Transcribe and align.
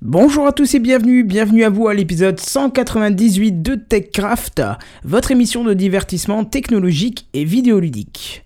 Bonjour 0.00 0.46
à 0.46 0.52
tous 0.52 0.76
et 0.76 0.78
bienvenue, 0.78 1.24
bienvenue 1.24 1.64
à 1.64 1.70
vous 1.70 1.88
à 1.88 1.94
l'épisode 1.94 2.38
198 2.38 3.62
de 3.62 3.74
TechCraft, 3.74 4.62
votre 5.02 5.32
émission 5.32 5.64
de 5.64 5.74
divertissement 5.74 6.44
technologique 6.44 7.26
et 7.34 7.44
vidéoludique. 7.44 8.44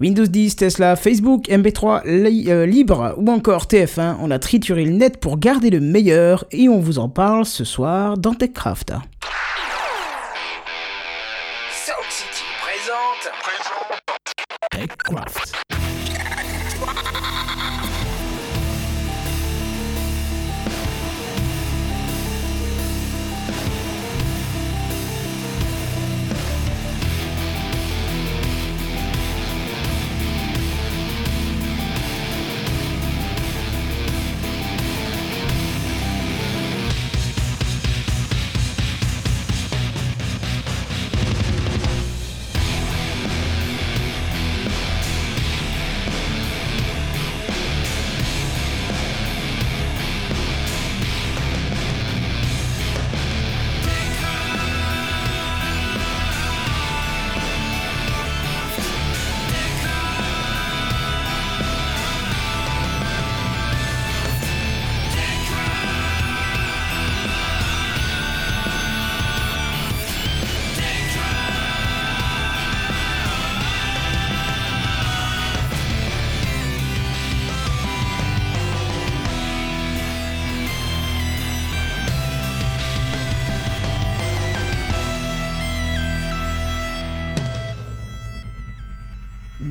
Windows 0.00 0.26
10, 0.26 0.56
Tesla, 0.56 0.96
Facebook, 0.96 1.46
MP3 1.46 2.02
euh, 2.48 2.66
libre 2.66 3.14
ou 3.16 3.30
encore 3.30 3.66
TF1, 3.66 4.16
on 4.20 4.32
a 4.32 4.40
trituré 4.40 4.84
le 4.84 4.90
net 4.90 5.20
pour 5.20 5.38
garder 5.38 5.70
le 5.70 5.78
meilleur 5.78 6.44
et 6.50 6.68
on 6.68 6.80
vous 6.80 6.98
en 6.98 7.08
parle 7.08 7.44
ce 7.44 7.62
soir 7.62 8.18
dans 8.18 8.34
TechCraft. 8.34 8.90
Sound 11.70 12.10
City 12.10 12.42
présente. 12.60 13.32
TechCraft. 14.72 15.55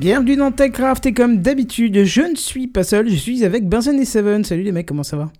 Bienvenue 0.06 0.36
dans 0.36 0.52
TechCraft 0.52 1.04
et 1.06 1.12
comme 1.12 1.42
d'habitude, 1.42 2.04
je 2.04 2.20
ne 2.20 2.36
suis 2.36 2.68
pas 2.68 2.84
seul, 2.84 3.10
je 3.10 3.16
suis 3.16 3.44
avec 3.44 3.68
Benzen 3.68 3.98
et 3.98 4.04
Seven. 4.04 4.44
Salut 4.44 4.62
les 4.62 4.70
mecs, 4.70 4.86
comment 4.86 5.02
ça 5.02 5.16
va? 5.16 5.32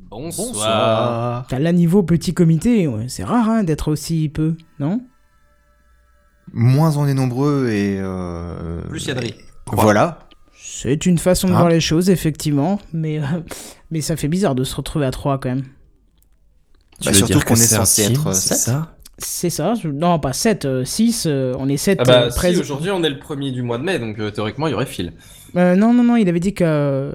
Bonsoir. 0.00 1.46
T'as 1.48 1.60
là 1.60 1.70
niveau 1.70 2.02
petit 2.02 2.34
comité, 2.34 2.88
ouais, 2.88 3.04
c'est 3.06 3.22
rare 3.22 3.48
hein, 3.48 3.62
d'être 3.62 3.86
aussi 3.86 4.28
peu, 4.28 4.56
non? 4.80 5.00
Moins 6.52 6.96
on 6.96 7.06
est 7.06 7.14
nombreux 7.14 7.68
et. 7.68 7.98
euh, 8.00 8.82
Plus 8.88 9.06
Yadri. 9.06 9.32
Voilà. 9.68 10.18
C'est 10.60 11.06
une 11.06 11.18
façon 11.18 11.46
de 11.46 11.52
Ah. 11.52 11.58
voir 11.58 11.68
les 11.68 11.78
choses, 11.80 12.10
effectivement, 12.10 12.80
mais, 12.92 13.20
euh, 13.20 13.22
mais 13.92 14.00
ça 14.00 14.16
fait 14.16 14.26
bizarre 14.26 14.56
de 14.56 14.64
se 14.64 14.74
retrouver 14.74 15.06
à 15.06 15.12
3 15.12 15.38
quand 15.38 15.50
même. 15.50 15.62
Bah, 17.04 17.12
surtout 17.14 17.38
qu'on 17.46 17.54
est 17.54 17.58
censé 17.58 18.02
être 18.02 18.32
c'est 18.34 18.54
7. 18.54 18.58
ça? 18.58 18.96
C'est 19.22 19.50
ça, 19.50 19.74
je- 19.74 19.88
non 19.88 20.18
pas 20.18 20.32
7, 20.32 20.84
6, 20.84 21.26
on 21.58 21.68
est 21.68 21.76
7 21.76 21.98
Ah 22.02 22.04
bah 22.04 22.30
si, 22.30 22.56
aujourd'hui 22.58 22.90
on 22.90 23.02
est 23.04 23.10
le 23.10 23.18
premier 23.18 23.50
du 23.50 23.62
mois 23.62 23.78
de 23.78 23.84
mai, 23.84 23.98
donc 23.98 24.18
euh, 24.18 24.30
théoriquement 24.30 24.66
il 24.66 24.70
y 24.70 24.74
aurait 24.74 24.86
fil. 24.86 25.12
Euh, 25.56 25.74
non, 25.74 25.92
non, 25.92 26.04
non, 26.04 26.16
il 26.16 26.28
avait 26.28 26.38
dit 26.40 26.54
que, 26.54 26.62
euh, 26.64 27.12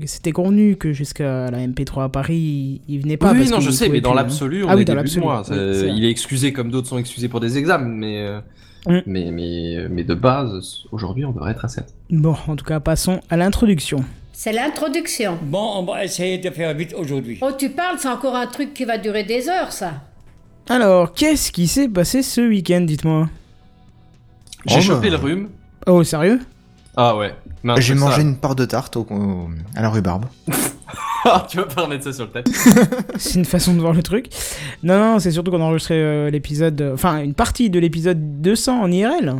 que 0.00 0.06
c'était 0.06 0.32
convenu 0.32 0.76
que 0.76 0.92
jusqu'à 0.92 1.50
la 1.50 1.58
MP3 1.66 2.04
à 2.04 2.08
Paris, 2.10 2.80
il, 2.86 2.94
il 2.94 3.00
venait 3.02 3.16
pas. 3.16 3.32
oui, 3.32 3.38
parce 3.38 3.50
non, 3.50 3.60
je 3.60 3.70
sais, 3.70 3.88
mais 3.88 4.00
dans 4.02 4.12
hein. 4.12 4.16
l'absolu, 4.16 4.64
on 4.64 4.68
Ah 4.68 4.74
oui, 4.76 4.82
est 4.82 4.84
dans 4.84 4.94
début 4.96 5.08
de 5.14 5.20
mois. 5.20 5.42
Oui, 5.50 5.56
il 5.96 6.04
est 6.04 6.10
excusé 6.10 6.52
comme 6.52 6.70
d'autres 6.70 6.88
sont 6.88 6.98
excusés 6.98 7.28
pour 7.28 7.40
des 7.40 7.56
examens, 7.58 7.88
mais, 7.88 8.26
euh, 8.26 8.40
Mm. 8.86 8.98
mais, 9.06 9.30
mais, 9.32 9.86
mais 9.90 10.04
de 10.04 10.14
base, 10.14 10.84
aujourd'hui 10.92 11.24
on 11.24 11.32
devrait 11.32 11.50
être 11.50 11.64
à 11.64 11.68
7. 11.68 11.86
Bon, 12.10 12.36
en 12.46 12.54
tout 12.54 12.64
cas, 12.64 12.78
passons 12.78 13.20
à 13.28 13.36
l'introduction. 13.36 14.04
C'est 14.32 14.52
l'introduction. 14.52 15.36
Bon, 15.42 15.72
on 15.78 15.82
va 15.82 16.04
essayer 16.04 16.38
de 16.38 16.48
faire 16.50 16.72
vite 16.74 16.94
aujourd'hui. 16.96 17.38
Oh, 17.42 17.50
tu 17.58 17.70
parles, 17.70 17.96
c'est 17.98 18.08
encore 18.08 18.36
un 18.36 18.46
truc 18.46 18.72
qui 18.74 18.84
va 18.84 18.96
durer 18.96 19.24
des 19.24 19.48
heures, 19.48 19.72
ça. 19.72 19.94
Alors, 20.68 21.12
qu'est-ce 21.12 21.50
qui 21.52 21.66
s'est 21.66 21.88
passé 21.88 22.22
ce 22.22 22.40
week-end, 22.42 22.82
dites-moi? 22.82 23.28
J'ai 24.66 24.76
Oh, 24.78 24.82
chopé 24.82 25.10
bah. 25.10 25.16
le 25.16 25.22
rhume. 25.22 25.48
Oh, 25.86 26.02
sérieux? 26.04 26.40
Ah 26.96 27.16
ouais. 27.16 27.34
J'ai 27.78 27.94
mangé 27.94 28.16
ça- 28.16 28.20
une 28.22 28.36
part 28.36 28.54
de 28.54 28.64
tarte 28.64 28.96
au- 28.96 29.06
au- 29.10 29.48
à 29.74 29.82
la 29.82 29.88
rhubarbe. 29.90 30.26
Tu 31.50 31.56
vas 31.58 31.64
pas 31.64 31.82
remettre 31.82 32.04
ça 32.04 32.12
sur 32.12 32.24
le 32.26 32.30
tête. 32.30 32.48
C'est 33.18 33.34
une 33.38 33.44
façon 33.44 33.74
de 33.74 33.80
voir 33.80 33.92
le 33.92 34.02
truc. 34.02 34.28
Non, 34.82 34.98
non, 34.98 35.18
c'est 35.18 35.30
surtout 35.32 35.50
qu'on 35.50 35.60
a 35.60 35.64
enregistré 35.64 35.94
euh, 35.96 36.30
l'épisode. 36.30 36.80
euh, 36.80 36.94
Enfin, 36.94 37.18
une 37.22 37.34
partie 37.34 37.68
de 37.70 37.78
l'épisode 37.78 38.40
200 38.40 38.80
en 38.80 38.90
IRL. 38.90 39.34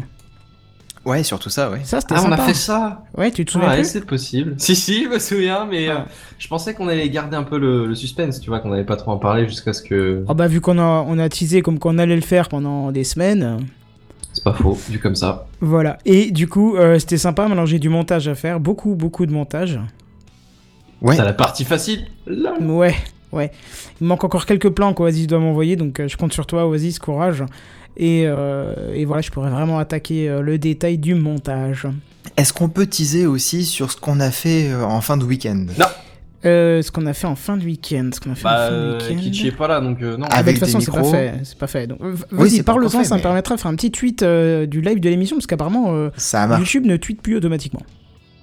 Ouais, 1.04 1.22
surtout 1.22 1.48
ça, 1.48 1.70
ouais. 1.70 1.80
Ça, 1.84 2.00
c'était 2.00 2.14
Ah, 2.18 2.24
on 2.26 2.32
a 2.32 2.36
fait 2.36 2.54
ça 2.54 3.04
Ouais, 3.16 3.30
tu 3.30 3.44
te 3.44 3.50
souviens 3.52 3.70
Ouais, 3.70 3.84
c'est 3.84 4.04
possible. 4.04 4.54
Si, 4.58 4.74
si, 4.76 5.04
je 5.04 5.08
me 5.08 5.18
souviens, 5.18 5.64
mais 5.64 5.88
euh, 5.88 5.94
Ah. 5.98 6.06
je 6.38 6.48
pensais 6.48 6.74
qu'on 6.74 6.88
allait 6.88 7.08
garder 7.08 7.36
un 7.36 7.44
peu 7.44 7.58
le, 7.58 7.86
le 7.86 7.94
suspense, 7.94 8.40
tu 8.40 8.50
vois, 8.50 8.60
qu'on 8.60 8.72
allait 8.72 8.84
pas 8.84 8.96
trop 8.96 9.12
en 9.12 9.18
parler 9.18 9.46
jusqu'à 9.48 9.72
ce 9.72 9.82
que... 9.82 10.24
Oh 10.28 10.34
bah, 10.34 10.48
vu 10.48 10.60
qu'on 10.60 10.78
a, 10.78 11.04
on 11.06 11.18
a 11.18 11.28
teasé 11.28 11.62
comme 11.62 11.78
qu'on 11.78 11.98
allait 11.98 12.16
le 12.16 12.20
faire 12.22 12.48
pendant 12.48 12.90
des 12.92 13.04
semaines. 13.04 13.42
euh, 13.42 13.56
C'est 14.32 14.44
pas 14.44 14.52
faux, 14.52 14.76
vu 14.90 14.98
comme 14.98 15.14
ça. 15.14 15.46
Voilà. 15.60 15.98
Et 16.04 16.30
du 16.30 16.48
coup, 16.48 16.76
euh, 16.76 16.98
c'était 16.98 17.16
sympa. 17.18 17.46
Maintenant, 17.48 17.64
j'ai 17.66 17.78
du 17.78 17.88
montage 17.88 18.28
à 18.28 18.34
faire. 18.34 18.60
Beaucoup, 18.60 18.94
beaucoup 18.94 19.24
de 19.24 19.32
montage. 19.32 19.80
Ouais. 21.00 21.16
T'as 21.16 21.24
la 21.24 21.32
partie 21.32 21.64
facile 21.64 22.06
là. 22.26 22.54
Ouais, 22.60 22.94
ouais. 23.32 23.52
Il 24.00 24.04
me 24.04 24.08
manque 24.08 24.24
encore 24.24 24.44
quelques 24.46 24.70
plans 24.70 24.92
qu'Oasis 24.94 25.28
doit 25.28 25.38
m'envoyer, 25.38 25.76
donc 25.76 26.00
euh, 26.00 26.08
je 26.08 26.16
compte 26.16 26.32
sur 26.32 26.44
toi, 26.46 26.66
Oasis, 26.66 26.98
courage. 26.98 27.44
Et, 27.98 28.24
euh, 28.26 28.94
et 28.94 29.04
voilà, 29.04 29.22
je 29.22 29.30
pourrais 29.30 29.50
vraiment 29.50 29.78
attaquer 29.78 30.28
euh, 30.28 30.40
le 30.40 30.58
détail 30.58 30.98
du 30.98 31.14
montage. 31.14 31.86
Est-ce 32.36 32.52
qu'on 32.52 32.68
peut 32.68 32.86
teaser 32.86 33.26
aussi 33.26 33.64
sur 33.64 33.90
ce 33.90 33.96
qu'on 33.96 34.20
a 34.20 34.30
fait 34.30 34.70
euh, 34.70 34.84
en 34.84 35.00
fin 35.00 35.16
de 35.16 35.24
week-end? 35.24 35.66
Euh, 36.44 36.82
ce 36.82 36.92
qu'on 36.92 37.06
a 37.06 37.14
fait 37.14 37.26
en 37.26 37.34
fin 37.34 37.56
de 37.56 37.64
week-end, 37.64 38.10
ce 38.14 38.20
qu'on 38.20 38.30
a 38.30 38.34
fait 38.36 38.44
Bah, 38.44 38.66
en 38.66 38.68
fin 38.68 38.76
de 38.76 39.14
week-end. 39.14 39.20
Kitsch 39.20 39.44
est 39.44 39.50
pas 39.50 39.66
là, 39.66 39.80
donc 39.80 40.00
euh, 40.00 40.16
non. 40.16 40.26
Ah, 40.30 40.36
bah, 40.36 40.36
de 40.36 40.38
Avec 40.48 40.58
toute 40.60 40.66
façon, 40.66 40.80
c'est 40.80 40.92
pas 40.92 41.02
fait, 41.02 41.34
c'est 41.42 41.58
pas 41.58 41.66
fait. 41.66 41.86
Donc, 41.88 41.98
Oui, 42.30 42.62
parle-en, 42.62 42.88
ça 42.88 43.16
me 43.16 43.20
permettra 43.22 43.56
de 43.56 43.60
faire 43.60 43.70
un 43.70 43.74
petit 43.74 43.90
tweet 43.90 44.22
euh, 44.22 44.64
du 44.66 44.80
live 44.80 45.00
de 45.00 45.08
l'émission, 45.08 45.36
parce 45.36 45.48
qu'apparemment, 45.48 45.86
euh. 45.94 46.10
YouTube 46.58 46.86
ne 46.86 46.96
tweet 46.96 47.20
plus 47.22 47.36
automatiquement. 47.36 47.82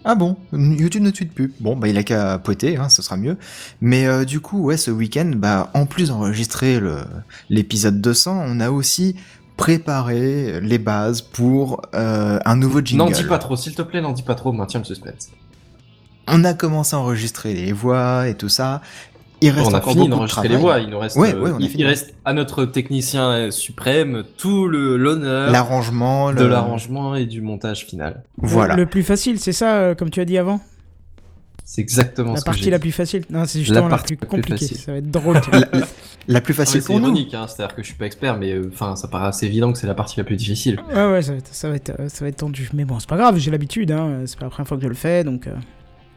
Ah 0.07 0.13
bon? 0.13 0.35
YouTube 0.53 1.01
ne 1.01 1.09
tweet 1.09 1.33
plus. 1.33 1.51
Bon, 1.59 1.75
bah 1.75 1.87
il 1.87 1.97
a 1.97 2.03
qu'à 2.03 2.37
poêter, 2.37 2.77
hein, 2.77 2.89
ce 2.89 3.01
sera 3.01 3.17
mieux. 3.17 3.37
Mais 3.81 4.05
euh, 4.05 4.23
du 4.23 4.39
coup, 4.39 4.61
ouais, 4.61 4.77
ce 4.77 4.91
week-end, 4.91 5.31
bah 5.35 5.71
en 5.73 5.87
plus 5.87 6.09
d'enregistrer 6.09 6.79
l'épisode 7.49 8.01
200, 8.01 8.43
on 8.45 8.59
a 8.59 8.69
aussi 8.69 9.15
préparé 9.57 10.59
les 10.61 10.77
bases 10.77 11.21
pour 11.21 11.81
euh, 11.95 12.39
un 12.45 12.55
nouveau 12.55 12.81
jingle. 12.81 13.03
N'en 13.05 13.09
dis 13.11 13.23
pas 13.23 13.37
trop, 13.37 13.55
s'il 13.55 13.75
te 13.75 13.81
plaît, 13.81 14.01
n'en 14.01 14.11
dis 14.13 14.23
pas 14.23 14.35
trop, 14.35 14.51
maintiens 14.51 14.79
le 14.79 14.85
suspense. 14.85 15.29
On 16.27 16.43
a 16.43 16.53
commencé 16.53 16.95
à 16.95 16.99
enregistrer 16.99 17.53
les 17.53 17.71
voix 17.71 18.27
et 18.27 18.35
tout 18.35 18.49
ça. 18.49 18.81
Il 19.41 19.49
reste 19.51 19.67
on 19.67 19.73
a 19.73 19.77
encore 19.77 19.91
fini 19.93 19.95
beaucoup 19.95 20.05
de 20.07 20.15
d'enregistrer 20.15 20.41
travail. 20.47 20.55
les 20.57 20.61
voix, 20.61 20.79
il 20.79 20.89
nous 20.89 20.97
reste, 20.99 21.17
Ouais, 21.17 21.33
ouais, 21.35 21.51
on 21.51 21.57
a 21.57 21.59
il, 21.59 21.69
fini. 21.69 21.83
il 21.83 21.85
reste 21.85 22.13
à 22.23 22.33
notre 22.33 22.65
technicien 22.65 23.51
suprême 23.51 24.23
tout 24.37 24.67
le 24.67 24.97
l'honneur 24.97 25.51
L'arrangement, 25.51 26.31
de 26.33 26.39
le- 26.43 26.47
l'arrangement 26.49 27.15
et 27.15 27.25
du 27.25 27.41
montage 27.41 27.85
final. 27.85 28.23
Voilà. 28.37 28.75
Le, 28.75 28.83
le 28.83 28.89
plus 28.89 29.03
facile, 29.03 29.39
c'est 29.39 29.51
ça, 29.53 29.75
euh, 29.75 29.95
comme 29.95 30.09
tu 30.09 30.21
as 30.21 30.25
dit 30.25 30.37
avant? 30.37 30.61
C'est 31.65 31.81
exactement 31.81 32.31
La 32.33 32.37
ce 32.37 32.41
que 32.41 32.45
partie 32.45 32.69
la 32.69 32.77
dit. 32.77 32.81
plus 32.81 32.91
facile. 32.91 33.23
Non, 33.29 33.43
c'est 33.45 33.59
justement 33.59 33.87
la, 33.87 33.97
la 33.97 34.01
plus 34.03 34.17
compliquée. 34.17 34.67
Ça 34.67 34.91
va 34.93 34.97
être 34.99 35.11
drôle. 35.11 35.41
tu 35.41 35.49
vois. 35.49 35.59
La, 35.59 35.85
la- 36.27 36.41
plus 36.41 36.53
facile 36.53 36.81
c'est 36.81 36.87
pour 36.87 36.99
nous. 36.99 37.05
ironique, 37.07 37.33
hein, 37.33 37.45
c'est-à-dire 37.47 37.75
que 37.75 37.81
je 37.81 37.87
suis 37.87 37.95
pas 37.95 38.05
expert, 38.05 38.37
mais 38.37 38.51
euh, 38.53 38.69
enfin, 38.73 38.95
ça 38.95 39.07
paraît 39.07 39.27
assez 39.27 39.45
évident 39.45 39.71
que 39.71 39.77
c'est 39.77 39.87
la 39.87 39.93
partie 39.95 40.17
la 40.17 40.23
plus 40.23 40.35
difficile. 40.35 40.79
Ouais, 40.93 41.05
ouais, 41.11 41.21
ça 41.21 41.31
va, 41.33 41.37
être, 41.37 41.53
ça, 41.53 41.69
va 41.69 41.75
être, 41.75 41.99
euh, 41.99 42.09
ça 42.09 42.25
va 42.25 42.29
être 42.29 42.37
tendu. 42.37 42.69
Mais 42.73 42.85
bon, 42.85 42.99
c'est 42.99 43.09
pas 43.09 43.17
grave, 43.17 43.37
j'ai 43.37 43.51
l'habitude, 43.51 43.91
hein. 43.91 44.21
c'est 44.25 44.37
pas 44.37 44.45
la 44.45 44.49
première 44.49 44.67
fois 44.67 44.77
que 44.77 44.83
je 44.83 44.87
le 44.89 44.95
fais, 44.95 45.23
donc... 45.23 45.47
euh, 45.47 45.55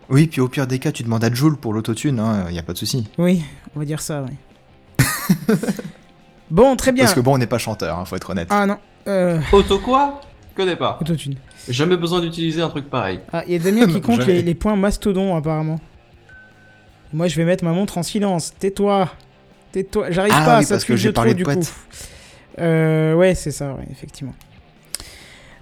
Oui, 0.09 0.27
puis 0.27 0.41
au 0.41 0.49
pire 0.49 0.67
des 0.67 0.79
cas, 0.79 0.93
tu 0.93 1.03
demandes 1.03 1.25
à 1.25 1.33
Joule 1.33 1.57
pour 1.57 1.73
l'autotune, 1.73 2.19
hein, 2.21 2.47
y 2.51 2.59
a 2.59 2.63
pas 2.63 2.73
de 2.73 2.79
souci. 2.79 3.07
Oui, 3.19 3.43
on 3.77 3.79
va 3.81 3.85
dire 3.85 4.01
ça, 4.01 4.25
oui. 4.29 4.35
bon, 6.51 6.77
très 6.77 6.93
bien. 6.93 7.05
Parce 7.05 7.15
que 7.15 7.21
bon, 7.21 7.35
on 7.35 7.39
n'est 7.39 7.47
pas 7.47 7.59
chanteur, 7.59 7.99
hein, 7.99 8.05
faut 8.05 8.17
être 8.17 8.31
honnête. 8.31 8.49
Ah 8.51 8.67
non, 8.67 8.79
euh... 9.07 9.41
Auto 9.53 9.79
quoi? 9.79 10.21
Connais 10.55 10.77
pas. 10.77 10.99
Autotune. 11.01 11.37
Jamais 11.69 11.97
besoin 11.97 12.21
d'utiliser 12.21 12.63
un 12.63 12.69
truc 12.69 12.89
pareil. 12.91 13.21
Ah, 13.33 13.45
il 13.47 13.53
y 13.53 13.57
a 13.57 13.59
Damien 13.59 13.87
qui 13.87 14.01
compte 14.03 14.27
les, 14.27 14.43
les 14.43 14.55
points 14.55 14.75
mastodon, 14.75 15.37
apparemment. 15.37 15.79
Moi, 17.13 17.29
je 17.29 17.37
vais 17.37 17.45
mettre 17.45 17.63
ma 17.65 17.73
montre 17.73 17.97
en 17.99 18.03
silence. 18.03 18.53
Tais-toi. 18.59 19.09
Tais-toi. 19.73 20.11
J'arrive 20.11 20.33
Ah 20.37 20.45
pas 20.45 20.59
oui, 20.59 20.65
à 20.65 20.69
parce 20.69 20.69
que 20.69 20.77
s'appuyer 20.79 20.99
j'ai 20.99 21.09
trop, 21.09 21.15
parlé 21.15 21.33
de 21.35 21.39
du 21.39 21.45
coup. 21.45 21.61
Euh, 22.61 23.15
ouais, 23.15 23.35
c'est 23.35 23.51
ça, 23.51 23.73
ouais, 23.75 23.85
effectivement. 23.91 24.35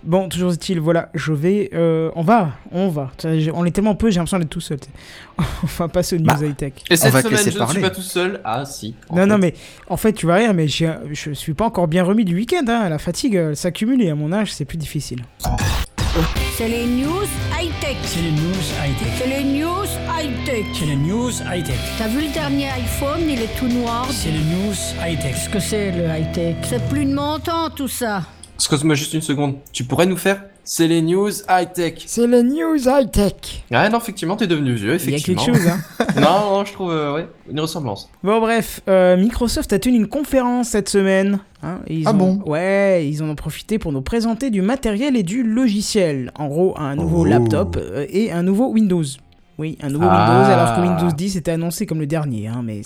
Bon, 0.02 0.28
toujours 0.28 0.52
est-il, 0.52 0.78
voilà, 0.78 1.08
je 1.14 1.32
vais. 1.32 1.68
euh, 1.74 2.12
on 2.14 2.22
va, 2.22 2.52
on 2.70 2.88
va. 2.88 3.10
Ça, 3.18 3.30
On 3.54 3.64
est 3.64 3.72
tellement 3.72 3.96
peu, 3.96 4.08
j'ai 4.08 4.18
l'impression 4.18 4.38
d'être 4.38 4.50
tout 4.50 4.60
seul. 4.60 4.78
on 5.38 5.66
va 5.78 5.88
passer 5.88 6.14
aux 6.14 6.20
news 6.20 6.26
Bah, 6.26 6.38
high-tech. 6.40 6.74
Et 6.88 6.96
cette 6.96 7.12
va 7.12 7.22
te 7.22 7.26
semaine, 7.26 7.44
laisser 7.44 7.50
je 7.50 7.60
ne 7.60 7.66
suis 7.66 7.80
pas 7.80 7.90
tout 7.90 8.02
seul. 8.02 8.40
Ah, 8.44 8.64
si. 8.64 8.94
Non, 9.10 9.22
fait. 9.22 9.26
non, 9.26 9.38
mais 9.38 9.54
en 9.88 9.96
fait, 9.96 10.12
tu 10.12 10.26
vas 10.26 10.36
rire, 10.36 10.54
mais 10.54 10.68
je 10.68 11.32
suis 11.32 11.54
pas 11.54 11.64
encore 11.64 11.88
bien 11.88 12.04
remis 12.04 12.24
du 12.24 12.36
week-end. 12.36 12.64
Hein. 12.68 12.88
La 12.88 12.98
fatigue 12.98 13.36
euh, 13.36 13.54
s'accumule 13.56 14.00
et 14.00 14.10
à 14.10 14.14
mon 14.14 14.32
âge, 14.32 14.52
c'est 14.52 14.64
plus 14.64 14.78
difficile. 14.78 15.22
C'est 16.56 16.68
les 16.68 16.86
news 16.86 17.26
high-tech. 17.52 17.96
C'est 18.04 18.22
les 18.22 18.30
news 18.30 18.64
high-tech. 18.82 19.08
C'est 19.18 19.26
les 19.26 19.44
news 19.44 19.84
high-tech. 20.08 20.64
C'est 20.72 20.86
les 20.86 20.96
news 20.96 21.30
high-tech. 21.30 21.78
T'as 21.98 22.08
vu 22.08 22.22
le 22.22 22.32
dernier 22.32 22.70
iPhone, 22.70 23.28
il 23.28 23.42
est 23.42 23.58
tout 23.58 23.68
noir. 23.68 24.06
C'est 24.10 24.30
les 24.30 24.38
news 24.38 24.74
high-tech. 25.04 25.34
Qu'est-ce 25.34 25.50
que 25.50 25.60
c'est 25.60 25.90
le 25.92 26.06
high-tech? 26.06 26.56
C'est 26.62 26.88
plus 26.88 27.04
de 27.04 27.14
mon 27.14 27.38
temps 27.38 27.68
tout 27.68 27.88
ça. 27.88 28.22
Excuse-moi 28.54 28.94
juste 28.94 29.12
une 29.12 29.20
seconde. 29.20 29.56
Tu 29.72 29.84
pourrais 29.84 30.06
nous 30.06 30.16
faire 30.16 30.42
C'est 30.68 30.88
les 30.88 31.00
news 31.00 31.30
high-tech. 31.48 31.94
C'est 32.06 32.26
les 32.26 32.42
news 32.42 32.76
high-tech. 32.88 33.64
Ah 33.72 33.88
non, 33.88 33.98
effectivement, 33.98 34.34
t'es 34.34 34.48
devenu 34.48 34.72
vieux, 34.74 34.96
Il 35.00 35.10
y 35.10 35.14
a 35.14 35.16
effectivement. 35.16 35.44
quelque 35.44 35.56
chose, 35.58 35.68
hein. 35.68 36.06
non, 36.20 36.50
non, 36.58 36.64
je 36.64 36.72
trouve, 36.72 36.90
euh, 36.90 37.14
ouais, 37.14 37.28
une 37.48 37.60
ressemblance. 37.60 38.10
Bon 38.24 38.40
bref, 38.40 38.80
euh, 38.88 39.16
Microsoft 39.16 39.72
a 39.72 39.78
tenu 39.78 39.94
une 39.96 40.08
conférence 40.08 40.70
cette 40.70 40.88
semaine. 40.88 41.38
hein, 41.62 41.78
et 41.86 41.98
ils 41.98 42.08
Ah 42.08 42.10
ont- 42.10 42.14
bon? 42.14 42.42
Ouais, 42.46 43.08
ils 43.08 43.22
en 43.22 43.28
ont 43.28 43.36
profité 43.36 43.78
pour 43.78 43.92
nous 43.92 44.02
présenter 44.02 44.50
du 44.50 44.60
matériel 44.60 45.16
et 45.16 45.22
du 45.22 45.44
logiciel. 45.44 46.32
En 46.36 46.48
gros, 46.48 46.74
un 46.78 46.96
nouveau 46.96 47.20
Oh. 47.20 47.24
laptop 47.26 47.76
euh, 47.80 48.04
et 48.10 48.32
un 48.32 48.42
nouveau 48.42 48.66
Windows. 48.72 49.04
Oui, 49.58 49.78
un 49.82 49.88
nouveau 49.88 50.06
Ah. 50.10 50.32
Windows, 50.40 50.52
alors 50.52 50.74
que 50.74 50.80
Windows 50.80 51.16
10 51.16 51.36
était 51.36 51.52
annoncé 51.52 51.86
comme 51.86 52.00
le 52.00 52.06
dernier. 52.08 52.48
Hein, 52.48 52.62
mais 52.64 52.82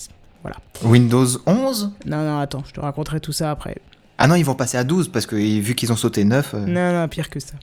Windows 0.85 1.25
11 1.47 1.91
non, 2.05 2.23
non, 2.23 2.39
attends, 2.39 2.63
je 2.65 2.73
te 2.73 2.79
raconterai 2.79 3.19
tout 3.19 3.31
ça 3.33 3.49
après. 3.51 3.77
Ah 4.23 4.27
non, 4.27 4.35
ils 4.35 4.43
vont 4.45 4.53
passer 4.55 4.77
à 4.77 4.83
12 4.83 5.07
parce 5.09 5.25
que 5.25 5.35
vu 5.35 5.75
qu'ils 5.75 5.91
ont 5.91 5.95
sauté 5.95 6.23
9. 6.23 6.53
euh, 6.53 6.65
Non, 6.65 6.93
non, 7.01 7.07
pire 7.07 7.29
que 7.29 7.39
ça. 7.39 7.53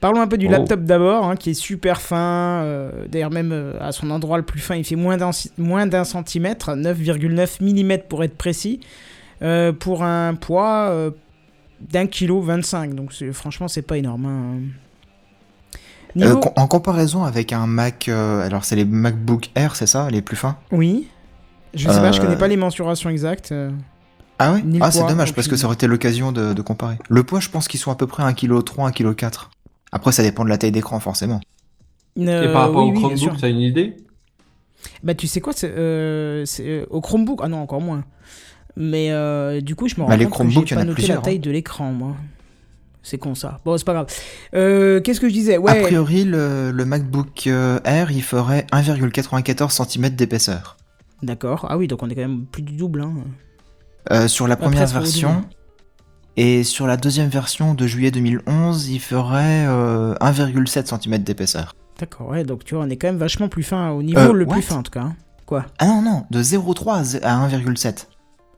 Parlons 0.00 0.20
un 0.22 0.26
peu 0.28 0.38
du 0.38 0.46
Oh. 0.46 0.50
laptop 0.52 0.80
d'abord, 0.84 1.24
hein, 1.28 1.36
qui 1.36 1.50
est 1.50 1.54
super 1.54 2.00
fin. 2.00 2.62
euh, 2.62 3.06
D'ailleurs, 3.08 3.30
même 3.30 3.50
euh, 3.52 3.74
à 3.80 3.92
son 3.92 4.10
endroit 4.10 4.38
le 4.38 4.44
plus 4.44 4.60
fin, 4.60 4.76
il 4.76 4.84
fait 4.84 4.96
moins 4.96 5.16
d'un 5.18 5.30
moins 5.58 5.86
d'un 5.86 6.04
centimètre, 6.04 6.70
9,9 6.70 7.60
mm 7.60 7.98
pour 8.08 8.24
être 8.24 8.36
précis, 8.36 8.80
euh, 9.42 9.72
pour 9.72 10.02
un 10.02 10.34
poids 10.36 10.88
euh, 10.88 11.10
d'un 11.80 12.06
kilo 12.06 12.40
25. 12.40 12.94
Donc, 12.94 13.12
franchement, 13.32 13.68
c'est 13.68 13.82
pas 13.82 13.98
énorme. 13.98 14.24
hein. 14.26 14.60
Niveau... 16.16 16.40
en 16.56 16.66
comparaison 16.66 17.24
avec 17.24 17.52
un 17.52 17.66
Mac, 17.66 18.08
euh, 18.08 18.44
alors 18.44 18.64
c'est 18.64 18.74
les 18.76 18.84
MacBook 18.84 19.50
Air, 19.54 19.76
c'est 19.76 19.86
ça, 19.86 20.08
les 20.10 20.22
plus 20.22 20.36
fins? 20.36 20.56
Oui. 20.72 21.08
Je 21.74 21.88
sais 21.88 22.00
pas, 22.00 22.10
je 22.10 22.20
connais 22.20 22.36
pas 22.36 22.48
les 22.48 22.56
mensurations 22.56 23.10
exactes. 23.10 23.54
Ah 24.42 24.52
ouais 24.54 24.64
Ah 24.80 24.90
c'est 24.90 25.06
dommage 25.06 25.34
parce 25.34 25.48
que 25.48 25.54
ça 25.56 25.66
aurait 25.66 25.74
été 25.74 25.86
l'occasion 25.86 26.32
de, 26.32 26.54
de 26.54 26.62
comparer. 26.62 26.96
Le 27.10 27.22
poids, 27.22 27.40
je 27.40 27.50
pense 27.50 27.68
qu'ils 27.68 27.78
sont 27.78 27.90
à 27.90 27.94
peu 27.94 28.06
près 28.06 28.22
1,3 28.22 28.34
kg, 28.34 28.52
1,4 28.52 28.92
kg. 29.14 29.28
Après, 29.92 30.12
ça 30.12 30.22
dépend 30.22 30.44
de 30.44 30.48
la 30.48 30.56
taille 30.56 30.72
d'écran, 30.72 30.98
forcément. 30.98 31.40
Euh, 32.18 32.48
Et 32.48 32.52
par 32.52 32.62
rapport 32.62 32.84
oui, 32.86 32.90
au 32.90 32.94
oui. 33.08 33.16
Chromebook, 33.16 33.40
t'as 33.40 33.50
une 33.50 33.60
idée? 33.60 33.96
Bah, 35.02 35.14
tu 35.14 35.26
sais 35.26 35.40
quoi, 35.42 35.52
c'est, 35.54 35.70
euh, 35.76 36.44
euh, 36.60 36.86
au 36.88 37.00
Chromebook, 37.02 37.40
ah 37.42 37.48
non, 37.48 37.58
encore 37.58 37.82
moins. 37.82 38.02
Mais 38.76 39.10
euh, 39.10 39.60
du 39.60 39.74
coup, 39.74 39.88
je 39.88 39.96
me 39.96 40.02
rends 40.02 40.08
Bah, 40.08 40.16
les 40.16 40.24
compte 40.26 40.48
que 40.48 40.52
j'ai 40.52 40.60
il 40.60 40.70
y 40.70 40.72
en 40.72 40.76
pas 40.76 40.80
a 40.80 40.84
noté 40.84 40.88
la 40.88 40.94
plusieurs, 40.94 41.22
taille 41.22 41.36
hein. 41.36 41.40
de 41.42 41.50
l'écran, 41.50 41.92
moi. 41.92 42.16
C'est 43.02 43.18
con 43.18 43.34
ça. 43.34 43.60
Bon, 43.64 43.76
c'est 43.76 43.84
pas 43.84 43.92
grave. 43.94 44.06
Euh, 44.54 45.00
Qu'est-ce 45.00 45.20
que 45.20 45.28
je 45.28 45.34
disais? 45.34 45.58
Ouais. 45.58 45.70
A 45.70 45.82
priori, 45.82 46.24
le, 46.24 46.70
le 46.70 46.84
MacBook 46.84 47.46
Air, 47.46 48.10
il 48.10 48.22
ferait 48.22 48.66
1,94 48.72 49.86
cm 49.88 50.10
d'épaisseur. 50.10 50.76
D'accord. 51.22 51.66
Ah 51.68 51.76
oui, 51.76 51.88
donc 51.88 52.02
on 52.02 52.08
est 52.08 52.14
quand 52.14 52.20
même 52.22 52.44
plus 52.46 52.62
du 52.62 52.72
double. 52.76 53.02
Hein. 53.02 53.12
Euh, 54.10 54.28
sur 54.28 54.46
la 54.48 54.56
première 54.56 54.86
version. 54.86 55.44
Et 56.36 56.62
sur 56.64 56.86
la 56.86 56.96
deuxième 56.96 57.28
version 57.28 57.74
de 57.74 57.86
juillet 57.86 58.10
2011, 58.10 58.88
il 58.88 59.00
ferait 59.00 59.66
euh, 59.66 60.14
1,7 60.20 60.86
cm 61.02 61.18
d'épaisseur. 61.22 61.74
D'accord, 61.98 62.28
ouais, 62.28 62.44
donc 62.44 62.64
tu 62.64 62.74
vois, 62.74 62.84
on 62.84 62.88
est 62.88 62.96
quand 62.96 63.08
même 63.08 63.18
vachement 63.18 63.48
plus 63.48 63.62
fin, 63.62 63.90
au 63.90 64.02
niveau 64.02 64.18
Euh, 64.20 64.32
le 64.32 64.46
what 64.46 64.54
plus 64.54 64.62
fin 64.62 64.76
en 64.76 64.82
tout 64.82 64.92
cas. 64.92 65.00
hein. 65.02 65.16
Quoi? 65.44 65.66
Ah 65.78 65.86
non, 65.86 66.00
non, 66.02 66.24
de 66.30 66.40
0,3 66.42 67.18
à 67.22 67.46
1,7. 67.48 68.06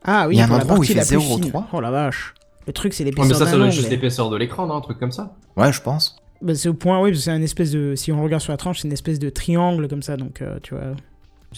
Ah 0.05 0.27
oui, 0.27 0.35
Il 0.35 0.37
y 0.37 0.41
a 0.41 0.45
un 0.45 0.51
endroit 0.51 0.77
où 0.77 0.83
il 0.83 0.87
fait 0.87 0.93
plus 1.05 1.19
fine. 1.19 1.45
0,3. 1.51 1.63
Oh 1.73 1.81
la 1.81 1.91
vache. 1.91 2.35
Le 2.67 2.71
truc, 2.73 2.93
c'est 2.93 3.03
Ouais, 3.03 3.09
l'épaisseur 3.09 3.39
mais 3.39 3.45
ça, 3.45 3.51
ça 3.51 3.57
doit 3.57 3.69
juste 3.69 3.89
l'épaisseur 3.89 4.29
de 4.29 4.37
l'écran, 4.37 4.67
non 4.67 4.75
Un 4.75 4.81
truc 4.81 4.99
comme 4.99 5.11
ça? 5.11 5.35
Ouais, 5.57 5.73
je 5.73 5.81
pense. 5.81 6.15
Bah, 6.41 6.55
c'est 6.55 6.69
au 6.69 6.73
point, 6.73 7.01
oui, 7.01 7.09
parce 7.09 7.19
que 7.19 7.23
c'est 7.25 7.31
un 7.31 7.41
espèce 7.41 7.71
de. 7.71 7.95
Si 7.95 8.11
on 8.11 8.21
regarde 8.23 8.41
sur 8.41 8.53
la 8.53 8.57
tranche, 8.57 8.79
c'est 8.81 8.87
une 8.87 8.93
espèce 8.93 9.19
de 9.19 9.29
triangle 9.29 9.87
comme 9.89 10.03
ça, 10.03 10.15
donc 10.15 10.41
euh, 10.41 10.59
tu 10.61 10.73
vois. 10.75 10.83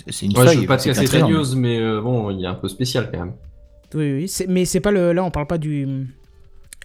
C'est- 0.08 0.26
une 0.26 0.38
Ouais, 0.38 0.46
feuille. 0.46 0.56
je 0.56 0.60
veux 0.62 0.68
pas 0.68 0.78
te 0.78 0.86
casser 0.86 1.08
ta 1.08 1.22
news, 1.22 1.56
mais 1.56 1.80
euh, 1.80 2.02
bon, 2.02 2.32
il 2.32 2.44
est 2.44 2.48
un 2.48 2.56
peu 2.56 2.68
spécial 2.68 3.10
quand 3.12 3.20
même. 3.20 3.34
Oui, 3.96 4.14
oui, 4.14 4.28
c'est- 4.28 4.48
mais 4.48 4.66
c'est 4.66 4.80
pas 4.82 4.92
le. 4.92 5.14
Là, 5.14 5.24
on 5.24 5.32
parle 5.32 5.48
pas 5.48 5.58
du. 5.58 5.88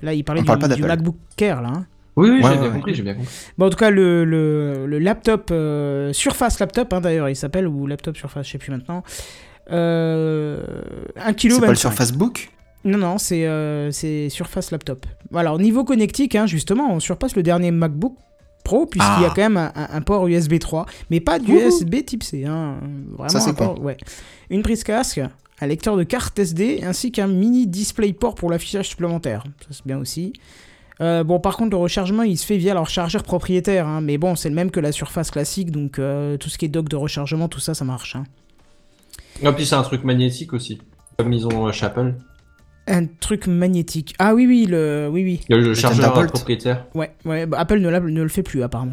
Là, 0.02 0.14
il 0.14 0.24
parlait 0.24 0.40
On 0.40 0.44
du, 0.44 0.46
parle 0.46 0.58
pas 0.60 0.68
du 0.68 0.74
d'Apple. 0.80 0.86
MacBook 0.88 1.16
Air, 1.40 1.60
là. 1.60 1.68
hein. 1.74 1.86
Oui, 2.16 2.28
oui, 2.28 2.36
Ouais, 2.36 2.42
j'ai 2.42 2.48
ouais, 2.48 2.54
bien 2.58 2.62
ouais. 2.68 2.74
compris, 2.74 2.94
j'ai 2.94 3.02
bien 3.02 3.14
compris. 3.14 3.30
Bon, 3.58 3.66
en 3.66 3.70
tout 3.70 3.76
cas, 3.76 3.90
le, 3.90 4.24
le, 4.24 4.86
le 4.86 4.98
laptop 4.98 5.50
euh, 5.52 6.12
Surface 6.12 6.58
Laptop, 6.58 6.92
hein, 6.92 7.00
d'ailleurs, 7.00 7.28
il 7.28 7.36
s'appelle, 7.36 7.66
ou 7.68 7.86
laptop 7.86 8.16
Surface, 8.16 8.46
je 8.46 8.52
sais 8.52 8.58
plus 8.58 8.70
maintenant. 8.72 9.02
Euh, 9.70 10.62
1 11.16 11.32
kg 11.34 11.52
C'est 11.52 11.60
pas 11.60 11.66
le 11.68 11.74
Surface 11.74 12.12
Book? 12.12 12.50
Non, 12.84 12.98
non, 12.98 13.18
c'est 13.18 13.46
euh, 13.46 13.90
c'est 13.90 14.28
Surface 14.30 14.70
Laptop. 14.70 15.06
Alors, 15.34 15.58
niveau 15.58 15.84
connectique, 15.84 16.34
hein, 16.34 16.46
justement, 16.46 16.92
on 16.92 16.98
surpasse 17.00 17.36
le 17.36 17.42
dernier 17.42 17.70
MacBook 17.70 18.16
Pro, 18.64 18.86
puisqu'il 18.86 19.22
y 19.22 19.26
a 19.26 19.28
Ah. 19.30 19.32
quand 19.34 19.42
même 19.42 19.70
un, 19.74 20.00
port 20.02 20.26
USB 20.26 20.58
3, 20.58 20.86
mais 21.10 21.20
pas 21.20 21.38
du 21.38 21.52
Wouhou. 21.52 21.60
USB 21.68 22.04
type 22.04 22.22
C. 22.22 22.44
Hein, 22.46 22.76
vraiment 23.12 23.28
Ça, 23.28 23.40
c'est 23.40 23.50
un 23.50 23.54
port, 23.54 23.80
ouais. 23.82 23.96
Une 24.50 24.62
prise 24.62 24.82
casque, 24.82 25.20
un 25.60 25.66
lecteur 25.66 25.96
de 25.96 26.02
carte 26.02 26.38
SD, 26.38 26.82
ainsi 26.84 27.12
qu'un 27.12 27.26
mini 27.26 27.66
DisplayPort 27.66 28.34
pour 28.34 28.50
l'affichage 28.50 28.88
supplémentaire. 28.88 29.44
Ça, 29.60 29.68
c'est 29.70 29.86
bien 29.86 29.98
aussi. 29.98 30.32
Euh, 31.00 31.24
bon, 31.24 31.40
par 31.40 31.56
contre, 31.56 31.70
le 31.70 31.76
rechargement, 31.76 32.22
il 32.22 32.36
se 32.36 32.44
fait 32.44 32.58
via 32.58 32.74
leur 32.74 32.88
chargeur 32.88 33.22
propriétaire, 33.22 33.86
hein, 33.86 34.00
mais 34.00 34.18
bon, 34.18 34.36
c'est 34.36 34.48
le 34.50 34.54
même 34.54 34.70
que 34.70 34.80
la 34.80 34.92
Surface 34.92 35.30
classique, 35.30 35.70
donc 35.70 35.98
euh, 35.98 36.36
tout 36.36 36.50
ce 36.50 36.58
qui 36.58 36.66
est 36.66 36.68
dock 36.68 36.88
de 36.88 36.96
rechargement, 36.96 37.48
tout 37.48 37.60
ça, 37.60 37.74
ça 37.74 37.84
marche. 37.84 38.16
hein. 38.16 38.24
Et 39.42 39.50
puis 39.52 39.64
c'est 39.64 39.74
un 39.76 39.82
truc 39.82 40.04
magnétique 40.04 40.52
aussi, 40.52 40.78
comme 41.16 41.32
ils 41.32 41.46
ont 41.46 41.68
euh, 41.68 41.72
chez 41.72 41.86
Apple. 41.86 42.14
Un 42.86 43.06
truc 43.06 43.46
magnétique. 43.46 44.14
Ah 44.18 44.34
oui, 44.34 44.46
oui, 44.46 44.66
le, 44.66 45.08
oui, 45.10 45.22
oui. 45.22 45.40
Le, 45.48 45.72
chargeur 45.74 46.12
propriétaire. 46.26 46.86
Ouais, 46.94 47.12
ouais 47.24 47.46
bah, 47.46 47.58
Apple 47.60 47.78
ne, 47.78 47.88
le 48.22 48.28
fait 48.28 48.42
plus 48.42 48.62
apparemment. 48.62 48.92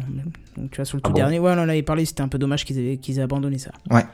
Donc 0.56 0.70
tu 0.70 0.76
vois, 0.76 0.84
sur 0.84 0.96
le 0.96 1.02
Ah 1.04 1.08
tout 1.08 1.12
bon 1.12 1.18
dernier, 1.18 1.38
ouais, 1.38 1.50
on 1.50 1.58
en 1.60 1.68
avait 1.68 1.82
parlé, 1.82 2.04
c'était 2.04 2.22
un 2.22 2.28
peu 2.28 2.38
dommage 2.38 2.64
qu'ils 2.64 2.78
aient, 2.78 2.96
qu'ils 2.96 3.18
aient 3.18 3.22
abandonné 3.22 3.58
ça. 3.58 3.72
Ouais. 3.90 4.04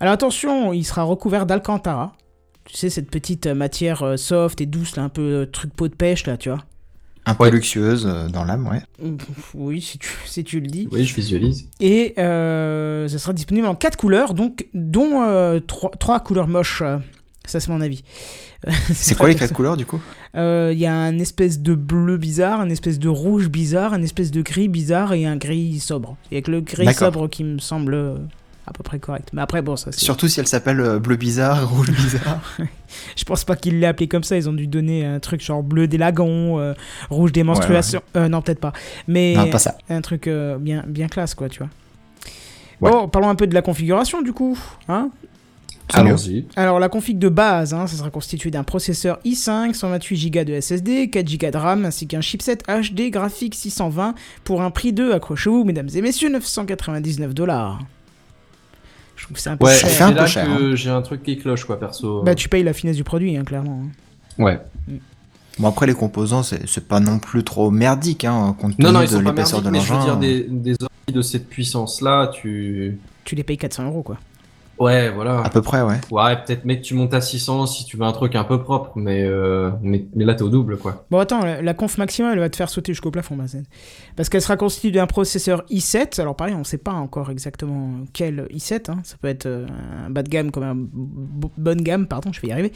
Alors 0.00 0.12
attention, 0.14 0.72
il 0.72 0.84
sera 0.84 1.02
recouvert 1.02 1.46
d'Alcantara. 1.46 2.12
Tu 2.64 2.76
sais, 2.76 2.90
cette 2.90 3.10
petite 3.10 3.46
euh, 3.46 3.54
matière 3.54 4.02
euh, 4.02 4.16
soft 4.16 4.60
et 4.60 4.66
douce, 4.66 4.96
là, 4.96 5.04
un 5.04 5.08
peu 5.08 5.22
euh, 5.22 5.46
truc 5.46 5.72
peau 5.74 5.86
de 5.88 5.94
pêche, 5.94 6.26
là, 6.26 6.36
tu 6.36 6.48
vois. 6.48 6.64
Un 7.24 7.34
peu 7.34 7.44
Ouais. 7.44 7.50
luxueuse 7.50 8.06
euh, 8.06 8.28
dans 8.28 8.44
l'âme, 8.44 8.66
ouais. 8.68 8.82
Pff, 9.16 9.52
Oui, 9.54 9.80
si 9.80 9.98
tu, 9.98 10.10
si 10.26 10.42
tu 10.44 10.60
le 10.60 10.66
dis. 10.66 10.88
Oui, 10.90 11.04
je 11.04 11.14
visualise. 11.14 11.68
Et 11.80 12.14
euh, 12.18 13.06
ça 13.08 13.18
sera 13.18 13.32
disponible 13.32 13.66
en 13.68 13.74
4 13.76 13.96
couleurs, 13.96 14.34
donc, 14.34 14.66
dont 14.74 15.60
3, 15.66 16.20
couleurs 16.20 16.48
moches. 16.48 16.82
euh, 16.82 16.98
ça, 17.46 17.60
c'est 17.60 17.68
mon 17.70 17.80
avis. 17.80 18.02
C'est 18.92 19.16
quoi 19.16 19.28
les 19.28 19.36
quatre 19.36 19.52
couleurs 19.52 19.76
du 19.76 19.86
coup? 19.86 20.00
Euh, 20.34 20.70
Il 20.72 20.78
y 20.80 20.86
a 20.86 20.92
un 20.94 21.18
espèce 21.20 21.60
de 21.60 21.74
bleu 21.76 22.16
bizarre, 22.16 22.58
un 22.60 22.70
espèce 22.70 22.98
de 22.98 23.08
rouge 23.08 23.48
bizarre, 23.48 23.92
un 23.92 24.02
espèce 24.02 24.32
de 24.32 24.42
gris 24.42 24.66
bizarre 24.66 25.12
et 25.12 25.24
un 25.26 25.36
gris 25.36 25.78
sobre. 25.78 26.16
Il 26.32 26.34
y 26.34 26.38
a 26.38 26.42
que 26.42 26.50
le 26.50 26.60
gris 26.62 26.92
sobre 26.94 27.28
qui 27.28 27.44
me 27.44 27.58
semble 27.60 27.94
euh, 27.94 28.16
à 28.66 28.72
peu 28.72 28.82
près 28.82 28.98
correct. 28.98 29.30
Mais 29.32 29.42
après, 29.42 29.62
bon, 29.62 29.76
ça 29.76 29.92
c'est... 29.92 30.00
Surtout 30.00 30.28
si 30.28 30.40
elle 30.40 30.48
s'appelle 30.48 30.80
euh, 30.80 30.98
bleu 30.98 31.16
bizarre, 31.16 31.70
rouge 31.70 31.90
bizarre. 31.90 32.40
Je 33.16 33.24
pense 33.24 33.44
pas 33.44 33.56
qu'ils 33.56 33.78
l'aient 33.78 33.86
appelé 33.86 34.08
comme 34.08 34.24
ça. 34.24 34.36
Ils 34.36 34.48
ont 34.48 34.52
dû 34.52 34.66
donner 34.66 35.04
un 35.04 35.20
truc 35.20 35.40
genre 35.40 35.62
bleu 35.62 35.86
des 35.86 35.98
lagons, 35.98 36.58
euh, 36.58 36.74
rouge 37.10 37.32
des 37.32 37.44
menstruations. 37.44 38.02
Euh, 38.16 38.28
non, 38.28 38.42
peut-être 38.42 38.60
pas. 38.60 38.72
Mais 39.06 39.34
non, 39.34 39.50
pas 39.50 39.58
ça. 39.58 39.76
un 39.88 40.00
truc 40.00 40.26
euh, 40.26 40.58
bien, 40.58 40.84
bien 40.86 41.08
classe, 41.08 41.34
quoi, 41.34 41.48
tu 41.48 41.58
vois. 41.58 41.70
Ouais. 42.80 42.90
Bon, 42.90 43.08
parlons 43.08 43.28
un 43.28 43.34
peu 43.34 43.46
de 43.46 43.54
la 43.54 43.62
configuration, 43.62 44.20
du 44.20 44.32
coup. 44.32 44.58
Hein. 44.88 45.10
Allons-y. 45.92 46.46
Alors 46.56 46.80
la 46.80 46.88
config 46.88 47.16
de 47.16 47.28
base, 47.28 47.72
hein, 47.72 47.86
ça 47.86 47.96
sera 47.96 48.10
constitué 48.10 48.50
d'un 48.50 48.64
processeur 48.64 49.20
i5, 49.24 49.72
128 49.72 50.30
Go 50.30 50.44
de 50.44 50.60
SSD, 50.60 51.10
4 51.10 51.38
Go 51.38 51.50
de 51.50 51.56
RAM, 51.56 51.84
ainsi 51.84 52.08
qu'un 52.08 52.20
chipset 52.20 52.58
HD 52.66 53.10
graphique 53.10 53.54
620 53.54 54.16
pour 54.42 54.62
un 54.62 54.72
prix 54.72 54.92
de, 54.92 55.12
accrochez-vous 55.12 55.62
mesdames 55.62 55.88
et 55.94 56.02
messieurs, 56.02 56.28
999 56.28 57.34
dollars. 57.34 57.80
Je 59.16 59.24
trouve 59.24 59.34
que 59.36 59.40
c'est 59.42 59.50
un 59.50 59.56
peu 59.56 59.64
Ouais, 59.64 59.74
cher. 59.74 59.90
fait 59.90 60.02
un 60.04 60.08
c'est 60.08 60.14
peu 60.14 60.20
là 60.20 60.26
cher, 60.26 60.58
que 60.58 60.76
j'ai 60.76 60.90
un 60.90 61.02
truc 61.02 61.22
qui 61.22 61.38
cloche, 61.38 61.64
quoi, 61.64 61.78
perso. 61.78 62.22
Bah 62.22 62.34
tu 62.34 62.48
payes 62.48 62.62
la 62.62 62.72
finesse 62.72 62.96
du 62.96 63.04
produit, 63.04 63.36
hein, 63.36 63.44
clairement. 63.44 63.82
hein. 64.38 64.42
Ouais. 64.42 64.60
Bon 65.58 65.68
après 65.68 65.86
les 65.86 65.94
composants 65.94 66.42
c'est 66.42 66.68
c'est 66.68 66.86
pas 66.86 67.00
non 67.00 67.18
plus 67.18 67.42
trop 67.42 67.70
merdique 67.70 68.26
hein, 68.26 68.54
compte 68.60 68.76
tenu 68.76 68.84
Non, 68.84 68.92
non, 68.92 69.00
ils 69.00 69.04
de 69.08 69.12
sont 69.12 69.22
pas 69.22 69.30
l'épaisseur 69.30 69.62
merdiques, 69.62 69.64
de 69.64 69.70
mais 69.70 69.80
je 69.80 69.92
veux 69.92 69.98
l'engin. 69.98 70.16
dire, 70.16 70.18
des, 70.18 70.42
des 70.50 70.72
ordi 70.82 71.12
de 71.14 71.22
cette 71.22 71.48
puissance-là, 71.48 72.26
tu... 72.34 72.98
Tu 73.24 73.34
les 73.34 73.42
payes 73.42 73.56
400 73.56 73.86
euros, 73.86 74.02
quoi. 74.02 74.18
Ouais, 74.78 75.10
voilà. 75.10 75.40
À 75.42 75.48
peu 75.48 75.62
près 75.62 75.80
ouais. 75.82 75.96
Ouais, 76.10 76.36
peut-être 76.36 76.64
mec, 76.64 76.82
tu 76.82 76.94
montes 76.94 77.14
à 77.14 77.20
600 77.20 77.66
si 77.66 77.84
tu 77.86 77.96
veux 77.96 78.04
un 78.04 78.12
truc 78.12 78.34
un 78.34 78.44
peu 78.44 78.62
propre, 78.62 78.92
mais, 78.96 79.24
euh, 79.24 79.70
mais, 79.80 80.04
mais 80.14 80.24
là, 80.24 80.34
t'es 80.34 80.42
au 80.42 80.48
double, 80.50 80.76
quoi. 80.76 81.06
Bon 81.10 81.18
attends, 81.18 81.44
la, 81.44 81.62
la 81.62 81.74
conf 81.74 81.96
maximum, 81.98 82.32
elle 82.32 82.38
va 82.40 82.50
te 82.50 82.56
faire 82.56 82.68
sauter 82.68 82.92
jusqu'au 82.92 83.10
plafond, 83.10 83.36
Mazen. 83.36 83.64
Parce 84.16 84.28
qu'elle 84.28 84.42
sera 84.42 84.56
constituée 84.56 84.90
d'un 84.92 85.06
processeur 85.06 85.64
i7. 85.70 86.20
Alors 86.20 86.36
pareil, 86.36 86.54
on 86.54 86.64
sait 86.64 86.78
pas 86.78 86.92
encore 86.92 87.30
exactement 87.30 87.90
quel 88.12 88.46
i7. 88.52 88.90
hein. 88.90 89.00
Ça 89.04 89.16
peut 89.20 89.28
être 89.28 89.46
euh, 89.46 89.66
un 90.06 90.10
bas 90.10 90.22
de 90.22 90.28
gamme 90.28 90.50
comme 90.50 90.62
un 90.64 90.74
b- 90.74 91.50
bonne 91.56 91.80
gamme, 91.80 92.06
pardon, 92.06 92.30
je 92.32 92.40
vais 92.40 92.48
y 92.48 92.52
arriver. 92.52 92.72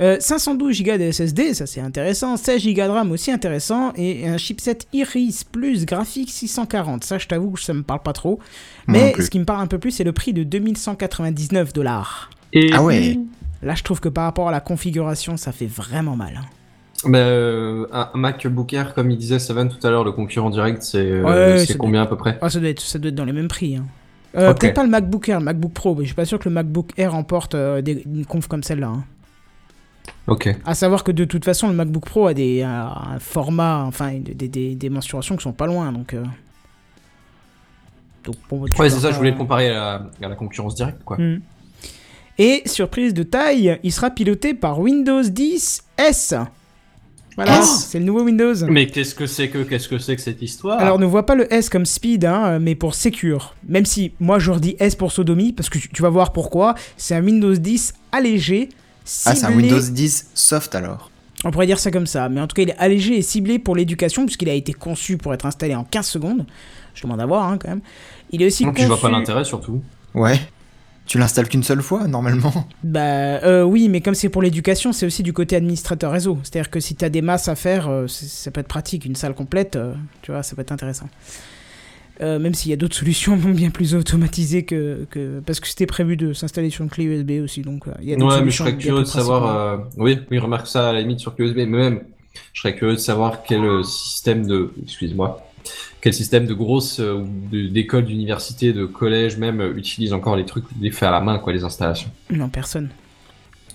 Euh, 0.00 0.16
512 0.20 0.82
Go 0.84 0.96
de 0.96 1.10
SSD, 1.10 1.54
ça 1.54 1.66
c'est 1.66 1.80
intéressant. 1.80 2.36
16 2.36 2.64
Go 2.66 2.82
de 2.82 2.88
RAM 2.88 3.10
aussi 3.10 3.32
intéressant. 3.32 3.92
Et 3.96 4.28
un 4.28 4.36
chipset 4.38 4.78
Iris 4.92 5.42
Plus 5.44 5.84
graphique 5.86 6.30
640. 6.30 7.02
Ça, 7.04 7.18
je 7.18 7.26
t'avoue 7.26 7.50
que 7.52 7.60
ça 7.60 7.74
me 7.74 7.82
parle 7.82 8.00
pas 8.02 8.12
trop. 8.12 8.38
Mais 8.86 9.12
ce 9.18 9.28
qui 9.28 9.38
me 9.40 9.44
parle 9.44 9.60
un 9.62 9.66
peu 9.66 9.78
plus, 9.78 9.90
c'est 9.90 10.04
le 10.04 10.12
prix 10.12 10.32
de 10.32 10.44
2199 10.44 11.72
dollars. 11.72 12.30
Et 12.52 12.70
Ah 12.72 12.82
ouais. 12.82 13.18
Là, 13.62 13.74
je 13.74 13.82
trouve 13.82 14.00
que 14.00 14.08
par 14.08 14.24
rapport 14.24 14.48
à 14.48 14.52
la 14.52 14.60
configuration, 14.60 15.36
ça 15.36 15.50
fait 15.52 15.66
vraiment 15.66 16.14
mal. 16.14 16.40
Bah, 17.04 17.18
euh, 17.18 17.86
un 17.92 18.10
MacBook 18.14 18.72
Air, 18.72 18.94
comme 18.94 19.10
il 19.10 19.18
disait 19.18 19.38
Seven 19.38 19.68
tout 19.68 19.84
à 19.86 19.90
l'heure, 19.90 20.04
le 20.04 20.12
concurrent 20.12 20.50
direct, 20.50 20.82
c'est 20.82 20.98
euh, 20.98 21.56
Ouais, 21.58 21.64
combien 21.78 22.02
à 22.02 22.06
peu 22.06 22.16
près? 22.16 22.38
Ah, 22.40 22.50
ça, 22.50 22.60
doit 22.60 22.68
être, 22.68 22.80
ça 22.80 22.98
doit 22.98 23.08
être 23.08 23.14
dans 23.14 23.24
les 23.24 23.32
mêmes 23.32 23.48
prix. 23.48 23.76
hein. 23.76 23.84
Euh. 24.36 24.52
Peut-être 24.54 24.74
pas 24.74 24.84
le 24.84 24.90
MacBook 24.90 25.28
Air, 25.28 25.38
le 25.40 25.44
MacBook 25.44 25.72
Pro, 25.72 25.94
mais 25.94 26.02
je 26.02 26.08
suis 26.08 26.14
pas 26.14 26.24
sûr 26.24 26.38
que 26.38 26.48
le 26.48 26.54
MacBook 26.54 26.90
Air 26.96 27.14
emporte 27.14 27.54
euh, 27.54 27.80
des, 27.82 28.02
une 28.06 28.26
conf 28.26 28.46
comme 28.46 28.62
celle-là. 28.62 28.88
hein. 28.88 29.04
Ok. 30.26 30.54
À 30.64 30.74
savoir 30.74 31.04
que 31.04 31.12
de 31.12 31.24
toute 31.24 31.44
façon, 31.44 31.68
le 31.68 31.74
MacBook 31.74 32.04
Pro 32.04 32.26
a 32.26 32.34
des, 32.34 32.62
un, 32.62 32.86
un 33.14 33.18
format, 33.18 33.84
enfin, 33.84 34.12
des, 34.18 34.34
des- 34.48 34.74
des- 34.74 34.90
mensurations 34.90 35.36
qui 35.36 35.42
sont 35.42 35.52
pas 35.52 35.66
loin, 35.66 35.90
donc. 35.92 36.14
euh, 36.14 36.22
Donc, 38.24 38.36
bon, 38.50 38.60
Ouais, 38.78 38.90
c'est 38.90 39.00
ça, 39.00 39.10
je 39.12 39.16
voulais 39.16 39.30
le 39.30 39.36
comparer 39.36 39.68
à 39.70 39.72
la, 40.20 40.26
à 40.26 40.28
la 40.28 40.34
concurrence 40.36 40.74
directe, 40.74 41.02
quoi. 41.04 41.16
Hmm. 41.16 41.40
Et 42.38 42.62
surprise 42.66 43.14
de 43.14 43.22
taille, 43.24 43.78
il 43.82 43.92
sera 43.92 44.10
piloté 44.10 44.54
par 44.54 44.78
Windows 44.80 45.22
10 45.22 45.82
S. 45.96 46.34
Voilà, 47.34 47.58
Oh 47.60 47.64
c'est 47.64 47.98
le 48.00 48.04
nouveau 48.04 48.22
Windows. 48.24 48.54
Mais 48.68 48.86
qu'est-ce 48.88 49.14
que 49.14 49.26
c'est 49.26 49.48
que 49.48 49.58
qu'est-ce 49.62 49.88
que 49.88 49.98
c'est 49.98 50.16
que 50.16 50.22
cette 50.22 50.42
histoire? 50.42 50.78
Alors 50.80 50.98
ne 50.98 51.06
vois 51.06 51.24
pas 51.24 51.36
le 51.36 51.52
S 51.52 51.68
comme 51.68 51.86
speed, 51.86 52.24
hein, 52.24 52.58
mais 52.58 52.74
pour 52.74 52.94
secure. 52.96 53.54
Même 53.68 53.84
si 53.86 54.12
moi 54.20 54.38
je 54.40 54.50
redis 54.50 54.76
S 54.80 54.96
pour 54.96 55.12
sodomie, 55.12 55.52
parce 55.52 55.68
que 55.70 55.78
tu, 55.78 55.88
tu 55.88 56.02
vas 56.02 56.08
voir 56.10 56.32
pourquoi. 56.32 56.74
C'est 56.96 57.14
un 57.14 57.24
Windows 57.24 57.54
10 57.54 57.94
allégé, 58.12 58.68
Ah, 59.24 59.34
c'est 59.34 59.44
un 59.46 59.54
Windows 59.56 59.80
10 59.80 60.26
soft 60.34 60.74
alors. 60.74 61.10
On 61.44 61.50
pourrait 61.50 61.66
dire 61.66 61.78
ça 61.78 61.90
comme 61.90 62.06
ça, 62.06 62.28
mais 62.28 62.40
en 62.40 62.46
tout 62.46 62.54
cas 62.54 62.62
il 62.62 62.70
est 62.70 62.78
allégé 62.78 63.16
et 63.16 63.22
ciblé 63.22 63.58
pour 63.58 63.76
l'éducation, 63.76 64.24
puisqu'il 64.26 64.48
a 64.48 64.54
été 64.54 64.72
conçu 64.72 65.16
pour 65.16 65.32
être 65.34 65.46
installé 65.46 65.74
en 65.74 65.84
15 65.84 66.06
secondes. 66.06 66.46
Je 66.94 67.02
demande 67.04 67.20
à 67.20 67.26
voir 67.26 67.44
hein, 67.48 67.58
quand 67.60 67.68
même. 67.68 67.80
Il 68.32 68.42
est 68.42 68.46
aussi 68.46 68.64
Donc, 68.64 68.74
conçu... 68.74 68.82
je 68.82 68.88
vois 68.88 69.00
pas 69.00 69.10
l'intérêt 69.10 69.44
surtout. 69.44 69.80
Ouais. 70.14 70.38
Tu 71.06 71.16
l'installes 71.16 71.48
qu'une 71.48 71.62
seule 71.62 71.80
fois, 71.80 72.06
normalement. 72.06 72.52
Bah 72.84 73.00
euh, 73.00 73.62
oui, 73.62 73.88
mais 73.88 74.02
comme 74.02 74.14
c'est 74.14 74.28
pour 74.28 74.42
l'éducation, 74.42 74.92
c'est 74.92 75.06
aussi 75.06 75.22
du 75.22 75.32
côté 75.32 75.56
administrateur 75.56 76.12
réseau. 76.12 76.38
C'est-à-dire 76.42 76.70
que 76.70 76.80
si 76.80 76.96
t'as 76.96 77.08
des 77.08 77.22
masses 77.22 77.48
à 77.48 77.54
faire, 77.54 77.88
euh, 77.88 78.06
c'est- 78.08 78.26
ça 78.28 78.50
peut 78.50 78.60
être 78.60 78.68
pratique. 78.68 79.06
Une 79.06 79.16
salle 79.16 79.34
complète, 79.34 79.76
euh, 79.76 79.94
tu 80.20 80.32
vois, 80.32 80.42
ça 80.42 80.54
peut 80.54 80.60
être 80.60 80.72
intéressant. 80.72 81.08
Euh, 82.20 82.38
même 82.38 82.54
s'il 82.54 82.70
y 82.70 82.74
a 82.74 82.76
d'autres 82.76 82.96
solutions 82.96 83.36
bien 83.62 83.70
plus 83.70 83.94
automatisées 83.94 84.64
que, 84.64 85.06
que... 85.10 85.40
parce 85.46 85.60
que 85.60 85.68
c'était 85.68 85.86
prévu 85.86 86.16
de 86.16 86.32
s'installer 86.32 86.70
sur 86.70 86.82
une 86.82 86.90
clé 86.90 87.04
USB 87.04 87.42
aussi, 87.42 87.62
donc 87.62 87.86
euh, 87.86 87.92
il 88.02 88.08
y 88.08 88.14
a 88.14 88.16
Ouais, 88.16 88.42
mais 88.42 88.50
je 88.50 88.56
serais 88.56 88.76
curieux 88.76 89.00
de 89.02 89.04
savoir. 89.06 89.56
euh, 89.56 89.76
Oui, 89.96 90.18
oui, 90.30 90.38
remarque 90.38 90.66
ça 90.66 90.90
à 90.90 90.92
la 90.92 91.00
limite 91.00 91.20
sur 91.20 91.34
USB, 91.38 91.56
mais 91.58 91.66
même, 91.66 92.02
je 92.52 92.60
serais 92.60 92.74
curieux 92.74 92.94
de 92.94 93.00
savoir 93.00 93.42
quel 93.42 93.84
système 93.84 94.46
de. 94.46 94.72
Excuse-moi. 94.82 95.44
Quel 96.00 96.14
système 96.14 96.46
de 96.46 96.54
grosses 96.54 97.00
euh, 97.00 97.24
d'écoles, 97.50 98.04
d'universités, 98.04 98.72
de 98.72 98.86
collèges 98.86 99.36
même 99.36 99.60
utilise 99.76 100.12
encore 100.12 100.36
les 100.36 100.44
trucs, 100.46 100.64
les 100.80 100.90
fait 100.90 101.06
à 101.06 101.10
la 101.10 101.20
main, 101.20 101.38
quoi, 101.38 101.52
les 101.52 101.64
installations. 101.64 102.10
Non, 102.30 102.48
personne. 102.48 102.88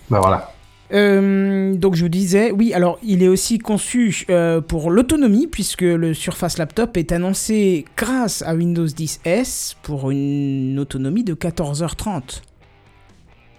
Bah 0.10 0.20
voilà. 0.22 0.53
Euh, 0.94 1.76
donc 1.76 1.96
je 1.96 2.04
vous 2.04 2.10
disais, 2.10 2.52
oui, 2.52 2.74
alors 2.74 3.00
il 3.04 3.24
est 3.24 3.28
aussi 3.28 3.58
conçu 3.58 4.26
euh, 4.30 4.62
pour 4.62 4.92
l'autonomie, 4.92 5.48
puisque 5.48 5.82
le 5.82 6.14
Surface 6.14 6.58
Laptop 6.58 6.96
est 6.98 7.12
annoncé 7.12 7.86
grâce 7.98 8.44
à 8.44 8.54
Windows 8.54 8.86
10 8.86 9.22
S 9.26 9.76
pour 9.82 10.12
une 10.12 10.78
autonomie 10.80 11.24
de 11.24 11.34
14h30. 11.34 12.42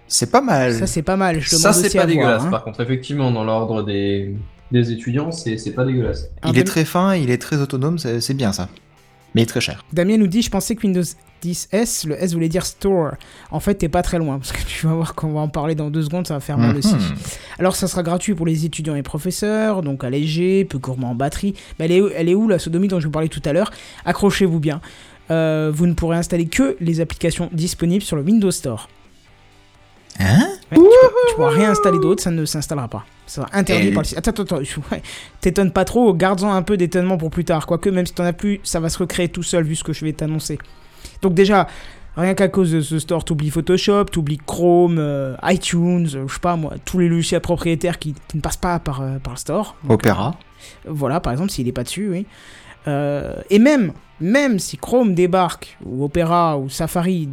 C'est 0.07 0.31
pas 0.31 0.41
mal. 0.41 0.73
Ça 0.75 0.87
c'est 0.87 1.01
pas 1.01 1.17
mal, 1.17 1.39
je 1.41 1.49
demande 1.49 1.61
Ça, 1.61 1.73
c'est 1.73 1.97
pas 1.97 2.03
à 2.03 2.07
dégueulasse. 2.07 2.37
voir. 2.41 2.45
hein. 2.47 2.51
Par 2.51 2.63
contre, 2.63 2.79
effectivement, 2.81 3.31
dans 3.31 3.43
l'ordre 3.43 3.83
des, 3.83 4.35
des 4.71 4.91
étudiants, 4.91 5.31
c'est 5.31 5.57
c'est 5.57 5.71
pas 5.71 5.83
dégueulasse. 5.83 6.29
Il 6.45 6.51
est 6.51 6.53
Dam- 6.53 6.63
très 6.63 6.85
fin, 6.85 7.15
il 7.15 7.29
est 7.31 7.37
très 7.39 7.57
autonome, 7.57 7.97
c'est 7.97 8.21
c'est 8.21 8.35
bien 8.35 8.51
ça. 8.53 8.69
Mais 9.33 9.41
il 9.41 9.43
est 9.43 9.47
très 9.47 9.61
cher. 9.61 9.83
Damien 9.91 10.17
nous 10.17 10.27
dit, 10.27 10.41
je 10.41 10.49
pensais 10.49 10.75
que 10.75 10.83
Windows 10.85 11.01
10 11.45 11.69
S, 11.71 12.05
le 12.05 12.21
S 12.21 12.33
voulait 12.33 12.49
dire 12.49 12.65
Store. 12.65 13.11
En 13.51 13.59
fait, 13.59 13.75
t'es 13.75 13.87
pas 13.89 14.01
très 14.01 14.17
loin, 14.17 14.39
parce 14.39 14.51
que 14.51 14.63
tu 14.65 14.87
vas 14.87 14.93
voir 14.93 15.13
qu'on 15.13 15.31
va 15.33 15.41
en 15.41 15.47
parler 15.47 15.75
dans 15.75 15.91
deux 15.91 16.01
secondes, 16.01 16.25
ça 16.25 16.33
va 16.33 16.39
faire 16.39 16.57
mal 16.57 16.71
Mhm. 16.71 16.77
aussi. 16.77 16.95
Alors 17.59 17.75
ça 17.75 17.87
sera 17.87 18.01
gratuit 18.01 18.33
pour 18.33 18.45
les 18.47 18.65
étudiants 18.65 18.95
et 18.95 19.03
professeurs, 19.03 19.83
donc 19.83 20.03
allégé, 20.03 20.65
peu 20.65 20.79
gourmand 20.79 21.11
en 21.11 21.15
batterie. 21.15 21.53
Mais 21.77 21.85
elle 21.85 21.91
est, 21.91 22.01
où- 22.01 22.09
elle 22.15 22.29
est 22.29 22.35
où 22.35 22.47
la 22.47 22.57
sodomie 22.57 22.87
dont 22.87 22.99
je 22.99 23.05
vous 23.05 23.11
parlais 23.11 23.27
tout 23.29 23.41
à 23.45 23.53
l'heure? 23.53 23.69
Accrochez-vous 24.05 24.59
bien. 24.59 24.81
Euh, 25.31 25.71
vous 25.73 25.85
ne 25.87 25.93
pourrez 25.93 26.17
installer 26.17 26.47
que 26.47 26.75
les 26.79 26.99
applications 27.01 27.49
disponibles 27.53 28.03
sur 28.03 28.15
le 28.15 28.23
Windows 28.23 28.51
Store. 28.51 28.89
Hein? 30.19 30.39
Ouais, 30.71 30.77
tu, 30.77 30.81
peux- 30.81 31.29
tu 31.29 31.35
pourras 31.35 31.49
rien 31.49 31.71
installer 31.71 31.99
d'autre, 31.99 32.23
ça 32.23 32.31
ne 32.31 32.45
s'installera 32.45 32.87
pas. 32.87 33.05
Ça 33.27 33.41
sera 33.41 33.49
interdit 33.57 33.87
Et- 33.87 33.91
par 33.91 34.03
le 34.03 34.07
site. 34.07 34.17
Attends, 34.17 34.31
attends, 34.31 34.55
attends. 34.57 34.63
ouais. 34.91 35.01
T'étonnes 35.41 35.71
pas 35.71 35.83
trop, 35.83 36.13
garde-en 36.13 36.51
un 36.53 36.61
peu 36.61 36.77
d'étonnement 36.77 37.17
pour 37.17 37.29
plus 37.31 37.43
tard. 37.43 37.65
Quoique, 37.67 37.89
même 37.89 38.05
si 38.05 38.13
t'en 38.13 38.23
as 38.23 38.33
plus, 38.33 38.59
ça 38.63 38.79
va 38.79 38.89
se 38.89 38.97
recréer 38.97 39.27
tout 39.29 39.43
seul 39.43 39.63
vu 39.63 39.75
ce 39.75 39.83
que 39.83 39.93
je 39.93 40.05
vais 40.05 40.13
t'annoncer. 40.13 40.57
Donc, 41.21 41.33
déjà, 41.33 41.67
rien 42.15 42.33
qu'à 42.33 42.47
cause 42.47 42.71
de 42.71 42.81
ce 42.81 42.99
store, 42.99 43.23
t'oublies 43.23 43.49
Photoshop, 43.49 44.05
t'oublies 44.05 44.39
Chrome, 44.45 44.97
euh, 44.99 45.35
iTunes, 45.43 46.07
euh, 46.15 46.27
je 46.27 46.33
sais 46.33 46.39
pas 46.39 46.55
moi, 46.55 46.73
tous 46.85 46.99
les 46.99 47.09
logiciels 47.09 47.41
propriétaires 47.41 47.99
qui, 47.99 48.13
qui 48.27 48.37
ne 48.37 48.41
passent 48.41 48.57
pas 48.57 48.79
par, 48.79 49.01
euh, 49.01 49.19
par 49.19 49.33
le 49.33 49.39
store. 49.39 49.75
Donc, 49.83 49.93
Opéra. 49.93 50.35
voilà, 50.87 51.19
par 51.19 51.33
exemple, 51.33 51.51
s'il 51.51 51.65
n'est 51.65 51.71
pas 51.71 51.83
dessus, 51.83 52.09
oui. 52.09 52.25
Et 53.49 53.57
même, 53.57 53.93
même 54.21 54.59
si 54.59 54.77
Chrome 54.77 55.15
débarque, 55.15 55.75
ou 55.83 56.05
Opera, 56.05 56.59
ou 56.59 56.69
Safari 56.69 57.29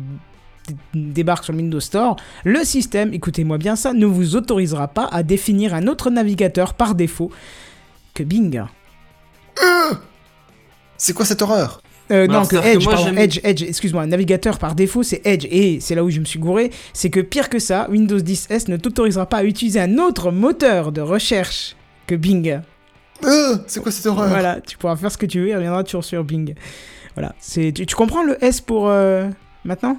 débarque 0.94 1.44
sur 1.44 1.52
le 1.52 1.58
Windows 1.58 1.80
Store, 1.80 2.16
le 2.44 2.64
système, 2.64 3.12
écoutez-moi 3.12 3.58
bien 3.58 3.76
ça, 3.76 3.92
ne 3.92 4.06
vous 4.06 4.34
autorisera 4.34 4.88
pas 4.88 5.08
à 5.12 5.22
définir 5.22 5.74
un 5.74 5.88
autre 5.88 6.08
navigateur 6.08 6.72
par 6.72 6.94
défaut 6.94 7.30
que 8.14 8.22
Bing. 8.22 8.62
C'est 10.96 11.12
quoi 11.12 11.26
cette 11.26 11.42
horreur? 11.42 11.82
Euh, 12.10 12.26
non, 12.26 12.44
que 12.44 12.56
Edge, 12.56 12.84
moi, 12.84 12.94
pardon, 12.94 13.16
Edge, 13.16 13.40
Edge, 13.44 13.62
excuse-moi, 13.62 14.04
navigateur 14.06 14.58
par 14.58 14.74
défaut 14.74 15.02
c'est 15.02 15.22
Edge, 15.24 15.46
et 15.50 15.78
c'est 15.80 15.94
là 15.94 16.04
où 16.04 16.10
je 16.10 16.20
me 16.20 16.24
suis 16.24 16.38
gouré, 16.38 16.70
c'est 16.92 17.08
que 17.10 17.20
pire 17.20 17.48
que 17.48 17.58
ça, 17.58 17.88
Windows 17.90 18.18
10 18.20 18.48
S 18.50 18.68
ne 18.68 18.76
t'autorisera 18.76 19.26
pas 19.26 19.38
à 19.38 19.44
utiliser 19.44 19.80
un 19.80 19.96
autre 19.98 20.30
moteur 20.30 20.92
de 20.92 21.00
recherche 21.00 21.76
que 22.06 22.14
Bing. 22.14 22.60
Euh, 23.24 23.56
C'est 23.66 23.80
quoi 23.80 23.92
cette 23.92 24.04
horreur? 24.06 24.28
Voilà, 24.28 24.60
tu 24.60 24.76
pourras 24.76 24.96
faire 24.96 25.10
ce 25.12 25.16
que 25.16 25.26
tu 25.26 25.40
veux, 25.40 25.48
il 25.48 25.54
reviendra 25.54 25.84
toujours 25.84 26.04
sur 26.04 26.22
Bing. 26.24 26.54
Voilà, 27.14 27.34
c'est 27.38 27.72
tu, 27.72 27.86
tu 27.86 27.94
comprends 27.94 28.24
le 28.24 28.42
S 28.44 28.60
pour 28.60 28.88
euh, 28.88 29.28
maintenant? 29.64 29.96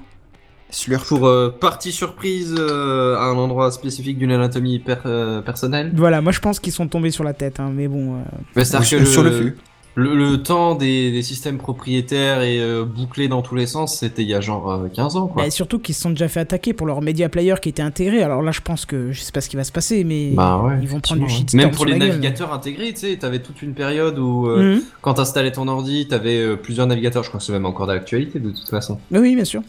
Slurp. 0.70 1.06
Pour 1.08 1.28
euh, 1.28 1.50
partie 1.50 1.92
surprise 1.92 2.56
euh, 2.58 3.16
à 3.16 3.26
un 3.26 3.36
endroit 3.38 3.72
spécifique 3.72 4.18
d'une 4.18 4.32
anatomie 4.32 4.80
per- 4.80 4.96
euh, 5.06 5.42
personnelle. 5.42 5.92
Voilà, 5.96 6.20
moi 6.22 6.32
je 6.32 6.40
pense 6.40 6.60
qu'ils 6.60 6.74
sont 6.74 6.88
tombés 6.88 7.12
sur 7.12 7.24
la 7.24 7.34
tête, 7.34 7.60
hein, 7.60 7.72
mais 7.74 7.88
bon. 7.88 8.16
euh, 8.16 8.18
Mais 8.56 8.66
c'est-à-dire 8.66 8.88
Sur- 8.88 9.00
que 9.00 9.06
sur 9.06 9.24
le 9.24 9.32
flux. 9.32 9.58
Le, 9.96 10.16
le 10.16 10.42
temps 10.42 10.74
des, 10.74 11.12
des 11.12 11.22
systèmes 11.22 11.60
propriétaires 11.60 12.42
et 12.42 12.60
euh, 12.60 12.84
bouclés 12.84 13.28
dans 13.28 13.44
tous 13.44 13.54
les 13.54 13.68
sens, 13.68 14.00
c'était 14.00 14.24
il 14.24 14.28
y 14.28 14.34
a 14.34 14.42
genre 14.42 14.72
euh, 14.72 14.88
15 14.92 15.16
ans, 15.18 15.28
quoi. 15.28 15.44
bah, 15.44 15.52
surtout 15.52 15.78
qu'ils 15.78 15.94
se 15.94 16.02
sont 16.02 16.10
déjà 16.10 16.28
fait 16.28 16.40
attaquer 16.40 16.74
pour 16.74 16.88
leur 16.88 17.02
media 17.02 17.30
player 17.30 17.54
qui 17.62 17.70
était 17.70 17.84
intégré. 17.84 18.24
Alors 18.24 18.42
là, 18.42 18.52
je 18.52 18.62
pense 18.62 18.86
que 18.88 19.12
je 19.12 19.22
sais 19.22 19.32
pas 19.32 19.40
ce 19.42 19.50
qui 19.50 19.56
va 19.56 19.64
se 19.64 19.72
passer, 19.72 20.04
mais 20.04 20.32
Bah 20.34 20.58
ouais, 20.66 20.80
ils 20.82 20.88
vont 20.88 21.00
prendre 21.00 21.22
du 21.24 21.30
shitstorm 21.30 21.62
Même 21.62 21.70
pour 21.72 21.82
sur 21.86 21.94
les 21.94 22.00
gueule. 22.00 22.08
navigateurs 22.10 22.52
intégrés, 22.54 22.92
tu 22.94 23.02
sais, 23.02 23.18
t'avais 23.18 23.40
toute 23.40 23.62
une 23.62 23.76
période 23.76 24.18
où 24.18 24.48
euh, 24.48 24.78
Mhm. 24.78 24.82
quand 25.02 25.14
t'installais 25.14 25.52
ton 25.52 25.68
ordi, 25.68 26.08
t'avais 26.08 26.38
euh, 26.40 26.56
plusieurs 26.56 26.88
navigateurs. 26.88 27.22
Je 27.24 27.28
crois 27.30 27.40
que 27.40 27.46
c'est 27.46 27.54
même 27.54 27.66
encore 27.68 27.86
d'actualité 27.86 28.40
de 28.40 28.50
toute 28.50 28.70
façon. 28.70 28.98
Oui, 29.12 29.36
bien 29.36 29.46
sûr. 29.46 29.62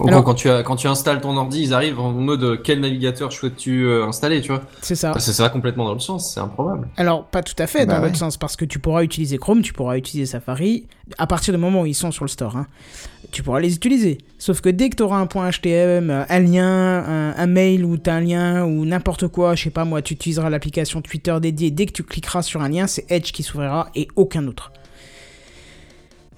Au 0.00 0.08
Alors- 0.08 0.22
gros, 0.22 0.32
quand 0.32 0.34
tu 0.34 0.50
as, 0.50 0.62
quand 0.62 0.76
tu 0.76 0.86
installes 0.88 1.20
ton 1.20 1.36
ordi, 1.36 1.62
ils 1.62 1.72
arrivent 1.74 2.00
en 2.00 2.10
mode 2.12 2.42
euh, 2.42 2.56
quel 2.62 2.80
navigateur 2.80 3.32
souhaites-tu 3.32 3.86
euh, 3.86 4.06
installer, 4.06 4.40
tu 4.40 4.48
vois? 4.48 4.62
C'est 4.82 4.94
ça. 4.96 5.12
Que 5.12 5.20
ça 5.20 5.42
va 5.42 5.48
complètement 5.50 5.84
dans 5.84 5.94
le 5.94 6.00
sens, 6.00 6.32
c'est 6.34 6.40
improbable. 6.40 6.88
Alors, 6.96 7.24
pas 7.26 7.42
tout 7.42 7.54
à 7.58 7.66
fait 7.66 7.86
Bah 7.86 7.94
dans 7.94 8.00
l'autre 8.00 8.12
ouais. 8.14 8.18
sens, 8.18 8.36
parce 8.36 8.56
que 8.56 8.64
tu 8.64 8.78
pourras 8.78 9.02
utiliser 9.04 9.38
Chrome, 9.38 9.62
tu 9.62 9.72
pourras 9.72 9.96
utiliser 9.96 10.26
Safari, 10.30 10.86
à 11.18 11.26
partir 11.26 11.54
du 11.54 11.60
moment 11.60 11.82
où 11.82 11.86
ils 11.86 11.94
sont 11.94 12.10
sur 12.10 12.24
le 12.24 12.28
store. 12.28 12.56
hein, 12.56 12.66
tu 13.30 13.42
pourras 13.42 13.60
les 13.60 13.74
utiliser. 13.74 14.18
Sauf 14.38 14.60
que 14.60 14.68
dès 14.68 14.90
que 14.90 14.96
tu 14.96 15.02
auras 15.02 15.18
un 15.18 15.26
point 15.26 15.48
HTML, 15.50 16.10
euh, 16.10 16.24
un 16.28 16.40
lien, 16.40 16.66
un, 16.66 17.34
un 17.36 17.46
mail 17.46 17.84
où 17.84 17.96
tu 17.96 18.10
as 18.10 18.14
un 18.14 18.20
lien, 18.20 18.64
ou 18.64 18.84
n'importe 18.84 19.28
quoi, 19.28 19.54
je 19.54 19.64
sais 19.64 19.70
pas 19.70 19.84
moi, 19.84 20.02
tu 20.02 20.14
utiliseras 20.14 20.50
l'application 20.50 21.02
Twitter 21.02 21.36
dédiée, 21.40 21.70
dès 21.70 21.86
que 21.86 21.92
tu 21.92 22.02
cliqueras 22.02 22.42
sur 22.42 22.62
un 22.62 22.68
lien, 22.68 22.86
c'est 22.86 23.10
Edge 23.10 23.32
qui 23.32 23.42
s'ouvrira 23.42 23.88
et 23.94 24.08
aucun 24.16 24.46
autre. 24.46 24.72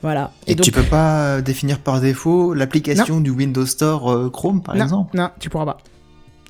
Voilà. 0.02 0.30
Et, 0.46 0.54
tu 0.56 0.70
peux 0.70 0.82
pas 0.82 1.20
euh, 1.22 1.40
définir 1.40 1.78
par 1.80 2.00
défaut 2.00 2.54
l'application 2.54 3.20
du 3.20 3.30
Windows 3.30 3.66
Store 3.66 4.10
euh, 4.12 4.30
Chrome, 4.30 4.62
par 4.62 4.74
non, 4.76 4.82
exemple? 4.84 5.16
Non, 5.16 5.30
tu 5.40 5.48
pourras 5.48 5.64
pas. 5.64 5.78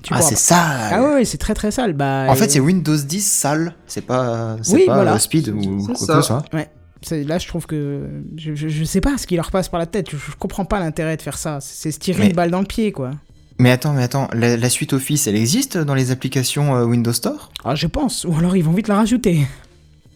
Tu 0.02 0.12
Ah, 0.14 0.20
c'est 0.20 0.36
sale 0.36 0.90
Ah 0.92 1.02
ouais, 1.02 1.24
c'est 1.24 1.38
très 1.38 1.54
très 1.54 1.70
sale. 1.70 1.92
Bah, 1.94 2.26
En 2.28 2.34
fait, 2.34 2.44
euh, 2.44 2.48
c'est 2.50 2.60
Windows 2.60 2.96
10 2.96 3.20
sale, 3.26 3.74
c'est 3.86 4.02
pas, 4.04 4.56
c'est 4.62 4.74
Oui, 4.74 4.86
pas 4.86 4.94
voilà. 4.94 5.14
euh, 5.14 5.18
Speed 5.18 5.48
ou 5.48 5.84
quoi 5.86 5.94
ça. 5.96 6.14
que 6.14 6.20
ce 6.22 6.26
soit. 6.26 6.44
C'est- 7.02 7.24
Là, 7.24 7.38
je 7.38 7.46
trouve 7.46 7.66
que. 7.66 8.08
Je, 8.36 8.54
je, 8.54 8.68
je 8.68 8.84
sais 8.84 9.00
pas 9.00 9.16
ce 9.18 9.26
qui 9.26 9.36
leur 9.36 9.50
passe 9.50 9.68
par 9.68 9.78
la 9.78 9.86
tête. 9.86 10.10
Je, 10.10 10.16
je 10.16 10.34
comprends 10.38 10.64
pas 10.64 10.80
l'intérêt 10.80 11.16
de 11.16 11.22
faire 11.22 11.38
ça. 11.38 11.58
C'est 11.60 11.74
c'est 11.76 11.90
se 11.92 11.98
tirer 11.98 12.20
Mais- 12.20 12.26
une 12.30 12.36
balle 12.36 12.50
dans 12.50 12.60
le 12.60 12.66
pied, 12.66 12.90
quoi. 12.90 13.12
Mais 13.58 13.70
attends, 13.70 13.92
mais 13.94 14.02
attends, 14.02 14.28
la, 14.34 14.56
la 14.56 14.68
suite 14.70 14.92
Office, 14.92 15.26
elle 15.26 15.36
existe 15.36 15.78
dans 15.78 15.94
les 15.94 16.10
applications 16.10 16.74
euh, 16.76 16.84
Windows 16.84 17.12
Store? 17.12 17.50
Ah, 17.64 17.74
je 17.74 17.86
pense. 17.86 18.24
Ou 18.28 18.34
alors 18.36 18.54
ils 18.56 18.62
vont 18.64 18.72
vite 18.72 18.88
la 18.88 18.96
rajouter. 18.96 19.46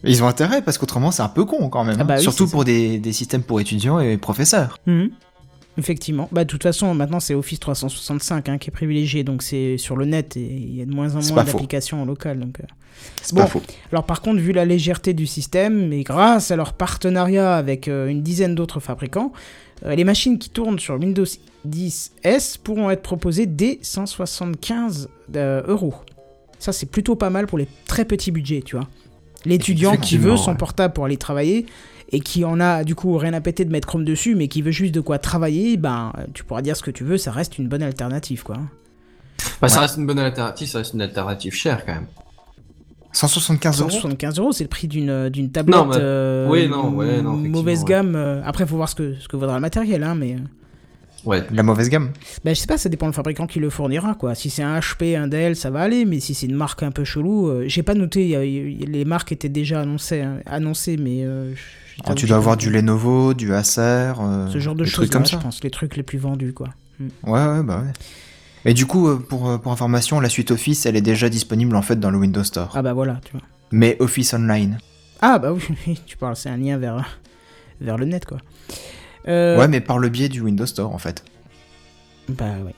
Ils 0.03 0.23
ont 0.23 0.27
intérêt 0.27 0.61
parce 0.61 0.77
qu'autrement 0.77 1.11
c'est 1.11 1.21
un 1.21 1.29
peu 1.29 1.45
con 1.45 1.69
quand 1.69 1.83
même. 1.83 1.97
Ah 1.99 2.01
hein. 2.01 2.05
bah 2.05 2.15
oui, 2.17 2.23
Surtout 2.23 2.47
pour 2.47 2.63
des, 2.63 2.99
des 2.99 3.13
systèmes 3.13 3.43
pour 3.43 3.59
étudiants 3.59 3.99
et 3.99 4.17
professeurs. 4.17 4.77
Mhm. 4.85 5.11
Effectivement. 5.77 6.27
Bah, 6.31 6.43
de 6.43 6.49
toute 6.49 6.63
façon, 6.63 6.93
maintenant, 6.93 7.21
c'est 7.21 7.33
Office 7.33 7.59
365 7.59 8.49
hein, 8.49 8.57
qui 8.57 8.69
est 8.69 8.73
privilégié, 8.73 9.23
donc 9.23 9.41
c'est 9.41 9.77
sur 9.77 9.95
le 9.95 10.05
net 10.05 10.35
et 10.35 10.41
il 10.41 10.75
y 10.75 10.81
a 10.81 10.85
de 10.85 10.93
moins 10.93 11.15
en 11.15 11.21
moins 11.21 11.43
d'applications 11.43 12.03
locales. 12.05 12.39
Donc, 12.39 12.59
euh. 12.59 12.63
C'est 13.21 13.33
Bon. 13.33 13.41
pas 13.41 13.47
faux. 13.47 13.61
Alors, 13.91 14.05
par 14.05 14.21
contre, 14.21 14.41
vu 14.41 14.51
la 14.51 14.65
légèreté 14.65 15.13
du 15.13 15.25
système 15.25 15.93
et 15.93 16.03
grâce 16.03 16.51
à 16.51 16.57
leur 16.57 16.73
partenariat 16.73 17.55
avec 17.55 17.87
euh, 17.87 18.07
une 18.07 18.21
dizaine 18.21 18.53
d'autres 18.53 18.81
fabricants, 18.81 19.31
euh, 19.85 19.95
les 19.95 20.03
machines 20.03 20.37
qui 20.37 20.49
tournent 20.49 20.77
sur 20.77 20.95
Windows 20.95 21.25
10 21.65 22.11
S 22.23 22.57
pourront 22.57 22.89
être 22.91 23.01
proposées 23.01 23.45
dès 23.45 23.79
175 23.81 25.09
euh, 25.35 25.63
euros. 25.67 25.95
Ça, 26.59 26.73
c'est 26.73 26.85
plutôt 26.85 27.15
pas 27.15 27.29
mal 27.29 27.47
pour 27.47 27.57
les 27.57 27.67
très 27.85 28.05
petits 28.05 28.31
budgets, 28.31 28.61
tu 28.63 28.75
vois. 28.75 28.87
L'étudiant 29.45 29.97
qui 29.97 30.17
veut 30.17 30.37
son 30.37 30.51
ouais. 30.51 30.57
portable 30.57 30.93
pour 30.93 31.05
aller 31.05 31.17
travailler 31.17 31.65
et 32.11 32.19
qui 32.19 32.43
en 32.45 32.59
a 32.59 32.83
du 32.83 32.93
coup 32.95 33.17
rien 33.17 33.33
à 33.33 33.41
péter 33.41 33.65
de 33.65 33.71
mettre 33.71 33.87
Chrome 33.87 34.03
dessus, 34.05 34.35
mais 34.35 34.47
qui 34.47 34.61
veut 34.61 34.71
juste 34.71 34.93
de 34.93 34.99
quoi 35.01 35.17
travailler, 35.17 35.77
ben 35.77 36.11
euh, 36.17 36.23
tu 36.33 36.43
pourras 36.43 36.61
dire 36.61 36.75
ce 36.75 36.83
que 36.83 36.91
tu 36.91 37.03
veux, 37.03 37.17
ça 37.17 37.31
reste 37.31 37.57
une 37.57 37.67
bonne 37.67 37.83
alternative, 37.83 38.43
quoi. 38.43 38.57
Bah, 39.61 39.69
ça 39.69 39.79
reste 39.79 39.97
une 39.97 40.05
bonne 40.05 40.19
alternative, 40.19 40.67
ça 40.67 40.79
reste 40.79 40.93
une 40.93 41.01
alternative 41.01 41.53
chère 41.53 41.85
quand 41.85 41.93
même. 41.93 42.05
175 43.13 43.81
euros 43.81 43.89
175 43.89 44.39
euros, 44.39 44.51
c'est 44.51 44.63
le 44.63 44.69
prix 44.69 44.87
d'une 44.87 45.29
d'une 45.29 45.51
tablette 45.51 45.75
Non, 45.75 45.85
mais- 45.85 45.95
euh, 45.99 46.47
oui, 46.49 46.67
non, 46.69 46.89
ouais, 46.93 47.21
non, 47.21 47.33
mauvaise 47.33 47.79
ouais. 47.79 47.85
gamme. 47.89 48.15
euh, 48.15 48.41
après, 48.45 48.65
faut 48.65 48.75
voir 48.77 48.87
ce 48.89 48.95
que, 48.95 49.15
ce 49.19 49.27
que 49.27 49.35
vaudra 49.35 49.55
le 49.55 49.61
matériel, 49.61 50.03
hein, 50.03 50.15
mais... 50.15 50.37
Ouais. 51.25 51.43
La 51.51 51.61
mauvaise 51.63 51.89
gamme 51.89 52.11
Ben, 52.43 52.55
je 52.55 52.59
sais 52.61 52.67
pas, 52.67 52.77
ça 52.77 52.89
dépend 52.89 53.05
le 53.07 53.13
fabricant 53.13 53.45
qui 53.47 53.59
le 53.59 53.69
fournira, 53.69 54.15
quoi. 54.15 54.33
Si 54.35 54.49
c'est 54.49 54.63
un 54.63 54.79
HP, 54.79 55.15
un 55.15 55.27
Dell, 55.27 55.55
ça 55.55 55.69
va 55.69 55.81
aller, 55.81 56.05
mais 56.05 56.19
si 56.19 56.33
c'est 56.33 56.47
une 56.47 56.55
marque 56.55 56.81
un 56.83 56.91
peu 56.91 57.03
chelou, 57.03 57.47
euh, 57.49 57.65
j'ai 57.67 57.83
pas 57.83 57.93
noté, 57.93 58.23
il 58.23 58.29
y 58.29 58.35
a- 58.35 58.43
il 58.43 58.79
y 58.81 58.83
a- 58.83 58.87
les 58.87 59.05
marques 59.05 59.31
étaient 59.31 59.49
déjà 59.49 59.81
annoncées, 59.81 60.21
hein, 60.21 60.37
annoncées 60.47 60.97
mais... 60.97 61.23
euh, 61.23 61.51
je- 61.53 61.59
je 61.59 62.01
Ah, 62.05 62.15
Tu 62.15 62.25
dois 62.25 62.37
avoir 62.37 62.57
du. 62.57 62.71
Lenovo, 62.71 63.33
du 63.35 63.53
Acer, 63.53 64.13
euh, 64.19 64.47
Ce 64.49 64.57
genre 64.59 64.73
de 64.73 64.83
des 64.83 64.89
choses, 64.89 65.09
trucs 65.09 65.11
comme 65.11 65.25
je 65.25 65.31
ça. 65.31 65.37
pense, 65.37 65.63
les 65.63 65.69
trucs 65.69 65.95
les 65.97 66.03
plus 66.03 66.17
vendus, 66.17 66.53
quoi. 66.53 66.69
Ouais, 66.99 67.45
ouais, 67.45 67.63
bah 67.63 67.81
ouais. 67.85 67.91
Et 68.71 68.73
du 68.73 68.85
coup, 68.87 69.07
euh, 69.07 69.17
pour, 69.17 69.49
euh, 69.49 69.57
pour 69.57 69.71
information, 69.71 70.19
la 70.19 70.29
suite 70.29 70.49
Office, 70.51 70.85
elle 70.85 70.95
est 70.95 71.01
déjà 71.01 71.29
disponible 71.29 71.75
en 71.75 71.81
fait 71.81 71.99
dans 71.99 72.09
le 72.11 72.17
Windows 72.17 72.43
Store. 72.43 72.71
Ah 72.75 72.81
bah 72.81 72.93
voilà, 72.93 73.19
tu 73.25 73.31
vois. 73.33 73.41
Mais 73.71 73.97
Office 73.99 74.33
Online. 74.33 74.77
Ah 75.21 75.37
bah 75.37 75.51
oui, 75.53 75.61
oui, 75.85 75.99
tu 76.07 76.17
parles, 76.17 76.35
c'est 76.35 76.49
un 76.49 76.57
lien 76.57 76.77
vers, 76.77 77.19
vers 77.79 77.97
le 77.97 78.05
net, 78.05 78.25
quoi. 78.25 78.37
Euh, 79.27 79.57
Ouais, 79.57 79.67
mais 79.67 79.81
par 79.81 79.99
le 79.99 80.09
biais 80.09 80.29
du 80.29 80.41
Windows 80.41 80.65
Store 80.65 80.93
en 80.93 80.97
fait. 80.97 81.23
Bah 82.29 82.45
ouais. 82.65 82.73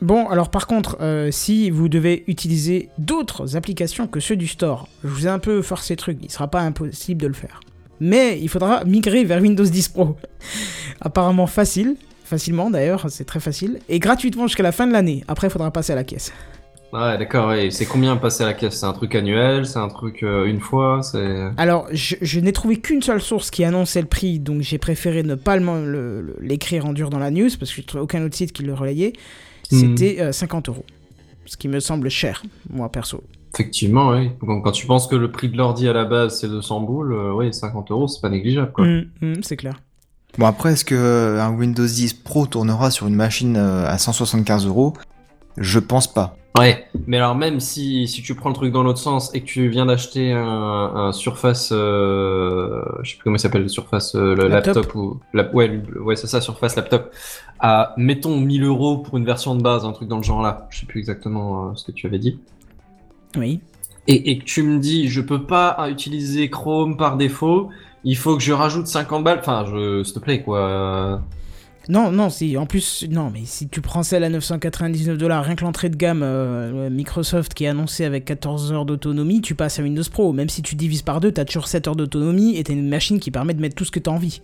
Bon, 0.00 0.28
alors 0.28 0.50
par 0.50 0.66
contre, 0.66 0.96
euh, 1.00 1.30
si 1.32 1.70
vous 1.70 1.88
devez 1.88 2.24
utiliser 2.28 2.88
d'autres 2.98 3.56
applications 3.56 4.06
que 4.06 4.20
ceux 4.20 4.36
du 4.36 4.46
store, 4.46 4.88
je 5.02 5.08
vous 5.08 5.26
ai 5.26 5.30
un 5.30 5.40
peu 5.40 5.60
forcé 5.62 5.94
le 5.94 5.98
truc, 5.98 6.18
il 6.22 6.30
sera 6.30 6.48
pas 6.48 6.60
impossible 6.60 7.20
de 7.20 7.26
le 7.26 7.32
faire. 7.34 7.60
Mais 8.00 8.38
il 8.40 8.48
faudra 8.48 8.84
migrer 8.84 9.24
vers 9.24 9.42
Windows 9.42 9.64
10 9.64 9.88
Pro. 9.88 10.16
Apparemment 11.00 11.48
facile, 11.48 11.96
facilement 12.24 12.70
d'ailleurs, 12.70 13.06
c'est 13.10 13.24
très 13.24 13.40
facile, 13.40 13.80
et 13.88 13.98
gratuitement 13.98 14.46
jusqu'à 14.46 14.62
la 14.62 14.70
fin 14.72 14.86
de 14.86 14.92
l'année. 14.92 15.24
Après, 15.26 15.48
il 15.48 15.50
faudra 15.50 15.72
passer 15.72 15.92
à 15.92 15.96
la 15.96 16.04
caisse. 16.04 16.32
Ouais, 16.92 17.18
d'accord, 17.18 17.48
ouais. 17.48 17.70
C'est 17.70 17.84
combien 17.84 18.16
passer 18.16 18.44
à 18.44 18.46
la 18.46 18.54
caisse? 18.54 18.80
C'est 18.80 18.86
un 18.86 18.92
truc 18.94 19.14
annuel? 19.14 19.66
C'est 19.66 19.78
un 19.78 19.88
truc 19.88 20.22
euh, 20.22 20.46
une 20.46 20.60
fois? 20.60 21.02
C'est. 21.02 21.50
Alors, 21.58 21.86
je, 21.92 22.16
je 22.22 22.40
n'ai 22.40 22.52
trouvé 22.52 22.78
qu'une 22.78 23.02
seule 23.02 23.20
source 23.20 23.50
qui 23.50 23.62
annonçait 23.64 24.00
le 24.00 24.06
prix, 24.06 24.38
donc 24.38 24.62
j'ai 24.62 24.78
préféré 24.78 25.22
ne 25.22 25.34
pas 25.34 25.56
le- 25.58 25.64
le- 25.84 26.20
le- 26.22 26.36
l'écrire 26.40 26.86
en 26.86 26.92
dur 26.94 27.10
dans 27.10 27.18
la 27.18 27.30
news, 27.30 27.50
parce 27.58 27.72
que 27.74 27.82
je 27.82 27.86
trouvais 27.86 28.02
aucun 28.02 28.24
autre 28.24 28.34
site 28.36 28.52
qui 28.52 28.62
le 28.62 28.72
relayait. 28.72 29.12
C'était 29.70 30.20
euh, 30.20 30.32
50 30.32 30.70
euros. 30.70 30.84
Ce 31.44 31.56
qui 31.58 31.68
me 31.68 31.80
semble 31.80 32.08
cher, 32.08 32.42
moi 32.70 32.90
perso. 32.90 33.22
Effectivement, 33.54 34.10
oui. 34.10 34.30
Quand, 34.40 34.60
quand 34.62 34.72
tu 34.72 34.86
penses 34.86 35.06
que 35.06 35.16
le 35.16 35.30
prix 35.30 35.48
de 35.50 35.56
l'ordi 35.58 35.88
à 35.88 35.92
la 35.92 36.04
base 36.04 36.40
c'est 36.40 36.48
200 36.48 36.80
boules, 36.80 37.12
euh, 37.12 37.32
ouais, 37.34 37.52
50 37.52 37.90
euros, 37.90 38.08
c'est 38.08 38.20
pas 38.22 38.28
négligeable, 38.30 38.72
quoi. 38.72 38.84
Hum, 38.84 39.04
hum, 39.22 39.42
c'est 39.42 39.56
clair. 39.56 39.74
Bon 40.38 40.46
après, 40.46 40.72
est-ce 40.72 40.84
que 40.84 40.94
euh, 40.94 41.42
un 41.42 41.50
Windows 41.50 41.84
10 41.86 42.14
Pro 42.14 42.46
tournera 42.46 42.90
sur 42.90 43.06
une 43.08 43.14
machine 43.14 43.56
euh, 43.58 43.86
à 43.86 43.98
175 43.98 44.66
euros? 44.66 44.94
Je 45.60 45.78
pense 45.78 46.06
pas. 46.12 46.36
Ouais, 46.58 46.86
mais 47.06 47.18
alors 47.18 47.36
même 47.36 47.60
si, 47.60 48.08
si 48.08 48.20
tu 48.22 48.34
prends 48.34 48.48
le 48.48 48.54
truc 48.54 48.72
dans 48.72 48.82
l'autre 48.82 48.98
sens 48.98 49.32
et 49.32 49.42
que 49.42 49.46
tu 49.46 49.68
viens 49.68 49.86
d'acheter 49.86 50.32
un, 50.32 50.42
un 50.42 51.12
Surface, 51.12 51.70
euh, 51.72 52.82
je 53.02 53.10
sais 53.10 53.16
plus 53.16 53.24
comment 53.24 53.36
il 53.36 53.40
s'appelle, 53.40 53.62
le 53.62 53.68
Surface, 53.68 54.16
euh, 54.16 54.34
le 54.34 54.48
Laptop. 54.48 54.76
laptop, 54.76 54.94
ou, 54.96 55.20
la, 55.34 55.48
ouais, 55.52 56.16
c'est 56.16 56.26
ça, 56.26 56.40
Surface 56.40 56.74
laptop, 56.74 57.12
à, 57.60 57.94
mettons 57.96 58.40
1000 58.40 58.64
euros 58.64 58.98
pour 58.98 59.18
une 59.18 59.24
version 59.24 59.54
de 59.54 59.62
base, 59.62 59.84
un 59.84 59.92
truc 59.92 60.08
dans 60.08 60.16
le 60.16 60.24
genre 60.24 60.42
là, 60.42 60.66
je 60.70 60.80
sais 60.80 60.86
plus 60.86 60.98
exactement 60.98 61.68
euh, 61.68 61.74
ce 61.76 61.84
que 61.84 61.92
tu 61.92 62.06
avais 62.06 62.18
dit. 62.18 62.40
Oui. 63.36 63.60
Et, 64.08 64.32
et 64.32 64.38
que 64.38 64.44
tu 64.44 64.62
me 64.62 64.78
dis, 64.80 65.08
je 65.08 65.20
peux 65.20 65.44
pas 65.44 65.86
utiliser 65.88 66.50
Chrome 66.50 66.96
par 66.96 67.16
défaut, 67.16 67.68
il 68.02 68.16
faut 68.16 68.36
que 68.36 68.42
je 68.42 68.52
rajoute 68.52 68.88
50 68.88 69.22
balles, 69.22 69.38
enfin, 69.40 69.64
je, 69.70 70.02
s'il 70.02 70.14
te 70.14 70.18
plaît, 70.18 70.42
quoi. 70.42 71.20
Non, 71.88 72.10
non, 72.12 72.28
si, 72.28 72.56
en 72.58 72.66
plus, 72.66 73.06
non, 73.10 73.30
mais 73.32 73.46
si 73.46 73.66
tu 73.68 73.80
prends 73.80 74.02
celle 74.02 74.22
à 74.22 74.28
999 74.28 75.16
dollars, 75.16 75.42
rien 75.44 75.54
que 75.56 75.64
l'entrée 75.64 75.88
de 75.88 75.96
gamme 75.96 76.22
euh, 76.22 76.90
Microsoft 76.90 77.54
qui 77.54 77.64
est 77.64 77.68
annoncée 77.68 78.04
avec 78.04 78.26
14 78.26 78.72
heures 78.72 78.84
d'autonomie, 78.84 79.40
tu 79.40 79.54
passes 79.54 79.78
à 79.78 79.82
Windows 79.82 80.02
Pro. 80.12 80.32
Même 80.34 80.50
si 80.50 80.60
tu 80.60 80.74
divises 80.74 81.00
par 81.00 81.20
deux, 81.20 81.32
t'as 81.32 81.46
toujours 81.46 81.66
7 81.66 81.88
heures 81.88 81.96
d'autonomie 81.96 82.56
et 82.58 82.64
t'as 82.64 82.74
une 82.74 82.88
machine 82.88 83.18
qui 83.20 83.30
permet 83.30 83.54
de 83.54 83.60
mettre 83.62 83.74
tout 83.74 83.86
ce 83.86 83.90
que 83.90 84.00
t'as 84.00 84.10
envie. 84.10 84.42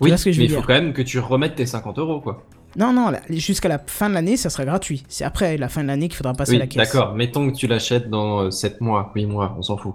Oui, 0.00 0.08
vois 0.10 0.18
ce 0.18 0.24
que 0.24 0.32
je 0.32 0.38
mais 0.40 0.46
il 0.46 0.50
faut 0.50 0.56
dire 0.56 0.66
quand 0.66 0.74
même 0.74 0.92
que 0.92 1.02
tu 1.02 1.20
remettes 1.20 1.54
tes 1.54 1.66
50 1.66 1.98
euros, 1.98 2.20
quoi. 2.20 2.44
Non, 2.76 2.92
non, 2.92 3.10
jusqu'à 3.30 3.68
la 3.68 3.78
fin 3.78 4.08
de 4.08 4.14
l'année, 4.14 4.36
ça 4.36 4.50
sera 4.50 4.64
gratuit. 4.64 5.04
C'est 5.08 5.24
après 5.24 5.56
la 5.56 5.68
fin 5.68 5.82
de 5.82 5.86
l'année 5.86 6.08
qu'il 6.08 6.16
faudra 6.16 6.34
passer 6.34 6.50
Oui, 6.50 6.56
à 6.56 6.60
la 6.60 6.66
caisse. 6.66 6.92
d'accord, 6.92 7.14
mettons 7.14 7.50
que 7.50 7.56
tu 7.56 7.66
l'achètes 7.68 8.10
dans 8.10 8.40
euh, 8.40 8.50
7 8.50 8.80
mois, 8.80 9.12
8 9.14 9.24
mois, 9.26 9.54
on 9.56 9.62
s'en 9.62 9.76
fout. 9.78 9.94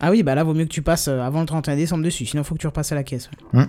Ah 0.00 0.10
oui, 0.10 0.22
bah 0.22 0.34
là, 0.34 0.42
vaut 0.44 0.52
mieux 0.52 0.64
que 0.64 0.70
tu 0.70 0.82
passes 0.82 1.08
euh, 1.08 1.20
avant 1.20 1.40
le 1.40 1.46
31 1.46 1.76
décembre 1.76 2.04
dessus, 2.04 2.26
sinon 2.26 2.42
faut 2.44 2.54
que 2.54 2.60
tu 2.60 2.66
repasses 2.66 2.92
à 2.92 2.96
la 2.96 3.04
caisse. 3.04 3.30
ouais. 3.54 3.64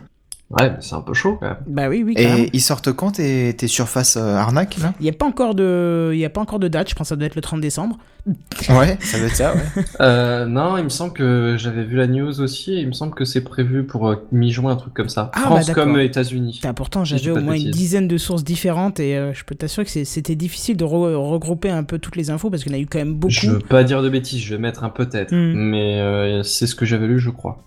Ouais, 0.59 0.69
mais 0.69 0.77
c'est 0.81 0.95
un 0.95 1.01
peu 1.01 1.13
chaud, 1.13 1.37
quand 1.39 1.47
même. 1.47 1.57
Bah 1.67 1.87
oui, 1.89 2.03
oui, 2.05 2.13
carrément. 2.15 2.37
Et 2.43 2.49
ils 2.53 2.61
sortent 2.61 2.91
quand 2.91 3.11
tes, 3.11 3.53
tes 3.55 3.67
surfaces 3.67 4.17
euh, 4.17 4.35
arnaques 4.35 4.77
là? 4.79 4.93
Il 4.99 5.03
n'y 5.03 5.09
a 5.09 5.13
pas 5.13 5.25
encore 5.25 5.55
de, 5.55 6.11
il 6.13 6.19
y 6.19 6.25
a 6.25 6.29
pas 6.29 6.41
encore 6.41 6.59
de 6.59 6.67
date. 6.67 6.89
Je 6.89 6.95
pense 6.95 7.05
que 7.05 7.09
ça 7.09 7.15
doit 7.15 7.25
être 7.27 7.35
le 7.35 7.41
30 7.41 7.61
décembre. 7.61 7.97
Ouais, 8.69 8.97
ça 9.01 9.17
doit 9.17 9.27
être 9.27 9.35
ça, 9.35 9.53
ouais. 9.55 9.83
Euh, 10.01 10.45
non, 10.45 10.77
il 10.77 10.83
me 10.83 10.89
semble 10.89 11.11
que 11.13 11.55
j'avais 11.57 11.83
vu 11.83 11.95
la 11.97 12.05
news 12.05 12.39
aussi, 12.39 12.73
et 12.73 12.79
il 12.81 12.87
me 12.87 12.91
semble 12.93 13.15
que 13.15 13.25
c'est 13.25 13.41
prévu 13.43 13.83
pour 13.83 14.07
euh, 14.07 14.15
mi-juin, 14.31 14.73
un 14.73 14.75
truc 14.75 14.93
comme 14.93 15.09
ça. 15.09 15.31
Ah, 15.33 15.39
bah, 15.39 15.45
France 15.47 15.65
d'accord. 15.67 15.85
comme 15.85 15.99
États-Unis. 15.99 16.61
Pourtant, 16.75 17.03
j'avais 17.03 17.31
au 17.31 17.41
moins 17.41 17.55
une 17.55 17.71
dizaine 17.71 18.07
de 18.07 18.17
sources 18.17 18.43
différentes 18.43 18.99
et 18.99 19.17
euh, 19.17 19.33
je 19.33 19.43
peux 19.43 19.55
t'assurer 19.55 19.85
que 19.85 19.91
c'était 20.03 20.35
difficile 20.35 20.77
de 20.77 20.85
re- 20.85 21.15
regrouper 21.15 21.71
un 21.71 21.83
peu 21.83 21.97
toutes 21.97 22.15
les 22.15 22.29
infos 22.29 22.49
parce 22.51 22.61
qu'il 22.63 22.71
y 22.71 22.75
en 22.75 22.77
a 22.77 22.81
eu 22.81 22.85
quand 22.85 22.99
même 22.99 23.15
beaucoup. 23.15 23.33
Je 23.33 23.49
veux 23.49 23.59
pas 23.59 23.83
dire 23.83 24.03
de 24.03 24.09
bêtises, 24.09 24.39
je 24.41 24.53
vais 24.53 24.61
mettre 24.61 24.83
un 24.83 24.89
peut-être, 24.89 25.31
Hmm. 25.33 25.53
mais 25.55 25.99
euh, 25.99 26.43
c'est 26.43 26.67
ce 26.67 26.75
que 26.75 26.85
j'avais 26.85 27.07
lu, 27.07 27.19
je 27.19 27.31
crois. 27.31 27.57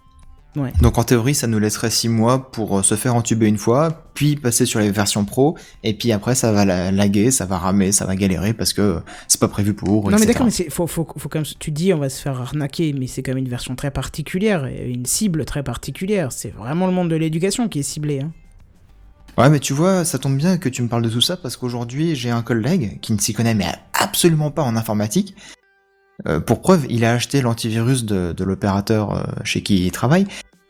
Donc 0.81 0.99
en 0.99 1.05
théorie, 1.05 1.35
ça 1.35 1.47
nous 1.49 1.59
laisserait 1.59 1.91
6 1.91 2.09
mois 2.09 2.51
pour 2.53 2.79
euh, 2.79 2.83
se 2.83 2.95
faire 2.95 3.15
entuber 3.17 3.47
une 3.47 3.59
fois, 3.59 4.05
puis 4.15 4.37
passer 4.37 4.67
sur 4.67 4.79
les 4.79 4.91
versions 4.93 5.25
pro, 5.25 5.57
et 5.83 5.95
puis 5.95 6.13
après 6.13 6.35
ça 6.37 6.53
va 6.53 6.65
la- 6.65 6.93
laguer, 6.93 7.31
ça 7.33 7.45
va 7.45 7.59
ramer, 7.59 7.91
ça 7.91 8.05
va 8.07 8.15
galérer 8.15 8.53
parce 8.55 8.73
que 8.73 9.01
c'est 9.27 9.41
pas 9.41 9.49
prévu 9.49 9.75
pour. 9.75 10.11
Non 10.11 10.17
mais 10.19 10.27
d'accord, 10.27 10.45
mais 10.47 10.53
c'est 10.53 10.71
faut, 10.71 10.87
faut, 10.87 11.07
faut 11.17 11.29
quand 11.29 11.41
même. 11.41 11.47
Tu 11.59 11.71
dis 11.73 11.93
on 11.93 11.99
va 11.99 12.09
se 12.09 12.23
faire 12.23 12.41
arnaquer, 12.41 12.93
mais 12.93 13.07
c'est 13.09 13.23
quand 13.23 13.33
même 13.33 13.43
une 13.45 13.49
version 13.51 13.75
très 13.75 13.91
particulière, 13.91 14.65
une 14.67 15.07
cible 15.07 15.45
très 15.45 15.63
particulière. 15.65 16.31
C'est 16.31 16.51
vraiment 16.51 16.87
le 16.87 16.93
monde 16.93 17.11
de 17.11 17.17
l'éducation 17.17 17.69
qui 17.69 17.81
est 17.81 17.83
ciblé. 17.83 18.21
Hein. 18.21 18.31
Ouais, 19.37 19.51
mais 19.51 19.59
tu 19.59 19.73
vois, 19.73 20.05
ça 20.05 20.21
tombe 20.21 20.37
bien 20.37 20.59
que 20.59 20.69
tu 20.69 20.81
me 20.83 20.89
parles 20.89 21.03
de 21.03 21.09
tout 21.11 21.21
ça 21.21 21.37
parce 21.37 21.57
qu'aujourd'hui, 21.57 22.15
j'ai 22.15 22.31
un 22.31 22.43
collègue 22.43 23.01
qui 23.01 23.13
ne 23.13 23.19
s'y 23.19 23.33
connaît 23.33 23.55
mais 23.55 23.67
absolument 23.93 24.53
pas 24.53 24.63
en 24.63 24.77
informatique. 24.77 25.35
Euh, 26.27 26.41
pour 26.41 26.61
preuve, 26.61 26.87
il 26.89 27.05
a 27.05 27.13
acheté 27.13 27.41
l'antivirus 27.41 28.05
de, 28.05 28.45
l'opérateur 28.45 29.13
euh, 29.13 29.25
chez 29.45 29.63
qui 29.63 29.87
il 29.87 29.91
travaille. 29.93 30.27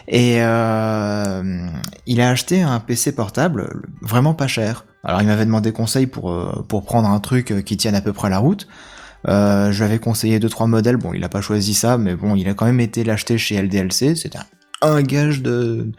Et 0.06 0.36
euh, 0.40 1.66
il 2.06 2.20
a 2.20 2.28
acheté 2.28 2.62
un 2.62 2.78
PC 2.80 3.14
portable 3.14 3.82
vraiment 4.02 4.34
pas 4.34 4.46
cher. 4.46 4.84
Alors 5.02 5.22
il 5.22 5.26
m'avait 5.26 5.46
demandé 5.46 5.72
conseil 5.72 6.06
pour, 6.06 6.64
pour 6.68 6.84
prendre 6.84 7.08
un 7.08 7.20
truc 7.20 7.64
qui 7.64 7.76
tienne 7.76 7.94
à 7.94 8.02
peu 8.02 8.12
près 8.12 8.28
la 8.28 8.38
route. 8.38 8.68
Euh, 9.28 9.72
je 9.72 9.78
lui 9.78 9.84
avais 9.84 9.98
conseillé 9.98 10.38
deux 10.38 10.50
trois 10.50 10.66
modèles. 10.66 10.98
Bon, 10.98 11.14
il 11.14 11.24
a 11.24 11.30
pas 11.30 11.40
choisi 11.40 11.72
ça, 11.72 11.96
mais 11.96 12.14
bon, 12.14 12.36
il 12.36 12.48
a 12.48 12.54
quand 12.54 12.66
même 12.66 12.80
été 12.80 13.04
l'acheter 13.04 13.38
chez 13.38 13.60
LDLC. 13.60 14.14
C'était 14.14 14.38
un, 14.82 15.02
gage 15.02 15.40
de 15.40 15.90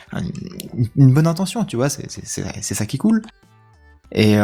une- 0.96 1.14
bonne 1.14 1.26
intention, 1.26 1.66
tu 1.66 1.76
vois. 1.76 1.90
C'est 1.90 2.76
ça 2.76 2.86
qui 2.86 3.00
coule. 3.00 3.24
Et 4.12 4.36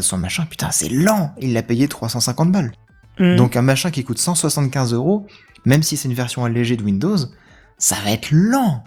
son 0.00 0.18
machin, 0.18 0.46
putain, 0.50 0.72
c'est 0.72 0.88
lent. 0.88 1.32
Il 1.40 1.52
l'a 1.52 1.62
payé 1.62 1.86
350 1.86 2.50
balles. 2.50 2.72
Hmm. 3.18 3.36
Donc 3.36 3.56
un 3.56 3.62
machin 3.62 3.90
qui 3.90 4.04
coûte 4.04 4.18
175 4.18 4.92
euros, 4.92 5.26
même 5.64 5.82
si 5.82 5.96
c'est 5.96 6.08
une 6.08 6.14
version 6.14 6.44
allégée 6.44 6.76
de 6.76 6.82
Windows, 6.82 7.16
ça 7.78 7.96
va 8.04 8.10
être 8.12 8.30
lent. 8.30 8.84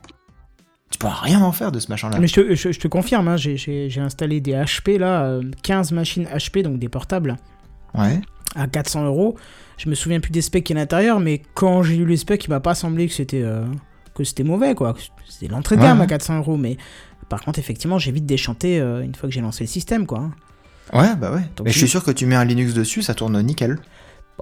Tu 0.92 0.98
pourras 0.98 1.22
rien 1.22 1.42
en 1.42 1.52
faire 1.52 1.72
de 1.72 1.80
ce 1.80 1.90
machin-là. 1.90 2.20
Mais 2.20 2.28
je 2.28 2.34
te, 2.34 2.56
je- 2.56 2.72
je 2.72 2.80
te 2.80 2.88
confirme, 2.88 3.28
hein, 3.28 3.38
j'ai- 3.38 3.92
installé 4.00 4.42
des 4.42 4.54
HP 4.54 4.98
là, 4.98 5.24
euh, 5.24 5.42
15 5.64 5.92
machines 5.92 6.26
HP, 6.26 6.64
donc 6.64 6.80
des 6.80 6.90
portables, 6.90 7.38
Ouais. 7.96 8.20
à 8.56 8.68
400 8.68 9.06
euros. 9.06 9.36
Je 9.78 9.90
me 9.90 9.96
souviens 9.96 10.20
plus 10.20 10.32
des 10.32 10.42
specs 10.42 10.64
qui 10.64 10.74
est 10.74 10.76
à 10.76 10.80
l'intérieur, 10.80 11.20
mais 11.20 11.42
quand 11.54 11.84
j'ai 11.84 11.96
lu 11.98 12.06
les 12.06 12.18
specs, 12.18 12.44
il 12.46 12.50
m'a 12.50 12.60
pas 12.60 12.76
semblé 12.76 13.08
que 13.08 13.14
c'était 13.14 13.44
euh, 13.44 13.66
que 14.16 14.24
c'était 14.24 14.44
mauvais 14.44 14.76
quoi. 14.76 14.96
C'était 15.28 15.48
l'entrée 15.52 15.76
de 15.78 15.82
Ouais, 15.82 15.88
gamme 15.88 16.00
à 16.00 16.02
ouais. 16.02 16.08
400 16.08 16.38
euros, 16.40 16.58
mais 16.58 16.78
par 17.30 17.42
contre 17.42 17.60
effectivement 17.60 18.00
j'ai 18.00 18.12
vite 18.12 18.26
déchanté 18.26 18.80
euh, 18.82 19.02
une 19.04 19.14
fois 19.16 19.30
que 19.30 19.34
j'ai 19.36 19.40
lancé 19.42 19.64
le 19.64 19.70
système 19.70 20.06
quoi. 20.08 20.20
hein. 20.20 20.32
Ouais, 21.00 21.16
bah 21.16 21.32
ouais. 21.32 21.44
Donc 21.56 21.68
Mais 21.68 21.72
je 21.72 21.78
suis 21.78 21.88
sûr 21.88 22.04
que 22.04 22.10
tu 22.12 22.26
mets 22.26 22.36
un 22.36 22.44
Linux 22.44 22.74
dessus, 22.74 23.02
ça 23.04 23.14
tourne 23.14 23.40
nickel. 23.44 23.78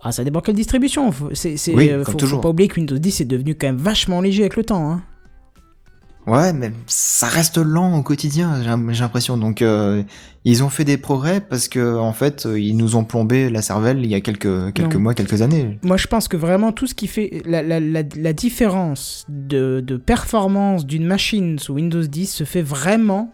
Ah, 0.03 0.11
ça 0.11 0.23
dépend 0.23 0.41
quelle 0.41 0.55
distribution. 0.55 1.11
C'est, 1.33 1.57
c'est- 1.57 1.73
Oui, 1.73 1.89
euh, 1.89 2.03
faut, 2.03 2.13
toujours. 2.13 2.37
faut 2.37 2.43
pas 2.43 2.49
oublier 2.49 2.67
que 2.69 2.75
Windows 2.75 2.97
10 2.97 3.21
est 3.21 3.25
devenu 3.25 3.55
quand 3.55 3.67
même 3.67 3.77
vachement 3.77 4.21
léger 4.21 4.43
avec 4.43 4.55
le 4.55 4.63
temps. 4.63 4.91
Hein. 4.91 5.01
Ouais, 6.27 6.51
mais 6.51 6.73
ça 6.87 7.27
reste 7.27 7.57
lent 7.57 7.97
au 7.97 8.03
quotidien, 8.03 8.61
j'ai 8.61 8.99
l'impression. 8.99 9.37
Donc, 9.37 9.61
euh, 9.61 10.03
ils 10.43 10.61
ont 10.61 10.67
fait 10.67 10.83
des 10.83 10.97
progrès 10.97 11.39
parce 11.39 11.69
que, 11.69 11.95
en 11.97 12.11
fait, 12.11 12.45
euh, 12.45 12.59
ils 12.59 12.75
nous 12.75 12.97
ont 12.97 13.05
plombé 13.05 13.49
la 13.49 13.61
cervelle 13.61 13.99
il 14.03 14.11
y 14.11 14.15
a 14.15 14.19
quelques, 14.19 14.73
quelques 14.73 14.95
Non. 14.95 14.99
mois, 14.99 15.13
quelques 15.13 15.41
années. 15.41 15.79
Moi, 15.83 15.95
je 15.95 16.07
pense 16.07 16.27
que 16.27 16.35
vraiment 16.35 16.73
tout 16.73 16.85
ce 16.85 16.95
qui 16.95 17.07
fait 17.07 17.41
la, 17.45 17.63
la, 17.63 17.79
la, 17.79 18.03
la 18.17 18.33
différence 18.33 19.25
de, 19.29 19.79
de 19.79 19.95
performance 19.95 20.85
d'une 20.85 21.05
machine 21.05 21.59
sous 21.59 21.75
Windows 21.75 22.01
10 22.05 22.25
se 22.29 22.43
fait 22.43 22.61
vraiment 22.61 23.31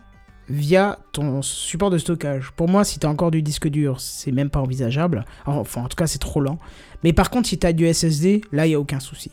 via 0.50 1.00
ton 1.14 1.42
support 1.42 1.90
de 1.90 1.98
stockage. 1.98 2.52
Pour 2.56 2.68
moi, 2.68 2.84
si 2.84 3.00
tu 3.00 3.06
as 3.08 3.10
encore 3.10 3.32
du 3.32 3.42
disque 3.42 3.68
dur, 3.70 4.00
c'est 4.02 4.32
même 4.32 4.50
pas 4.50 4.60
envisageable. 4.60 5.26
Enfin, 5.46 5.84
en 5.84 5.88
tout 5.88 5.96
cas, 5.96 6.08
c'est 6.08 6.20
trop 6.20 6.42
lent. 6.42 6.60
Mais 7.04 7.14
par 7.14 7.30
contre, 7.30 7.48
si 7.48 7.58
tu 7.58 7.66
as 7.68 7.74
du 7.74 7.92
SSD, 7.92 8.42
là, 8.52 8.68
il 8.68 8.72
y 8.72 8.76
a 8.76 8.80
aucun 8.80 9.00
souci. 9.00 9.32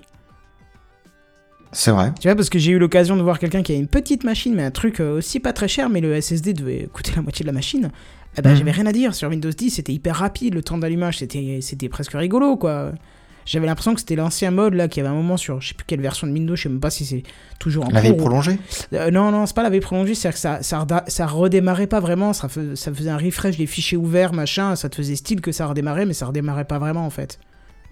C'est 1.73 1.93
vrai. 1.93 2.13
Tu 2.21 2.27
vois, 2.27 2.35
parce 2.35 2.51
que 2.51 2.59
j'ai 2.59 2.73
eu 2.73 2.79
l'occasion 2.79 3.17
de 3.17 3.23
voir 3.23 3.39
quelqu'un 3.39 3.63
qui 3.63 3.73
a 3.73 3.77
une 3.77 3.87
petite 3.87 4.25
machine, 4.25 4.55
mais 4.55 4.65
un 4.65 4.71
truc 4.73 4.99
euh, 5.01 5.19
aussi 5.19 5.39
pas 5.39 5.53
très 5.53 5.69
cher, 5.69 5.89
mais 5.89 6.01
le 6.01 6.21
SSD 6.21 6.53
devait 6.53 6.89
coûter 6.93 7.13
la 7.15 7.23
moitié 7.23 7.45
de 7.45 7.47
la 7.47 7.53
machine. 7.53 7.91
Eh 8.37 8.43
ben, 8.43 8.51
Mhm. 8.51 8.57
j'avais 8.57 8.71
rien 8.73 8.87
à 8.87 8.93
dire. 8.93 9.15
Sur 9.15 9.29
Windows 9.29 9.51
10, 9.51 9.71
c'était 9.71 9.93
hyper 9.93 10.17
rapide, 10.17 10.55
le 10.55 10.63
temps 10.63 10.79
d'allumage, 10.79 11.19
c'était 11.19 11.89
presque 11.89 12.13
rigolo, 12.13 12.57
quoi. 12.57 12.93
J'avais 13.47 13.67
l'impression 13.67 13.95
que 13.95 14.01
c'était 14.01 14.17
l'ancien 14.17 14.51
mode, 14.51 14.75
là, 14.75 14.87
qui 14.89 15.01
avait 15.01 15.09
un 15.09 15.15
moment 15.15 15.37
sur, 15.37 15.61
je 15.61 15.69
sais 15.69 15.75
plus 15.75 15.85
quelle 15.87 16.01
version 16.01 16.27
de 16.27 16.33
Windows, 16.33 16.55
je 16.57 16.63
sais 16.65 16.69
même 16.69 16.79
pas 16.81 16.91
si 16.91 17.05
c'est 17.05 17.23
toujours 17.59 17.87
en 17.87 17.91
La 17.91 18.01
veille 18.01 18.17
prolongée 18.17 18.59
Euh, 18.93 19.11
non, 19.11 19.31
non, 19.33 19.47
c'est 19.47 19.57
pas 19.57 19.63
la 19.63 19.71
veille 19.71 19.81
prolongée, 19.81 20.15
c'est-à-dire 20.15 20.59
que 20.59 20.65
ça, 20.65 20.87
ça, 21.09 21.27
redémarrait 21.27 21.87
pas 21.87 22.01
vraiment, 22.01 22.33
ça, 22.33 22.49
ça 22.75 22.93
faisait 22.95 23.11
un 23.11 23.17
refresh 23.19 23.57
des 23.57 23.67
fichiers 23.67 23.97
ouverts, 23.99 24.33
machin, 24.33 24.77
ça 24.77 24.89
te 24.89 24.97
faisait 24.97 25.17
style 25.17 25.41
que 25.41 25.53
ça 25.53 25.67
redémarrait, 25.67 26.07
mais 26.07 26.15
ça 26.15 26.27
redémarrait 26.27 26.67
pas 26.67 26.79
vraiment, 26.79 27.05
en 27.07 27.11
fait. 27.11 27.39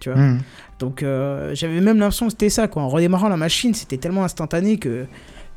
Tu 0.01 0.11
vois 0.11 0.19
Hmm. 0.21 0.39
donc 0.79 1.03
euh, 1.03 1.55
j'avais 1.57 1.81
même 1.81 1.99
l'impression 1.99 2.27
que 2.27 2.33
c'était 2.33 2.51
ça, 2.51 2.69
quoi. 2.69 2.83
En 2.83 2.89
redémarrant 2.89 3.29
la 3.29 3.37
machine, 3.37 3.75
c'était 3.75 3.97
tellement 3.97 4.23
instantané 4.23 4.79
que. 4.79 5.07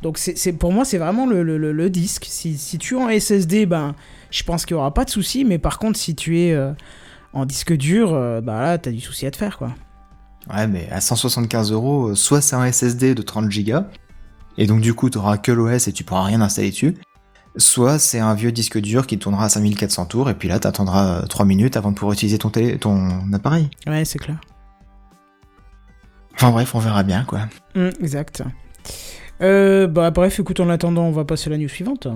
Donc 0.02 0.18
c'est 0.18 0.36
c'est- 0.36 0.54
pour 0.54 0.72
moi, 0.74 0.84
c'est 0.84 0.98
vraiment 0.98 1.28
le, 1.28 1.44
le- 1.44 1.60
le- 1.60 1.72
le 1.72 1.90
disque. 1.92 2.26
Si, 2.28 2.58
si 2.58 2.80
tu 2.80 2.96
es 2.96 2.98
en 2.98 3.08
SSD, 3.08 3.68
ben, 3.68 3.94
je 4.32 4.42
pense 4.42 4.66
qu'il 4.66 4.76
n'y 4.76 4.80
aura 4.80 4.96
pas 4.96 5.06
de 5.06 5.12
souci. 5.12 5.46
Mais 5.46 5.60
par 5.60 5.78
contre, 5.78 6.00
si 6.00 6.16
tu 6.16 6.40
es 6.40 6.54
euh, 6.54 6.72
en 7.34 7.46
disque 7.46 7.74
dur, 7.74 8.14
euh, 8.14 8.42
bah 8.42 8.62
là, 8.62 8.78
t'as 8.78 8.92
du 8.92 9.02
souci 9.02 9.26
à 9.26 9.32
te 9.32 9.38
faire, 9.38 9.58
quoi. 9.58 9.74
Ouais, 10.54 10.68
mais 10.68 10.90
à 10.90 11.02
175 11.02 11.72
euros, 11.72 12.10
euh, 12.10 12.16
soit 12.16 12.42
c'est 12.42 12.56
un 12.56 12.66
SSD 12.66 13.16
de 13.16 13.22
30 13.22 13.50
Go, 13.50 13.80
et 14.58 14.68
donc 14.68 14.82
du 14.82 14.94
coup, 14.94 15.10
t'auras 15.10 15.38
que 15.38 15.52
l'OS 15.52 15.88
et 15.88 15.94
tu 15.94 16.04
pourras 16.04 16.24
rien 16.24 16.42
installer 16.42 16.72
dessus, 16.72 16.96
soit 17.58 18.00
c'est 18.00 18.20
un 18.20 18.34
vieux 18.34 18.52
disque 18.52 18.80
dur 18.80 19.08
qui 19.08 19.18
tournera 19.20 19.46
à 19.46 19.50
5400 19.50 20.06
tours, 20.06 20.30
et 20.30 20.34
puis 20.34 20.48
là, 20.48 20.60
t'attendras 20.60 21.22
3 21.28 21.46
minutes 21.46 21.78
avant 21.78 21.92
de 21.92 21.96
pouvoir 21.96 22.14
utiliser 22.14 22.38
ton, 22.38 22.50
télé 22.50 22.78
ton 22.78 23.32
appareil. 23.34 23.70
Ouais, 23.88 24.04
c'est 24.06 24.20
clair. 24.20 24.40
Enfin 26.34 26.52
bref, 26.52 26.74
on 26.74 26.80
verra 26.80 27.04
bien, 27.04 27.24
quoi. 27.24 27.42
Hum, 27.76 27.92
exact. 28.02 28.44
Euh, 29.42 29.88
bah 29.88 30.12
bref, 30.12 30.40
écoute, 30.40 30.60
en 30.60 30.70
attendant, 30.70 31.04
on 31.04 31.12
va 31.12 31.26
passer 31.26 31.50
à 31.50 31.52
la 31.52 31.58
news 31.58 31.70
suivante. 31.70 32.08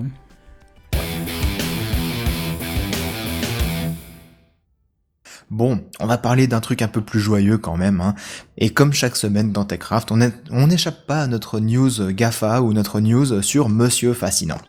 Bon, 5.56 5.80
on 6.02 6.06
va 6.06 6.18
parler 6.18 6.48
d'un 6.48 6.60
truc 6.60 6.82
un 6.82 6.90
peu 6.90 7.00
plus 7.00 7.22
joyeux 7.22 7.58
quand 7.58 7.78
même, 7.78 8.02
hein. 8.02 8.14
Et 8.58 8.72
comme 8.72 8.92
chaque 8.92 9.16
semaine 9.16 9.54
dans 9.54 9.64
TechCraft, 9.64 10.12
on 10.12 10.68
n'échappe 10.68 11.08
pas 11.08 11.22
à 11.22 11.28
notre 11.28 11.62
news 11.62 12.12
GAFA 12.12 12.62
ou 12.62 12.74
notre 12.74 13.00
news 13.00 13.42
sur 13.42 13.70
Monsieur 13.70 14.12
Fascinant. 14.12 14.60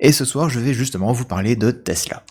Et 0.00 0.12
ce 0.12 0.24
soir, 0.24 0.48
je 0.48 0.58
vais 0.58 0.72
justement 0.72 1.12
vous 1.12 1.26
parler 1.26 1.54
de 1.54 1.70
Tesla. 1.70 2.22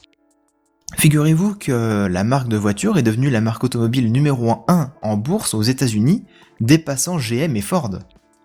Figurez-vous 0.98 1.54
que 1.54 2.08
la 2.08 2.24
marque 2.24 2.48
de 2.48 2.58
voiture 2.58 2.98
est 2.98 3.04
devenue 3.04 3.30
la 3.30 3.40
marque 3.40 3.64
automobile 3.64 4.12
numéro 4.12 4.64
1 4.68 4.92
en 5.04 5.16
bourse 5.16 5.54
aux 5.54 5.62
États-Unis, 5.62 6.26
dépassant 6.60 7.20
GM 7.20 7.56
et 7.56 7.62
Ford. 7.62 7.92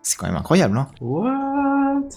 C'est 0.03 0.19
quand 0.19 0.27
même 0.27 0.37
incroyable, 0.37 0.77
hein 0.77 0.89
What? 1.01 2.11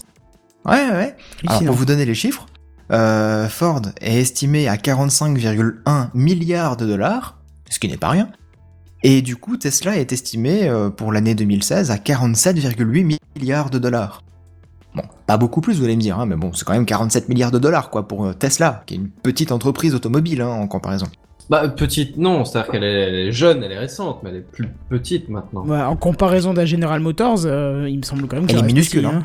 Ouais, 0.66 0.90
ouais. 0.90 1.16
Alors 1.46 1.64
pour 1.64 1.74
vous 1.74 1.86
donner 1.86 2.04
les 2.04 2.14
chiffres, 2.14 2.44
euh, 2.90 3.48
Ford 3.48 3.82
est 4.00 4.20
estimé 4.20 4.68
à 4.68 4.76
45,1 4.76 6.08
milliards 6.14 6.76
de 6.76 6.86
dollars, 6.86 7.38
ce 7.70 7.78
qui 7.78 7.88
n'est 7.88 7.96
pas 7.96 8.10
rien. 8.10 8.28
Et 9.02 9.22
du 9.22 9.36
coup, 9.36 9.56
Tesla 9.56 9.96
est 9.96 10.12
estimé 10.12 10.68
euh, 10.68 10.90
pour 10.90 11.12
l'année 11.12 11.34
2016 11.34 11.90
à 11.90 11.96
47,8 11.96 13.18
milliards 13.36 13.70
de 13.70 13.78
dollars. 13.78 14.22
Bon, 14.94 15.02
pas 15.26 15.38
beaucoup 15.38 15.60
plus, 15.60 15.78
vous 15.78 15.84
allez 15.84 15.96
me 15.96 16.00
dire, 16.00 16.20
hein, 16.20 16.26
mais 16.26 16.36
bon, 16.36 16.52
c'est 16.52 16.64
quand 16.64 16.74
même 16.74 16.86
47 16.86 17.28
milliards 17.28 17.50
de 17.50 17.58
dollars, 17.58 17.90
quoi, 17.90 18.06
pour 18.06 18.26
euh, 18.26 18.32
Tesla, 18.34 18.82
qui 18.86 18.94
est 18.94 18.96
une 18.98 19.08
petite 19.08 19.50
entreprise 19.50 19.94
automobile, 19.94 20.42
hein, 20.42 20.48
en 20.48 20.68
comparaison. 20.68 21.06
Bah, 21.50 21.68
petite, 21.68 22.16
non, 22.16 22.44
c'est-à-dire 22.44 22.70
qu'elle 22.70 22.84
est, 22.84 23.08
elle 23.08 23.14
est 23.14 23.32
jeune, 23.32 23.62
elle 23.64 23.72
est 23.72 23.78
récente, 23.78 24.20
mais 24.22 24.30
elle 24.30 24.36
est 24.36 24.40
plus 24.52 24.68
petite 24.88 25.28
maintenant. 25.28 25.66
Ouais, 25.66 25.80
en 25.80 25.96
comparaison 25.96 26.54
d'un 26.54 26.66
General 26.66 27.00
Motors, 27.00 27.44
euh, 27.46 27.88
il 27.88 27.98
me 27.98 28.02
semble 28.02 28.28
quand 28.28 28.36
même 28.36 28.44
Elle 28.44 28.56
qu'il 28.56 28.58
est 28.58 28.66
minuscule, 28.66 29.02
petit, 29.02 29.14
hein. 29.14 29.24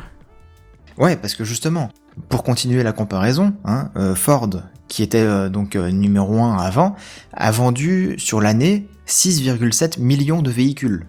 Ouais, 0.96 1.16
parce 1.16 1.34
que 1.34 1.44
justement, 1.44 1.90
pour 2.28 2.42
continuer 2.42 2.82
la 2.82 2.92
comparaison, 2.92 3.54
hein, 3.64 3.90
euh, 3.96 4.14
Ford, 4.14 4.50
qui 4.88 5.02
était 5.02 5.18
euh, 5.18 5.48
donc 5.48 5.76
euh, 5.76 5.90
numéro 5.90 6.38
1 6.42 6.56
avant, 6.56 6.96
a 7.32 7.50
vendu 7.50 8.14
sur 8.18 8.40
l'année 8.40 8.86
6,7 9.06 10.00
millions 10.00 10.42
de 10.42 10.50
véhicules. 10.50 11.06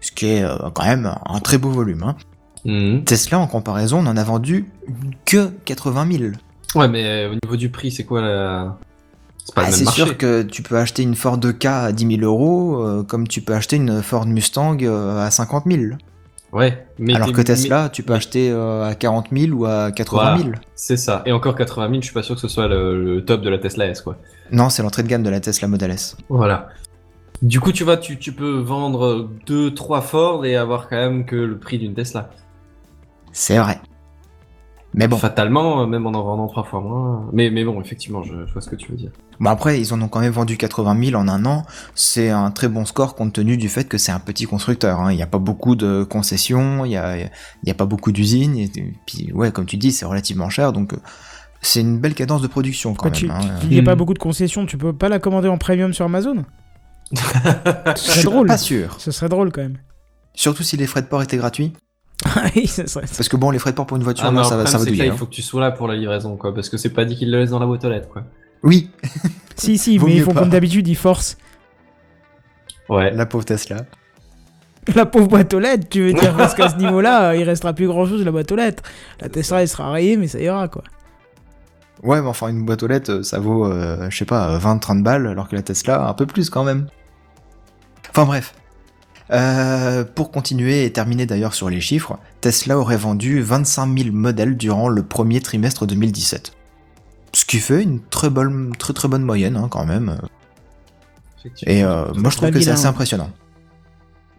Ce 0.00 0.12
qui 0.12 0.26
est 0.26 0.44
quand 0.74 0.84
même 0.84 1.14
un 1.24 1.40
très 1.40 1.56
beau 1.56 1.70
volume. 1.70 2.02
Hein. 2.02 2.16
Mhm. 2.66 3.04
Tesla, 3.04 3.38
en 3.38 3.46
comparaison, 3.46 4.02
n'en 4.02 4.16
a 4.18 4.24
vendu 4.24 4.66
que 5.24 5.48
80 5.64 6.08
000. 6.12 6.24
Ouais, 6.74 6.88
mais 6.88 7.26
au 7.26 7.34
niveau 7.42 7.56
du 7.56 7.70
prix, 7.70 7.90
c'est 7.90 8.04
quoi 8.04 8.20
la. 8.20 8.76
C'est 9.44 9.54
pas 9.54 9.64
Ah, 9.66 9.70
c'est 9.70 9.88
sûr 9.88 10.16
que 10.16 10.42
tu 10.42 10.62
peux 10.62 10.78
acheter 10.78 11.02
une 11.02 11.14
Ford 11.14 11.38
K 11.38 11.66
à 11.66 11.92
10 11.92 12.16
000 12.16 12.22
euros, 12.22 12.82
euh, 12.82 13.02
comme 13.02 13.28
tu 13.28 13.42
peux 13.42 13.54
acheter 13.54 13.76
une 13.76 14.02
Ford 14.02 14.26
Mustang 14.26 14.78
euh, 14.82 15.24
à 15.24 15.30
50 15.30 15.64
000. 15.70 15.96
Ouais, 16.54 16.86
mais 17.00 17.16
Alors 17.16 17.32
que 17.32 17.42
Tesla, 17.42 17.82
mais- 17.84 17.90
tu 17.90 18.04
peux 18.04 18.14
acheter 18.14 18.48
euh, 18.50 18.88
à 18.88 18.94
40 18.94 19.26
000 19.32 19.52
ou 19.58 19.66
à 19.66 19.90
80 19.90 20.36
000. 20.36 20.48
Voilà. 20.50 20.60
C'est 20.76 20.96
ça. 20.96 21.22
Et 21.26 21.32
encore 21.32 21.56
80 21.56 21.88
000, 21.88 22.00
je 22.00 22.04
suis 22.06 22.14
pas 22.14 22.22
sûr 22.22 22.36
que 22.36 22.40
ce 22.40 22.46
soit 22.46 22.68
le, 22.68 23.04
le 23.16 23.24
top 23.24 23.40
de 23.42 23.50
la 23.50 23.58
Tesla 23.58 23.86
S, 23.86 24.00
quoi. 24.00 24.16
Non, 24.52 24.70
c'est 24.70 24.82
l'entrée 24.84 25.02
de 25.02 25.08
gamme 25.08 25.24
de 25.24 25.30
la 25.30 25.40
Tesla 25.40 25.66
Model 25.66 25.90
S. 25.90 26.16
Voilà. 26.28 26.68
Du 27.42 27.58
coup, 27.58 27.72
tu 27.72 27.82
vois, 27.82 27.96
tu, 27.96 28.20
tu 28.20 28.30
peux 28.32 28.58
vendre 28.58 29.28
2-3 29.48 30.00
Ford 30.00 30.46
et 30.46 30.54
avoir 30.54 30.88
quand 30.88 30.96
même 30.96 31.26
que 31.26 31.34
le 31.34 31.58
prix 31.58 31.78
d'une 31.78 31.92
Tesla. 31.94 32.30
C'est 33.32 33.58
vrai. 33.58 33.80
Mais 34.96 35.08
bon, 35.08 35.16
Fatalement, 35.16 35.82
euh, 35.82 35.86
même 35.86 36.06
en 36.06 36.10
en 36.10 36.22
vendant 36.22 36.46
3 36.46 36.62
fois 36.64 36.80
moins. 36.80 37.28
Mais, 37.32 37.50
mais 37.50 37.64
bon, 37.64 37.80
effectivement, 37.80 38.22
je, 38.22 38.46
je 38.46 38.52
vois 38.52 38.62
ce 38.62 38.68
que 38.70 38.76
tu 38.76 38.92
veux 38.92 38.96
dire. 38.96 39.10
Bon 39.40 39.50
après, 39.50 39.80
ils 39.80 39.92
en 39.92 40.00
ont 40.00 40.06
quand 40.08 40.20
même 40.20 40.32
vendu 40.32 40.56
80 40.56 40.96
000 41.10 41.20
en 41.20 41.26
un 41.26 41.44
an. 41.46 41.64
C'est 41.96 42.30
un 42.30 42.50
très 42.52 42.68
bon 42.68 42.84
score 42.84 43.16
compte 43.16 43.32
tenu 43.32 43.56
du 43.56 43.68
fait 43.68 43.84
que 43.84 43.98
c'est 43.98 44.12
un 44.12 44.20
petit 44.20 44.44
constructeur. 44.44 45.00
hein. 45.00 45.10
Il 45.10 45.16
n'y 45.16 45.22
a 45.22 45.26
pas 45.26 45.38
beaucoup 45.38 45.74
de 45.74 46.04
concessions, 46.04 46.84
il 46.84 46.90
n'y 46.90 46.96
a, 46.96 47.16
il 47.18 47.28
y 47.66 47.70
a 47.70 47.74
pas 47.74 47.86
beaucoup 47.86 48.12
d'usines. 48.12 48.56
Et 48.56 48.70
puis 49.06 49.32
ouais, 49.32 49.50
comme 49.50 49.66
tu 49.66 49.76
dis, 49.76 49.90
c'est 49.90 50.06
relativement 50.06 50.48
cher. 50.48 50.72
Donc 50.72 50.92
euh, 50.92 50.98
c'est 51.60 51.80
une 51.80 51.98
belle 51.98 52.14
cadence 52.14 52.42
de 52.42 52.46
production 52.46 52.94
quand 52.94 53.08
Quoi, 53.08 53.10
tu- 53.10 53.26
même. 53.26 53.36
hein. 53.36 53.58
Il 53.64 53.70
n'y 53.70 53.80
a 53.80 53.82
pas 53.82 53.96
beaucoup 53.96 54.14
de 54.14 54.18
concessions, 54.20 54.64
tu 54.66 54.78
peux 54.78 54.92
pas 54.92 55.08
la 55.08 55.18
commander 55.18 55.48
en 55.48 55.58
premium 55.58 55.92
sur 55.92 56.04
Amazon? 56.04 56.44
Ce 57.96 58.12
serait 58.12 58.22
drôle. 58.22 58.46
Pas 58.46 58.56
sûr. 58.58 58.94
Ce 58.98 59.10
serait 59.10 59.28
drôle 59.28 59.50
quand 59.52 59.62
même. 59.62 59.78
Surtout 60.34 60.62
si 60.62 60.76
les 60.76 60.86
frais 60.86 61.02
de 61.02 61.06
port 61.06 61.22
étaient 61.22 61.36
gratuits? 61.36 61.72
oui, 62.56 62.66
ça 62.66 62.86
serait. 62.86 63.06
Parce 63.06 63.28
que 63.28 63.36
bon, 63.36 63.50
les 63.50 63.58
frais 63.58 63.70
de 63.72 63.76
port 63.76 63.86
pour 63.86 63.96
une 63.96 64.02
voiture, 64.02 64.26
Ah, 64.26 64.30
le 64.30 64.42
ça, 64.44 64.56
va- 64.56 64.66
ça 64.66 64.78
va 64.78 64.84
là, 64.84 64.90
il 64.92 65.02
hein. 65.10 65.16
faut 65.16 65.26
que 65.26 65.30
tu 65.34 65.42
sois 65.42 65.60
là 65.60 65.70
pour 65.70 65.88
la 65.88 65.96
livraison, 65.96 66.36
quoi. 66.36 66.54
Parce 66.54 66.68
que 66.68 66.76
c'est 66.76 66.90
pas 66.90 67.04
dit 67.04 67.16
qu'il 67.16 67.30
le 67.30 67.40
laisse 67.40 67.50
dans 67.50 67.58
la 67.58 67.66
boîte 67.66 67.84
aux 67.84 67.90
lettres, 67.90 68.08
quoi. 68.08 68.22
Oui, 68.62 68.90
Si, 69.56 69.78
si, 69.78 69.98
Vaut 69.98 70.06
mais 70.06 70.16
ils 70.16 70.22
font 70.22 70.32
pas. 70.32 70.40
comme 70.40 70.50
d'habitude, 70.50 70.88
ils 70.88 70.96
forcent. 70.96 71.36
Ouais. 72.88 73.10
la 73.12 73.26
pauvre 73.26 73.44
Tesla. 73.44 73.84
La 74.94 75.06
pauvre 75.06 75.28
boîte 75.28 75.54
aux 75.54 75.58
lettres, 75.58 75.86
tu 75.88 76.02
veux 76.02 76.12
dire, 76.12 76.36
parce 76.36 76.54
qu'à 76.54 76.68
ce 76.68 76.76
niveau-là, 76.76 77.34
il 77.36 77.42
restera 77.44 77.72
plus 77.72 77.86
grand-chose 77.86 78.22
la 78.22 78.30
boîte 78.30 78.52
aux 78.52 78.56
lettres. 78.56 78.82
La 79.18 79.30
Tesla, 79.30 79.62
elle 79.62 79.68
sera 79.68 79.90
rayée, 79.90 80.18
mais 80.18 80.28
ça 80.28 80.38
ira, 80.38 80.68
quoi. 80.68 80.82
Ouais, 82.02 82.20
mais 82.20 82.28
enfin, 82.28 82.48
une 82.48 82.66
boîte 82.66 82.82
aux 82.82 82.86
lettres, 82.86 83.22
ça 83.22 83.38
vaut, 83.38 83.64
euh, 83.64 84.10
je 84.10 84.16
sais 84.18 84.26
pas, 84.26 84.58
20-30 84.58 85.02
balles, 85.02 85.26
alors 85.26 85.48
que 85.48 85.56
la 85.56 85.62
Tesla, 85.62 86.06
un 86.06 86.12
peu 86.12 86.26
plus 86.26 86.50
quand 86.50 86.64
même. 86.64 86.88
Enfin 88.10 88.26
bref. 88.26 88.54
Euh, 89.30 90.04
pour 90.04 90.30
continuer 90.30 90.84
et 90.84 90.92
terminer 90.92 91.26
d'ailleurs 91.26 91.54
sur 91.54 91.70
les 91.70 91.80
chiffres, 91.80 92.18
Tesla 92.40 92.78
aurait 92.78 92.96
vendu 92.96 93.40
25 93.40 93.98
000 93.98 94.10
modèles 94.14 94.56
durant 94.56 94.88
le 94.88 95.02
premier 95.02 95.40
trimestre 95.40 95.86
2017. 95.86 96.52
Ce 97.32 97.44
qui 97.44 97.58
fait 97.58 97.82
une 97.82 98.00
très 98.00 98.30
bonne, 98.30 98.72
très, 98.76 98.92
très 98.92 99.08
bonne 99.08 99.22
moyenne 99.22 99.56
hein, 99.56 99.68
quand 99.70 99.86
même. 99.86 100.18
Et 101.66 101.84
euh, 101.84 102.12
moi 102.14 102.30
je 102.30 102.36
trouve 102.36 102.50
que 102.50 102.60
c'est 102.60 102.70
assez 102.70 102.86
impressionnant. 102.86 103.30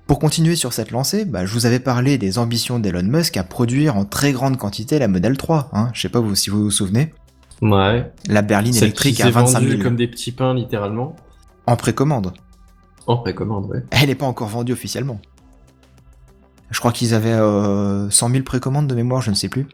Pour 0.07 0.19
continuer 0.19 0.55
sur 0.55 0.71
cette 0.71 0.91
lancée, 0.91 1.25
bah, 1.25 1.47
je 1.47 1.53
vous 1.53 1.65
avais 1.65 1.79
parlé 1.79 2.19
des 2.19 2.37
ambitions 2.37 2.77
d'Elon 2.77 3.03
Musk 3.03 3.37
à 3.37 3.43
produire 3.43 3.97
en 3.97 4.05
très 4.05 4.33
grande 4.33 4.57
quantité 4.57 4.99
la 4.99 5.07
Model 5.07 5.35
3. 5.35 5.69
Hein. 5.73 5.89
Je 5.93 6.01
sais 6.01 6.09
pas 6.09 6.19
vous, 6.19 6.35
si 6.35 6.51
vous 6.51 6.63
vous 6.65 6.71
souvenez. 6.71 7.11
Ouais. 7.61 8.11
La 8.27 8.43
berline 8.43 8.73
Celle 8.73 8.83
électrique 8.83 9.15
qui 9.15 9.23
à 9.23 9.25
s'est 9.25 9.31
25 9.31 9.59
vendue 9.59 9.71
000 9.71 9.83
comme 9.83 9.95
des 9.95 10.07
petits 10.07 10.31
pains, 10.31 10.53
littéralement. 10.53 11.15
en 11.65 11.75
précommande. 11.75 12.33
En 13.07 13.17
précommande, 13.17 13.65
ouais. 13.69 13.83
Elle 13.91 14.07
n'est 14.07 14.15
pas 14.15 14.25
encore 14.25 14.47
vendue 14.47 14.73
officiellement. 14.73 15.19
Je 16.71 16.79
crois 16.79 16.91
qu'ils 16.91 17.13
avaient 17.13 17.31
euh, 17.31 18.09
100 18.09 18.29
000 18.31 18.43
précommandes 18.43 18.87
de 18.87 18.95
mémoire, 18.95 19.21
je 19.21 19.29
ne 19.29 19.35
sais 19.35 19.49
plus. 19.49 19.67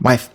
Bref. 0.00 0.30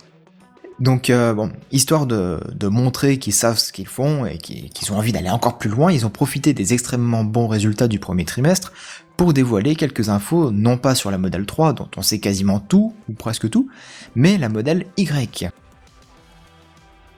Donc, 0.80 1.08
euh, 1.08 1.34
bon, 1.34 1.52
histoire 1.70 2.04
de, 2.06 2.40
de 2.52 2.66
montrer 2.66 3.18
qu'ils 3.18 3.32
savent 3.34 3.58
ce 3.58 3.72
qu'ils 3.72 3.86
font 3.86 4.26
et 4.26 4.38
qu'ils 4.38 4.92
ont 4.92 4.96
envie 4.96 5.12
d'aller 5.12 5.30
encore 5.30 5.56
plus 5.58 5.70
loin, 5.70 5.92
ils 5.92 6.04
ont 6.04 6.10
profité 6.10 6.52
des 6.52 6.72
extrêmement 6.72 7.22
bons 7.22 7.46
résultats 7.46 7.86
du 7.86 8.00
premier 8.00 8.24
trimestre 8.24 8.72
pour 9.16 9.32
dévoiler 9.32 9.76
quelques 9.76 10.08
infos, 10.08 10.50
non 10.50 10.76
pas 10.76 10.96
sur 10.96 11.12
la 11.12 11.18
modèle 11.18 11.46
3, 11.46 11.74
dont 11.74 11.88
on 11.96 12.02
sait 12.02 12.18
quasiment 12.18 12.58
tout, 12.58 12.92
ou 13.08 13.12
presque 13.12 13.48
tout, 13.48 13.68
mais 14.16 14.36
la 14.36 14.48
modèle 14.48 14.86
Y. 14.96 15.50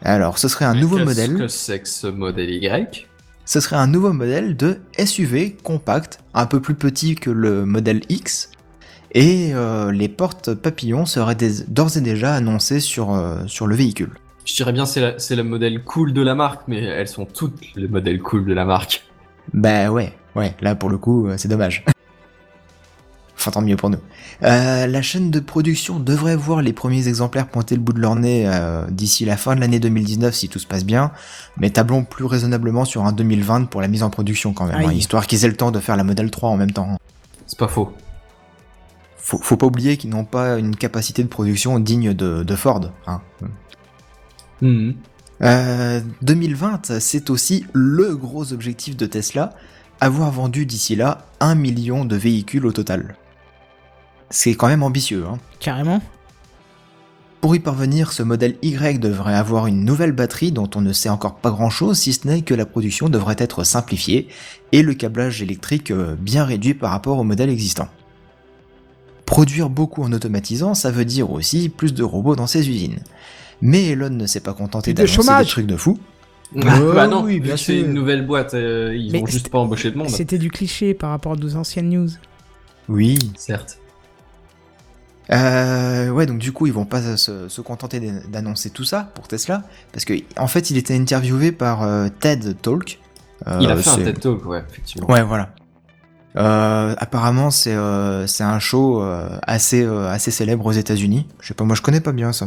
Alors, 0.03 0.39
ce 0.39 0.49
serait 0.49 0.67
un 0.67 0.75
nouveau 0.75 0.97
Qu'est-ce 0.97 1.09
modèle. 1.09 1.39
que 1.39 1.49
c'est 1.49 1.81
que 1.81 1.89
ce 1.89 2.09
modèle 2.09 2.51
Y? 2.51 3.07
Ce 3.47 3.61
serait 3.61 3.77
un 3.77 3.87
nouveau 3.87 4.13
modèle 4.13 4.57
de 4.57 4.81
SUV 4.99 5.57
compact, 5.63 6.19
un 6.35 6.47
peu 6.47 6.61
plus 6.61 6.75
petit 6.75 7.15
que 7.15 7.31
le 7.31 7.65
modèle 7.65 8.03
X, 8.11 8.51
et 9.13 9.55
euh, 9.55 9.93
les 9.93 10.09
portes 10.09 10.53
papillons 10.53 11.07
seraient 11.07 11.37
d'ores 11.69 11.97
et 11.97 12.01
déjà 12.01 12.35
annoncées 12.35 12.81
sur, 12.81 13.15
euh, 13.15 13.39
sur 13.47 13.67
le 13.67 13.75
véhicule. 13.75 14.11
Je 14.45 14.55
dirais 14.55 14.73
bien 14.73 14.85
c'est 14.85 15.37
le 15.37 15.43
modèle 15.43 15.83
cool 15.83 16.13
de 16.13 16.23
la 16.23 16.35
marque, 16.35 16.69
mais 16.69 16.83
elles 16.83 17.09
sont 17.09 17.25
toutes 17.25 17.75
les 17.77 17.89
modèles 17.89 18.21
cool 18.21 18.45
de 18.45 18.53
la 18.53 18.65
marque. 18.65 19.05
Bah 19.55 19.91
ouais, 19.91 20.13
ouais, 20.35 20.55
là 20.61 20.75
pour 20.75 20.91
le 20.91 20.99
coup, 20.99 21.29
euh, 21.29 21.35
c'est 21.37 21.49
dommage. 21.49 21.85
enfin, 23.47 23.61
tant 23.61 23.63
mieux 23.63 23.77
pour 23.77 23.91
nous. 23.91 23.99
Euh, 24.43 24.87
la 24.87 25.03
chaîne 25.03 25.31
de 25.31 25.41
production 25.41 26.01
devrait 26.01 26.37
voir 26.37 26.63
les 26.63 26.73
premiers 26.73 27.09
exemplaires 27.09 27.47
pointer 27.47 27.75
le 27.75 27.81
bout 27.81 27.93
de 27.93 28.01
leur 28.01 28.17
nez 28.17 28.45
euh, 28.47 28.85
d'ici 28.91 29.25
la 29.25 29.37
fin 29.37 29.55
de 29.55 29.61
l'année 29.61 29.79
2019 29.79 30.35
si 30.35 30.49
tout 30.49 30.59
se 30.59 30.67
passe 30.67 30.85
bien, 30.85 31.13
mais 31.57 31.71
tablons 31.71 32.05
plus 32.05 32.25
raisonnablement 32.25 32.85
sur 32.85 33.05
un 33.05 33.13
2020 33.13 33.67
pour 33.67 33.81
la 33.81 33.89
mise 33.89 34.03
en 34.03 34.11
production 34.11 34.53
quand 34.53 34.67
même, 34.67 34.77
hein, 34.77 34.93
histoire 34.93 35.27
qu'ils 35.27 35.45
aient 35.45 35.49
le 35.49 35.57
temps 35.57 35.71
de 35.71 35.81
faire 35.81 35.97
la 35.97 36.05
modèle 36.05 36.31
3 36.31 36.51
en 36.51 36.57
même 36.57 36.73
temps. 36.73 36.97
C'est 37.47 37.59
pas 37.59 37.69
faux. 37.69 37.93
Faut, 39.17 39.39
faut 39.39 39.57
pas 39.57 39.67
oublier 39.67 39.97
qu'ils 39.97 40.11
n'ont 40.11 40.25
pas 40.25 40.59
une 40.59 40.77
capacité 40.77 41.23
de 41.23 41.29
production 41.29 41.79
digne 41.81 42.15
de, 42.15 42.43
de 42.43 42.57
Ford. 42.57 42.93
Hein. 43.07 43.21
Mhm. 44.61 44.95
Euh, 45.43 46.01
2020, 46.23 46.99
c'est 46.99 47.31
aussi 47.31 47.67
le 47.73 48.17
gros 48.17 48.53
objectif 48.53 48.97
de 48.97 49.07
Tesla, 49.07 49.55
avoir 50.01 50.31
vendu 50.31 50.67
d'ici 50.67 50.97
là 50.97 51.27
un 51.41 51.55
million 51.55 52.05
de 52.05 52.17
véhicules 52.17 52.67
au 52.67 52.73
total. 52.73 53.17
C'est 54.31 54.55
quand 54.55 54.69
même 54.69 54.83
ambitieux. 54.83 55.25
Hein. 55.31 55.39
Carrément. 55.61 56.01
Pour 57.41 57.55
y 57.55 57.61
parvenir, 57.61 58.13
ce 58.13 58.23
modèle 58.23 58.57
Y 58.63 58.99
devrait 58.99 59.35
avoir 59.35 59.67
une 59.67 59.85
nouvelle 59.85 60.13
batterie 60.13 60.51
dont 60.51 60.69
on 60.75 60.81
ne 60.81 60.93
sait 60.93 61.09
encore 61.11 61.37
pas 61.37 61.51
grand 61.51 61.71
chose, 61.71 61.99
si 61.99 62.13
ce 62.13 62.27
n'est 62.27 62.43
que 62.43 62.55
la 62.55 62.67
production 62.67 63.09
devrait 63.09 63.37
être 63.39 63.63
simplifiée 63.63 64.29
et 64.73 64.83
le 64.83 64.95
câblage 64.95 65.43
électrique 65.43 65.91
euh, 65.93 66.17
bien 66.19 66.45
réduit 66.45 66.75
par 66.75 66.91
rapport 66.91 67.19
au 67.19 67.25
modèle 67.25 67.51
existant. 67.51 67.89
Produire 69.27 69.71
beaucoup 69.71 70.03
en 70.03 70.13
automatisant, 70.13 70.75
ça 70.75 70.91
veut 70.91 71.05
dire 71.05 71.31
aussi 71.31 71.69
plus 71.69 71.95
de 71.95 72.03
robots 72.03 72.37
dans 72.37 72.47
ses 72.47 72.69
usines. 72.69 72.99
Mais 73.61 73.87
Elon 73.89 74.11
ne 74.11 74.27
s'est 74.27 74.41
pas 74.41 74.53
contenté 74.53 74.93
d'annoncer 74.95 75.17
des 75.17 75.23
chômage. 75.25 75.49
trucs 75.49 75.67
de 75.67 75.77
fou. 75.77 75.99
bah 76.53 77.07
non, 77.07 77.23
oui, 77.25 77.39
bien 77.41 77.57
c'est 77.57 77.79
sûr. 77.79 77.87
une 77.87 77.93
nouvelle 77.93 78.27
boîte, 78.27 78.55
euh, 78.55 78.95
ils 78.97 79.13
Mais 79.13 79.21
vont 79.21 79.27
juste 79.27 79.51
pas 79.51 79.59
embaucher 79.59 79.91
de 79.91 79.99
monde. 79.99 80.09
C'était 80.11 80.39
du 80.39 80.51
cliché 80.51 80.95
par 80.95 81.11
rapport 81.11 81.37
aux 81.41 81.57
anciennes 81.57 81.91
news. 81.91 82.09
Oui. 82.89 83.19
Certes. 83.37 83.79
Euh, 85.33 86.11
ouais, 86.11 86.27
donc 86.27 86.39
du 86.39 86.53
coup, 86.53 86.67
ils 86.67 86.73
vont 86.73 86.85
pas 86.85 87.17
se, 87.17 87.49
se 87.49 87.61
contenter 87.61 87.99
d'an- 88.01 88.21
d'annoncer 88.29 88.71
tout 88.71 88.85
ça 88.85 89.11
pour 89.15 89.27
Tesla, 89.27 89.63
parce 89.93 90.05
que 90.05 90.15
en 90.37 90.47
fait, 90.47 90.71
il 90.71 90.77
était 90.77 90.97
interviewé 90.97 91.51
par 91.53 91.83
euh, 91.83 92.09
TED 92.21 92.57
Talk. 92.63 93.01
Euh, 93.47 93.59
Il 93.61 93.71
a 93.71 93.77
fait 93.77 93.91
un 93.91 93.97
TED 93.97 94.21
Talk, 94.21 94.47
ouais, 94.47 94.63
effectivement. 94.69 95.11
Ouais, 95.11 95.23
voilà. 95.23 95.51
Euh, 96.37 96.95
apparemment, 96.99 97.51
c'est 97.51 97.77
c'est 98.27 98.45
un 98.45 98.59
show 98.59 99.03
assez 99.43 99.85
assez 99.85 100.31
célèbre 100.31 100.67
aux 100.67 100.73
États-Unis. 100.73 101.27
Je 101.41 101.49
sais 101.49 101.55
pas, 101.55 101.65
moi, 101.65 101.75
je 101.75 101.83
connais 101.83 102.01
pas 102.01 102.13
bien 102.13 102.33
ça. 102.33 102.47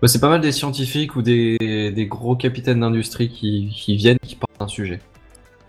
Bah, 0.00 0.08
c'est 0.08 0.18
pas 0.18 0.28
mal 0.28 0.40
des 0.40 0.50
scientifiques 0.50 1.14
ou 1.14 1.22
des, 1.22 1.92
des 1.94 2.06
gros 2.06 2.34
capitaines 2.34 2.80
d'industrie 2.80 3.28
qui, 3.28 3.72
qui 3.72 3.94
viennent, 3.94 4.18
qui 4.20 4.34
parlent 4.34 4.58
d'un 4.58 4.66
sujet. 4.66 5.00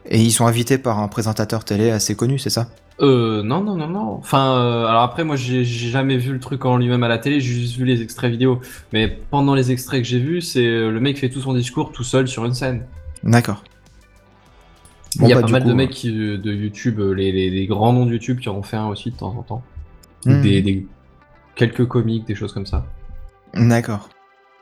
Et 0.08 0.20
ils 0.20 0.32
sont 0.32 0.48
invités 0.48 0.80
par 0.80 0.98
un 0.98 1.08
présentateur 1.08 1.64
télé 1.64 1.92
assez 1.92 2.16
connu, 2.16 2.40
c'est 2.40 2.50
ça? 2.50 2.68
Euh, 3.02 3.42
non, 3.44 3.62
non, 3.62 3.76
non, 3.76 3.88
non. 3.88 4.12
Enfin, 4.20 4.56
euh, 4.56 4.86
alors 4.86 5.02
après, 5.02 5.24
moi, 5.24 5.36
j'ai 5.36 5.64
j'ai 5.66 5.90
jamais 5.90 6.18
vu 6.18 6.32
le 6.32 6.40
truc 6.40 6.64
en 6.66 6.78
lui-même 6.78 7.04
à 7.04 7.08
la 7.08 7.18
télé, 7.18 7.40
j'ai 7.40 7.54
juste 7.54 7.76
vu 7.76 7.86
les 7.86 8.02
extraits 8.02 8.32
vidéo. 8.32 8.62
Mais 8.92 9.08
pendant 9.30 9.56
les 9.56 9.72
extraits 9.72 10.02
que 10.02 10.08
j'ai 10.08 10.20
vus, 10.20 10.42
c'est 10.42 10.66
euh, 10.66 10.92
le 10.92 11.00
mec 11.00 11.18
fait 11.18 11.30
tout 11.30 11.42
son 11.42 11.54
discours 11.54 11.92
tout 11.92 12.04
seul 12.04 12.28
sur 12.28 12.46
une 12.46 12.54
scène. 12.54 12.86
D'accord. 13.24 13.64
Il 15.16 15.28
y 15.28 15.32
a 15.32 15.36
bah, 15.36 15.42
pas 15.42 15.48
du 15.48 15.54
mal 15.54 15.64
coup, 15.64 15.70
de 15.70 15.74
mecs 15.74 15.90
qui, 15.92 16.10
euh, 16.10 16.38
de 16.38 16.54
YouTube, 16.54 17.00
euh, 17.00 17.14
les, 17.14 17.32
les, 17.32 17.50
les 17.50 17.68
grands 17.68 17.94
noms 17.94 18.06
de 18.06 18.12
YouTube 18.12 18.40
qui 18.40 18.50
en 18.50 18.56
ont 18.56 18.64
fait 18.64 18.78
un 18.78 18.88
aussi 18.88 19.12
de 19.12 19.16
temps 19.18 19.36
en 19.38 19.44
temps. 19.44 19.64
Hmm. 20.26 20.42
Des, 20.42 20.62
des 20.62 20.88
quelques 21.56 21.88
comiques, 21.88 22.26
des 22.26 22.36
choses 22.36 22.54
comme 22.54 22.66
ça. 22.66 22.86
D'accord. 23.54 24.10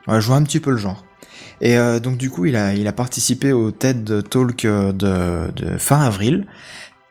Ouais, 0.08 0.20
je 0.20 0.28
vois 0.28 0.36
un 0.38 0.44
petit 0.44 0.60
peu 0.60 0.72
le 0.72 0.78
genre. 0.78 1.06
Et 1.62 1.78
euh, 1.78 2.00
donc 2.00 2.18
du 2.18 2.30
coup, 2.30 2.46
il 2.46 2.56
a, 2.56 2.74
il 2.74 2.88
a 2.88 2.92
participé 2.92 3.54
au 3.54 3.72
TED 3.72 4.28
Talk 4.30 4.66
euh, 4.66 4.92
de, 4.92 5.52
de 5.54 5.78
fin 5.78 6.02
avril, 6.02 6.48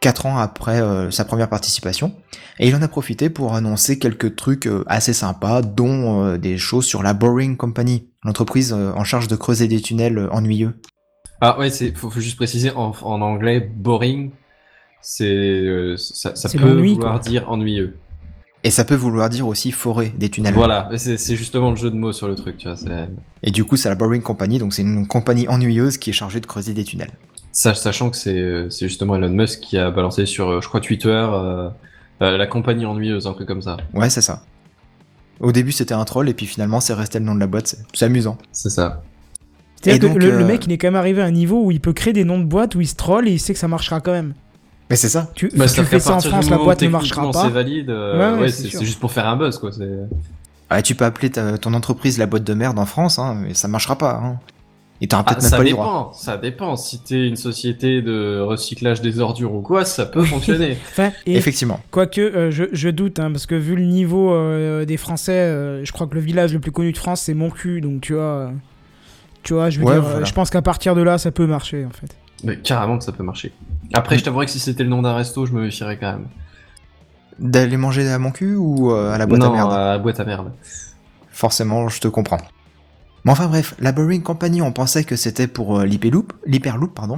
quatre 0.01 0.27
ans 0.27 0.39
après 0.39 0.81
euh, 0.81 1.11
sa 1.11 1.25
première 1.25 1.49
participation, 1.49 2.15
et 2.59 2.69
il 2.69 2.75
en 2.75 2.83
a 2.83 2.89
profité 2.89 3.31
pour 3.31 3.55
annoncer 3.55 3.99
quelques 3.99 4.35
trucs 4.35 4.67
euh, 4.67 4.83
assez 4.87 5.13
sympas, 5.13 5.63
dont 5.63 6.25
euh, 6.25 6.39
des 6.39 6.57
choses 6.59 6.87
sur 6.87 7.03
la 7.03 7.13
Boring 7.13 7.57
Company, 7.57 8.09
l'entreprise 8.25 8.73
euh, 8.73 8.93
en 8.95 9.05
charge 9.05 9.29
de 9.29 9.37
creuser 9.37 9.69
des 9.69 9.81
tunnels 9.81 10.19
euh, 10.19 10.31
ennuyeux. 10.31 10.81
Ah 11.43 11.59
ouais, 11.59 11.71
c'est 11.71 11.97
faut, 11.97 12.11
faut 12.11 12.21
juste 12.21 12.37
préciser 12.37 12.71
en, 12.71 12.93
en 13.03 13.21
anglais 13.21 13.61
boring, 13.61 14.31
c'est 15.03 15.25
euh, 15.25 15.97
ça, 15.97 16.33
peut 16.49 16.73
vouloir 16.73 17.21
quoi. 17.21 17.31
dire 17.31 17.51
ennuyeux. 17.51 17.97
Et 18.63 18.71
ça 18.71 18.85
peut 18.85 18.95
vouloir 18.95 19.31
dire 19.31 19.47
aussi 19.47 19.73
forer 19.73 20.11
des 20.19 20.29
tunnels. 20.29 20.53
Voilà, 20.53 20.91
c'est 20.99 21.17
c'est 21.17 21.35
justement 21.37 21.71
le 21.71 21.77
jeu 21.77 21.91
de 21.91 21.97
mots 21.97 22.13
sur 22.13 22.29
le 22.29 22.35
truc, 22.35 22.59
tu 22.59 22.69
vois. 22.69 22.77
c'est- 22.77 23.09
Et 23.43 23.51
du 23.51 23.65
coup, 23.65 23.77
c'est 23.79 23.89
la 23.89 23.95
Boring 23.95 24.21
Company, 24.21 24.59
donc 24.59 24.75
c'est 24.75 24.83
une 24.83 25.07
compagnie 25.07 25.49
ennuyeuse 25.49 25.97
qui 25.97 26.11
est 26.11 26.15
chargée 26.15 26.41
de 26.41 26.47
creuser 26.47 26.75
des 26.75 26.85
tunnels. 26.85 27.13
Sach- 27.53 27.77
Sachant 27.77 28.11
que 28.11 28.17
c'est 28.17 28.37
euh, 28.39 28.71
c'est 28.71 28.87
justement 28.89 29.17
Elon 29.17 29.29
Musk 29.31 29.61
qui 29.61 29.77
a 29.79 29.91
balancé 29.91 30.27
sur, 30.27 30.49
euh, 30.51 30.61
je 30.61 30.69
crois, 30.69 30.81
Twitter, 30.81 31.09
euh, 31.09 31.69
euh, 32.23 32.37
la 32.37 32.47
compagnie 32.47 32.87
ennuyeuse, 32.87 33.27
un 33.27 33.33
truc 33.33 33.49
comme 33.49 33.63
ça. 33.63 33.77
Ouais, 33.95 34.11
c'est 34.11 34.21
ça. 34.23 34.43
Au 35.41 35.53
début, 35.53 35.73
c'était 35.73 35.95
un 35.95 36.05
troll, 36.05 36.29
et 36.29 36.35
puis 36.35 36.47
finalement, 36.47 36.81
c'est 36.81 36.93
resté 36.95 37.19
le 37.19 37.25
nom 37.25 37.35
de 37.35 37.41
la 37.41 37.47
boîte. 37.47 37.67
c'est- 37.69 37.79
C'est 37.95 38.05
amusant. 38.05 38.37
C'est 38.53 38.69
ça. 38.71 39.03
C'est-à-dire 39.83 39.97
Et 40.11 40.15
que 40.15 40.19
donc, 40.21 40.23
le, 40.23 40.39
le 40.39 40.45
mec, 40.45 40.67
il 40.67 40.73
est 40.73 40.79
quand 40.79 40.89
même 40.89 40.97
arrivé 40.97 41.23
à 41.23 41.25
un 41.25 41.31
niveau 41.31 41.65
où 41.65 41.71
il 41.71 41.81
peut 41.81 41.95
créer 41.95 42.13
des 42.13 42.25
noms 42.25 42.39
de 42.39 42.45
boîtes 42.45 42.75
où 42.75 42.83
il 42.83 42.87
se 42.87 42.95
troll 42.95 43.27
et 43.27 43.33
il 43.33 43.41
sait 43.41 43.55
que 43.55 43.59
ça 43.59 43.69
marchera 43.69 44.01
quand 44.01 44.13
même. 44.13 44.35
Mais 44.91 44.97
c'est 44.97 45.09
ça. 45.09 45.31
Tu, 45.35 45.49
Bah, 45.57 45.65
tu 45.65 45.71
ça 45.77 45.85
fais 45.85 45.89
fait 45.97 46.01
ça 46.01 46.17
en 46.17 46.21
France, 46.21 46.51
la 46.51 46.59
boîte 46.59 46.83
ne 46.83 46.89
marchera 46.89 47.31
pas. 47.31 47.45
C'est 47.45 47.49
valide, 47.51 47.89
euh, 47.89 48.19
Ouais, 48.19 48.35
ouais, 48.37 48.41
ouais, 48.43 48.49
c'est 48.51 48.69
juste 48.85 49.01
pour 49.01 49.13
faire 49.13 49.27
un 49.27 49.37
buzz, 49.37 49.57
quoi. 49.59 49.73
c'est- 49.73 49.89
Ah, 50.69 50.83
tu 50.83 50.95
peux 50.95 51.05
appeler 51.07 51.31
ta- 51.31 51.57
ton 51.59 51.73
entreprise 51.75 52.19
la 52.19 52.27
boîte 52.27 52.45
de 52.45 52.53
merde 52.55 52.79
en 52.79 52.85
France, 52.87 53.19
hein, 53.19 53.35
mais 53.43 53.55
ça 53.55 53.67
marchera 53.69 53.97
pas. 53.97 54.21
Hein. 54.23 54.39
Et 55.03 55.09
t'auras 55.09 55.23
Ah, 55.27 55.31
peut-être 55.31 55.43
même 55.43 55.51
ça 55.51 55.57
pas 55.57 55.63
les 55.65 55.71
droits. 55.71 55.85
dépend, 55.87 56.13
ça 56.13 56.37
dépend. 56.37 56.77
Si 56.77 57.03
t'es 57.03 57.27
une 57.27 57.37
société 57.37 58.03
de 58.03 58.41
recyclage 58.41 59.01
des 59.01 59.19
ordures 59.21 59.55
ou 59.55 59.63
quoi, 59.63 59.85
ça 59.87 60.05
peut 60.07 60.23
fonctionner. 60.25 60.77
Enfin, 60.91 61.11
et 61.27 61.37
Effectivement. 61.37 61.81
quoique, 61.91 62.21
euh, 62.21 62.51
je, 62.51 62.65
je 62.73 62.89
doute, 62.91 63.19
hein, 63.19 63.31
parce 63.33 63.47
que 63.47 63.55
vu 63.55 63.77
le 63.77 63.85
niveau 63.85 64.33
euh, 64.35 64.85
des 64.85 64.99
Français, 64.99 65.33
euh, 65.33 65.85
je 65.85 65.93
crois 65.93 66.07
que 66.07 66.15
le 66.15 66.21
village 66.21 66.53
le 66.53 66.61
plus 66.61 66.71
connu 66.73 66.93
de 66.93 66.99
France, 66.99 67.23
c'est 67.23 67.33
Montcu, 67.35 67.81
donc 67.81 68.03
tu 68.03 68.13
vois... 68.15 68.51
tu 69.43 69.55
vois, 69.55 69.71
je 69.71 69.79
veux 69.81 69.87
Ouais, 69.87 69.95
dire, 69.95 70.03
voilà. 70.03 70.25
je 70.25 70.33
pense 70.35 70.51
qu'à 70.51 70.61
partir 70.63 70.95
de 70.95 71.01
là, 71.03 71.17
ça 71.17 71.31
peut 71.31 71.47
marcher, 71.47 71.87
en 71.87 71.91
fait. 71.91 72.15
Mais 72.45 72.57
carrément 72.59 72.99
que 72.99 73.05
ça 73.05 73.13
peut 73.13 73.23
marcher. 73.25 73.53
Après, 73.95 74.19
je 74.19 74.25
t'avouerais 74.25 74.47
que 74.47 74.53
si 74.53 74.59
c'était 74.61 74.83
le 74.83 74.91
nom 74.91 75.01
d'un 75.03 75.15
resto, 75.15 75.47
je 75.47 75.53
me 75.53 75.63
méfierais 75.63 75.97
quand 75.99 76.13
même. 76.13 76.27
D'aller 77.39 77.79
manger 77.79 78.07
à 78.07 78.19
mon 78.19 78.33
cul 78.33 78.55
ou 78.57 78.93
à 78.93 79.17
la 79.17 79.25
boîte 79.27 79.41
non, 79.41 79.51
à 79.51 79.57
merde? 79.57 79.73
à 79.73 79.91
la 79.93 79.99
boîte 79.99 80.21
à 80.21 80.25
merde. 80.27 80.53
Forcément, 81.31 81.89
je 81.89 82.01
te 82.01 82.09
comprends. 82.09 82.37
Mais 83.25 83.33
enfin 83.33 83.49
bref, 83.49 83.75
la 83.81 83.93
Boring 83.93 84.23
Company, 84.23 84.63
on 84.63 84.73
pensait 84.73 85.05
que 85.05 85.17
c'était 85.17 85.47
pour 85.47 85.79
euh, 85.79 85.85
l'Hyperloop, 85.85 86.33
l'Hyperloop, 86.47 86.95
pardon. 86.95 87.17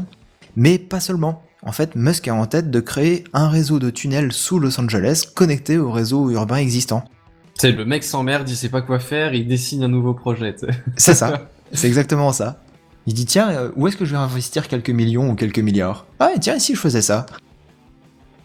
Mais 0.57 0.79
pas 0.79 1.01
seulement. 1.01 1.43
En 1.65 1.73
fait, 1.73 1.95
Musk 1.95 2.27
a 2.27 2.35
en 2.35 2.47
tête 2.47 2.71
de 2.71 2.81
créer 2.81 3.25
un 3.33 3.49
réseau 3.49 3.79
de 3.79 3.91
tunnels 3.91 4.33
sous 4.33 4.59
Los 4.59 4.81
Angeles 4.81 5.25
connecté 5.35 5.79
au 5.79 5.93
réseau 5.93 6.31
urbain 6.31 6.57
existant. 6.57 7.05
Sais, 7.55 7.71
le 7.71 7.85
mec 7.85 8.03
s'emmerde, 8.03 8.49
il 8.49 8.57
sait 8.57 8.69
pas 8.69 8.83
quoi 8.83 8.99
faire, 8.99 9.35
il 9.35 9.47
dessine 9.47 9.85
un 9.85 9.89
nouveau 9.89 10.15
projet. 10.15 10.57
C'est 10.97 11.15
ça. 11.15 11.49
C'est 11.73 11.87
exactement 11.87 12.33
ça. 12.33 12.63
Il 13.07 13.15
dit 13.15 13.27
tiens, 13.27 13.51
euh, 13.51 13.71
où 13.77 13.87
est-ce 13.87 13.97
que 13.97 14.05
je 14.05 14.13
vais 14.13 14.19
investir 14.19 14.69
quelques 14.69 14.91
millions 14.91 15.31
ou 15.31 15.35
quelques 15.35 15.59
milliards? 15.61 16.07
Ah 16.19 16.31
et 16.35 16.41
tiens, 16.41 16.57
ici 16.57 16.75
je 16.75 16.81
faisais 16.81 17.03
ça. 17.03 17.27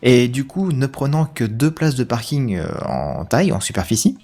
Et 0.04 0.28
du 0.28 0.46
coup, 0.46 0.72
ne 0.72 0.86
prenant 0.86 1.26
que 1.26 1.44
deux 1.44 1.72
places 1.72 1.96
de 1.96 2.04
parking 2.04 2.56
euh, 2.56 2.68
en 2.86 3.26
taille, 3.26 3.52
en 3.52 3.60
superficie, 3.60 4.18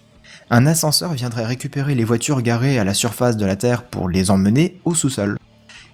un 0.49 0.65
ascenseur 0.65 1.13
viendrait 1.13 1.45
récupérer 1.45 1.95
les 1.95 2.03
voitures 2.03 2.41
garées 2.41 2.79
à 2.79 2.83
la 2.83 2.93
surface 2.93 3.37
de 3.37 3.45
la 3.45 3.55
Terre 3.55 3.83
pour 3.83 4.09
les 4.09 4.31
emmener 4.31 4.79
au 4.85 4.93
sous-sol. 4.93 5.37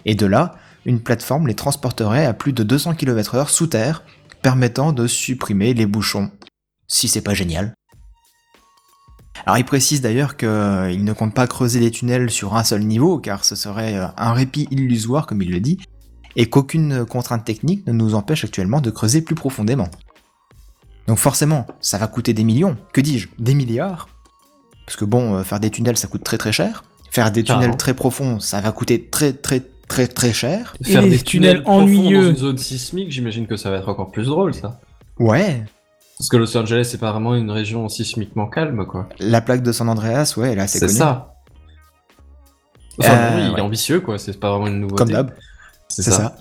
Et 0.05 0.15
de 0.15 0.25
là, 0.25 0.55
une 0.85 1.01
plateforme 1.01 1.47
les 1.47 1.55
transporterait 1.55 2.25
à 2.25 2.33
plus 2.33 2.53
de 2.53 2.63
200 2.63 2.95
km/h 2.95 3.47
sous 3.49 3.67
terre, 3.67 4.03
permettant 4.41 4.93
de 4.93 5.07
supprimer 5.07 5.73
les 5.73 5.85
bouchons. 5.85 6.31
Si 6.87 7.07
c'est 7.07 7.21
pas 7.21 7.33
génial. 7.33 7.73
Alors 9.45 9.57
il 9.57 9.65
précise 9.65 10.01
d'ailleurs 10.01 10.35
qu'il 10.37 11.03
ne 11.03 11.13
compte 11.13 11.33
pas 11.33 11.47
creuser 11.47 11.79
les 11.79 11.91
tunnels 11.91 12.29
sur 12.29 12.55
un 12.55 12.63
seul 12.63 12.83
niveau, 12.83 13.19
car 13.19 13.45
ce 13.45 13.55
serait 13.55 13.95
euh, 13.95 14.07
un 14.17 14.33
répit 14.33 14.67
illusoire, 14.71 15.27
comme 15.27 15.41
il 15.41 15.51
le 15.51 15.59
dit, 15.59 15.77
et 16.35 16.49
qu'aucune 16.49 17.05
contrainte 17.05 17.45
technique 17.45 17.85
ne 17.87 17.93
nous 17.93 18.15
empêche 18.15 18.43
actuellement 18.43 18.81
de 18.81 18.91
creuser 18.91 19.21
plus 19.21 19.35
profondément. 19.35 19.89
Donc 21.07 21.17
forcément, 21.17 21.65
ça 21.79 21.97
va 21.97 22.07
coûter 22.07 22.33
des 22.33 22.43
millions, 22.43 22.77
que 22.93 23.01
dis-je, 23.01 23.29
des 23.39 23.53
milliards 23.53 24.09
Parce 24.89 24.97
que 24.97 25.05
bon, 25.05 25.35
euh, 25.35 25.43
faire 25.43 25.59
des 25.59 25.69
tunnels 25.69 25.97
ça 25.97 26.07
coûte 26.07 26.23
très 26.23 26.39
très 26.39 26.51
cher, 26.51 26.83
faire 27.11 27.31
des 27.31 27.43
tunnels 27.43 27.59
Carrément. 27.59 27.77
très 27.77 27.93
profonds 27.93 28.39
ça 28.39 28.59
va 28.59 28.71
coûter 28.71 29.05
très 29.05 29.33
très 29.33 29.61
très 29.87 30.07
très 30.07 30.33
cher. 30.33 30.75
Et 30.81 30.91
Faire 30.91 31.03
des 31.03 31.19
tunnels, 31.19 31.57
tunnels 31.57 31.63
ennuyeux. 31.67 32.23
dans 32.23 32.29
une 32.31 32.35
zone 32.37 32.57
sismique, 32.57 33.11
j'imagine 33.11 33.45
que 33.45 33.55
ça 33.55 33.69
va 33.69 33.77
être 33.77 33.87
encore 33.89 34.09
plus 34.09 34.25
drôle, 34.25 34.55
ça. 34.55 34.79
Ouais, 35.19 35.63
Parce 36.17 36.27
que 36.29 36.37
Los 36.37 36.57
Angeles, 36.57 36.87
c'est 36.91 36.97
pas 36.97 37.11
vraiment 37.11 37.35
une 37.35 37.51
région 37.51 37.87
sismiquement 37.87 38.47
calme, 38.47 38.85
quoi. 38.87 39.07
la 39.19 39.41
plaque 39.41 39.61
de 39.61 39.71
San 39.71 39.87
Andreas, 39.89 40.33
ouais, 40.37 40.53
elle 40.53 40.57
est 40.57 40.61
assez 40.63 40.79
C'est 40.79 40.87
connue. 40.87 40.97
ça. 40.97 41.35
Enfin, 42.99 43.13
Euh, 43.13 43.29
bon, 43.29 43.35
oui, 43.37 43.41
il 43.45 43.51
ouais. 43.53 43.57
est 43.59 43.61
ambitieux, 43.61 43.99
quoi. 44.01 44.17
C'est 44.17 44.39
pas 44.39 44.49
vraiment 44.51 44.67
une 44.67 44.79
nouveauté. 44.81 44.97
Comme 45.03 45.11
d'hab. 45.11 45.31
C'est 45.87 46.01
C'est 46.01 46.11
ça. 46.11 46.35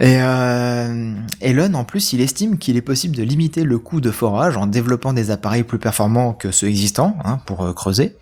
Et 0.00 0.22
euh, 0.22 1.12
Elon, 1.40 1.74
en 1.74 1.84
plus, 1.84 2.12
il 2.12 2.20
estime 2.20 2.58
qu'il 2.58 2.76
est 2.76 2.82
possible 2.82 3.16
de 3.16 3.22
limiter 3.24 3.64
le 3.64 3.80
coût 3.80 4.00
de 4.00 4.12
forage 4.12 4.56
en 4.56 4.66
développant 4.66 5.12
des 5.12 5.32
appareils 5.32 5.64
plus 5.64 5.80
performants 5.80 6.34
que 6.34 6.52
ceux 6.52 6.68
existants 6.68 7.16
hein, 7.24 7.38
pour 7.46 7.62
euh, 7.62 7.72
creuser, 7.72 8.16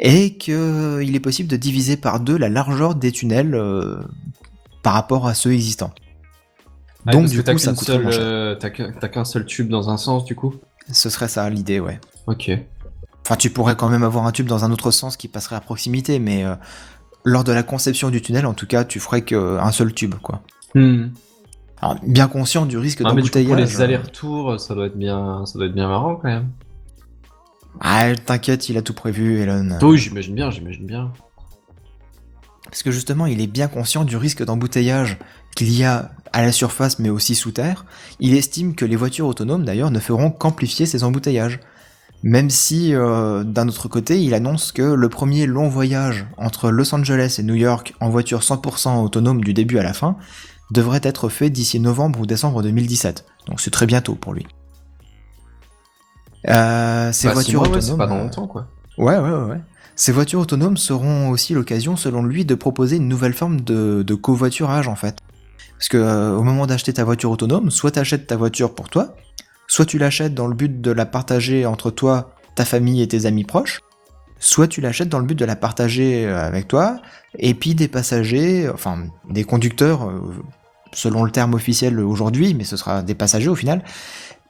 et 0.00 0.36
qu'il 0.36 1.16
est 1.16 1.20
possible 1.20 1.48
de 1.48 1.56
diviser 1.56 1.96
par 1.96 2.20
deux 2.20 2.36
la 2.36 2.50
largeur 2.50 2.94
des 2.94 3.10
tunnels 3.10 3.54
euh, 3.54 4.02
par 4.82 4.92
rapport 4.92 5.26
à 5.26 5.32
ceux 5.32 5.52
existants. 5.52 5.94
Ah, 7.06 7.12
Donc 7.12 7.28
du 7.28 7.42
coup, 7.42 7.58
ça 7.58 7.72
coûte 7.72 7.86
seule, 7.86 8.02
moins 8.02 8.10
cher. 8.10 8.20
euh, 8.22 8.54
t'as 8.56 8.70
qu'un 8.70 9.24
seul 9.24 9.46
tube 9.46 9.68
dans 9.68 9.88
un 9.88 9.96
sens, 9.96 10.26
du 10.26 10.34
coup? 10.34 10.56
Ce 10.92 11.08
serait 11.08 11.28
ça 11.28 11.48
l'idée, 11.48 11.80
ouais. 11.80 11.98
Ok. 12.26 12.50
Enfin, 13.24 13.36
tu 13.36 13.48
pourrais 13.48 13.76
quand 13.76 13.88
même 13.88 14.02
avoir 14.02 14.26
un 14.26 14.32
tube 14.32 14.46
dans 14.46 14.66
un 14.66 14.72
autre 14.72 14.90
sens 14.90 15.16
qui 15.16 15.28
passerait 15.28 15.56
à 15.56 15.60
proximité, 15.60 16.18
mais 16.18 16.44
euh, 16.44 16.54
lors 17.24 17.44
de 17.44 17.52
la 17.52 17.62
conception 17.62 18.10
du 18.10 18.20
tunnel, 18.20 18.44
en 18.44 18.52
tout 18.52 18.66
cas, 18.66 18.84
tu 18.84 19.00
ferais 19.00 19.22
qu'un 19.22 19.72
seul 19.72 19.94
tube, 19.94 20.16
quoi. 20.16 20.42
Hmm. 20.74 21.08
Alors, 21.80 21.96
bien 22.06 22.28
conscient 22.28 22.66
du 22.66 22.78
risque 22.78 22.98
Ah, 23.00 23.04
coup, 23.04 23.08
pour 23.10 23.16
d'embouteillage. 23.16 23.58
les 23.60 23.80
allers-retours, 23.80 24.58
ça 24.58 24.74
doit 24.74 24.86
être 24.86 24.96
bien, 24.96 25.44
ça 25.46 25.58
doit 25.58 25.66
être 25.66 25.74
bien 25.74 25.88
marrant, 25.88 26.16
quand 26.16 26.28
même. 26.28 26.48
Ah, 27.80 28.14
t'inquiète, 28.14 28.68
il 28.68 28.76
a 28.76 28.82
tout 28.82 28.94
prévu, 28.94 29.40
Elon. 29.40 29.68
Oui, 29.82 29.98
j'imagine 29.98 30.34
bien, 30.34 30.50
j'imagine 30.50 30.86
bien. 30.86 31.12
Parce 32.64 32.82
que 32.82 32.90
justement, 32.90 33.26
il 33.26 33.40
est 33.40 33.46
bien 33.46 33.68
conscient 33.68 34.04
du 34.04 34.16
risque 34.16 34.44
d'embouteillage 34.44 35.18
qu'il 35.54 35.72
y 35.72 35.84
a 35.84 36.10
à 36.32 36.42
la 36.42 36.50
surface 36.50 36.98
mais 36.98 37.10
aussi 37.10 37.34
sous 37.36 37.52
terre. 37.52 37.84
Il 38.18 38.34
estime 38.34 38.74
que 38.74 38.84
les 38.84 38.96
voitures 38.96 39.26
autonomes 39.26 39.64
d'ailleurs 39.64 39.90
ne 39.92 40.00
feront 40.00 40.30
qu'amplifier 40.30 40.86
ces 40.86 41.04
embouteillages. 41.04 41.60
Même 42.24 42.50
si, 42.50 42.94
euh, 42.94 43.44
d'un 43.44 43.68
autre 43.68 43.86
côté, 43.86 44.20
il 44.22 44.34
annonce 44.34 44.72
que 44.72 44.82
le 44.82 45.08
premier 45.08 45.46
long 45.46 45.68
voyage 45.68 46.26
entre 46.38 46.70
Los 46.70 46.94
Angeles 46.94 47.36
et 47.38 47.42
New 47.42 47.54
York 47.54 47.94
en 48.00 48.08
voiture 48.08 48.40
100% 48.40 49.04
autonome 49.04 49.44
du 49.44 49.52
début 49.52 49.78
à 49.78 49.82
la 49.82 49.92
fin 49.92 50.16
devrait 50.70 51.00
être 51.02 51.28
fait 51.28 51.50
d'ici 51.50 51.80
novembre 51.80 52.20
ou 52.20 52.26
décembre 52.26 52.62
2017. 52.62 53.24
Donc 53.46 53.60
c'est 53.60 53.70
très 53.70 53.86
bientôt 53.86 54.14
pour 54.14 54.32
lui. 54.34 54.46
Euh, 56.48 57.12
ces 57.12 57.28
Bah, 57.28 57.34
voitures 57.34 57.62
ouais, 57.62 57.68
autonomes. 57.68 57.82
c'est 57.82 57.96
pas 57.96 58.06
dans 58.06 58.16
euh, 58.16 58.22
longtemps, 58.24 58.46
quoi. 58.46 58.66
Ouais, 58.98 59.16
ouais, 59.18 59.30
ouais, 59.30 59.44
ouais. 59.50 59.60
Ces 59.96 60.12
voitures 60.12 60.40
autonomes 60.40 60.76
seront 60.76 61.30
aussi 61.30 61.54
l'occasion, 61.54 61.96
selon 61.96 62.22
lui, 62.24 62.44
de 62.44 62.54
proposer 62.54 62.96
une 62.96 63.08
nouvelle 63.08 63.32
forme 63.32 63.60
de, 63.60 64.02
de 64.02 64.14
covoiturage, 64.14 64.88
en 64.88 64.96
fait. 64.96 65.16
Parce 65.78 65.88
que 65.88 65.96
euh, 65.96 66.32
au 66.36 66.42
moment 66.42 66.66
d'acheter 66.66 66.92
ta 66.92 67.04
voiture 67.04 67.30
autonome, 67.30 67.70
soit 67.70 67.92
tu 67.92 67.98
achètes 67.98 68.26
ta 68.26 68.36
voiture 68.36 68.74
pour 68.74 68.88
toi, 68.88 69.14
soit 69.66 69.84
tu 69.86 69.98
l'achètes 69.98 70.34
dans 70.34 70.46
le 70.46 70.54
but 70.54 70.80
de 70.80 70.90
la 70.90 71.06
partager 71.06 71.64
entre 71.66 71.90
toi, 71.90 72.34
ta 72.54 72.64
famille 72.64 73.02
et 73.02 73.08
tes 73.08 73.26
amis 73.26 73.44
proches, 73.44 73.80
soit 74.38 74.68
tu 74.68 74.80
l'achètes 74.80 75.08
dans 75.08 75.18
le 75.18 75.26
but 75.26 75.38
de 75.38 75.44
la 75.44 75.56
partager 75.56 76.26
euh, 76.26 76.46
avec 76.46 76.68
toi, 76.68 77.00
et 77.38 77.54
puis 77.54 77.74
des 77.74 77.88
passagers, 77.88 78.68
enfin 78.72 79.04
des 79.30 79.44
conducteurs, 79.44 80.08
euh, 80.08 80.20
selon 80.92 81.24
le 81.24 81.30
terme 81.30 81.54
officiel 81.54 81.98
aujourd'hui, 82.00 82.54
mais 82.54 82.64
ce 82.64 82.76
sera 82.76 83.02
des 83.02 83.14
passagers 83.14 83.48
au 83.48 83.56
final, 83.56 83.82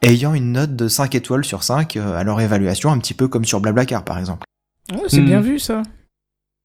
ayant 0.01 0.33
une 0.33 0.51
note 0.51 0.75
de 0.75 0.87
5 0.87 1.15
étoiles 1.15 1.45
sur 1.45 1.63
5 1.63 1.95
euh, 1.97 2.15
à 2.17 2.23
leur 2.23 2.39
évaluation, 2.41 2.91
un 2.91 2.99
petit 2.99 3.13
peu 3.13 3.27
comme 3.27 3.45
sur 3.45 3.59
Blablacar 3.61 4.03
par 4.03 4.19
exemple. 4.19 4.43
Ouais, 4.93 4.99
c'est 5.07 5.21
Hmm. 5.21 5.25
bien 5.25 5.41
vu 5.41 5.57
ça. 5.59 5.81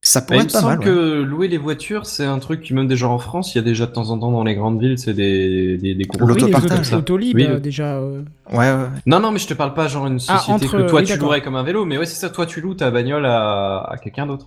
Ça 0.03 0.21
Bah, 0.21 0.27
pourrait 0.29 0.39
il 0.39 0.41
me 0.41 0.47
être 0.47 0.53
pas 0.53 0.61
semble 0.61 0.69
mal. 0.71 0.79
ouais. 0.79 0.85
que 0.87 1.23
louer 1.23 1.49
les 1.49 1.59
voitures, 1.59 2.07
c'est 2.07 2.25
un 2.25 2.39
truc 2.39 2.63
qui, 2.63 2.73
même 2.73 2.89
déjà 2.89 3.07
en 3.07 3.19
France, 3.19 3.55
il 3.55 3.59
y 3.59 3.61
a 3.61 3.63
déjà 3.63 3.85
de 3.85 3.93
temps 3.93 4.09
en 4.11 4.19
temps 4.19 4.31
dans 4.33 4.45
les 4.45 4.55
grandes 4.55 4.81
villes, 4.81 4.99
c'est 4.99 5.13
des, 5.13 5.77
des, 5.77 5.95
des 5.95 6.07
Oui, 6.19 6.19
les 6.21 6.27
L'autopartage, 6.27 6.95
Oui, 7.11 7.45
euh, 7.45 7.55
le- 7.55 7.61
déjà. 7.61 7.97
euh, 7.99 8.23
Ouais, 8.51 8.57
ouais. 8.59 8.87
Non, 9.05 9.21
non, 9.21 9.31
mais 9.31 9.39
je 9.39 9.47
te 9.47 9.53
parle 9.55 9.75
pas 9.75 9.89
genre 9.89 10.07
une 10.07 10.19
Ah, 10.29 10.39
société 10.39 10.53
entre- 10.67 10.79
que 10.79 10.89
toi 10.89 11.01
oui, 11.01 11.07
tu 11.07 11.19
louerais 11.19 11.43
comme 11.43 11.57
un 11.57 11.63
vélo, 11.63 11.85
mais 11.85 11.99
ouais, 11.99 12.07
c'est 12.07 12.15
ça, 12.19 12.31
toi 12.31 12.47
tu 12.47 12.63
loues 12.63 12.75
ta 12.75 12.91
bagnole 12.91 13.27
à, 13.27 13.81
à 13.91 13.99
quelqu'un 13.99 14.27
d'autre. 14.27 14.47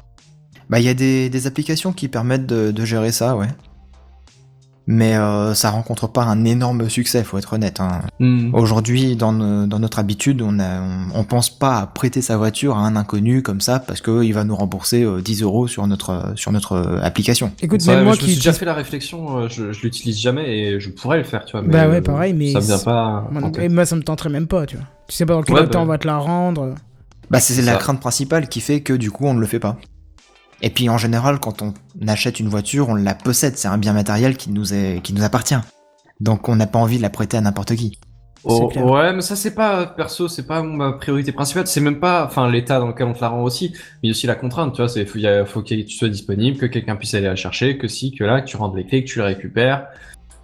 Bah, 0.72 0.80
il 0.80 0.86
y 0.86 0.90
a 0.90 0.96
des, 0.96 1.30
des 1.30 1.46
applications 1.46 1.94
qui 1.94 2.08
permettent 2.08 2.48
de, 2.48 2.72
de 2.72 2.86
gérer 2.86 3.12
ça, 3.12 3.36
ouais. 3.38 3.48
Mais 4.86 5.16
euh, 5.16 5.54
ça 5.54 5.70
rencontre 5.70 6.08
pas 6.08 6.24
un 6.24 6.44
énorme 6.44 6.90
succès, 6.90 7.24
faut 7.24 7.38
être 7.38 7.54
honnête. 7.54 7.80
hein. 7.80 8.02
Hmm. 8.20 8.54
Aujourd'hui, 8.54 9.16
dans, 9.16 9.32
no- 9.32 9.66
dans 9.66 9.80
notre 9.80 10.00
habitude, 10.00 10.42
on, 10.42 10.60
a, 10.60 10.82
on, 10.82 11.20
on 11.20 11.24
pense 11.24 11.50
pas 11.50 11.78
à 11.80 11.88
prêter 11.88 12.22
sa 12.22 12.36
voiture 12.36 12.76
à 12.76 12.82
un 12.82 12.98
inconnu 12.98 13.42
comme 13.44 13.62
ça 13.62 13.80
parce 13.80 14.02
qu'il 14.02 14.34
va 14.34 14.44
nous 14.44 14.56
rembourser 14.58 15.04
euh, 15.04 15.22
10 15.22 15.42
euros 15.44 15.68
sur 15.68 15.88
notre, 15.88 16.34
sur 16.36 16.52
notre 16.52 16.74
euh, 16.74 17.00
application. 17.02 17.54
Écoute, 17.62 17.86
même 17.88 18.04
moi 18.04 18.14
je 18.16 18.20
qui 18.20 18.26
suis 18.26 18.36
déjà 18.36 18.52
fait 18.52 18.66
la 18.66 18.74
réflexion, 18.74 19.38
euh, 19.40 19.48
je, 19.50 19.72
je 19.72 19.82
l'utilise 19.84 20.20
jamais 20.20 20.58
et 20.58 20.80
je 20.82 20.90
pourrais 20.90 21.18
le 21.20 21.24
faire, 21.24 21.46
tu 21.46 21.54
vois. 21.54 21.62
Mais 21.62 21.70
Bah 21.72 21.88
ouais, 21.88 21.98
euh, 21.98 22.02
pareil, 22.02 22.34
mais 22.34 22.52
Ça 22.52 22.60
me 22.60 22.66
vient 22.66 22.80
pas. 22.80 23.26
Moi, 23.32 23.52
et 23.62 23.86
ça 23.86 23.96
me 23.96 24.04
tenterait 24.04 24.30
même 24.30 24.48
pas, 24.48 24.66
tu 24.66 24.76
vois. 24.76 24.86
Tu 25.08 25.16
sais 25.16 25.26
pas 25.26 25.34
dans 25.36 25.44
quel 25.44 25.56
Ouais, 25.56 25.68
temps 25.68 25.80
bah. 25.80 25.84
on 25.84 25.86
va 25.88 25.98
te 25.98 26.08
la 26.08 26.18
rendre. 26.18 26.76
Bah, 27.32 27.40
c'est 27.40 27.54
C'est 27.54 27.62
la 27.62 27.74
ça. 27.74 27.78
crainte 27.80 28.02
principale 28.02 28.50
qui 28.50 28.60
fait 28.60 28.82
que 28.82 28.92
du 28.92 29.12
coup, 29.12 29.26
on 29.28 29.34
ne 29.34 29.40
le 29.40 29.46
fait 29.48 29.60
pas. 29.60 29.78
Et 30.64 30.70
puis, 30.70 30.88
en 30.88 30.98
général, 30.98 31.40
quand 31.40 31.62
on 31.62 31.74
achète 32.08 32.40
une 32.40 32.48
voiture, 32.48 32.88
on 32.88 32.96
la 32.96 33.14
possède. 33.14 33.58
C'est 33.58 33.68
un 33.68 33.78
bien 33.78 33.92
matériel 33.92 34.38
qui 34.38 34.50
nous, 34.50 34.74
est, 34.74 35.04
qui 35.04 35.14
nous 35.14 35.24
appartient. 35.24 35.60
Donc, 36.22 36.48
on 36.48 36.56
n'a 36.56 36.68
pas 36.68 36.80
envie 36.80 36.98
de 36.98 37.02
la 37.02 37.10
prêter 37.10 37.36
à 37.36 37.42
n'importe 37.42 37.76
qui. 37.76 38.00
Oh, 38.46 38.70
ouais, 38.74 39.14
mais 39.14 39.22
ça 39.22 39.38
c'est 39.38 39.56
pas 39.56 39.86
perso, 39.86 40.28
c'est 40.28 40.46
pas 40.46 40.64
ma 40.64 40.94
priorité 40.94 41.32
principale. 41.32 41.68
C'est 41.68 41.80
même 41.80 42.00
pas, 42.00 42.26
enfin, 42.26 42.50
l'état 42.50 42.80
dans 42.80 42.88
lequel 42.88 43.08
on 43.08 43.14
te 43.14 43.22
la 43.22 43.30
rend 43.30 43.44
aussi, 43.44 43.74
mais 44.02 44.10
aussi 44.10 44.26
la 44.26 44.36
contrainte. 44.36 44.74
Tu 44.74 44.82
vois, 44.82 44.90
c'est 44.90 45.06
faut, 45.06 45.62
que 45.62 45.82
tu 45.82 45.90
sois 45.90 46.10
disponible, 46.10 46.58
que 46.58 46.66
quelqu'un 46.66 46.96
puisse 46.96 47.14
aller 47.14 47.28
la 47.28 47.36
chercher, 47.36 47.78
que 47.78 47.88
si, 47.88 48.14
que 48.14 48.24
là, 48.24 48.42
que 48.42 48.48
tu 48.48 48.58
rendes 48.58 48.76
les 48.76 48.86
clés, 48.86 49.04
que 49.04 49.10
tu 49.10 49.20
les 49.20 49.26
récupères, 49.26 49.88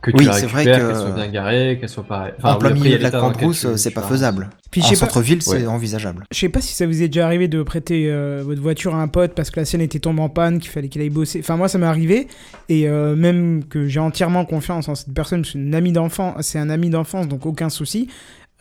que 0.01 0.11
tu 0.11 0.17
Oui, 0.17 0.29
c'est 0.31 0.45
vrai 0.45 0.63
récupères, 0.63 0.79
que- 0.87 0.91
qu'elle 0.93 1.01
soit 1.01 1.11
bien 1.15 1.27
garée, 1.27 1.77
qu'elle 1.79 1.89
soit 1.89 2.03
pareille. 2.03 2.33
en 2.41 2.55
plein 2.57 2.69
milieu 2.71 2.95
a 2.95 2.97
de 2.97 3.03
la 3.03 3.09
Grande 3.09 3.33
lequel 3.33 3.45
Rousse, 3.47 3.67
tu- 3.71 3.77
c'est 3.77 3.91
pas 3.91 4.01
faisable. 4.01 4.49
Puis 4.71 4.81
En 4.81 4.89
pas, 4.89 4.95
centre-ville, 4.95 5.41
c'est 5.41 5.51
Ouais. 5.57 5.67
envisageable. 5.67 6.23
je 6.31 6.37
sais 6.37 6.49
pas 6.49 6.61
si 6.61 6.73
ça 6.73 6.85
vous 6.87 7.01
est 7.01 7.07
déjà 7.07 7.25
arrivé 7.25 7.47
de 7.47 7.61
prêter 7.63 8.07
euh, 8.09 8.41
votre 8.45 8.61
voiture 8.61 8.95
à 8.95 9.01
un 9.01 9.07
pote 9.07 9.33
parce 9.35 9.49
que 9.51 9.59
la 9.59 9.65
sienne 9.65 9.81
était 9.81 9.99
tombée 9.99 10.21
en 10.21 10.29
panne, 10.29 10.59
qu'il 10.59 10.69
fallait 10.71 10.87
qu'il 10.89 11.01
aille 11.01 11.09
bosser. 11.09 11.39
Enfin, 11.41 11.57
moi, 11.57 11.67
ça 11.67 11.77
m'est 11.77 11.85
arrivé. 11.85 12.27
Et 12.69 12.87
euh, 12.87 13.15
même 13.15 13.63
que 13.65 13.87
j'ai 13.87 13.99
entièrement 13.99 14.45
confiance 14.45 14.87
en 14.87 14.95
cette 14.95 15.13
personne, 15.13 15.43
c'est 15.43 15.55
une 15.57 15.75
amie 15.75 15.91
d'enfance, 15.91 16.35
c'est 16.45 16.59
un 16.59 16.69
ami 16.69 16.89
d'enfance, 16.89 17.27
donc 17.27 17.45
aucun 17.45 17.69
souci. 17.69 18.07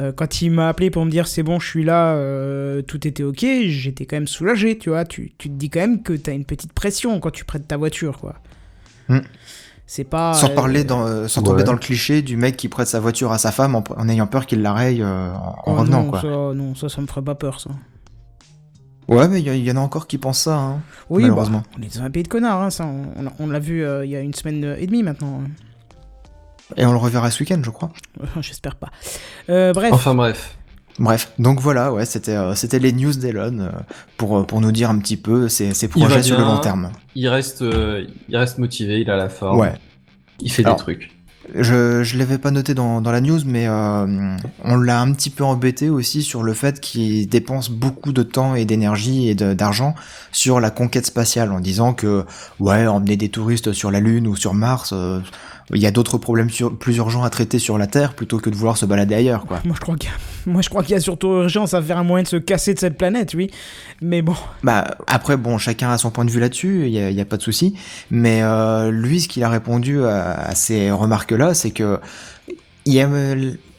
Euh, 0.00 0.12
quand 0.12 0.42
il 0.42 0.50
m'a 0.50 0.68
appelé 0.68 0.90
pour 0.90 1.04
me 1.04 1.10
dire 1.10 1.26
c'est 1.26 1.42
bon, 1.42 1.58
je 1.58 1.68
suis 1.68 1.82
là, 1.84 2.14
euh, 2.14 2.82
tout 2.82 3.06
était 3.06 3.24
ok, 3.24 3.44
j'étais 3.66 4.06
quand 4.06 4.16
même 4.16 4.28
soulagé, 4.28 4.78
tu 4.78 4.90
vois. 4.90 5.04
Tu, 5.04 5.32
tu 5.38 5.48
te 5.50 5.54
dis 5.54 5.70
quand 5.70 5.80
même 5.80 6.02
que 6.02 6.12
t'as 6.12 6.32
une 6.34 6.44
petite 6.44 6.72
pression 6.72 7.18
quand 7.20 7.30
tu 7.32 7.44
prêtes 7.44 7.66
ta 7.66 7.76
voiture, 7.76 8.18
quoi. 8.18 8.36
Hmm. 9.08 9.20
C'est 9.90 10.04
pas. 10.04 10.34
Sans 10.34 10.50
euh, 10.50 10.54
parler 10.54 10.84
dans, 10.84 11.06
euh, 11.06 11.28
sans 11.28 11.42
tomber 11.42 11.58
ouais. 11.60 11.64
dans 11.64 11.72
le 11.72 11.78
cliché 11.78 12.20
du 12.20 12.36
mec 12.36 12.58
qui 12.58 12.68
prête 12.68 12.86
sa 12.88 13.00
voiture 13.00 13.32
à 13.32 13.38
sa 13.38 13.50
femme 13.52 13.74
en, 13.74 13.82
en 13.96 14.08
ayant 14.10 14.26
peur 14.26 14.44
qu'il 14.44 14.60
la 14.60 14.74
raye 14.74 15.00
euh, 15.02 15.32
en, 15.32 15.56
oh 15.66 15.72
revenant, 15.76 16.02
non, 16.02 16.10
quoi. 16.10 16.20
Ça, 16.20 16.26
non, 16.28 16.74
ça, 16.74 16.90
ça 16.90 17.00
me 17.00 17.06
ferait 17.06 17.22
pas 17.22 17.34
peur, 17.34 17.58
ça. 17.58 17.70
Ouais, 19.08 19.26
mais 19.28 19.40
il 19.40 19.48
y, 19.48 19.58
y 19.64 19.70
en 19.72 19.76
a 19.76 19.80
encore 19.80 20.06
qui 20.06 20.18
pensent 20.18 20.42
ça, 20.42 20.56
hein. 20.58 20.80
Oui, 21.08 21.22
Malheureusement. 21.22 21.60
bah, 21.60 21.78
on 21.78 21.82
est 21.82 21.96
dans 21.96 22.02
un 22.04 22.10
pays 22.10 22.22
de 22.22 22.28
connards, 22.28 22.60
hein, 22.60 22.68
ça. 22.68 22.84
On, 22.84 23.24
on- 23.24 23.32
on 23.38 23.46
l'a 23.46 23.58
vu 23.58 23.82
euh, 23.82 24.04
il 24.04 24.10
y 24.10 24.16
a 24.16 24.20
une 24.20 24.34
semaine 24.34 24.76
et 24.78 24.86
demie 24.86 25.02
maintenant. 25.02 25.40
Et 26.76 26.84
on 26.84 26.92
le 26.92 26.98
reverra 26.98 27.30
ce 27.30 27.42
week-end, 27.42 27.60
je 27.64 27.70
crois. 27.70 27.90
J'espère 28.42 28.76
pas. 28.76 28.90
Euh, 29.48 29.72
bref. 29.72 29.90
Enfin 29.94 30.14
bref. 30.14 30.57
Bref, 30.98 31.32
donc 31.38 31.60
voilà, 31.60 31.92
ouais, 31.92 32.04
c'était 32.04 32.36
euh, 32.36 32.54
c'était 32.54 32.78
les 32.78 32.92
news 32.92 33.12
d'Elon 33.12 33.58
euh, 33.60 33.70
pour, 34.16 34.38
euh, 34.38 34.42
pour 34.42 34.60
nous 34.60 34.72
dire 34.72 34.90
un 34.90 34.98
petit 34.98 35.16
peu 35.16 35.48
ses, 35.48 35.72
ses 35.74 35.88
projets 35.88 36.22
sur 36.22 36.38
le 36.38 36.44
long 36.44 36.58
terme. 36.58 36.90
Il 37.14 37.28
reste, 37.28 37.62
euh, 37.62 38.04
il 38.28 38.36
reste 38.36 38.58
motivé, 38.58 39.00
il 39.00 39.10
a 39.10 39.16
la 39.16 39.28
forme. 39.28 39.60
Ouais. 39.60 39.74
Il 40.40 40.50
fait 40.50 40.64
Alors, 40.64 40.76
des 40.76 40.82
trucs. 40.82 41.10
Je 41.54 42.02
je 42.02 42.18
l'avais 42.18 42.36
pas 42.36 42.50
noté 42.50 42.74
dans, 42.74 43.00
dans 43.00 43.10
la 43.10 43.22
news, 43.22 43.40
mais 43.46 43.66
euh, 43.68 44.36
on 44.64 44.76
l'a 44.76 45.00
un 45.00 45.12
petit 45.12 45.30
peu 45.30 45.44
embêté 45.44 45.88
aussi 45.88 46.22
sur 46.22 46.42
le 46.42 46.52
fait 46.52 46.78
qu'il 46.78 47.26
dépense 47.26 47.70
beaucoup 47.70 48.12
de 48.12 48.22
temps 48.22 48.54
et 48.54 48.66
d'énergie 48.66 49.28
et 49.28 49.34
d'argent 49.34 49.94
sur 50.30 50.60
la 50.60 50.70
conquête 50.70 51.06
spatiale 51.06 51.50
en 51.52 51.60
disant 51.60 51.94
que 51.94 52.26
ouais, 52.60 52.86
emmener 52.86 53.16
des 53.16 53.30
touristes 53.30 53.72
sur 53.72 53.90
la 53.90 54.00
Lune 54.00 54.26
ou 54.26 54.36
sur 54.36 54.52
Mars, 54.52 54.90
euh, 54.92 55.20
il 55.74 55.82
y 55.82 55.86
a 55.86 55.90
d'autres 55.90 56.18
problèmes 56.18 56.50
sur- 56.50 56.74
plus 56.76 56.96
urgents 56.96 57.22
à 57.24 57.30
traiter 57.30 57.58
sur 57.58 57.76
la 57.78 57.86
Terre 57.86 58.14
plutôt 58.14 58.38
que 58.38 58.48
de 58.50 58.54
vouloir 58.54 58.76
se 58.76 58.86
balader 58.86 59.14
ailleurs, 59.14 59.44
quoi. 59.46 59.60
Moi 59.64 59.74
je 59.76 59.80
crois 59.80 59.96
qu'il 59.96 60.08
y 60.10 60.12
a, 60.12 60.50
moi 60.50 60.62
je 60.62 60.68
crois 60.68 60.82
qu'il 60.82 60.92
y 60.92 60.98
a 60.98 61.00
surtout 61.00 61.28
urgence 61.28 61.74
à 61.74 61.82
faire 61.82 61.98
un 61.98 62.04
moyen 62.04 62.22
de 62.22 62.28
se 62.28 62.36
casser 62.36 62.72
de 62.74 62.78
cette 62.78 62.96
planète, 62.96 63.34
oui. 63.34 63.50
Mais 64.00 64.22
bon, 64.22 64.34
Bah 64.62 64.96
après 65.06 65.36
bon 65.36 65.58
chacun 65.58 65.90
a 65.90 65.98
son 65.98 66.10
point 66.10 66.24
de 66.24 66.30
vue 66.30 66.40
là-dessus, 66.40 66.84
il 66.86 66.92
y 66.92 67.20
a, 67.20 67.22
a 67.22 67.24
pas 67.24 67.36
de 67.36 67.42
souci. 67.42 67.74
Mais 68.10 68.40
euh, 68.42 68.90
lui 68.90 69.20
ce 69.20 69.28
qu'il 69.28 69.44
a 69.44 69.48
répondu 69.48 70.02
à, 70.04 70.32
à 70.32 70.54
ces 70.54 70.90
remarques-là, 70.90 71.54
c'est 71.54 71.70
que 71.70 71.98
il 72.86 72.94
y 72.94 73.00
a, 73.00 73.08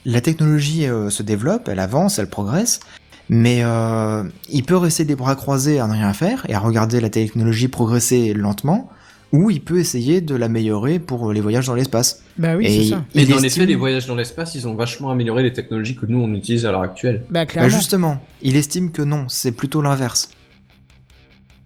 la 0.06 0.20
technologie 0.20 0.86
euh, 0.86 1.10
se 1.10 1.22
développe, 1.22 1.68
elle 1.68 1.80
avance, 1.80 2.18
elle 2.20 2.28
progresse, 2.30 2.80
mais 3.28 3.60
euh, 3.62 4.22
il 4.48 4.64
peut 4.64 4.76
rester 4.76 5.04
les 5.04 5.16
bras 5.16 5.34
croisés 5.34 5.80
à 5.80 5.86
ne 5.86 5.92
rien 5.92 6.12
faire 6.12 6.46
et 6.48 6.54
à 6.54 6.58
regarder 6.60 7.00
la 7.00 7.10
technologie 7.10 7.68
progresser 7.68 8.32
lentement, 8.34 8.88
ou 9.32 9.50
il 9.50 9.60
peut 9.60 9.78
essayer 9.78 10.20
de 10.20 10.34
l'améliorer 10.34 10.98
pour 10.98 11.32
les 11.32 11.40
voyages 11.40 11.66
dans 11.66 11.74
l'espace. 11.74 12.22
bah 12.36 12.56
oui, 12.56 12.66
Et 12.66 12.82
c'est 12.84 12.90
ça. 12.90 13.04
Il 13.14 13.28
dans 13.28 13.36
les 13.38 13.46
estime- 13.46 13.60
faits, 13.62 13.68
les 13.68 13.76
voyages 13.76 14.06
dans 14.06 14.16
l'espace, 14.16 14.54
ils 14.56 14.66
ont 14.66 14.74
vachement 14.74 15.10
amélioré 15.10 15.42
les 15.44 15.52
technologies 15.52 15.94
que 15.96 16.06
nous 16.06 16.18
on 16.20 16.32
utilise 16.34 16.66
à 16.66 16.72
l'heure 16.72 16.82
actuelle. 16.82 17.22
Bah 17.30 17.40
Bah, 17.40 17.46
clairement. 17.46 17.68
justement, 17.70 18.22
il 18.42 18.56
estime 18.56 18.90
que 18.90 19.02
non, 19.02 19.26
c'est 19.28 19.52
plutôt 19.52 19.82
l'inverse. 19.82 20.30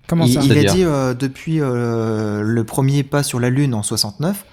Comment 0.07 0.27
il, 0.27 0.35
ça 0.35 0.41
il 0.45 0.51
a 0.53 0.55
C'est-à-dire 0.55 0.75
dit 0.75 0.85
euh, 0.85 1.15
depuis 1.15 1.61
euh, 1.61 2.43
le 2.43 2.65
premier 2.65 3.03
pas 3.03 3.23
sur 3.23 3.41
la 3.41 3.49
Lune 3.49 3.73
en 3.75 3.83
69, 3.83 4.45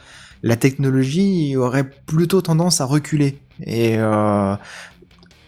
la 0.43 0.55
technologie 0.55 1.55
aurait 1.57 1.89
plutôt 2.05 2.41
tendance 2.41 2.79
à 2.81 2.85
reculer 2.85 3.37
Et 3.65 3.95
euh, 3.97 4.55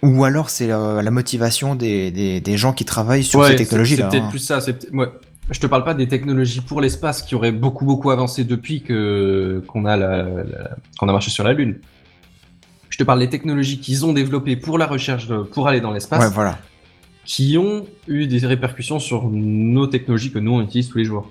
ou 0.02 0.26
alors 0.26 0.50
c'est 0.50 0.70
euh, 0.70 1.02
la 1.02 1.10
motivation 1.12 1.76
des, 1.76 2.12
des, 2.12 2.42
des 2.42 2.58
gens 2.58 2.74
qui 2.74 2.84
travaillent 2.84 3.24
sur 3.24 3.40
Ouais, 3.40 3.52
ces 3.52 3.56
technologies-là. 3.56 4.10
C'est 4.12 4.18
peut-être 4.18 4.26
hein. 4.26 4.30
plus 4.30 4.40
ça. 4.40 4.60
c'est 4.60 4.74
peut-être- 4.74 4.94
ouais. 4.94 5.08
Je 5.50 5.60
te 5.60 5.68
parle 5.68 5.84
pas 5.84 5.94
des 5.94 6.08
technologies 6.08 6.62
pour 6.62 6.80
l'espace 6.82 7.22
qui 7.22 7.36
auraient 7.36 7.52
beaucoup 7.52 7.86
beaucoup 7.86 8.12
avancé 8.12 8.44
depuis 8.44 8.82
que 8.82 9.62
qu'on 9.68 9.86
a 9.86 9.98
la, 9.98 10.24
la- 10.24 10.70
qu'on 10.98 11.10
a 11.10 11.12
marché 11.12 11.30
sur 11.32 11.44
la 11.44 11.54
Lune. 11.54 11.76
Je 12.90 12.98
te 12.98 13.04
parle 13.04 13.20
des 13.20 13.30
technologies 13.30 13.80
qu'ils 13.80 14.06
ont 14.06 14.14
développées 14.14 14.56
pour 14.56 14.78
la 14.78 14.88
recherche 14.88 15.28
de- 15.28 15.40
pour 15.44 15.68
aller 15.68 15.82
dans 15.82 15.92
l'espace, 15.92 16.24
Ouais, 16.24 16.30
voilà. 16.30 16.58
qui 17.26 17.58
ont 17.58 17.86
eu 18.08 18.26
des 18.28 18.46
répercussions 18.46 19.00
sur 19.00 19.30
nos 19.30 19.88
technologies 19.88 20.32
que 20.32 20.40
nous 20.40 20.54
on 20.54 20.62
utilise 20.62 20.90
tous 20.90 20.98
les 21.00 21.06
jours. 21.06 21.30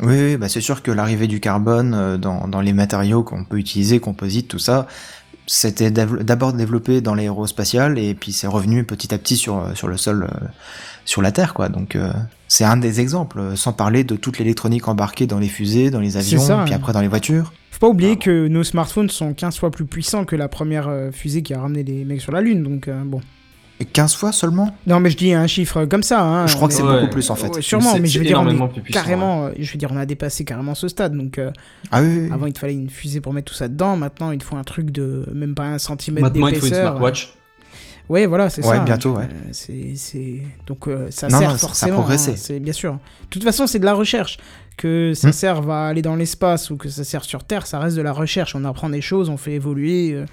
Oui, 0.00 0.14
oui, 0.16 0.36
bah 0.38 0.48
c'est 0.48 0.60
sûr 0.62 0.82
que 0.82 0.90
l'arrivée 0.90 1.26
du 1.26 1.38
carbone 1.40 1.92
euh, 1.94 2.16
dans, 2.16 2.48
dans 2.48 2.60
les 2.62 2.72
matériaux 2.72 3.22
qu'on 3.22 3.44
peut 3.44 3.58
utiliser, 3.58 4.00
composites, 4.00 4.48
tout 4.48 4.58
ça, 4.60 4.86
c'était 5.46 5.90
d'abord 5.90 6.54
développé 6.54 7.02
dans 7.02 7.14
l'aérospatial 7.14 7.98
et 7.98 8.14
puis 8.14 8.32
c'est 8.32 8.46
revenu 8.46 8.84
petit 8.84 9.12
à 9.12 9.18
petit 9.18 9.36
sur, 9.36 9.58
euh, 9.58 9.74
sur 9.74 9.88
le 9.88 9.98
sol, 9.98 10.28
euh, 10.32 10.46
sur 11.04 11.22
la 11.22 11.32
Terre, 11.32 11.54
quoi. 11.54 11.68
Donc 11.68 11.96
euh, 11.96 12.12
c'est 12.48 12.64
un 12.64 12.76
des 12.76 13.00
exemples, 13.00 13.38
euh, 13.38 13.56
sans 13.56 13.72
parler 13.72 14.04
de 14.04 14.16
toute 14.16 14.38
l'électronique 14.38 14.88
embarquée 14.88 15.26
dans 15.26 15.38
les 15.38 15.48
fusées, 15.48 15.90
dans 15.90 16.00
les 16.00 16.16
avions, 16.16 16.40
ça, 16.40 16.62
puis 16.64 16.72
hein. 16.74 16.76
après 16.76 16.92
dans 16.92 17.00
les 17.00 17.08
voitures. 17.08 17.52
Faut 17.70 17.78
pas 17.80 17.88
oublier 17.88 18.16
que 18.16 18.46
nos 18.48 18.62
smartphones 18.62 19.10
sont 19.10 19.32
15 19.34 19.58
fois 19.58 19.70
plus 19.70 19.86
puissants 19.86 20.24
que 20.24 20.36
la 20.36 20.48
première 20.48 20.88
euh, 20.88 21.10
fusée 21.10 21.42
qui 21.42 21.54
a 21.54 21.60
ramené 21.60 21.82
les 21.82 22.04
mecs 22.04 22.20
sur 22.20 22.30
la 22.32 22.40
Lune, 22.40 22.62
donc 22.62 22.86
euh, 22.88 23.02
bon. 23.04 23.20
Et 23.80 23.84
15 23.84 24.14
fois 24.14 24.30
seulement? 24.30 24.76
Non, 24.86 25.00
mais 25.00 25.10
je 25.10 25.16
dis 25.16 25.32
un 25.32 25.48
chiffre 25.48 25.86
comme 25.86 26.04
ça. 26.04 26.22
Hein, 26.22 26.46
Je 26.46 26.54
crois 26.54 26.68
que 26.68 26.74
c'est 26.74 26.82
Ouais. 26.84 27.00
beaucoup 27.00 27.10
plus 27.14 27.28
en 27.30 27.34
fait. 27.34 27.48
Ouais, 27.48 27.62
sûrement, 27.62 27.94
C'est- 27.94 27.98
mais 28.00 28.06
je 28.06 28.20
veux 28.20 28.24
dire, 28.24 28.38
on 28.38 28.42
énormément 28.42 28.66
est 28.66 28.72
plus 28.74 28.82
puissant, 28.82 29.00
carrément, 29.00 29.50
je 29.58 29.72
veux 29.72 29.78
dire, 29.78 29.88
on 29.92 29.96
a 29.96 30.06
dépassé 30.06 30.44
carrément 30.44 30.76
ce 30.76 30.86
stade. 30.86 31.16
Donc, 31.16 31.38
euh, 31.38 31.50
Ah 31.90 32.00
oui, 32.02 32.06
oui, 32.08 32.18
oui. 32.26 32.32
avant, 32.32 32.46
il 32.46 32.52
te 32.52 32.60
fallait 32.60 32.74
une 32.74 32.90
fusée 32.90 33.20
pour 33.20 33.32
mettre 33.32 33.50
tout 33.50 33.56
ça 33.58 33.66
dedans. 33.66 33.96
Maintenant, 33.96 34.30
il 34.30 34.38
te 34.38 34.44
faut 34.44 34.54
un 34.56 34.62
truc 34.62 34.92
de 34.92 35.26
même 35.34 35.56
pas 35.56 35.64
un 35.64 35.78
centimètre 35.78 36.22
Maintenant 36.22 36.46
il 36.46 36.54
faut 36.56 36.66
une 36.66 36.70
d'épaisseur. 36.70 36.88
smartwatch. 36.90 37.34
Ouais, 38.08 38.26
voilà, 38.26 38.50
c'est 38.50 38.64
Ouais, 38.66 38.76
ça. 38.76 38.84
bientôt, 38.84 39.14
Euh, 39.16 39.20
ouais. 39.20 39.28
c'est, 39.52 39.92
c'est... 39.96 40.42
Donc, 40.66 40.86
euh, 40.88 41.06
ça 41.10 41.28
Non, 41.28 41.38
sert 41.38 41.48
non, 41.50 41.54
ça- 41.54 41.60
ça 41.60 41.66
forcément. 41.68 41.98
progressé. 41.98 42.32
hein, 42.32 42.36
c'est 42.36 42.60
bien 42.60 42.72
sûr. 42.72 42.92
De 42.94 42.98
toute 43.30 43.44
façon, 43.44 43.66
c'est 43.66 43.78
de 43.78 43.84
la 43.84 43.94
recherche. 43.94 44.38
Que 44.76 45.12
ça 45.14 45.28
Hmm. 45.28 45.32
serve 45.32 45.70
à 45.70 45.86
aller 45.88 46.02
dans 46.02 46.16
l'espace 46.16 46.70
ou 46.70 46.76
que 46.76 46.88
ça 46.88 47.04
sert 47.04 47.24
sur 47.24 47.44
Terre, 47.44 47.66
ça 47.66 47.78
reste 47.78 47.96
de 47.96 48.02
la 48.02 48.12
recherche. 48.12 48.54
On 48.54 48.64
apprend 48.64 48.88
des 48.88 49.02
choses, 49.02 49.28
on 49.28 49.36
fait 49.36 49.52
évoluer. 49.52 50.12
euh, 50.14 50.24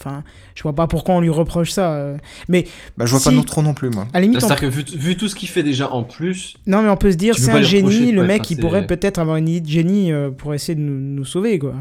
Enfin, 0.00 0.24
je 0.56 0.62
vois 0.64 0.72
pas 0.74 0.88
pourquoi 0.88 1.14
on 1.14 1.20
lui 1.20 1.28
reproche 1.30 1.70
ça. 1.70 1.92
euh. 1.92 2.16
Mais 2.48 2.66
Bah, 2.96 3.04
je 3.06 3.10
vois 3.12 3.20
Si. 3.20 3.26
pas 3.26 3.30
non 3.30 3.42
trop 3.44 3.62
non 3.62 3.72
plus, 3.72 3.88
moi. 3.90 4.08
à 4.12 4.18
la 4.18 4.22
limite, 4.22 4.38
on 4.42 4.48
C'est-à-dire 4.48 4.60
que 4.62 4.66
vu, 4.74 4.82
vu 4.98 5.16
tout 5.16 5.28
ce 5.28 5.36
qu'il 5.36 5.48
fait 5.48 5.62
déjà 5.62 5.92
en 5.92 6.02
plus, 6.02 6.56
Non, 6.66 6.82
mais 6.82 6.88
on 6.88 6.96
peut 6.96 7.12
se 7.12 7.16
dire, 7.16 7.38
c'est 7.38 7.52
un 7.52 7.62
génie, 7.62 8.10
le 8.10 8.24
mec, 8.24 8.50
il 8.50 8.56
pourrait 8.58 8.84
peut-être 8.86 9.18
avoir 9.18 9.36
une 9.36 9.48
idée 9.48 9.60
de 9.60 9.68
génie 9.68 10.10
euh, 10.10 10.30
pour 10.30 10.54
essayer 10.54 10.74
de 10.74 10.80
nous, 10.80 10.98
nous 10.98 11.24
sauver, 11.24 11.58
quoi. 11.60 11.74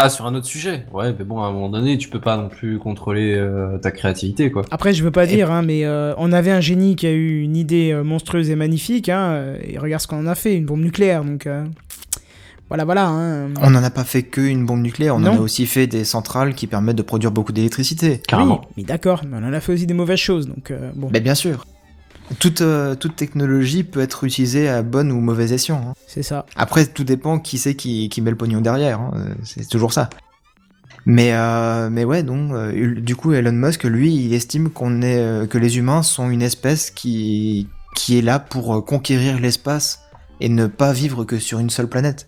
Ah 0.00 0.08
sur 0.10 0.26
un 0.26 0.34
autre 0.36 0.46
sujet, 0.46 0.86
ouais, 0.92 1.12
mais 1.18 1.24
bon 1.24 1.42
à 1.42 1.48
un 1.48 1.52
moment 1.52 1.68
donné 1.68 1.98
tu 1.98 2.08
peux 2.08 2.20
pas 2.20 2.36
non 2.36 2.48
plus 2.48 2.78
contrôler 2.78 3.34
euh, 3.34 3.78
ta 3.78 3.90
créativité 3.90 4.48
quoi. 4.50 4.62
Après, 4.70 4.94
je 4.94 5.02
veux 5.02 5.10
pas 5.10 5.24
Et- 5.24 5.28
dire, 5.34 5.50
hein, 5.50 5.62
mais 5.62 5.84
euh, 5.84 6.14
on 6.18 6.30
avait 6.32 6.52
un 6.52 6.60
génie 6.60 6.94
qui 6.94 7.06
a 7.08 7.12
eu 7.12 7.40
une 7.42 7.56
idée 7.56 7.90
euh, 7.92 8.04
monstrueuse 8.04 8.48
et 8.48 8.54
magnifique, 8.56 9.08
hein, 9.08 9.54
et 9.62 9.76
regarde 9.76 10.00
ce 10.00 10.06
qu'on 10.06 10.18
en 10.20 10.26
a 10.28 10.36
fait, 10.36 10.54
une 10.56 10.66
bombe 10.66 10.82
nucléaire, 10.82 11.24
donc... 11.24 11.46
euh, 11.48 11.64
Voilà, 12.68 12.84
voilà. 12.84 13.08
Hein. 13.08 13.48
On 13.62 13.70
n'en 13.70 13.82
a 13.82 13.90
pas 13.90 14.04
fait 14.04 14.22
qu'une 14.22 14.66
bombe 14.66 14.82
nucléaire, 14.82 15.16
on 15.16 15.24
en 15.24 15.36
a 15.36 15.40
aussi 15.40 15.66
fait 15.66 15.86
des 15.88 16.04
centrales 16.04 16.54
qui 16.54 16.66
permettent 16.68 16.96
de 16.96 17.02
produire 17.02 17.32
beaucoup 17.32 17.52
d'électricité. 17.52 18.20
Carrément. 18.28 18.60
Oui, 18.60 18.74
mais 18.76 18.82
d'accord, 18.84 19.22
mais 19.28 19.38
on 19.40 19.44
en 19.48 19.52
a 19.52 19.58
fait 19.60 19.72
aussi 19.72 19.86
des 19.86 19.94
mauvaises 19.94 20.18
choses, 20.20 20.46
donc 20.46 20.70
euh, 20.70 20.90
bon, 20.94 21.08
Mais 21.12 21.20
bien 21.20 21.34
sûr. 21.34 21.64
Toute, 22.38 22.60
euh, 22.60 22.94
toute 22.94 23.16
technologie 23.16 23.84
peut 23.84 24.00
être 24.00 24.24
utilisée 24.24 24.68
à 24.68 24.82
bon 24.82 25.10
ou 25.10 25.20
mauvais 25.20 25.52
escient. 25.52 25.82
hein. 25.88 25.94
c'est 26.06 26.22
ça. 26.22 26.44
Après, 26.56 26.84
tout 26.86 27.04
dépend 27.04 27.38
qui 27.38 27.58
c'est 27.58 27.74
qui, 27.74 28.08
qui 28.08 28.20
met 28.20 28.30
le 28.30 28.36
pognon 28.36 28.60
derrière. 28.60 29.00
hein. 29.00 29.12
Euh, 29.16 29.34
C'est 29.44 29.66
toujours 29.68 29.92
ça. 29.92 30.10
Mais, 31.06 31.32
euh, 31.32 31.88
mais 31.90 32.04
ouais, 32.04 32.22
donc, 32.22 32.52
euh, 32.52 33.00
du 33.00 33.16
coup, 33.16 33.32
Elon 33.32 33.52
Musk, 33.52 33.84
lui, 33.84 34.14
il 34.14 34.34
estime 34.34 34.68
qu'on 34.68 35.00
est, 35.00 35.18
euh, 35.18 35.46
que 35.46 35.56
les 35.56 35.78
humains 35.78 36.02
sont 36.02 36.28
une 36.28 36.42
espèce 36.42 36.90
qui, 36.90 37.66
qui 37.96 38.18
est 38.18 38.22
là 38.22 38.38
pour 38.38 38.74
euh, 38.76 38.80
conquérir 38.82 39.40
l'espace 39.40 40.00
et 40.40 40.50
ne 40.50 40.66
pas 40.66 40.92
vivre 40.92 41.24
que 41.24 41.38
sur 41.38 41.60
une 41.60 41.70
seule 41.70 41.88
planète. 41.88 42.26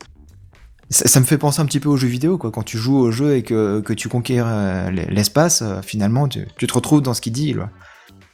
Ça, 0.89 1.07
ça 1.07 1.21
me 1.21 1.25
fait 1.27 1.37
penser 1.39 1.61
un 1.61 1.67
petit 1.67 1.79
peu 1.79 1.91
aux 1.91 1.97
jeux 1.99 2.09
vidéo, 2.09 2.39
quoi. 2.39 2.51
Quand 2.51 2.63
tu 2.63 2.79
joues 2.79 2.97
au 2.97 3.11
jeu 3.11 3.37
et 3.37 3.43
que, 3.43 3.81
que 3.81 3.93
tu 3.93 4.09
conquiers 4.09 4.41
euh, 4.45 4.91
l'espace, 4.91 5.61
euh, 5.63 5.83
finalement, 5.83 6.27
tu, 6.27 6.47
tu 6.57 6.67
te 6.67 6.73
retrouves 6.73 7.03
dans 7.03 7.13
ce 7.15 7.21
qu'il 7.21 7.33
dit, 7.35 7.53
là. 7.53 7.69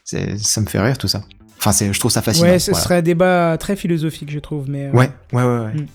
C'est- 0.04 0.38
Ça 0.38 0.60
me 0.60 0.66
fait 0.66 0.80
rire, 0.80 0.96
tout 0.96 1.08
ça. 1.08 1.22
Enfin, 1.66 1.72
c'est- 1.72 1.92
je 1.92 1.98
trouve 1.98 2.12
ça 2.12 2.22
fascinant. 2.22 2.46
ouais, 2.48 2.60
ce 2.60 2.70
voilà. 2.70 2.84
serait 2.84 2.96
un 2.98 3.02
débat 3.02 3.56
très 3.58 3.74
philosophique, 3.74 4.30
je 4.30 4.38
trouve, 4.38 4.70
mais... 4.70 4.86
euh, 4.86 4.92
Ouais, 4.92 5.10
ouais, 5.32 5.42
ouais, 5.42 5.58
ouais. 5.64 5.74
Mm. 5.74 5.86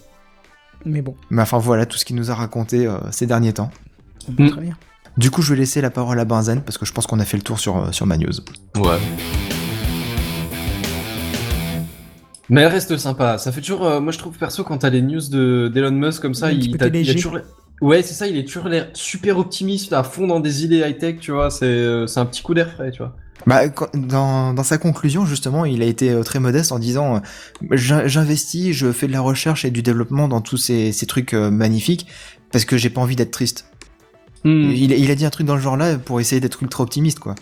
Mais 0.84 1.01
bon, 1.01 1.15
Mais 1.30 1.41
enfin, 1.41 1.59
voilà 1.59 1.86
tout 1.86 1.97
ce 1.97 2.03
qu'il 2.03 2.17
nous 2.17 2.30
a 2.30 2.36
raconté 2.36 2.88
euh, 2.88 2.97
ces 3.11 3.26
derniers 3.26 3.53
temps. 3.53 3.69
Mm. 4.38 4.49
très 4.49 4.61
bien. 4.61 4.78
Du 5.17 5.32
coup, 5.32 5.41
je 5.41 5.53
vais 5.53 5.59
laisser 5.59 5.80
la 5.80 5.89
parole 5.89 6.19
à 6.19 6.26
Benzen 6.26 6.61
parce 6.61 6.78
que 6.78 6.86
je 6.86 6.91
pense 6.91 7.07
qu'on 7.07 7.22
a 7.22 7.26
fait 7.26 7.38
le 7.38 7.43
tour 7.43 7.57
sur, 7.57 7.78
euh, 7.78 7.91
sur 7.93 8.05
ma 8.05 8.17
news. 8.17 8.32
Ouais. 8.76 8.97
Mais 12.49 12.61
elle 12.63 12.67
reste 12.67 12.97
sympa. 12.97 13.38
Ça 13.38 13.53
fait 13.53 13.61
toujours. 13.61 13.86
euh, 13.86 14.01
moi, 14.01 14.11
je 14.11 14.17
trouve 14.17 14.38
perso 14.38 14.65
quand 14.65 14.80
t'as 14.80 14.89
les 14.89 15.01
news 15.01 15.22
de 15.30 15.72
d'Elon 15.74 15.91
Musk 15.91 16.22
comme 16.22 16.34
ça, 16.34 16.47
Un 16.47 16.51
il, 16.51 16.65
il 16.76 17.09
a 17.09 17.13
toujours. 17.13 17.38
Ouais, 17.80 18.01
c'est 18.03 18.13
ça. 18.13 18.28
Il 18.28 18.38
est 18.38 18.43
toujours 18.45 18.67
l'air 18.67 18.89
super 18.93 19.38
optimiste, 19.38 19.93
à 19.93 20.03
fond 20.03 20.28
dans 20.28 20.41
des 20.41 20.65
idées 20.65 20.80
high 20.86 20.97
tech, 20.97 21.19
tu 21.22 21.32
vois. 21.32 21.49
C'est 21.49 21.65
euh, 21.65 22.07
c'est 22.07 22.19
un 22.19 22.26
petit 22.26 22.41
coup 22.41 22.53
d'air 22.53 22.69
frais, 22.74 22.91
tu 22.91 22.97
vois. 22.99 23.15
Bah, 23.48 23.62
dans, 23.94 24.54
dans 24.54 24.64
sa 24.64 24.78
conclusion, 24.78 25.26
justement, 25.26 25.66
il 25.66 25.82
a 25.82 25.86
été 25.86 26.12
euh, 26.12 26.24
très 26.24 26.39
modeste 26.39 26.72
en 26.72 26.80
disant 26.80 27.16
euh, 27.16 27.20
J'in- 27.72 28.06
J'investis, 28.08 28.74
je 28.74 28.92
fais 28.92 29.08
de 29.08 29.12
la 29.12 29.22
recherche 29.22 29.66
et 29.66 29.72
du 29.72 29.82
développement 29.82 30.28
dans 30.28 30.42
tous 30.42 30.58
ces, 30.58 30.92
ces 30.92 31.06
trucs 31.08 31.34
euh, 31.34 31.50
magnifiques 31.50 32.08
parce 32.52 32.66
que 32.66 32.78
j'ai 32.78 32.89
pas 32.89 33.02
envie 33.02 33.16
d'être 33.16 33.32
triste. 33.32 33.66
Hmm. 34.44 34.72
Il, 34.72 34.92
il 34.92 35.12
a 35.12 35.16
dit 35.16 35.26
un 35.26 35.30
truc 35.30 35.48
dans 35.48 35.56
le 35.56 35.62
genre 35.62 35.78
là 35.78 35.98
pour 35.98 36.20
essayer 36.20 36.39
d'être 36.42 36.62
ultra 36.62 36.84
optimiste, 36.84 37.20
quoi. 37.20 37.36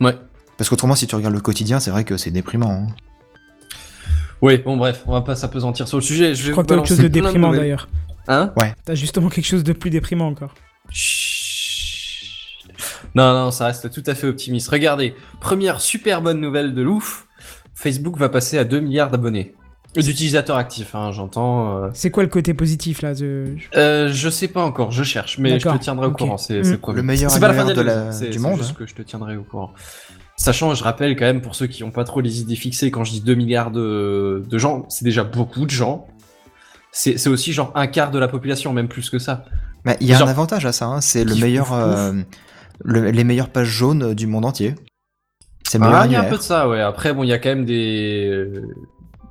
Ouais. 0.00 0.16
Parce 0.58 0.68
qu'autrement, 0.70 0.94
si 0.94 1.06
tu 1.06 1.14
regardes 1.16 1.34
le 1.34 1.40
quotidien, 1.40 1.80
c'est 1.80 1.90
vrai 1.90 2.04
que 2.04 2.16
c'est 2.16 2.30
déprimant. 2.30 2.70
hein. 2.70 2.86
Ouais. 4.40 4.58
Bon, 4.58 4.76
bref, 4.76 5.02
on 5.06 5.12
va 5.12 5.20
pas 5.22 5.34
s'apesantir 5.36 5.86
sur 5.88 5.98
le 5.98 6.02
sujet. 6.02 6.34
Je, 6.34 6.44
Je 6.46 6.50
crois 6.52 6.62
que 6.64 6.68
t'as 6.68 6.76
autre 6.76 6.86
chose 6.88 6.98
de 6.98 7.08
déprimant, 7.08 7.52
d'ailleurs. 7.52 7.88
Hein? 8.28 8.52
T'as 8.84 8.94
justement 8.94 9.28
quelque 9.28 9.46
chose 9.46 9.64
de 9.64 9.72
plus 9.72 9.90
déprimant 9.90 10.28
encore. 10.28 10.54
Chut. 10.90 11.41
Non, 13.14 13.32
non, 13.34 13.50
ça 13.50 13.66
reste 13.66 13.90
tout 13.90 14.02
à 14.06 14.14
fait 14.14 14.26
optimiste. 14.26 14.68
Regardez, 14.68 15.14
première 15.40 15.80
super 15.80 16.22
bonne 16.22 16.40
nouvelle 16.40 16.74
de 16.74 16.82
l'ouf. 16.82 17.26
Facebook 17.74 18.16
va 18.16 18.28
passer 18.28 18.58
à 18.58 18.64
2 18.64 18.80
milliards 18.80 19.10
d'abonnés. 19.10 19.54
D'utilisateurs 19.94 20.56
actifs, 20.56 20.94
hein, 20.94 21.12
j'entends. 21.12 21.84
euh. 21.84 21.88
C'est 21.92 22.10
quoi 22.10 22.22
le 22.22 22.30
côté 22.30 22.54
positif, 22.54 23.02
là 23.02 23.12
de... 23.14 23.54
Euh, 23.76 24.10
je 24.10 24.30
sais 24.30 24.48
pas 24.48 24.62
encore, 24.62 24.90
je 24.90 25.02
cherche, 25.02 25.36
mais 25.38 25.58
je 25.60 25.68
te 25.68 25.76
tiendrai 25.76 26.06
au 26.06 26.10
ok. 26.10 26.18
courant. 26.18 26.38
C'est 26.38 26.60
Mm. 26.60 26.64
c'est 26.64 26.76
prévu. 26.78 26.96
Le 26.96 27.02
meilleur 27.02 27.30
C'est 27.30 27.40
pas 27.40 27.48
la 27.48 27.54
fin 27.54 27.60
annuaire 27.60 27.76
de 27.76 27.82
la 27.82 27.94
la- 28.06 28.12
c'est- 28.12 28.26
du 28.28 28.32
c'est 28.32 28.38
monde. 28.38 28.56
juste 28.56 28.74
que 28.74 28.86
je 28.86 28.94
te 28.94 29.02
tiendrai 29.02 29.36
au 29.36 29.42
courant. 29.42 29.72
Sachant, 30.36 30.74
je 30.74 30.82
rappelle 30.82 31.14
quand 31.14 31.26
même 31.26 31.42
pour 31.42 31.54
ceux 31.54 31.66
qui 31.66 31.84
ont 31.84 31.90
pas 31.90 32.04
trop 32.04 32.22
les 32.22 32.40
idées 32.40 32.56
fixées, 32.56 32.90
quand 32.90 33.04
je 33.04 33.10
dis 33.12 33.20
2 33.20 33.34
milliards 33.34 33.70
de, 33.70 34.42
de 34.48 34.58
gens, 34.58 34.86
c'est 34.88 35.04
déjà 35.04 35.24
beaucoup 35.24 35.66
de 35.66 35.70
gens. 35.70 36.06
C'est 36.90 37.18
c'est 37.18 37.28
aussi 37.28 37.52
genre 37.52 37.70
un 37.74 37.86
quart 37.86 38.10
de 38.10 38.18
la 38.18 38.28
population, 38.28 38.72
même 38.72 38.88
plus 38.88 39.10
que 39.10 39.18
ça. 39.18 39.44
Bah, 39.84 39.94
il 40.00 40.06
y 40.06 40.14
a 40.14 40.18
Genre- 40.18 40.28
un 40.28 40.30
avantage 40.30 40.64
à 40.64 40.72
ça, 40.72 40.86
hein, 40.86 41.00
c'est 41.02 41.24
le 41.24 41.32
Kiff, 41.34 41.42
meilleur, 41.42 41.66
pouf, 41.66 41.76
pouf. 41.76 41.84
euh, 41.86 42.22
le- 42.84 43.10
les 43.10 43.24
meilleures 43.24 43.48
pages 43.50 43.68
jaunes 43.68 44.14
du 44.14 44.26
monde 44.26 44.44
entier. 44.44 44.74
C'est 45.68 45.78
le 45.78 45.84
meilleur 45.84 46.00
Ah, 46.00 46.06
il 46.06 46.12
y 46.12 46.16
a 46.16 46.20
un 46.20 46.24
peu 46.24 46.36
de 46.36 46.42
ça, 46.42 46.68
ouais. 46.68 46.80
Après, 46.80 47.12
bon, 47.14 47.22
il 47.24 47.28
y 47.28 47.32
a 47.32 47.38
quand 47.38 47.48
même 47.48 47.64
des, 47.64 48.26
euh, 48.30 48.62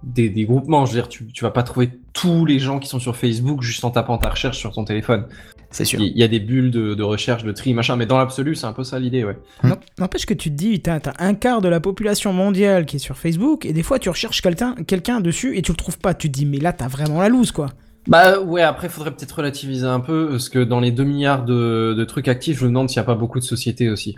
des, 0.03 0.29
des 0.29 0.45
groupements. 0.45 0.85
Je 0.85 0.93
veux 0.93 0.97
dire, 0.99 1.09
tu, 1.09 1.27
tu 1.27 1.43
vas 1.43 1.51
pas 1.51 1.63
trouver 1.63 1.91
tous 2.13 2.45
les 2.45 2.57
gens 2.59 2.79
qui 2.79 2.87
sont 2.87 2.99
sur 2.99 3.15
Facebook 3.15 3.61
juste 3.61 3.83
en 3.85 3.91
tapant 3.91 4.17
ta 4.17 4.29
recherche 4.29 4.57
sur 4.57 4.71
ton 4.71 4.83
téléphone. 4.85 5.27
C'est 5.69 5.85
sûr. 5.85 5.99
Il 6.01 6.07
il 6.07 6.17
y 6.17 6.23
a 6.23 6.27
des 6.27 6.39
bulles 6.39 6.71
de, 6.71 6.95
de 6.95 7.03
recherche, 7.03 7.43
de 7.43 7.51
tri, 7.51 7.73
machin, 7.73 7.95
mais 7.95 8.05
dans 8.05 8.17
l'absolu, 8.17 8.55
c'est 8.55 8.65
un 8.65 8.73
peu 8.73 8.83
ça 8.83 8.99
l'idée, 8.99 9.23
ouais. 9.23 9.37
Hmm. 9.63 9.69
Non- 9.69 9.77
N'empêche 9.99 10.25
que 10.25 10.33
tu 10.33 10.49
te 10.49 10.55
dis, 10.55 10.81
t'as 10.81 10.99
t'as 10.99 11.13
un 11.19 11.33
quart 11.33 11.61
de 11.61 11.69
la 11.69 11.79
population 11.79 12.33
mondiale 12.33 12.85
qui 12.85 12.97
est 12.97 12.99
sur 12.99 13.17
Facebook, 13.17 13.65
et 13.65 13.71
des 13.71 13.83
fois 13.83 13.97
tu 13.99 14.09
recherches 14.09 14.41
quelqu'un 14.41 14.75
quelqu'un 14.87 15.21
dessus 15.21 15.57
et 15.57 15.61
tu 15.61 15.71
le 15.71 15.77
trouves 15.77 15.97
pas. 15.99 16.13
Tu 16.13 16.29
te 16.29 16.37
dis, 16.37 16.45
mais 16.45 16.57
là 16.57 16.73
t'as 16.73 16.87
vraiment 16.89 17.21
la 17.21 17.29
loose, 17.29 17.51
quoi. 17.53 17.67
Bah 18.07 18.39
ouais, 18.39 18.61
après, 18.61 18.89
faudrait 18.89 19.11
peut-être 19.11 19.31
relativiser 19.31 19.85
un 19.85 19.99
peu, 19.99 20.29
parce 20.31 20.49
que 20.49 20.59
dans 20.59 20.79
les 20.79 20.91
2 20.91 21.03
milliards 21.03 21.45
de, 21.45 21.93
de 21.95 22.03
trucs 22.03 22.27
actifs, 22.27 22.57
je 22.59 22.63
me 22.63 22.69
demande 22.69 22.89
s'il 22.89 22.99
n'y 22.99 23.03
a 23.03 23.05
pas 23.05 23.15
beaucoup 23.15 23.39
de 23.39 23.43
sociétés 23.43 23.89
aussi. 23.89 24.15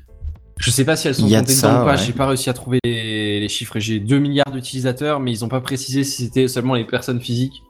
Je 0.58 0.72
sais 0.72 0.86
pas 0.86 0.96
si 0.96 1.08
elles 1.08 1.16
sont 1.16 1.24
comptées 1.24 1.56
dedans 1.56 1.82
ou 1.82 1.86
pas, 1.86 1.92
ouais. 1.92 1.98
j'ai 1.98 2.14
pas 2.14 2.28
réussi 2.28 2.50
à 2.50 2.54
trouver 2.54 2.80
les, 2.84 3.40
les 3.40 3.50
chiffres. 3.50 3.80
J'ai 3.80 4.00
2 4.00 4.20
milliards 4.20 4.52
d'utilisateurs, 4.52 5.20
mais 5.20 5.32
ils 5.32 5.44
ont 5.44 5.50
pas 5.50 5.62
précisé 5.62 6.04
si 6.04 6.24
c'était 6.24 6.48
seulement 6.48 6.76
les 6.76 6.86
personnes 6.86 7.20
physiques 7.20 7.64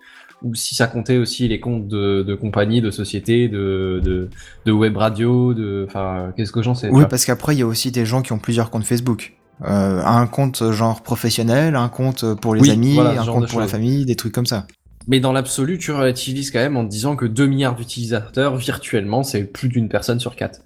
ou 0.44 0.54
si 0.54 0.76
ça 0.76 0.88
comptait 0.88 1.18
aussi 1.18 1.48
les 1.48 1.60
comptes 1.60 1.88
de, 1.88 2.22
de 2.22 2.36
compagnies, 2.36 2.82
de 2.82 2.92
sociétés, 2.92 3.48
de, 3.48 4.02
de, 4.04 4.30
de 4.66 4.72
web 4.72 4.98
radio, 4.98 5.54
de. 5.54 5.86
Enfin, 5.88 6.34
qu'est-ce 6.36 6.52
que 6.52 6.62
j'en 6.62 6.76
sais 6.76 6.90
Oui, 6.90 7.06
parce 7.10 7.26
qu'après, 7.26 7.56
il 7.56 7.60
y 7.60 7.62
a 7.62 7.68
aussi 7.68 7.92
des 7.92 8.06
gens 8.06 8.22
qui 8.22 8.34
ont 8.34 8.40
plusieurs 8.40 8.70
comptes 8.70 8.84
Facebook. 8.84 9.34
Euh, 9.64 10.02
un 10.04 10.28
compte 10.28 10.72
genre 10.72 11.02
professionnel, 11.02 11.76
un 11.76 11.88
compte 11.88 12.26
pour 12.36 12.54
les 12.54 12.62
Oui, 12.62 12.72
amis, 12.72 12.96
voilà, 12.96 13.22
un 13.22 13.26
compte 13.26 13.48
pour 13.48 13.62
la 13.62 13.68
famille, 13.68 14.06
des 14.06 14.16
trucs 14.16 14.34
comme 14.34 14.46
ça. 14.46 14.68
Mais 15.08 15.20
dans 15.20 15.34
l'absolu, 15.34 15.78
tu 15.78 15.92
relativises 15.92 16.52
quand 16.52 16.60
même 16.60 16.78
en 16.78 16.84
te 16.86 16.90
disant 16.90 17.16
que 17.16 17.26
2 17.26 17.46
milliards 17.48 17.76
d'utilisateurs 17.76 18.56
virtuellement, 18.56 19.24
c'est 19.24 19.44
plus 19.44 19.68
d'une 19.70 19.90
personne 19.90 20.20
sur 20.20 20.36
4. 20.36 20.62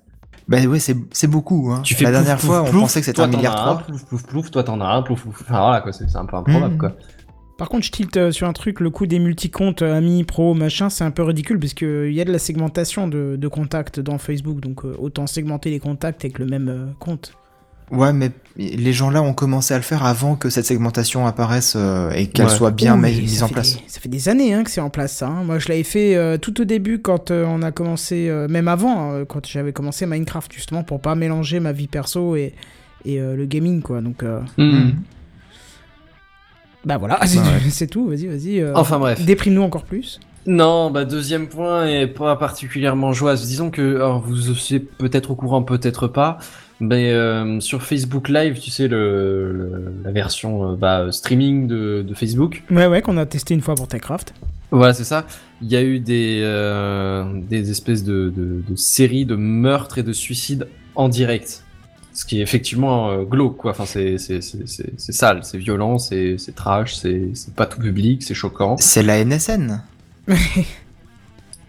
Bah 0.48 0.64
ouais, 0.64 0.80
c'est 0.80 0.96
c'est 1.12 1.28
beaucoup. 1.28 1.72
Hein. 1.72 1.82
Tu 1.84 1.94
fais 1.94 2.06
la 2.06 2.12
plouf, 2.12 2.20
dernière 2.22 2.38
plouf, 2.38 2.50
fois, 2.50 2.62
on 2.62 2.70
plouf, 2.70 2.82
pensait 2.84 3.00
que 3.02 3.06
c'était 3.06 3.16
toi, 3.16 3.26
un 3.26 3.28
milliard 3.28 3.58
as 3.58 3.62
un, 3.62 3.76
trois. 3.76 3.84
Plouf, 3.86 4.06
plouf, 4.06 4.24
plouf, 4.24 4.52
toi 4.52 4.64
t'en 4.64 4.80
as 4.80 4.88
un, 4.88 5.02
plouf, 5.02 5.22
plouf. 5.24 5.42
Enfin 5.42 5.60
voilà 5.60 5.82
quoi, 5.82 5.92
c'est 5.92 6.16
un 6.16 6.26
peu 6.26 6.38
improbable 6.38 6.74
Mhm. 6.74 6.78
quoi. 6.78 6.94
Par 7.58 7.70
contre, 7.70 7.86
je 7.86 7.92
tilte 7.92 8.18
euh, 8.18 8.32
sur 8.32 8.48
un 8.48 8.54
truc, 8.54 8.80
le 8.80 8.92
coup 8.92 9.08
des 9.08 9.18
multicomptes 9.20 9.82
euh, 9.82 9.98
amis, 9.98 10.24
pro, 10.24 10.54
machin, 10.54 10.90
c'est 10.90 11.04
un 11.04 11.10
peu 11.12 11.24
ridicule 11.24 11.60
parce 11.60 11.74
qu'il 11.74 12.14
y 12.14 12.22
a 12.22 12.24
de 12.24 12.32
la 12.32 12.38
segmentation 12.38 13.08
de, 13.08 13.36
de 13.36 13.48
contacts 13.48 14.00
dans 14.00 14.20
Facebook, 14.20 14.60
donc 14.60 14.86
euh, 14.86 14.96
autant 15.00 15.26
segmenter 15.26 15.72
les 15.72 15.80
contacts 15.80 16.24
avec 16.24 16.38
le 16.38 16.46
même 16.46 16.70
euh, 16.70 16.86
compte. 17.00 17.34
Ouais, 17.90 18.12
mais 18.12 18.32
les 18.58 18.92
gens 18.92 19.10
là 19.10 19.22
ont 19.22 19.34
commencé 19.34 19.74
à 19.74 19.78
le 19.78 19.84
faire 19.84 20.04
avant 20.06 20.36
que 20.36 20.50
cette 20.50 20.66
segmentation 20.66 21.26
apparaisse 21.26 21.76
euh, 21.78 22.12
et 22.12 22.28
qu'elle 22.28 22.48
Ouais. 22.48 22.52
soit 22.52 22.72
bien 22.72 22.98
mise 22.98 23.44
en 23.44 23.48
place. 23.48 23.76
des- 23.78 23.84
ça 23.88 24.02
fait 24.02 24.10
des 24.10 24.28
années 24.28 24.54
hein, 24.54 24.64
que 24.64 24.70
c'est 24.72 24.82
en 24.82 24.90
place, 24.90 25.16
ça. 25.16 25.28
hein. 25.28 25.44
Moi, 25.46 25.58
je 25.60 25.70
l'avais 25.70 25.84
fait 25.84 26.16
euh, 26.18 26.38
tout 26.38 26.60
au 26.60 26.66
début 26.66 27.00
quand 27.00 27.32
euh, 27.32 27.46
on 27.48 27.62
a 27.62 27.72
commencé, 27.72 28.28
euh, 28.30 28.48
même 28.50 28.68
avant, 28.68 29.14
euh, 29.14 29.24
quand 29.26 29.46
j'avais 29.48 29.72
commencé 29.72 30.06
Minecraft, 30.06 30.52
justement, 30.52 30.84
pour 30.84 31.00
pas 31.00 31.16
mélanger 31.16 31.62
ma 31.62 31.72
vie 31.72 31.88
perso 31.88 32.36
et, 32.36 32.54
et 33.06 33.22
euh, 33.22 33.36
le 33.38 33.46
gaming, 33.46 33.82
quoi. 33.82 34.02
Donc, 34.02 34.22
euh, 34.24 34.42
Hmm. 34.58 34.92
bah 36.86 36.98
voilà, 36.98 37.20
c'est 37.26 37.40
ouais. 37.40 37.88
tout, 37.88 38.08
vas-y, 38.10 38.28
vas-y. 38.28 38.60
euh, 38.60 38.74
Enfin 38.76 39.00
bref. 39.00 39.24
Déprime-nous 39.24 39.62
encore 39.64 39.84
plus. 39.86 40.20
Non, 40.46 40.92
bah 40.92 41.04
deuxième 41.06 41.48
point 41.48 41.88
est 41.88 42.08
pas 42.08 42.36
particulièrement 42.38 43.12
joyeux. 43.14 43.38
Disons 43.38 43.70
que 43.70 43.96
alors, 43.98 44.22
vous 44.22 44.74
êtes 44.74 44.92
peut-être 44.98 45.32
au 45.32 45.36
courant, 45.36 45.62
peut-être 45.62 46.08
pas. 46.08 46.38
Mais 46.80 47.12
euh, 47.12 47.60
sur 47.60 47.82
Facebook 47.82 48.30
Live, 48.30 48.60
tu 48.60 48.70
sais 48.70 48.88
le, 48.88 49.52
le- 49.52 49.94
la 50.04 50.12
version 50.12 50.72
euh, 50.72 50.76
bah, 50.76 51.12
streaming 51.12 51.68
de, 51.68 52.04
de 52.08 52.14
Facebook. 52.14 52.64
Ouais, 52.70 52.86
ouais, 52.86 53.02
qu'on 53.02 53.18
a 53.18 53.26
testé 53.26 53.54
une 53.56 53.62
fois 53.62 53.74
pour 53.76 53.88
Techcraft. 53.88 54.34
Voilà, 54.70 54.94
c'est 54.94 55.04
ça. 55.06 55.26
Il 55.62 55.70
y 55.70 55.76
a 55.76 55.82
eu 55.82 56.00
des 56.00 56.42
euh, 56.44 57.24
des 57.50 57.72
espèces 57.72 58.04
de, 58.04 58.32
de, 58.36 58.62
de 58.68 58.76
séries 58.76 59.26
de 59.26 59.36
meurtres 59.36 59.98
et 59.98 60.04
de 60.04 60.14
suicides 60.14 60.68
en 60.96 61.10
direct. 61.10 61.64
Ce 62.14 62.26
qui 62.26 62.40
est 62.40 62.44
effectivement 62.44 63.10
euh, 63.10 63.24
glauque, 63.24 63.58
quoi. 63.58 63.72
Enfin, 63.72 63.86
c'est 63.86 64.18
c'est 64.18 64.42
c'est 64.42 64.68
c'est 64.68 64.94
c'est 64.98 65.12
sale, 65.14 65.40
c'est 65.44 65.58
violent, 65.58 65.98
c'est 66.00 66.38
c'est 66.38 66.54
trash, 66.54 66.96
c'est 66.96 67.30
c'est 67.34 67.54
pas 67.56 67.66
tout 67.66 67.80
public, 67.80 68.22
c'est 68.24 68.34
choquant. 68.34 68.76
C'est 68.78 69.04
la 69.04 69.24
NSN. 69.24 69.82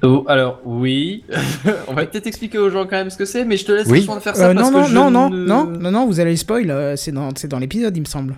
Oh, 0.02 0.24
alors 0.28 0.60
oui, 0.64 1.24
on 1.88 1.94
va 1.94 2.06
peut-être 2.06 2.26
expliquer 2.28 2.58
aux 2.58 2.70
gens 2.70 2.84
quand 2.84 2.92
même 2.96 3.10
ce 3.10 3.16
que 3.16 3.24
c'est, 3.24 3.44
mais 3.44 3.56
je 3.56 3.64
te 3.64 3.72
laisse 3.72 3.88
Oui. 3.88 3.98
le 3.98 4.04
soin 4.04 4.16
de 4.16 4.20
faire 4.20 4.36
ça 4.36 4.48
Euh, 4.48 4.54
parce 4.54 4.70
non, 4.70 4.72
que 4.72 4.82
non, 4.82 4.88
je 4.88 4.94
non, 4.94 5.10
non, 5.10 5.28
ne- 5.30 5.44
non, 5.44 5.64
non, 5.66 5.90
non, 5.90 6.06
vous 6.06 6.20
allez 6.20 6.36
spoil, 6.36 6.70
euh, 6.70 6.94
c'est 6.96 7.10
dans, 7.10 7.30
c'est 7.34 7.48
dans 7.48 7.58
l'épisode, 7.58 7.96
il 7.96 8.00
me 8.00 8.06
semble. 8.06 8.34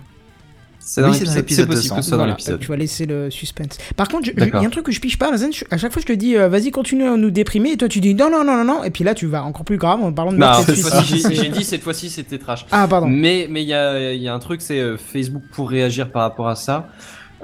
C'est 0.79 1.01
dans 1.01 1.09
Oui, 1.11 1.15
c'est 1.15 1.25
dans 1.25 1.35
l'épisode, 1.35 1.67
possible 1.67 1.83
200. 1.83 1.95
que 1.97 2.01
ce 2.01 2.07
soit 2.09 2.17
dans 2.17 2.23
Voilà, 2.23 2.31
l'épisode. 2.33 2.59
tu 2.59 2.67
vas 2.67 2.75
laisser 2.77 3.05
le 3.05 3.29
suspense. 3.29 3.77
Par 3.95 4.07
contre, 4.07 4.29
il 4.35 4.47
y 4.47 4.51
a 4.51 4.57
un 4.59 4.69
truc 4.71 4.85
que 4.87 4.91
je 4.91 4.99
piche 4.99 5.19
pas, 5.19 5.37
Zen, 5.37 5.53
je- 5.53 5.63
à 5.69 5.77
chaque 5.77 5.93
fois 5.93 6.01
je 6.01 6.07
te 6.07 6.13
dis, 6.13 6.35
euh, 6.35 6.49
vas-y, 6.49 6.71
continue 6.71 7.03
à 7.03 7.15
nous 7.15 7.29
déprimer, 7.29 7.73
et 7.73 7.77
toi 7.77 7.87
tu 7.87 7.99
dis 7.99 8.15
non, 8.15 8.31
non, 8.31 8.43
non, 8.43 8.57
non, 8.57 8.65
non, 8.65 8.83
et 8.83 8.89
puis 8.89 9.03
là 9.03 9.13
tu 9.13 9.27
vas 9.27 9.43
encore 9.43 9.63
plus 9.63 9.77
grave 9.77 10.01
en 10.01 10.11
parlant 10.11 10.33
de 10.33 10.37
Non, 10.37 10.53
cette 10.65 10.79
fois-ci, 10.79 11.23
j'ai 11.35 11.49
dit 11.49 11.63
cette 11.63 11.83
fois-ci 11.83 12.09
c'était 12.09 12.39
trash. 12.39 12.65
Ah, 12.71 12.87
pardon. 12.89 13.05
Mais 13.07 13.45
mais 13.51 13.61
il 13.61 13.67
y 13.67 13.75
a 13.75 14.11
il 14.11 14.21
y 14.23 14.27
a 14.27 14.33
un 14.33 14.39
truc, 14.39 14.61
c'est 14.61 14.79
euh, 14.79 14.97
Facebook 14.97 15.43
pour 15.51 15.69
réagir 15.69 16.09
par 16.09 16.23
rapport 16.23 16.47
à 16.47 16.55
ça. 16.55 16.87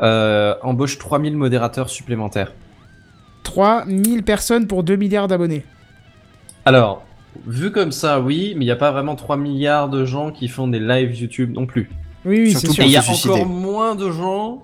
Euh, 0.02 0.56
embauche 0.64 0.98
3000 0.98 1.36
modérateurs 1.38 1.90
supplémentaires. 1.92 2.52
3000 3.48 4.24
personnes 4.24 4.68
pour 4.68 4.84
2 4.84 4.98
milliards 4.98 5.30
d'abonnés. 5.30 5.64
Alors, 6.66 7.06
vu 7.46 7.72
comme 7.72 7.94
ça, 7.94 8.20
oui, 8.20 8.54
mais 8.58 8.66
il 8.66 8.68
n'y 8.68 8.72
a 8.72 8.76
pas 8.76 8.92
vraiment 8.92 9.16
3 9.16 9.38
milliards 9.38 9.88
de 9.88 10.04
gens 10.04 10.32
qui 10.32 10.50
font 10.50 10.68
des 10.68 10.82
lives 10.82 11.16
YouTube 11.18 11.54
non 11.54 11.66
plus. 11.66 11.90
Oui, 12.26 12.42
oui, 12.42 12.54
c'est 12.54 12.68
sûr. 12.68 12.84
Et 12.84 12.88
il 12.88 12.92
y 12.92 12.98
a 12.98 13.02
suicider. 13.02 13.34
encore 13.36 13.46
moins 13.46 13.96
de 13.96 14.12
gens 14.12 14.64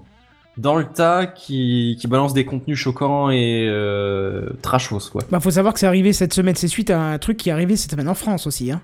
dans 0.58 0.76
le 0.76 0.84
tas 0.84 1.26
qui, 1.26 1.98
qui 2.00 2.08
balancent 2.08 2.34
des 2.34 2.44
contenus 2.44 2.78
choquants 2.78 3.32
et 3.32 3.68
euh, 3.70 4.50
trashos, 4.62 5.10
quoi. 5.12 5.22
Bah, 5.32 5.40
faut 5.40 5.52
savoir 5.52 5.74
que 5.74 5.80
c'est 5.80 5.88
arrivé 5.88 6.12
cette 6.12 6.34
semaine, 6.34 6.56
c'est 6.56 6.68
suite 6.68 6.90
à 6.90 7.00
un 7.00 7.18
truc 7.20 7.38
qui 7.38 7.50
est 7.50 7.54
arrivé 7.54 7.78
cette 7.78 7.92
semaine 7.92 8.10
en 8.10 8.16
France 8.16 8.48
aussi. 8.48 8.70
Hein. 8.70 8.82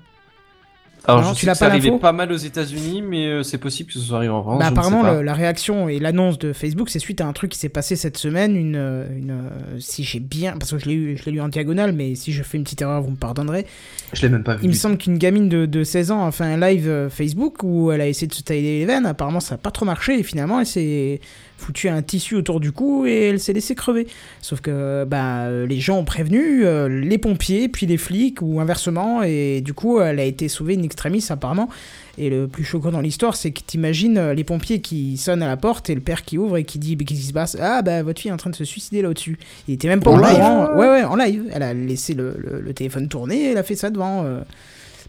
Alors, 1.06 1.22
Non, 1.22 1.30
je 1.30 1.40
tu 1.40 1.46
sais 1.46 1.52
que 1.52 1.58
ça 1.58 1.66
pas 1.66 1.72
arrivait 1.72 1.88
l'info 1.88 2.00
pas 2.00 2.12
mal 2.12 2.32
aux 2.32 2.38
États-Unis, 2.38 3.02
mais 3.02 3.28
euh, 3.28 3.42
c'est 3.44 3.58
possible 3.58 3.88
que 3.92 3.98
ce 3.98 4.06
soit 4.06 4.18
arrivé 4.18 4.32
en 4.34 4.42
France. 4.44 4.60
Bah, 4.60 4.68
apparemment, 4.68 5.04
le- 5.04 5.22
la 5.22 5.34
réaction 5.34 5.88
et 5.90 5.98
l'annonce 6.00 6.38
de 6.38 6.54
Facebook, 6.54 6.90
c'est 6.90 7.00
suite 7.00 7.22
à 7.22 7.26
un 7.26 7.34
truc 7.34 7.52
qui 7.52 7.58
s'est 7.58 7.70
passé 7.70 7.96
cette 7.96 8.18
semaine. 8.18 8.56
Une, 8.56 8.76
euh, 8.76 9.06
une, 9.18 9.32
euh, 9.32 9.80
si 9.80 10.04
j'ai 10.04 10.20
bien, 10.20 10.54
parce 10.58 10.72
que 10.72 10.78
je 10.78 10.86
l'ai 10.86 10.94
eu, 10.94 11.18
je 11.18 11.26
l'ai 11.26 11.32
lu 11.32 11.42
en 11.42 11.48
diagonale, 11.48 11.94
mais 11.94 12.16
si 12.16 12.32
je 12.34 12.44
fais 12.44 12.58
une 12.58 12.64
petite 12.64 12.82
erreur, 12.82 13.02
vous 13.02 13.12
me 13.12 13.16
pardonnerez. 13.16 13.66
Je 14.14 14.22
l'ai 14.24 14.30
même 14.30 14.44
pas 14.44 14.56
vu. 14.56 14.62
Il 14.64 14.70
me 14.70 14.74
semble 14.76 14.98
qu'une 14.98 15.18
gamine 15.18 15.50
de, 15.50 15.66
de 15.66 15.84
16 15.84 16.12
ans 16.12 16.26
a 16.26 16.32
fait 16.32 16.44
un 16.44 16.58
live 16.60 17.08
Facebook 17.10 17.64
où 17.64 17.92
elle 17.92 18.02
a 18.02 18.08
essayé 18.08 18.28
de 18.28 18.34
se 18.34 18.44
tailler 18.44 18.80
les 18.80 18.86
veines. 18.86 19.06
Apparemment, 19.06 19.40
ça 19.40 19.56
n'a 19.56 19.60
pas 19.60 19.72
trop 19.72 19.86
marché 19.86 20.20
et 20.20 20.24
finalement, 20.24 20.60
elle 20.60 20.66
s'est 20.66 21.22
foutu 21.60 21.90
un 21.90 22.02
tissu 22.02 22.36
autour 22.36 22.60
du 22.60 22.72
cou 22.72 23.06
et 23.06 23.28
elle 23.30 23.40
s'est 23.40 23.54
laissée 23.54 23.76
crever. 23.76 24.08
Sauf 24.42 24.62
que 24.62 25.04
bah, 25.06 25.50
les 25.52 25.80
gens 25.80 25.98
ont 26.00 26.06
prévenu 26.06 26.66
euh, 26.66 26.88
les 26.90 27.18
pompiers, 27.18 27.68
puis 27.70 27.86
les 27.86 27.98
flics 27.98 28.42
ou 28.42 28.60
inversement, 28.60 29.22
et 29.24 29.62
du 29.62 29.74
coup, 29.74 30.00
elle 30.00 30.20
a 30.20 30.24
été 30.24 30.48
sauvée 30.48 30.76
in 30.78 30.84
extremis 30.84 31.26
apparemment. 31.30 31.70
Et 32.18 32.30
le 32.30 32.48
plus 32.48 32.64
choquant 32.66 32.92
dans 32.92 33.00
l'histoire, 33.02 33.36
c'est 33.36 33.52
que 33.52 33.62
t'imagines 33.66 34.18
euh, 34.18 34.34
les 34.34 34.44
pompiers 34.44 34.82
qui 34.82 35.16
sonnent 35.18 35.44
à 35.44 35.48
la 35.48 35.56
porte 35.58 35.90
et 35.90 35.96
le 35.96 36.02
père 36.02 36.26
qui 36.26 36.38
ouvre 36.38 36.58
et 36.58 36.64
qui 36.66 36.78
dit 36.80 36.98
Qu'est-ce 36.98 37.20
qui 37.20 37.26
se 37.28 37.34
passe? 37.34 37.56
Ah, 37.62 37.82
bah 37.82 38.04
votre 38.04 38.20
fille 38.20 38.30
est 38.30 38.34
en 38.34 38.38
train 38.38 38.50
de 38.50 38.56
se 38.56 38.66
suicider 38.66 39.02
là 39.02 39.10
au-dessus. 39.10 39.38
Il 39.68 39.74
était 39.76 39.88
même 39.88 40.02
pas 40.02 40.12
En 40.12 40.18
live 40.18 40.36
courant. 40.36 40.76
Ouais, 40.76 40.88
ouais, 40.88 41.04
en 41.04 41.16
live. 41.16 41.46
Elle 41.54 41.64
a 41.64 41.74
laissé 41.74 42.14
le, 42.14 42.36
le- 42.38 42.60
le 42.60 42.74
téléphone 42.74 43.08
tourner 43.08 43.38
et 43.42 43.52
elle 43.52 43.58
a 43.58 43.64
fait 43.64 43.76
ça 43.76 43.90
devant. 43.90 44.24
euh. 44.26 44.42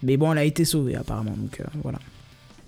Mais 0.05 0.17
bon, 0.17 0.31
elle 0.33 0.39
a 0.39 0.45
été 0.45 0.65
sauvée 0.65 0.95
apparemment, 0.95 1.35
donc 1.37 1.61
euh, 1.61 1.65
voilà. 1.83 1.99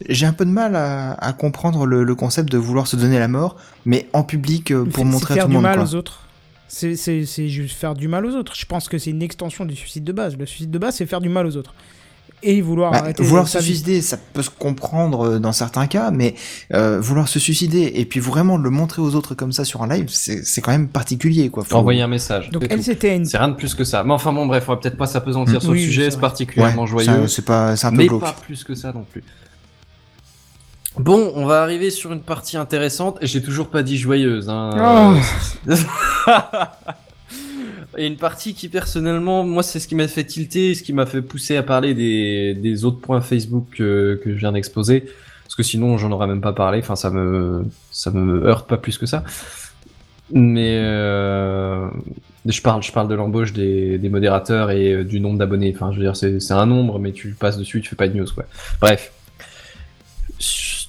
J'ai 0.09 0.27
un 0.27 0.33
peu 0.33 0.45
de 0.45 0.51
mal 0.51 0.77
à, 0.77 1.13
à 1.15 1.33
comprendre 1.33 1.87
le, 1.87 2.05
le 2.05 2.15
concept 2.15 2.51
de 2.51 2.59
vouloir 2.59 2.87
se 2.87 2.97
donner 2.97 3.19
la 3.19 3.29
mort, 3.29 3.57
mais 3.85 4.09
en 4.13 4.23
public 4.23 4.71
euh, 4.71 4.85
pour 4.85 5.05
montrer 5.05 5.35
c'est 5.35 5.41
à 5.41 5.43
faire 5.43 5.45
tout 5.45 5.49
du 5.51 5.55
le 5.57 5.61
monde. 5.61 5.63
mal 5.71 5.77
quoi. 5.77 5.85
aux 5.85 5.95
autres. 5.95 6.21
C'est- 6.69 6.95
juste 7.49 7.77
faire 7.77 7.95
du 7.95 8.09
mal 8.09 8.25
aux 8.25 8.35
autres. 8.35 8.55
Je 8.57 8.65
pense 8.67 8.89
que 8.89 8.97
c'est 8.99 9.11
une 9.11 9.23
extension 9.23 9.65
du 9.67 9.77
suicide 9.77 10.05
de 10.05 10.13
base. 10.13 10.37
Le 10.39 10.47
suicide 10.47 10.71
de 10.71 10.79
base, 10.79 10.97
c'est 10.97 11.07
faire 11.07 11.21
du 11.21 11.29
mal 11.29 11.47
aux 11.47 11.57
autres. 11.57 11.75
Et 12.45 12.61
vouloir 12.61 12.91
Bah, 12.91 12.99
arrêter 12.99 13.23
vouloir 13.23 13.47
se 13.47 13.59
vie. 13.59 13.65
suicider, 13.67 14.01
ça 14.01 14.17
peut 14.17 14.43
se 14.43 14.51
comprendre 14.51 15.21
euh, 15.35 15.39
dans 15.39 15.53
certains 15.53 15.87
cas, 15.87 16.11
mais 16.11 16.35
euh, 16.73 16.99
vouloir 17.01 17.29
se 17.29 17.39
suicider 17.39 17.93
et 17.95 18.05
puis 18.05 18.19
vraiment 18.19 18.57
le 18.57 18.69
montrer 18.71 19.01
aux 19.01 19.15
autres 19.15 19.37
comme 19.37 19.53
ça 19.53 19.65
sur 19.65 19.83
un 19.83 19.89
live, 19.89 20.09
c'est 20.09 20.61
quand 20.61 20.73
même 20.73 20.89
particulier, 20.89 21.51
quoi. 21.51 21.63
Faut- 21.63 21.77
Envoyer 21.77 22.03
un 22.03 22.09
message. 22.09 22.51
Donc 22.51 22.67
elle, 22.69 22.83
c'était 22.83 23.15
une. 23.17 23.27
C'est 23.27 23.39
rien 23.39 23.49
de 23.49 23.55
plus 23.55 23.75
que 23.77 23.85
ça. 23.85 24.03
Mais 24.03 24.13
enfin 24.13 24.33
bon, 24.33 24.47
bref, 24.47 24.65
on 24.67 24.73
va 24.73 24.79
peut-être 24.79 24.97
pas 24.97 25.07
s'apesantir 25.07 25.59
Mm. 25.59 25.61
sur 25.61 25.71
Oui, 25.71 25.81
le 25.83 25.85
sujet, 25.85 26.11
c'est 26.11 26.19
particulièrement 26.21 26.83
Ouais, 26.83 26.89
joyeux. 26.89 27.29
C'est 27.29 27.45
pas, 27.45 27.73
un 27.81 27.91
peu 27.91 27.97
mais 27.97 28.07
glauque. 28.09 28.23
pas 28.23 28.35
plus 28.45 28.65
que 28.65 28.75
ça 28.75 28.93
non 28.93 29.05
plus. 29.09 29.23
Bon, 30.99 31.33
on 31.35 31.47
va 31.47 31.63
arriver 31.63 31.91
sur 31.91 32.13
une 32.13 32.21
partie 32.21 32.57
intéressante, 32.57 33.19
et 33.23 33.27
j'ai 33.27 33.43
toujours 33.43 33.69
pas 33.69 33.83
dit 33.83 33.97
joyeuse. 33.97 34.51
Hein. 34.51 35.19
Oh. 35.67 35.71
et 37.97 38.07
une 38.07 38.17
partie 38.17 38.55
qui 38.55 38.69
personnellement, 38.69 39.45
moi 39.45 39.63
c'est 39.63 39.81
ce 39.81 39.89
qui 39.89 39.95
m'a 39.95 40.09
fait 40.09 40.25
tilter, 40.25 40.75
ce 40.75 40.83
qui 40.83 40.93
m'a 40.93 41.07
fait 41.07 41.23
pousser 41.23 41.57
à 41.57 41.63
parler 41.63 41.95
des, 41.95 42.55
des 42.55 42.85
autres 42.85 43.01
points 43.01 43.23
Facebook 43.23 43.67
que, 43.73 44.21
que 44.23 44.33
je 44.33 44.39
viens 44.39 44.53
d'exposer, 44.53 45.05
parce 45.45 45.55
que 45.55 45.63
sinon 45.63 45.97
j'en 45.97 46.13
aurais 46.13 46.27
même 46.27 46.43
pas 46.43 46.53
parlé, 46.53 46.81
enfin 46.81 46.97
ça 46.97 47.11
me, 47.11 47.65
ça 47.91 48.11
me 48.11 48.47
heurte 48.47 48.69
pas 48.69 48.77
plus 48.77 48.99
que 48.99 49.07
ça. 49.07 49.25
Mais 50.31 50.79
euh, 50.79 51.89
je 52.47 52.63
parle, 52.63 52.83
je 52.83 52.93
parle 52.93 53.09
de 53.09 53.15
l'embauche 53.15 53.53
des, 53.53 53.99
des 53.99 54.09
modérateurs 54.09 54.71
et 54.71 54.93
euh, 54.93 55.05
du 55.05 55.21
nombre 55.21 55.39
d'abonnés. 55.39 55.73
Enfin, 55.75 55.93
je 55.93 55.99
veux 55.99 56.05
dire, 56.05 56.17
c'est 56.17 56.41
c'est 56.41 56.55
un 56.55 56.65
nombre, 56.65 56.99
mais 56.99 57.13
tu 57.13 57.33
passes 57.33 57.59
dessus, 57.59 57.83
tu 57.83 57.91
fais 57.91 57.97
pas 57.97 58.09
de 58.09 58.17
news, 58.17 58.27
quoi. 58.35 58.45
Bref. 58.81 59.13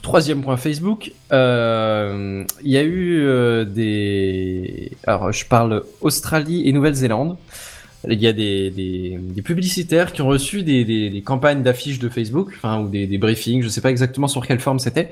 Troisième 0.04 0.44
point 0.44 0.58
Facebook, 0.58 1.14
euh, 1.32 2.44
il 2.62 2.70
y 2.70 2.78
a 2.78 2.84
eu 2.84 3.22
euh, 3.22 3.64
des... 3.64 4.92
Alors, 5.08 5.32
je 5.32 5.46
parle 5.46 5.86
Australie 6.02 6.68
et 6.68 6.74
Nouvelle-Zélande. 6.74 7.38
Il 8.10 8.22
y 8.22 8.28
a 8.28 8.34
des, 8.34 9.18
publicitaires 9.46 10.12
qui 10.12 10.22
ont 10.22 10.28
reçu 10.28 10.62
des, 10.62 11.24
campagnes 11.26 11.64
d'affiches 11.64 12.00
de 12.00 12.10
Facebook, 12.10 12.52
enfin, 12.58 12.82
ou 12.82 12.90
des, 12.90 13.18
briefings, 13.18 13.64
je 13.64 13.70
sais 13.70 13.80
pas 13.80 13.92
exactement 13.92 14.28
sur 14.28 14.46
quelle 14.46 14.60
forme 14.60 14.78
c'était. 14.78 15.10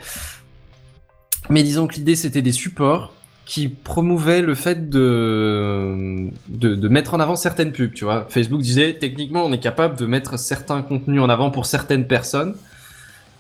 Mais 1.50 1.64
disons 1.64 1.88
que 1.88 1.96
l'idée, 1.96 2.18
c'était 2.18 2.42
des 2.42 2.52
supports 2.52 3.14
qui 3.46 3.70
promouvaient 3.70 4.42
le 4.42 4.56
fait 4.56 4.90
de, 4.90 6.30
de, 6.50 6.76
de 6.76 6.88
mettre 6.90 7.14
en 7.14 7.22
avant 7.22 7.38
certaines 7.38 7.72
pubs, 7.72 7.94
tu 7.94 8.04
vois. 8.04 8.28
Facebook 8.30 8.60
disait, 8.60 8.98
techniquement, 9.00 9.46
on 9.46 9.54
est 9.54 9.64
capable 9.64 9.98
de 9.98 10.06
mettre 10.06 10.38
certains 10.38 10.82
contenus 10.82 11.22
en 11.22 11.30
avant 11.30 11.50
pour 11.50 11.66
certaines 11.66 12.08
personnes. 12.08 12.56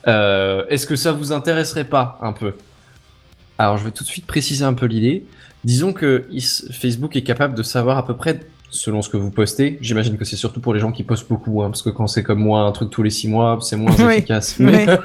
Euh, 0.08 0.66
Est-ce 0.70 0.86
que 0.88 0.96
ça 0.96 1.12
vous 1.12 1.32
intéresserait 1.32 1.86
pas 1.86 2.18
un 2.22 2.34
peu? 2.34 2.54
Alors, 3.58 3.78
je 3.78 3.86
vais 3.86 3.92
tout 3.92 4.04
de 4.04 4.10
suite 4.10 4.26
préciser 4.26 4.64
un 4.66 4.74
peu 4.74 4.86
l'idée. 4.88 5.24
Disons 5.64 5.94
que 5.94 6.26
Facebook 6.72 7.16
est 7.16 7.22
capable 7.22 7.54
de 7.56 7.62
savoir 7.64 7.98
à 7.98 8.06
peu 8.08 8.16
près, 8.16 8.40
selon 8.72 9.02
ce 9.04 9.10
que 9.10 9.18
vous 9.18 9.30
postez, 9.30 9.78
j'imagine 9.82 10.18
que 10.18 10.26
c'est 10.26 10.36
surtout 10.36 10.60
pour 10.60 10.74
les 10.74 10.80
gens 10.80 10.92
qui 10.92 11.04
postent 11.04 11.28
beaucoup, 11.30 11.62
hein, 11.62 11.70
parce 11.70 11.84
que 11.84 11.90
quand 11.92 12.08
c'est 12.08 12.24
comme 12.24 12.40
moi, 12.40 12.62
un 12.62 12.72
truc 12.72 12.90
tous 12.90 13.04
les 13.04 13.12
six 13.12 13.28
mois, 13.28 13.60
c'est 13.62 13.76
moins 13.76 13.94
Oui. 14.00 14.16
efficace. 14.16 14.58
Mais... 14.60 14.86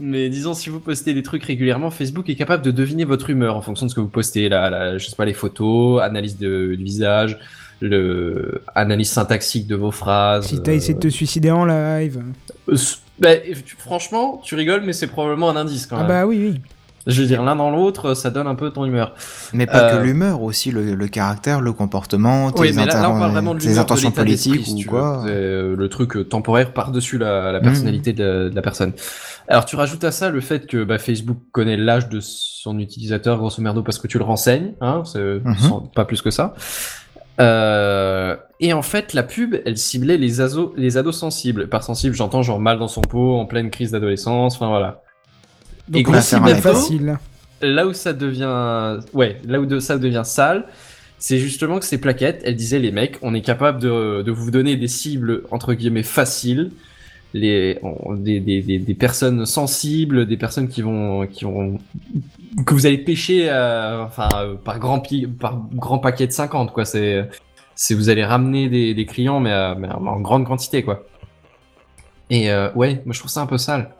Mais 0.00 0.28
disons, 0.28 0.54
si 0.54 0.70
vous 0.70 0.80
postez 0.80 1.14
des 1.14 1.22
trucs 1.22 1.44
régulièrement, 1.44 1.88
Facebook 1.88 2.28
est 2.28 2.34
capable 2.34 2.64
de 2.64 2.72
deviner 2.72 3.04
votre 3.04 3.30
humeur 3.30 3.56
en 3.56 3.62
fonction 3.62 3.86
de 3.86 3.90
ce 3.90 3.94
que 3.94 4.00
vous 4.00 4.08
postez. 4.08 4.48
La, 4.48 4.98
je 4.98 5.06
sais 5.06 5.14
pas, 5.14 5.24
les 5.24 5.34
photos, 5.34 6.02
analyse 6.02 6.36
de, 6.36 6.74
du 6.74 6.82
visage, 6.82 7.38
le 7.80 8.62
analyse 8.74 9.10
syntaxique 9.10 9.68
de 9.68 9.76
vos 9.76 9.92
phrases. 9.92 10.46
Si 10.48 10.60
t'as 10.60 10.72
essayé 10.72 10.94
de 10.94 10.98
te 10.98 11.06
suicider 11.08 11.52
en 11.52 11.64
live. 11.64 12.24
Euh, 13.22 13.36
bah, 13.36 13.36
tu- 13.64 13.76
franchement, 13.76 14.40
tu 14.44 14.54
rigoles, 14.54 14.82
mais 14.84 14.92
c'est 14.92 15.06
probablement 15.06 15.50
un 15.50 15.56
indice 15.56 15.86
quand 15.86 15.96
Ah 15.96 16.00
même. 16.00 16.08
bah 16.08 16.26
oui, 16.26 16.38
oui. 16.52 16.60
Je 17.06 17.20
veux 17.20 17.28
dire, 17.28 17.42
l'un 17.42 17.54
dans 17.54 17.70
l'autre, 17.70 18.14
ça 18.14 18.30
donne 18.30 18.46
un 18.46 18.54
peu 18.54 18.70
ton 18.70 18.86
humeur. 18.86 19.14
Mais 19.52 19.66
pas 19.66 19.90
Euh, 19.92 19.98
que 20.00 20.04
l'humeur, 20.06 20.40
aussi 20.42 20.70
le, 20.70 20.94
le 20.94 21.08
caractère, 21.08 21.60
le 21.60 21.74
comportement, 21.74 22.50
tes, 22.50 22.60
Oui, 22.62 22.72
mais 22.74 22.86
là, 22.86 23.02
là, 23.02 23.10
on 23.10 23.18
parle 23.18 23.32
vraiment 23.32 23.52
de 23.54 23.60
tes 23.60 23.74
de 23.74 23.78
intentions 23.78 24.10
politiques 24.10 24.66
ou 24.86 24.88
quoi. 24.90 25.20
C'est, 25.26 25.30
euh, 25.30 25.76
le 25.76 25.88
truc 25.90 26.16
euh, 26.16 26.24
temporaire 26.24 26.72
par-dessus 26.72 27.18
la, 27.18 27.52
la 27.52 27.60
personnalité 27.60 28.14
de, 28.14 28.48
de 28.48 28.54
la 28.54 28.62
personne. 28.62 28.94
Alors, 29.48 29.66
tu 29.66 29.76
rajoutes 29.76 30.02
à 30.04 30.12
ça 30.12 30.30
le 30.30 30.40
fait 30.40 30.66
que 30.66 30.82
bah, 30.82 30.96
Facebook 30.96 31.36
connaît 31.52 31.76
l'âge 31.76 32.08
de 32.08 32.20
son 32.22 32.78
utilisateur, 32.78 33.36
grosso 33.36 33.60
merdo, 33.60 33.82
parce 33.82 33.98
que 33.98 34.06
tu 34.06 34.16
le 34.16 34.24
renseignes, 34.24 34.72
hein, 34.80 35.02
c'est 35.04 35.42
sans- 35.58 35.80
pas 35.80 36.06
plus 36.06 36.22
que 36.22 36.30
ça. 36.30 36.54
Euh, 37.40 38.36
et 38.60 38.72
en 38.72 38.82
fait, 38.82 39.12
la 39.12 39.22
pub, 39.22 39.56
elle 39.64 39.76
ciblait 39.76 40.16
les, 40.16 40.40
asos, 40.40 40.72
les 40.76 40.96
ados 40.96 41.16
sensibles. 41.18 41.68
Par 41.68 41.82
sensible, 41.82 42.14
j'entends 42.14 42.42
genre 42.42 42.60
mal 42.60 42.78
dans 42.78 42.88
son 42.88 43.00
pot, 43.00 43.36
en 43.38 43.46
pleine 43.46 43.70
crise 43.70 43.90
d'adolescence, 43.90 44.54
enfin 44.56 44.68
voilà. 44.68 45.02
Donc 45.88 46.00
Et 46.00 46.04
iPhone. 46.52 46.74
facile. 46.74 47.18
là 47.60 47.86
où 47.86 47.92
ça 47.92 48.12
devient 48.14 48.98
ouais 49.12 49.40
là 49.46 49.60
où 49.60 49.66
de- 49.66 49.80
ça 49.80 49.98
devient 49.98 50.22
sale 50.24 50.64
c'est 51.18 51.38
justement 51.38 51.78
que 51.78 51.84
ces 51.84 51.98
plaquettes 51.98 52.40
elles 52.44 52.56
disaient 52.56 52.78
les 52.78 52.90
mecs 52.90 53.16
on 53.22 53.34
est 53.34 53.42
capable 53.42 53.80
de, 53.80 54.22
de 54.22 54.30
vous 54.32 54.50
donner 54.50 54.76
des 54.76 54.88
cibles 54.88 55.42
entre 55.50 55.74
guillemets 55.74 56.02
faciles 56.02 56.70
les 57.34 57.78
on- 57.82 58.14
des, 58.14 58.40
des, 58.40 58.62
des, 58.62 58.78
des 58.78 58.94
personnes 58.94 59.44
sensibles 59.44 60.24
des 60.26 60.36
personnes 60.38 60.68
qui 60.68 60.80
vont 60.80 61.26
qui 61.26 61.44
vont 61.44 61.78
que 62.66 62.74
vous 62.74 62.86
allez 62.86 62.98
pêcher 62.98 63.48
euh, 63.50 64.04
enfin 64.04 64.28
euh, 64.36 64.54
par 64.56 64.78
grand 64.78 65.00
pi- 65.00 65.26
par 65.26 65.58
grand 65.72 65.98
paquet 65.98 66.26
de 66.26 66.32
50 66.32 66.72
quoi 66.72 66.84
c'est 66.84 67.28
c'est 67.74 67.94
vous 67.94 68.08
allez 68.10 68.24
ramener 68.24 68.68
des, 68.68 68.94
des 68.94 69.06
clients 69.06 69.40
mais, 69.40 69.52
euh, 69.52 69.74
mais 69.76 69.88
en 69.88 70.20
grande 70.20 70.46
quantité 70.46 70.82
quoi 70.82 71.04
et 72.30 72.48
ouais 72.74 73.02
moi 73.04 73.12
je 73.12 73.18
trouve 73.18 73.30
ça 73.30 73.40
un 73.42 73.46
peu 73.46 73.58
sale 73.58 73.90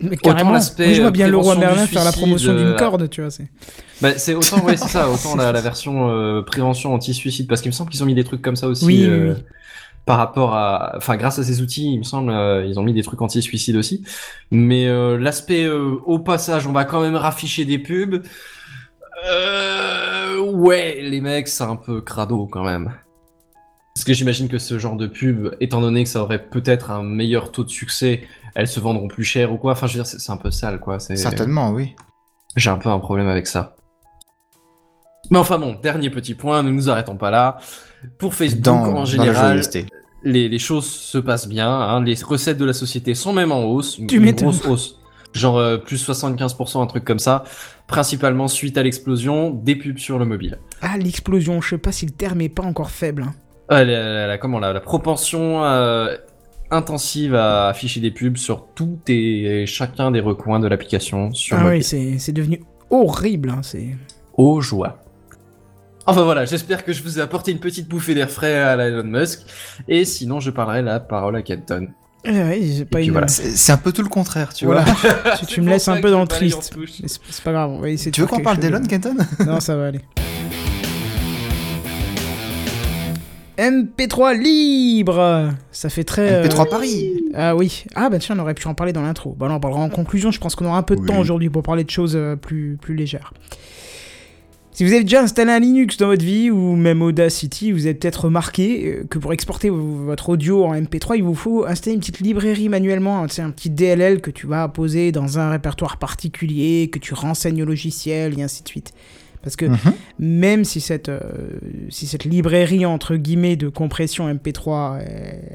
Mais 0.00 0.16
carrément. 0.16 0.50
Moi, 0.50 0.60
je 0.60 1.00
vois 1.00 1.10
bien 1.10 1.26
prévention 1.28 1.54
du 1.54 1.60
Merlin 1.60 1.86
faire 1.86 2.04
la 2.04 2.10
suicide, 2.12 2.22
promotion 2.22 2.54
d'une 2.54 2.76
corde, 2.76 3.08
tu 3.08 3.20
vois. 3.22 3.30
c'est- 3.30 3.48
Bah, 4.02 4.18
c'est 4.18 4.34
autant, 4.34 4.60
ouais, 4.64 4.76
c'est 4.76 4.88
ça, 4.88 5.08
autant 5.08 5.36
la, 5.36 5.52
la 5.52 5.60
version 5.70 6.42
prévention 6.46 6.92
anti-suicide, 6.92 7.46
parce 7.48 7.62
qu'il 7.62 7.70
me 7.70 7.74
semble 7.74 7.90
qu'ils 7.90 8.02
ont 8.02 8.06
mis 8.06 8.14
des 8.14 8.24
trucs 8.24 8.42
comme 8.42 8.56
ça 8.56 8.68
aussi. 8.68 8.84
Oui, 8.84 9.06
oui, 9.08 9.28
oui. 9.30 9.34
Par 10.06 10.18
rapport 10.18 10.54
à, 10.54 10.92
enfin, 10.96 11.16
grâce 11.16 11.40
à 11.40 11.42
ces 11.42 11.60
outils, 11.60 11.92
il 11.92 11.98
me 11.98 12.04
semble, 12.04 12.30
euh, 12.30 12.64
ils 12.64 12.78
ont 12.78 12.84
mis 12.84 12.92
des 12.92 13.02
trucs 13.02 13.20
anti-suicide 13.20 13.74
aussi. 13.74 14.04
Mais 14.52 14.86
euh, 14.86 15.18
l'aspect 15.18 15.64
euh, 15.64 15.98
au 16.06 16.20
passage, 16.20 16.66
on 16.68 16.72
va 16.72 16.84
quand 16.84 17.00
même 17.02 17.16
rafficher 17.16 17.64
des 17.64 17.80
pubs. 17.80 18.22
Euh, 19.28 20.38
ouais, 20.38 21.00
les 21.02 21.20
mecs, 21.20 21.48
c'est 21.48 21.64
un 21.64 21.74
peu 21.74 22.00
crado 22.00 22.46
quand 22.46 22.64
même. 22.64 22.92
Parce 23.94 24.04
que 24.04 24.12
j'imagine 24.12 24.48
que 24.48 24.58
ce 24.58 24.78
genre 24.78 24.94
de 24.94 25.08
pub, 25.08 25.56
étant 25.58 25.80
donné 25.80 26.04
que 26.04 26.08
ça 26.08 26.22
aurait 26.22 26.44
peut-être 26.44 26.92
un 26.92 27.02
meilleur 27.02 27.50
taux 27.50 27.64
de 27.64 27.70
succès, 27.70 28.28
elles 28.54 28.68
se 28.68 28.78
vendront 28.78 29.08
plus 29.08 29.24
cher 29.24 29.52
ou 29.52 29.56
quoi. 29.56 29.72
Enfin, 29.72 29.88
je 29.88 29.98
veux 29.98 30.04
dire, 30.04 30.06
c'est 30.06 30.32
un 30.32 30.36
peu 30.36 30.52
sale, 30.52 30.78
quoi. 30.78 31.00
Certainement, 31.00 31.70
oui. 31.70 31.96
j'ai 32.54 32.70
un 32.70 32.78
peu 32.78 32.90
un 32.90 33.00
problème 33.00 33.26
avec 33.26 33.46
ça. 33.46 33.74
Mais 35.30 35.38
enfin 35.38 35.58
bon, 35.58 35.76
dernier 35.82 36.10
petit 36.10 36.34
point, 36.34 36.62
nous 36.62 36.72
nous 36.72 36.88
arrêtons 36.88 37.16
pas 37.16 37.30
là. 37.30 37.58
Pour 38.18 38.34
Facebook, 38.34 38.62
Dans, 38.62 38.84
en 38.84 39.04
général. 39.04 39.60
Les, 40.26 40.48
les 40.48 40.58
choses 40.58 40.86
se 40.86 41.18
passent 41.18 41.48
bien. 41.48 41.70
hein. 41.70 42.02
Les 42.02 42.14
recettes 42.22 42.58
de 42.58 42.64
la 42.64 42.72
société 42.72 43.14
sont 43.14 43.32
même 43.32 43.52
en 43.52 43.64
hausse. 43.64 43.98
Une, 43.98 44.06
Tu 44.06 44.16
une 44.16 44.32
grosse 44.32 44.64
hausse. 44.66 44.98
Genre 45.32 45.58
euh, 45.58 45.76
plus 45.76 46.08
75%, 46.08 46.82
un 46.82 46.86
truc 46.86 47.04
comme 47.04 47.18
ça. 47.18 47.44
Principalement 47.86 48.48
suite 48.48 48.76
à 48.78 48.82
l'explosion 48.82 49.50
des 49.50 49.76
pubs 49.76 49.98
sur 49.98 50.18
le 50.18 50.24
mobile. 50.24 50.58
Ah, 50.82 50.96
l'explosion. 50.98 51.60
Je 51.60 51.70
sais 51.70 51.78
pas 51.78 51.92
si 51.92 52.06
le 52.06 52.12
terme 52.12 52.40
est 52.40 52.48
pas 52.48 52.62
encore 52.64 52.90
faible. 52.90 53.22
hein. 53.22 53.34
Euh, 53.72 53.84
la, 53.84 54.26
la- 54.26 54.38
comment, 54.38 54.58
la, 54.58 54.72
la 54.72 54.80
propension 54.80 55.64
euh, 55.64 56.14
intensive 56.70 57.34
à 57.34 57.68
afficher 57.68 58.00
des 58.00 58.10
pubs 58.10 58.36
sur 58.36 58.66
tout 58.74 58.98
et 59.08 59.64
chacun 59.66 60.10
des 60.10 60.20
recoins 60.20 60.58
de 60.60 60.68
l'application 60.68 61.32
sur 61.32 61.56
Ah 61.58 61.64
mobile. 61.64 61.82
oui, 61.92 62.18
c'est 62.18 62.32
devenu 62.32 62.62
horrible. 62.90 63.50
hein, 63.50 63.60
C'est. 63.62 63.88
aux 64.36 64.60
joies. 64.60 64.98
Enfin 66.06 66.22
voilà, 66.22 66.44
j'espère 66.44 66.84
que 66.84 66.92
je 66.92 67.02
vous 67.02 67.18
ai 67.18 67.22
apporté 67.22 67.50
une 67.50 67.58
petite 67.58 67.88
bouffée 67.88 68.14
d'air 68.14 68.30
frais 68.30 68.56
à 68.58 68.76
la 68.76 68.86
Elon 68.88 69.02
Musk. 69.04 69.40
Et 69.88 70.04
sinon, 70.04 70.38
je 70.40 70.50
parlerai 70.50 70.82
la 70.82 71.00
parole 71.00 71.34
à 71.36 71.42
Kenton. 71.42 71.88
Eh 72.24 72.30
ouais, 72.30 72.60
j'ai 72.62 72.84
pas 72.84 72.98
puis 72.98 73.06
une- 73.06 73.12
voilà. 73.12 73.28
C'est 73.28 73.72
un 73.72 73.76
peu 73.76 73.92
tout 73.92 74.02
le 74.02 74.08
contraire, 74.08 74.52
tu 74.52 74.66
Voilà. 74.66 74.82
vois. 74.82 75.36
tu, 75.40 75.46
tu 75.46 75.60
me 75.60 75.68
laisses 75.70 75.88
un 75.88 76.00
peu 76.00 76.10
dans 76.10 76.20
le 76.22 76.26
triste. 76.28 76.72
C'est 77.06 77.42
pas 77.42 77.52
grave, 77.52 77.70
on 77.70 77.78
va 77.80 77.88
essayer 77.90 78.10
de 78.10 78.14
Tu 78.14 78.20
veux 78.20 78.26
qu'on 78.26 78.40
parle 78.40 78.58
d'Elon. 78.58 78.82
Kenton 78.82 79.16
Non, 79.46 79.60
ça 79.60 79.76
va 79.76 79.86
aller. 79.88 80.00
MP3 83.58 84.36
libre 84.38 85.50
Ça 85.72 85.88
fait 85.88 86.04
très... 86.04 86.30
euh, 86.30 86.44
MP3 86.46 86.68
Paris 86.68 87.12
Ah 87.34 87.56
oui. 87.56 87.84
Ah 87.94 88.10
bah 88.10 88.18
tiens, 88.18 88.36
on 88.38 88.42
aurait 88.42 88.52
pu 88.54 88.68
en 88.68 88.74
parler 88.74 88.92
dans 88.92 89.00
l'intro. 89.02 89.34
Bah 89.38 89.48
là, 89.48 89.54
on 89.54 89.60
parlera 89.60 89.80
en 89.80 89.88
conclusion. 89.88 90.30
Je 90.30 90.38
pense 90.38 90.54
qu'on 90.54 90.66
aura 90.66 90.76
un 90.78 90.82
peu 90.82 90.94
de 90.94 91.00
Oui. 91.00 91.06
temps 91.06 91.18
aujourd'hui 91.18 91.48
pour 91.48 91.62
parler 91.62 91.82
de 91.84 91.90
choses 91.90 92.14
euh, 92.16 92.36
plus, 92.36 92.76
plus 92.80 92.94
légères. 92.94 93.32
Si 94.76 94.84
vous 94.84 94.92
avez 94.92 95.04
déjà 95.04 95.22
installé 95.22 95.52
un 95.52 95.58
Linux 95.58 95.96
dans 95.96 96.08
votre 96.08 96.22
vie 96.22 96.50
ou 96.50 96.76
même 96.76 97.00
Audacity, 97.00 97.72
vous 97.72 97.86
avez 97.86 97.94
peut-être 97.94 98.24
remarqué 98.26 98.84
euh, 98.88 99.04
que 99.08 99.18
pour 99.18 99.32
exporter 99.32 99.70
votre 99.70 100.28
audio 100.28 100.66
en 100.66 100.74
MP3, 100.74 101.16
il 101.16 101.22
vous 101.22 101.34
faut 101.34 101.64
installer 101.64 101.94
une 101.94 102.00
petite 102.00 102.20
librairie 102.20 102.68
manuellement, 102.68 103.22
hein, 103.22 103.26
un 103.38 103.50
petit 103.52 103.70
DLL 103.70 104.20
que 104.20 104.30
tu 104.30 104.46
vas 104.46 104.68
poser 104.68 105.12
dans 105.12 105.38
un 105.38 105.50
répertoire 105.50 105.96
particulier, 105.96 106.90
que 106.92 106.98
tu 106.98 107.14
renseignes 107.14 107.62
au 107.62 107.64
logiciel 107.64 108.38
et 108.38 108.42
ainsi 108.42 108.64
de 108.64 108.68
suite. 108.68 108.92
Parce 109.42 109.56
que 109.56 109.64
Mhm. 109.64 109.78
même 110.18 110.64
si 110.64 110.82
cette, 110.82 111.08
euh, 111.08 111.20
si 111.88 112.06
cette 112.06 112.24
librairie 112.24 112.84
entre 112.84 113.16
guillemets 113.16 113.56
de 113.56 113.70
compression 113.70 114.28
MP3 114.28 114.98
euh, 115.00 115.04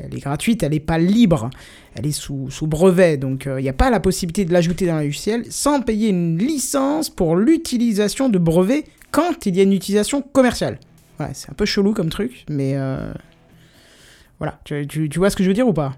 elle 0.04 0.18
est 0.18 0.22
gratuite, 0.22 0.64
elle 0.64 0.72
n'est 0.72 0.80
pas 0.80 0.98
libre, 0.98 1.52
elle 1.94 2.08
est 2.08 2.12
sous, 2.12 2.50
sous 2.50 2.66
brevet, 2.66 3.18
donc 3.18 3.48
il 3.48 3.62
n'y 3.62 3.70
a 3.70 3.74
pas 3.74 3.92
la 3.92 4.00
possibilité 4.00 4.46
de 4.46 4.54
l'ajouter 4.54 4.88
dans 4.88 4.98
le 4.98 5.04
logiciel 5.04 5.44
sans 5.52 5.82
payer 5.82 6.10
une 6.10 6.40
licence 6.40 7.12
pour 7.12 7.36
l'utilisation 7.36 8.28
de 8.28 8.40
brevets 8.40 8.86
quand 9.12 9.46
il 9.46 9.56
y 9.56 9.60
a 9.60 9.64
une 9.64 9.74
utilisation 9.74 10.22
commerciale. 10.22 10.80
Ouais, 11.20 11.30
c'est 11.34 11.50
un 11.50 11.54
peu 11.54 11.66
chelou 11.66 11.94
comme 11.94 12.10
truc, 12.10 12.46
mais 12.50 12.74
euh, 12.76 13.14
voilà, 14.40 14.60
tu, 14.64 14.88
tu- 14.88 15.08
tu 15.10 15.20
vois 15.20 15.30
ce 15.30 15.36
que 15.36 15.44
je 15.44 15.50
veux 15.50 15.54
dire 15.54 15.68
ou 15.68 15.74
pas? 15.74 15.94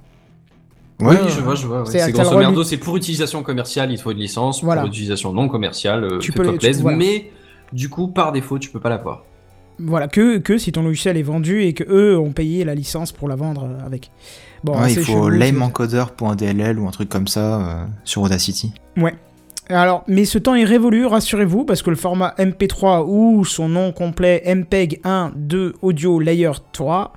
Oui, 0.99 1.07
Ouais, 1.15 1.29
je 1.29 1.39
vois, 1.41 1.55
je 1.55 1.65
vois. 1.67 1.83
ouais. 1.83 1.89
C'est- 1.91 2.11
grosso 2.11 2.37
merdo, 2.37 2.63
pour 2.81 2.97
utilisation 2.97 3.41
commerciale, 3.43 3.91
il 3.91 3.97
te 3.97 4.01
faut 4.03 4.11
une 4.11 4.17
licence. 4.19 4.63
Voilà. 4.63 4.81
Pour 4.81 4.89
utilisation 4.89 5.33
non 5.33 5.47
commerciale, 5.49 6.03
euh, 6.03 6.19
Tu 6.19 6.31
peux 6.31 6.43
le- 6.43 6.51
tu- 6.53 6.57
plaisir. 6.59 6.81
voilà. 6.83 6.97
Mais 6.97 7.31
du 7.71 7.89
coup, 7.89 8.07
par 8.07 8.31
défaut, 8.31 8.59
tu 8.59 8.69
peux 8.69 8.79
pas 8.79 8.89
l'avoir. 8.89 9.23
Voilà, 9.79 10.07
que, 10.07 10.37
que 10.37 10.57
si 10.59 10.71
ton 10.71 10.83
logiciel 10.83 11.17
est 11.17 11.23
vendu 11.23 11.63
et 11.63 11.73
que 11.73 11.83
eux 11.89 12.17
ont 12.19 12.31
payé 12.31 12.63
la 12.63 12.75
licence 12.75 13.11
pour 13.11 13.27
la 13.27 13.35
vendre 13.35 13.63
euh, 13.63 13.85
avec. 13.85 14.11
Bon, 14.63 14.79
Ouais, 14.79 14.93
il 14.93 14.99
faut 14.99 15.23
chelou, 15.25 15.31
c'est- 15.31 15.37
lameencoder.dll 15.51 16.79
ou 16.79 16.87
un 16.87 16.91
truc 16.91 17.09
comme 17.09 17.27
ça 17.27 17.59
euh, 17.81 17.85
sur 18.03 18.21
Audacity. 18.21 18.71
Alors, 19.69 20.03
mais 20.07 20.25
ce 20.25 20.37
temps 20.37 20.55
est 20.55 20.65
révolu, 20.65 21.05
rassurez-vous, 21.05 21.63
parce 21.63 21.81
que 21.81 21.89
le 21.89 21.95
format 21.95 22.33
MP3 22.37 23.05
ou 23.07 23.45
son 23.45 23.69
nom 23.69 23.91
complet 23.91 24.43
MPEG 24.45 24.99
1 25.03 25.31
2 25.35 25.75
Audio 25.81 26.19
Layer 26.19 26.51
3 26.73 27.13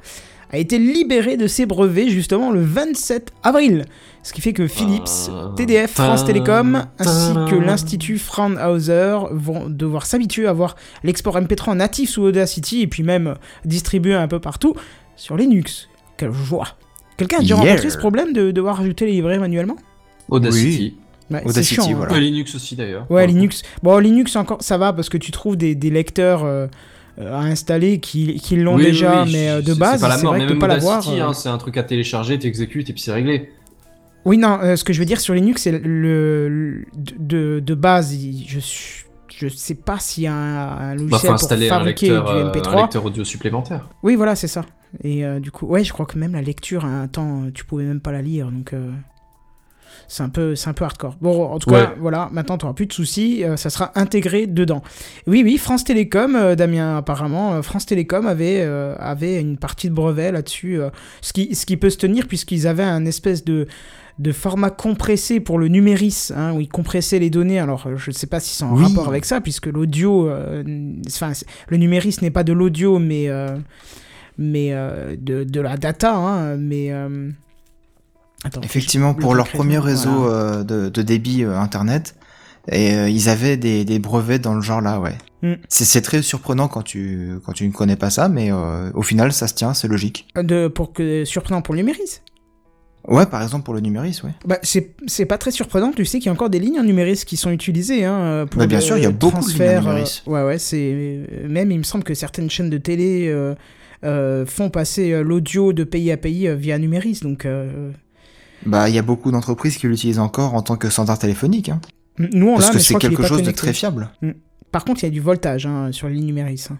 a 0.52 0.58
été 0.58 0.78
libéré 0.78 1.36
de 1.36 1.48
ses 1.48 1.66
brevets 1.66 2.08
justement 2.08 2.52
le 2.52 2.60
27 2.62 3.32
avril. 3.42 3.84
Ce 4.22 4.32
qui 4.32 4.40
fait 4.40 4.52
que 4.52 4.68
Philips, 4.68 5.28
Ah. 5.28 5.52
TDF, 5.56 5.90
France 5.92 6.24
Télécom 6.24 6.84
ainsi 7.00 7.34
que 7.50 7.56
l'Institut 7.56 8.18
Fraunhofer 8.18 9.26
vont 9.32 9.68
devoir 9.68 10.06
s'habituer 10.06 10.46
à 10.46 10.52
voir 10.52 10.76
l'export 11.02 11.36
MP3 11.36 11.74
natif 11.76 12.10
sous 12.10 12.22
Audacity 12.22 12.82
et 12.82 12.86
puis 12.86 13.02
même 13.02 13.34
distribué 13.64 14.14
un 14.14 14.28
peu 14.28 14.38
partout 14.38 14.74
sur 15.16 15.36
Linux. 15.36 15.88
Quelle 16.16 16.32
joie 16.32 16.68
Quelqu'un 17.16 17.38
a 17.38 17.40
déjà 17.40 17.54
Yeah. 17.56 17.64
rencontré 17.64 17.90
ce 17.90 17.98
problème 17.98 18.32
de 18.32 18.52
devoir 18.52 18.80
ajouter 18.80 19.06
les 19.06 19.12
livrets 19.12 19.38
manuellement? 19.38 19.76
Audacity. 20.28 20.96
Ouais, 21.30 21.40
c'est 21.44 21.50
Audacity, 21.50 21.74
chiant, 21.74 21.90
hein. 21.90 21.94
voilà. 21.96 22.14
Euh, 22.14 22.20
Linux 22.20 22.54
aussi 22.54 22.76
d'ailleurs. 22.76 23.06
Ouais, 23.10 23.26
Linux. 23.26 23.62
Bon, 23.82 23.98
Linux 23.98 24.36
encore, 24.36 24.58
ça 24.62 24.78
va 24.78 24.92
parce 24.92 25.08
que 25.08 25.18
tu 25.18 25.32
trouves 25.32 25.56
des, 25.56 25.74
des 25.74 25.90
lecteurs 25.90 26.44
euh, 26.44 26.66
euh, 27.18 27.34
à 27.34 27.40
installer 27.40 27.98
qui, 27.98 28.34
qui 28.40 28.56
l'ont 28.56 28.76
Oui, 28.76 28.84
déjà, 28.84 29.24
oui, 29.24 29.30
mais 29.32 29.48
euh, 29.48 29.60
de 29.62 29.74
base, 29.74 29.96
c'est 29.96 30.00
pas 30.02 30.08
la 30.08 30.16
c'est 30.18 30.22
mort, 30.22 30.32
vrai 30.34 30.40
mais 30.40 30.46
que 30.46 30.50
même 30.52 30.60
pas 30.60 30.68
l'avoir. 30.68 30.98
Audacity, 30.98 31.20
euh, 31.20 31.26
hein, 31.28 31.32
c'est 31.32 31.48
un 31.48 31.58
truc 31.58 31.76
à 31.78 31.82
télécharger, 31.82 32.38
t'exécutes 32.38 32.88
et 32.90 32.92
puis 32.92 33.02
c'est 33.02 33.12
réglé. 33.12 33.50
Oui, 34.24 34.38
non, 34.38 34.58
euh, 34.62 34.76
ce 34.76 34.84
que 34.84 34.92
je 34.92 34.98
veux 34.98 35.04
dire 35.04 35.20
sur 35.20 35.34
Linux, 35.34 35.62
c'est 35.62 35.72
le, 35.72 36.48
le- 36.48 36.84
de, 37.18 37.60
de 37.60 37.74
base, 37.74 38.16
je 38.46 38.58
suis- 38.60 39.04
je 39.36 39.48
sais 39.48 39.74
pas 39.74 39.98
s'il 39.98 40.24
y 40.24 40.26
a 40.28 40.32
un, 40.34 40.78
un 40.92 40.94
Bah, 40.94 40.94
logiciel 40.94 41.20
faut 41.20 41.26
pour 41.26 41.34
installer 41.34 41.66
un 41.68 41.78
fabriquer 41.78 42.06
lecteur, 42.10 42.24
du 42.24 42.40
euh, 42.40 42.50
MP3. 42.52 42.68
un 42.78 42.82
lecteur 42.82 43.04
audio 43.04 43.24
supplémentaire. 43.24 43.88
Oui, 44.02 44.14
voilà, 44.16 44.34
c'est 44.36 44.48
ça. 44.48 44.64
Et 45.04 45.24
euh, 45.26 45.40
du 45.40 45.50
coup, 45.50 45.66
ouais, 45.66 45.84
je 45.84 45.92
crois 45.92 46.06
que 46.06 46.18
même 46.18 46.32
la 46.32 46.40
lecture, 46.42 46.84
à 46.84 46.88
un 46.88 47.06
temps, 47.08 47.44
tu 47.52 47.64
pouvais 47.64 47.84
même 47.84 48.00
pas 48.00 48.12
la 48.12 48.22
lire, 48.22 48.50
donc 48.50 48.72
euh, 48.72 48.90
c'est 50.08 50.22
un 50.22 50.28
peu, 50.28 50.54
c'est 50.54 50.68
un 50.68 50.72
peu 50.72 50.84
hardcore. 50.84 51.16
Bon, 51.20 51.44
en 51.44 51.58
tout 51.58 51.70
cas, 51.70 51.94
voilà, 51.98 52.28
maintenant 52.32 52.58
t'auras 52.58 52.72
plus 52.74 52.86
de 52.86 52.92
soucis, 52.92 53.44
euh, 53.44 53.56
ça 53.56 53.70
sera 53.70 53.92
intégré 53.94 54.46
dedans. 54.46 54.82
Oui, 55.26 55.42
oui, 55.44 55.58
France 55.58 55.84
Télécom, 55.84 56.36
euh, 56.36 56.54
Damien, 56.54 56.96
apparemment, 56.96 57.54
euh, 57.54 57.62
France 57.62 57.86
Télécom 57.86 58.26
avait, 58.26 58.62
avait 58.62 59.40
une 59.40 59.56
partie 59.56 59.88
de 59.88 59.94
brevet 59.94 60.32
là-dessus, 60.32 60.78
ce 61.20 61.32
qui, 61.32 61.54
ce 61.54 61.66
qui 61.66 61.76
peut 61.76 61.90
se 61.90 61.98
tenir 61.98 62.26
puisqu'ils 62.26 62.66
avaient 62.66 62.82
un 62.82 63.04
espèce 63.06 63.44
de 63.44 63.66
de 64.18 64.32
format 64.32 64.70
compressé 64.70 65.40
pour 65.40 65.58
le 65.58 65.68
numéris, 65.68 66.28
hein, 66.34 66.54
où 66.54 66.62
ils 66.62 66.70
compressaient 66.70 67.18
les 67.18 67.28
données. 67.28 67.58
Alors, 67.58 67.86
je 67.98 68.10
ne 68.10 68.14
sais 68.14 68.26
pas 68.26 68.40
si 68.40 68.56
c'est 68.56 68.64
en 68.64 68.74
Oui. 68.74 68.82
rapport 68.84 69.08
avec 69.08 69.26
ça, 69.26 69.42
puisque 69.42 69.66
l'audio, 69.66 70.30
enfin, 71.06 71.32
le 71.68 71.76
numéris 71.76 72.16
n'est 72.22 72.30
pas 72.30 72.42
de 72.42 72.54
l'audio, 72.54 72.98
mais 72.98 73.28
euh, 73.28 73.54
mais 74.38 74.68
euh, 74.72 75.16
de, 75.18 75.44
de 75.44 75.60
la 75.60 75.76
data, 75.76 76.14
hein, 76.14 76.56
mais... 76.56 76.90
euh, 78.46 78.48
Attends, 78.48 78.60
Effectivement, 78.62 79.14
pour 79.14 79.34
leur 79.34 79.48
premier 79.48 79.78
réseau, 79.78 80.10
voilà. 80.10 80.34
euh, 80.34 80.64
de, 80.64 80.88
de 80.88 81.02
débit 81.02 81.44
euh, 81.44 81.58
internet, 81.58 82.14
Et 82.72 82.94
euh, 82.94 83.08
ils 83.08 83.28
avaient 83.28 83.56
des, 83.56 83.84
des 83.84 83.98
brevets 83.98 84.40
dans 84.42 84.54
le 84.54 84.60
genre 84.62 84.80
là, 84.80 84.98
ouais. 85.00 85.16
Mm. 85.42 85.54
C'est 85.68 86.00
très 86.02 86.22
surprenant 86.22 86.66
quand 86.66 86.82
tu 86.82 87.34
quand 87.44 87.52
tu 87.52 87.66
ne 87.68 87.72
connais 87.72 87.96
pas 87.96 88.10
ça, 88.10 88.28
mais 88.28 88.50
euh, 88.50 88.90
au 88.94 89.02
final 89.02 89.32
ça 89.32 89.46
se 89.46 89.54
tient, 89.54 89.74
c'est 89.74 89.86
logique. 89.86 90.26
De, 90.34 90.66
pour 90.68 90.92
que, 90.92 91.24
surprenant 91.24 91.62
pour 91.62 91.74
le 91.74 91.80
numéris. 91.82 92.20
Ouais, 93.06 93.24
par 93.26 93.40
exemple 93.40 93.62
pour 93.64 93.74
le 93.74 93.78
numéris, 93.80 94.20
ouais. 94.24 94.32
Bah, 94.46 94.58
c'est 94.64 94.96
c'est 95.06 95.26
pas 95.26 95.38
très 95.38 95.52
surprenant, 95.52 95.92
tu 95.92 96.04
sais 96.04 96.18
qu'il 96.18 96.26
y 96.26 96.28
a 96.30 96.32
encore 96.32 96.50
des 96.50 96.58
lignes 96.58 96.80
en 96.80 96.82
numéris 96.82 97.22
qui 97.24 97.36
sont 97.36 97.50
utilisées. 97.52 98.04
Hein, 98.04 98.46
pour 98.50 98.58
Bah, 98.58 98.66
bien 98.66 98.78
le 98.78 98.82
sûr, 98.84 98.96
il 98.96 99.04
y 99.04 99.06
a 99.06 99.10
beaucoup 99.12 99.44
de 99.44 99.52
lignes 99.52 99.62
en 99.62 99.86
euh, 99.86 99.90
numéris. 99.92 100.22
ouais, 100.26 100.42
ouais, 100.42 100.58
c'est. 100.58 101.20
Même, 101.48 101.70
il 101.70 101.78
me 101.78 101.84
semble 101.84 102.02
que 102.02 102.14
certaines 102.14 102.50
chaînes 102.50 102.70
de 102.70 102.78
télé 102.78 103.28
euh, 103.28 103.54
euh, 104.04 104.44
font 104.44 104.70
passer 104.70 105.12
euh, 105.12 105.22
l'audio 105.22 105.72
de 105.72 105.84
pays 105.84 106.10
à 106.10 106.16
pays 106.16 106.48
euh, 106.48 106.56
via 106.56 106.78
numéris. 106.78 107.20
Donc, 107.22 107.44
euh, 107.44 107.92
Bah, 108.66 108.88
il 108.88 108.94
y 108.94 108.98
a 108.98 109.02
beaucoup 109.02 109.30
d'entreprises 109.30 109.76
qui 109.76 109.86
l'utilisent 109.86 110.18
encore 110.18 110.54
en 110.54 110.62
tant 110.62 110.76
que 110.76 110.90
standard 110.90 111.18
téléphonique, 111.18 111.68
hein, 111.68 111.80
nous, 112.18 112.48
on 112.48 112.54
parce 112.54 112.66
l'a, 112.66 112.70
que 112.72 112.76
mais 112.76 112.82
c'est 112.82 112.94
quelque 112.96 113.22
chose 113.22 113.42
de 113.42 113.50
très 113.50 113.72
fiable. 113.72 114.08
Par 114.72 114.84
contre, 114.84 115.02
il 115.02 115.06
y 115.06 115.08
a 115.08 115.10
du 115.10 115.20
voltage 115.20 115.66
hein, 115.66 115.90
sur 115.92 116.08
les 116.08 116.14
lignes 116.14 116.26
numéris. 116.26 116.66
hein. 116.70 116.78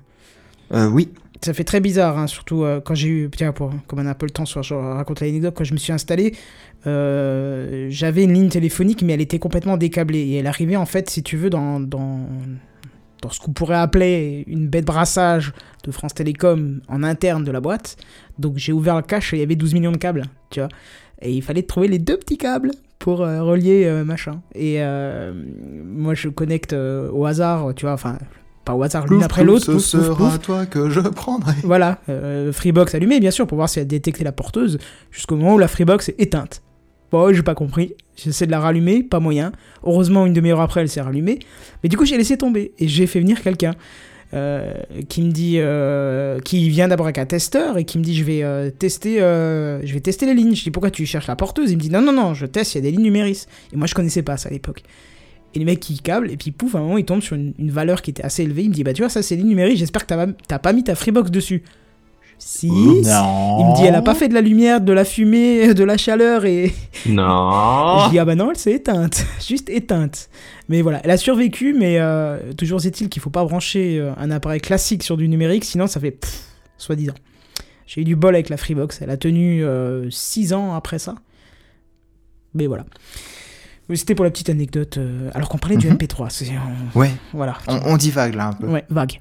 Euh, 0.73 0.89
oui, 0.89 1.11
Ça 1.45 1.55
fait 1.55 1.65
très 1.65 1.81
bizarre, 1.81 2.19
hein, 2.19 2.27
surtout 2.27 2.65
euh, 2.65 2.81
quand 2.85 2.95
j'ai 2.95 3.09
eu, 3.09 3.31
tiens, 3.37 3.53
pour, 3.53 3.71
comme 3.87 4.01
on 4.01 4.07
a 4.07 4.11
un 4.11 4.15
peu 4.15 4.27
le 4.27 4.31
temps, 4.31 4.45
sur, 4.47 4.63
je 4.63 4.75
raconte 4.75 5.21
l'anecdote, 5.21 5.55
quand 5.57 5.65
je 5.65 5.73
me 5.75 5.79
suis 5.79 5.93
installé, 5.93 6.35
euh, 6.87 7.87
j'avais 7.91 8.25
une 8.25 8.33
ligne 8.33 8.49
téléphonique, 8.49 9.03
mais 9.03 9.13
elle 9.13 9.21
était 9.21 9.39
complètement 9.39 9.77
décablée. 9.77 10.21
Et 10.21 10.37
elle 10.37 10.47
arrivait, 10.47 10.77
en 10.77 10.87
fait, 10.87 11.11
si 11.11 11.23
tu 11.23 11.37
veux, 11.37 11.51
dans, 11.51 11.81
dans, 11.81 12.21
dans 13.23 13.31
ce 13.31 13.41
qu'on 13.41 13.53
pourrait 13.53 13.77
appeler 13.77 14.45
une 14.47 14.69
baie 14.69 14.81
de 14.81 14.87
brassage 14.87 15.53
de 15.85 15.91
France 15.91 16.15
Télécom 16.15 16.81
en 16.89 17.03
interne 17.03 17.45
de 17.45 17.51
la 17.53 17.61
boîte. 17.61 17.97
Donc 18.39 18.57
j'ai 18.57 18.73
ouvert 18.73 18.97
le 18.97 19.03
cache 19.03 19.33
et 19.33 19.37
il 19.37 19.41
y 19.41 19.43
avait 19.43 19.57
12 19.57 19.75
millions 19.75 19.93
de 19.93 19.97
câbles, 19.97 20.23
tu 20.51 20.61
vois. 20.61 20.69
Et 21.23 21.33
il 21.33 21.43
fallait 21.43 21.63
trouver 21.63 21.89
les 21.89 21.99
deux 21.99 22.17
petits 22.17 22.39
câbles 22.39 22.73
pour 22.99 23.23
euh, 23.23 23.43
relier 23.43 23.85
euh, 23.85 24.05
machin. 24.05 24.41
Et 24.55 24.77
euh, 24.79 25.33
moi, 25.85 26.15
je 26.15 26.29
connecte 26.29 26.73
au 26.75 27.25
hasard, 27.25 27.73
tu 27.75 27.87
vois, 27.87 27.95
enfin, 27.95 28.19
pas 28.65 28.75
au 28.75 28.83
hasard, 28.83 29.07
l'une 29.07 29.23
après 29.23 29.45
l'autre. 29.45 29.67
ce 29.67 29.73
pouf, 29.73 29.85
sera 29.85 30.31
pouf. 30.31 30.41
toi 30.41 30.67
que 30.67 30.91
je 30.91 31.01
prendrai. 31.01 31.55
Voilà, 31.63 31.99
Freebox 32.53 32.95
allumé 32.95 33.21
bien 33.21 33.31
sûr 33.31 33.47
pour 33.47 33.57
voir 33.57 33.69
si 33.69 33.79
elle 33.79 33.85
a 33.85 33.89
détecté 33.89 34.25
la 34.25 34.33
porteuse, 34.33 34.79
jusqu'au 35.11 35.37
moment 35.37 35.55
où 35.55 35.59
la 35.59 35.69
Freebox 35.69 36.09
est 36.09 36.21
éteinte. 36.21 36.63
Bon, 37.13 37.33
j'ai 37.33 37.45
pas 37.45 37.55
compris, 37.55 37.95
j'essaie 38.17 38.47
de 38.47 38.51
la 38.51 38.59
rallumer, 38.59 39.05
pas 39.05 39.21
moyen. 39.21 39.53
Heureusement, 39.85 40.27
une 40.27 40.33
demi-heure 40.33 40.61
après, 40.61 40.81
elle 40.81 40.89
s'est 40.89 41.01
rallumée. 41.01 41.39
Mais 41.83 41.89
du 41.89 41.97
coup, 41.97 42.05
j'ai 42.05 42.17
laissé 42.17 42.37
tomber 42.37 42.73
et 42.81 42.89
j'ai 42.89 43.07
fait 43.07 43.21
venir 43.21 43.41
quelqu'un 43.41 43.75
euh, 44.37 44.75
qui 45.09 45.23
me 45.23 45.33
dit, 45.33 45.55
euh, 45.57 46.39
qui 46.41 46.69
vient 46.69 46.89
d'abord 46.89 47.07
avec 47.07 47.17
un 47.17 47.25
testeur 47.25 47.79
et 47.79 47.85
qui 47.85 47.99
me 47.99 48.05
dit, 48.05 48.15
je 48.15 48.23
vais 48.23 48.43
euh, 48.43 48.71
tester, 48.71 49.19
je 49.19 49.93
vais 49.93 50.01
tester 50.01 50.27
les 50.27 50.35
lignes. 50.35 50.55
Je 50.55 50.63
dis 50.63 50.71
pourquoi 50.71 50.91
tu 50.91 51.07
cherches 51.07 51.27
la 51.27 51.37
porteuse? 51.37 51.71
Il 51.71 51.77
me 51.77 51.81
dit 51.81 51.91
non 51.91 52.03
non 52.03 52.13
non, 52.13 52.35
je 52.35 52.45
teste, 52.45 52.75
il 52.75 52.79
y 52.79 52.81
a 52.81 52.83
des 52.83 52.91
lignes 52.91 53.05
numéris. 53.05 53.47
Et 53.73 53.77
moi, 53.77 53.87
je 53.87 53.95
connaissais 53.95 54.23
pas 54.23 54.37
ça 54.37 54.51
à 54.51 54.53
l'époque. 54.53 54.83
Et 55.55 55.59
le 55.59 55.65
mec 55.65 55.81
qui 55.81 55.99
câble, 55.99 56.31
et 56.31 56.37
puis 56.37 56.51
pouf, 56.51 56.75
à 56.75 56.79
un 56.79 56.83
moment, 56.83 56.99
il 56.99 57.07
tombe 57.07 57.23
sur 57.23 57.35
une, 57.35 57.55
valeur 57.71 58.03
qui 58.03 58.11
était 58.11 58.25
assez 58.25 58.43
élevée. 58.43 58.65
Il 58.65 58.69
me 58.69 58.75
dit, 58.75 58.85
bah 58.85 58.93
tu 58.93 59.01
vois, 59.01 59.09
ça 59.09 59.23
c'est 59.23 59.37
ligne 59.37 59.49
numérique, 59.49 59.79
j'espère 59.79 60.07
que 60.07 60.15
t'as 60.47 60.59
pas 60.59 60.73
mis 60.75 60.85
ta 60.85 60.95
Freebox 60.95 61.31
dessus. 61.31 61.63
Si. 62.39 62.69
Non. 62.71 63.59
Il 63.61 63.67
me 63.67 63.77
dit, 63.77 63.85
elle 63.85 63.95
a 63.95 64.03
pas 64.03 64.15
fait 64.15 64.29
de 64.29 64.35
la 64.35 64.41
lumière, 64.41 64.81
de 64.81 64.93
la 64.93 65.05
fumée, 65.05 65.75
de 65.75 65.85
la 65.85 65.97
chaleur, 65.97 66.45
et 66.45 66.73
Non. 67.07 68.01
je 68.07 68.11
dis, 68.11 68.19
ah 68.19 68.25
bah 68.25 68.35
non, 68.35 68.51
elle 68.51 68.57
s'est 68.59 68.73
éteinte, 68.73 69.25
juste 69.47 69.69
éteinte. 69.71 70.29
Mais 70.69 70.83
voilà, 70.83 71.01
elle 71.05 71.11
a 71.11 71.17
survécu, 71.17 71.75
mais 71.79 71.99
euh, 71.99 72.53
toujours 72.55 72.85
est-il 72.85 73.09
qu'il 73.09 73.23
faut 73.23 73.31
pas 73.31 73.45
brancher 73.45 73.99
euh, 74.01 74.13
un 74.19 74.31
appareil 74.31 74.61
classique 74.61 75.03
sur 75.03 75.17
du 75.17 75.29
numérique, 75.29 75.65
sinon 75.65 75.87
ça 75.87 75.99
fait 76.01 76.11
pff, 76.13 76.43
soi-disant. 76.77 77.15
J'ai 77.87 78.01
eu 78.01 78.05
du 78.05 78.17
bol 78.17 78.35
avec 78.35 78.49
la 78.49 78.57
Freebox, 78.57 79.01
elle 79.03 79.11
a 79.11 79.17
tenu 79.17 79.65
6 80.11 80.53
ans 80.53 80.75
après 80.75 80.99
ça. 80.99 81.15
Mais 82.55 82.67
voilà. 82.67 82.85
C'était 83.95 84.17
pour 84.17 84.25
la 84.25 84.33
petite 84.33 84.51
anecdote, 84.51 84.97
euh, 84.99 85.31
alors 85.35 85.49
qu'on 85.49 85.59
parlait 85.59 85.77
du 85.77 85.87
Mhm. 85.87 85.95
MP3. 85.97 86.29
c'est- 86.31 86.51
on- 86.95 86.99
Ouais, 86.99 87.13
Voilà. 87.33 87.57
on, 87.69 87.79
on 87.93 87.97
divague 87.97 88.35
là 88.35 88.49
un 88.49 88.53
peu. 88.55 88.67
Ouais, 88.67 88.85
vague. 88.91 89.19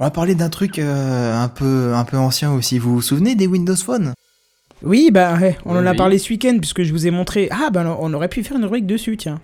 On 0.00 0.04
va 0.04 0.10
parler 0.10 0.34
d'un 0.34 0.48
truc 0.48 0.78
euh, 0.78 1.36
un 1.36 1.48
peu 1.48 1.92
un 1.94 2.04
peu 2.04 2.16
ancien 2.16 2.52
aussi. 2.52 2.78
Vous 2.78 2.94
vous 2.94 3.02
souvenez 3.02 3.34
des 3.34 3.46
Windows 3.46 3.76
Phone? 3.76 4.14
Oui, 4.82 5.10
bah, 5.12 5.36
ouais, 5.38 5.58
on 5.66 5.76
en 5.76 5.84
a 5.84 5.90
Oui. 5.90 5.96
parlé 5.96 6.18
ce 6.18 6.30
week-end, 6.30 6.56
puisque 6.58 6.82
je 6.84 6.92
vous 6.92 7.06
ai 7.06 7.10
montré. 7.10 7.48
Ah, 7.50 7.68
bah, 7.70 7.98
on 8.00 8.12
aurait 8.14 8.28
pu 8.28 8.42
faire 8.42 8.56
une 8.56 8.64
rubrique 8.64 8.86
dessus, 8.86 9.18
tiens. 9.18 9.38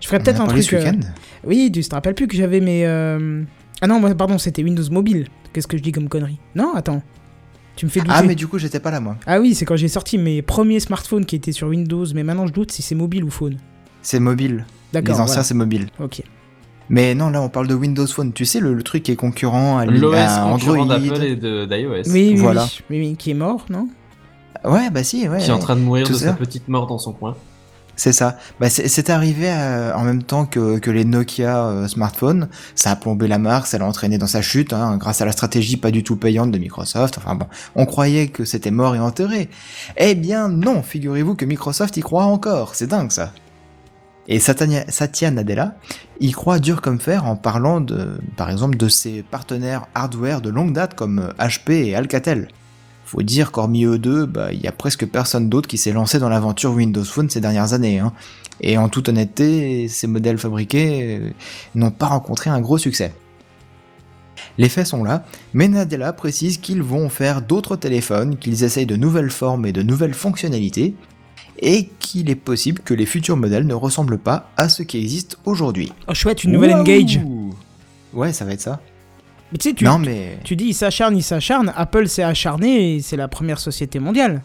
Je 0.00 0.06
ferais 0.06 0.20
peut-être 0.20 0.40
un 0.40 0.46
truc. 0.46 0.62
ce 0.62 0.76
euh, 0.76 0.78
week-end. 0.78 1.00
Oui, 1.42 1.70
tu 1.74 1.82
te 1.82 1.92
rappelles 1.94 2.14
plus 2.14 2.28
que 2.28 2.36
j'avais 2.36 2.60
mes. 2.60 2.86
euh, 2.86 3.42
Ah 3.80 3.88
non, 3.88 3.98
moi, 3.98 4.14
pardon, 4.14 4.38
c'était 4.38 4.62
Windows 4.62 4.88
Mobile. 4.92 5.26
Qu'est-ce 5.52 5.66
que 5.66 5.76
je 5.76 5.82
dis 5.82 5.90
comme 5.90 6.08
connerie? 6.08 6.38
Non, 6.54 6.74
attends. 6.74 7.02
Tu 7.74 7.84
me 7.86 7.90
fais 7.90 8.00
douter. 8.00 8.12
Ah 8.14 8.22
mais 8.22 8.34
du 8.34 8.46
coup 8.46 8.58
j'étais 8.58 8.80
pas 8.80 8.90
là 8.90 9.00
moi. 9.00 9.16
Ah 9.26 9.40
oui, 9.40 9.54
c'est 9.54 9.64
quand 9.64 9.76
j'ai 9.76 9.88
sorti 9.88 10.18
mes 10.18 10.42
premiers 10.42 10.78
smartphones 10.78 11.24
qui 11.24 11.36
étaient 11.36 11.52
sur 11.52 11.68
Windows, 11.68 12.04
mais 12.14 12.22
maintenant 12.22 12.46
je 12.46 12.52
doute 12.52 12.70
si 12.70 12.82
c'est 12.82 12.94
mobile 12.94 13.24
ou 13.24 13.30
phone. 13.30 13.56
C'est 14.02 14.20
mobile. 14.20 14.66
Les 14.92 15.00
D'accord. 15.00 15.20
anciens 15.22 15.42
c'est 15.42 15.54
mobile. 15.54 15.86
Ok. 15.98 16.22
Mais 16.92 17.14
non 17.14 17.30
là 17.30 17.40
on 17.42 17.48
parle 17.48 17.66
de 17.66 17.74
Windows 17.74 18.06
Phone. 18.06 18.32
Tu 18.32 18.44
sais 18.44 18.60
le, 18.60 18.74
le 18.74 18.82
truc 18.82 19.02
qui 19.02 19.10
est 19.12 19.16
concurrent 19.16 19.78
à, 19.78 19.86
L'OS 19.86 20.14
concurrent 20.44 20.82
Android. 20.82 20.86
d'Apple 20.86 21.24
et 21.24 21.36
de- 21.36 21.64
d'iOS. 21.64 22.12
Oui, 22.12 22.32
oui, 22.34 22.36
Voilà. 22.36 22.66
oui, 22.90 23.16
qui 23.18 23.30
est 23.30 23.34
mort, 23.34 23.64
non? 23.70 23.88
Ouais 24.64 24.90
bah 24.90 25.02
si 25.02 25.26
ouais. 25.28 25.38
Qui 25.38 25.48
est 25.48 25.52
en 25.52 25.58
train 25.58 25.74
de 25.74 25.80
mourir 25.80 26.06
de 26.06 26.12
ça. 26.12 26.26
sa 26.26 26.32
petite 26.34 26.68
mort 26.68 26.86
dans 26.86 26.98
son 26.98 27.12
coin. 27.12 27.34
C'est 27.96 28.12
ça. 28.12 28.38
Bah, 28.60 28.70
c'est 28.70 28.88
c'est 28.88 29.10
arrivé 29.10 29.48
euh, 29.50 29.94
en 29.94 30.02
même 30.04 30.22
temps 30.22 30.46
que, 30.46 30.78
que 30.78 30.90
les 30.90 31.04
Nokia 31.04 31.66
euh, 31.66 31.88
smartphones. 31.88 32.48
Ça 32.74 32.90
a 32.90 32.96
plombé 32.96 33.26
la 33.28 33.38
marque, 33.38 33.66
ça 33.66 33.76
l'a 33.78 33.84
entraîné 33.86 34.18
dans 34.18 34.26
sa 34.26 34.40
chute, 34.40 34.72
hein, 34.72 34.96
grâce 34.98 35.20
à 35.20 35.24
la 35.26 35.32
stratégie 35.32 35.76
pas 35.76 35.90
du 35.90 36.02
tout 36.02 36.16
payante 36.16 36.50
de 36.50 36.58
Microsoft. 36.58 37.18
Enfin 37.18 37.34
bon, 37.34 37.46
on 37.74 37.84
croyait 37.86 38.28
que 38.28 38.44
c'était 38.44 38.70
mort 38.70 38.94
et 38.96 38.98
enterré. 39.00 39.48
Eh 39.96 40.14
bien 40.14 40.48
non, 40.48 40.82
figurez-vous 40.82 41.34
que 41.36 41.44
Microsoft 41.44 41.96
y 41.96 42.00
croit 42.00 42.24
encore. 42.24 42.74
C'est 42.74 42.86
dingue 42.86 43.10
ça. 43.12 43.32
Et 44.28 44.38
Satya, 44.38 45.30
Nadella, 45.30 45.76
il 46.20 46.34
croit 46.34 46.60
dur 46.60 46.80
comme 46.80 47.00
fer 47.00 47.26
en 47.26 47.34
parlant 47.36 47.80
de, 47.80 48.20
par 48.36 48.50
exemple, 48.50 48.76
de 48.76 48.88
ses 48.88 49.22
partenaires 49.22 49.86
hardware 49.94 50.40
de 50.40 50.48
longue 50.48 50.72
date 50.72 50.94
comme 50.94 51.18
euh, 51.18 51.32
HP 51.44 51.88
et 51.88 51.96
Alcatel. 51.96 52.48
Faut 53.04 53.22
dire 53.22 53.50
qu'hormis 53.50 53.84
eux 53.84 53.98
deux, 53.98 54.26
bah, 54.26 54.52
il 54.52 54.60
y 54.60 54.68
a 54.68 54.72
presque 54.72 55.06
personne 55.06 55.48
d'autre 55.48 55.68
qui 55.68 55.76
s'est 55.76 55.92
lancé 55.92 56.18
dans 56.18 56.28
l'aventure 56.28 56.72
Windows 56.72 57.04
Phone 57.04 57.28
ces 57.28 57.40
dernières 57.40 57.72
années. 57.72 57.98
Hein. 57.98 58.12
Et 58.60 58.78
en 58.78 58.88
toute 58.88 59.08
honnêteté, 59.08 59.88
ces 59.88 60.06
modèles 60.06 60.38
fabriqués 60.38 61.18
euh, 61.20 61.30
n'ont 61.74 61.90
pas 61.90 62.06
rencontré 62.06 62.48
un 62.48 62.60
gros 62.60 62.78
succès. 62.78 63.12
Les 64.58 64.68
faits 64.68 64.86
sont 64.86 65.02
là, 65.02 65.24
mais 65.54 65.68
Nadella 65.68 66.12
précise 66.12 66.58
qu'ils 66.58 66.82
vont 66.82 67.08
faire 67.08 67.42
d'autres 67.42 67.76
téléphones, 67.76 68.36
qu'ils 68.36 68.64
essayent 68.64 68.86
de 68.86 68.96
nouvelles 68.96 69.30
formes 69.30 69.66
et 69.66 69.72
de 69.72 69.82
nouvelles 69.82 70.14
fonctionnalités, 70.14 70.94
et 71.58 71.88
qu'il 72.00 72.28
est 72.30 72.34
possible 72.34 72.80
que 72.80 72.94
les 72.94 73.06
futurs 73.06 73.36
modèles 73.36 73.66
ne 73.66 73.74
ressemblent 73.74 74.18
pas 74.18 74.50
à 74.56 74.68
ce 74.68 74.82
qui 74.82 74.98
existe 74.98 75.38
aujourd'hui. 75.44 75.92
Oh, 76.08 76.14
chouette, 76.14 76.44
une 76.44 76.52
nouvelle 76.52 76.70
Waouh 76.70 76.80
Engage. 76.82 77.20
Ouais, 78.12 78.32
ça 78.32 78.44
va 78.44 78.52
être 78.52 78.60
ça. 78.60 78.80
Mais 79.52 79.58
tu 79.58 79.68
sais, 79.68 79.74
tu, 79.74 79.84
non, 79.84 79.98
mais. 79.98 80.38
tu 80.44 80.56
dis 80.56 80.64
il 80.66 80.74
s'acharne, 80.74 81.16
il 81.16 81.22
s'acharne. 81.22 81.72
Apple 81.76 82.08
s'est 82.08 82.22
acharné 82.22 82.96
et 82.96 83.00
c'est 83.02 83.16
la 83.16 83.28
première 83.28 83.58
société 83.58 83.98
mondiale. 83.98 84.42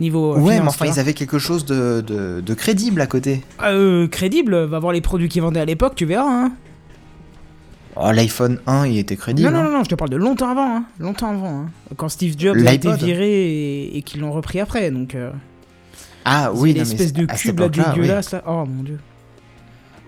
Niveau. 0.00 0.34
euh, 0.34 0.38
Ouais, 0.40 0.60
mais 0.60 0.66
enfin, 0.68 0.86
ils 0.86 0.98
avaient 0.98 1.14
quelque 1.14 1.38
chose 1.38 1.64
de, 1.64 2.00
de, 2.06 2.40
de 2.40 2.54
crédible 2.54 3.00
à 3.00 3.06
côté. 3.06 3.42
Euh, 3.62 4.06
crédible, 4.08 4.64
va 4.64 4.78
voir 4.80 4.92
les 4.92 5.00
produits 5.00 5.28
qu'ils 5.28 5.42
vendaient 5.42 5.60
à 5.60 5.64
l'époque, 5.64 5.94
tu 5.96 6.04
verras. 6.04 6.28
Hein. 6.46 6.52
Oh, 7.96 8.10
L'iPhone 8.10 8.58
1, 8.66 8.86
il 8.88 8.98
était 8.98 9.16
crédible. 9.16 9.48
Non, 9.48 9.54
non, 9.54 9.60
hein. 9.60 9.70
non, 9.70 9.78
non, 9.78 9.84
je 9.84 9.88
te 9.90 9.94
parle 9.94 10.10
de 10.10 10.16
longtemps 10.16 10.50
avant. 10.50 10.76
Hein. 10.78 10.84
Longtemps 10.98 11.30
avant. 11.30 11.60
Hein. 11.60 11.70
Quand 11.96 12.08
Steve 12.08 12.34
Jobs 12.36 12.56
a 12.66 12.72
été 12.74 12.92
viré 12.94 13.30
et, 13.30 13.96
et 13.98 14.02
qu'ils 14.02 14.20
l'ont 14.20 14.32
repris 14.32 14.60
après. 14.60 14.90
Donc. 14.90 15.14
Euh, 15.14 15.30
Ah 16.24 16.52
oui, 16.54 16.70
non, 16.70 16.74
mais 16.74 16.78
l'espèce 16.80 17.12
de 17.12 17.26
cube 17.26 17.58
là 17.58 17.66
époque-là, 17.66 17.84
oui. 17.94 18.00
dégueulasse 18.02 18.32
là. 18.32 18.42
Oh 18.46 18.64
mon 18.66 18.82
dieu. 18.82 18.98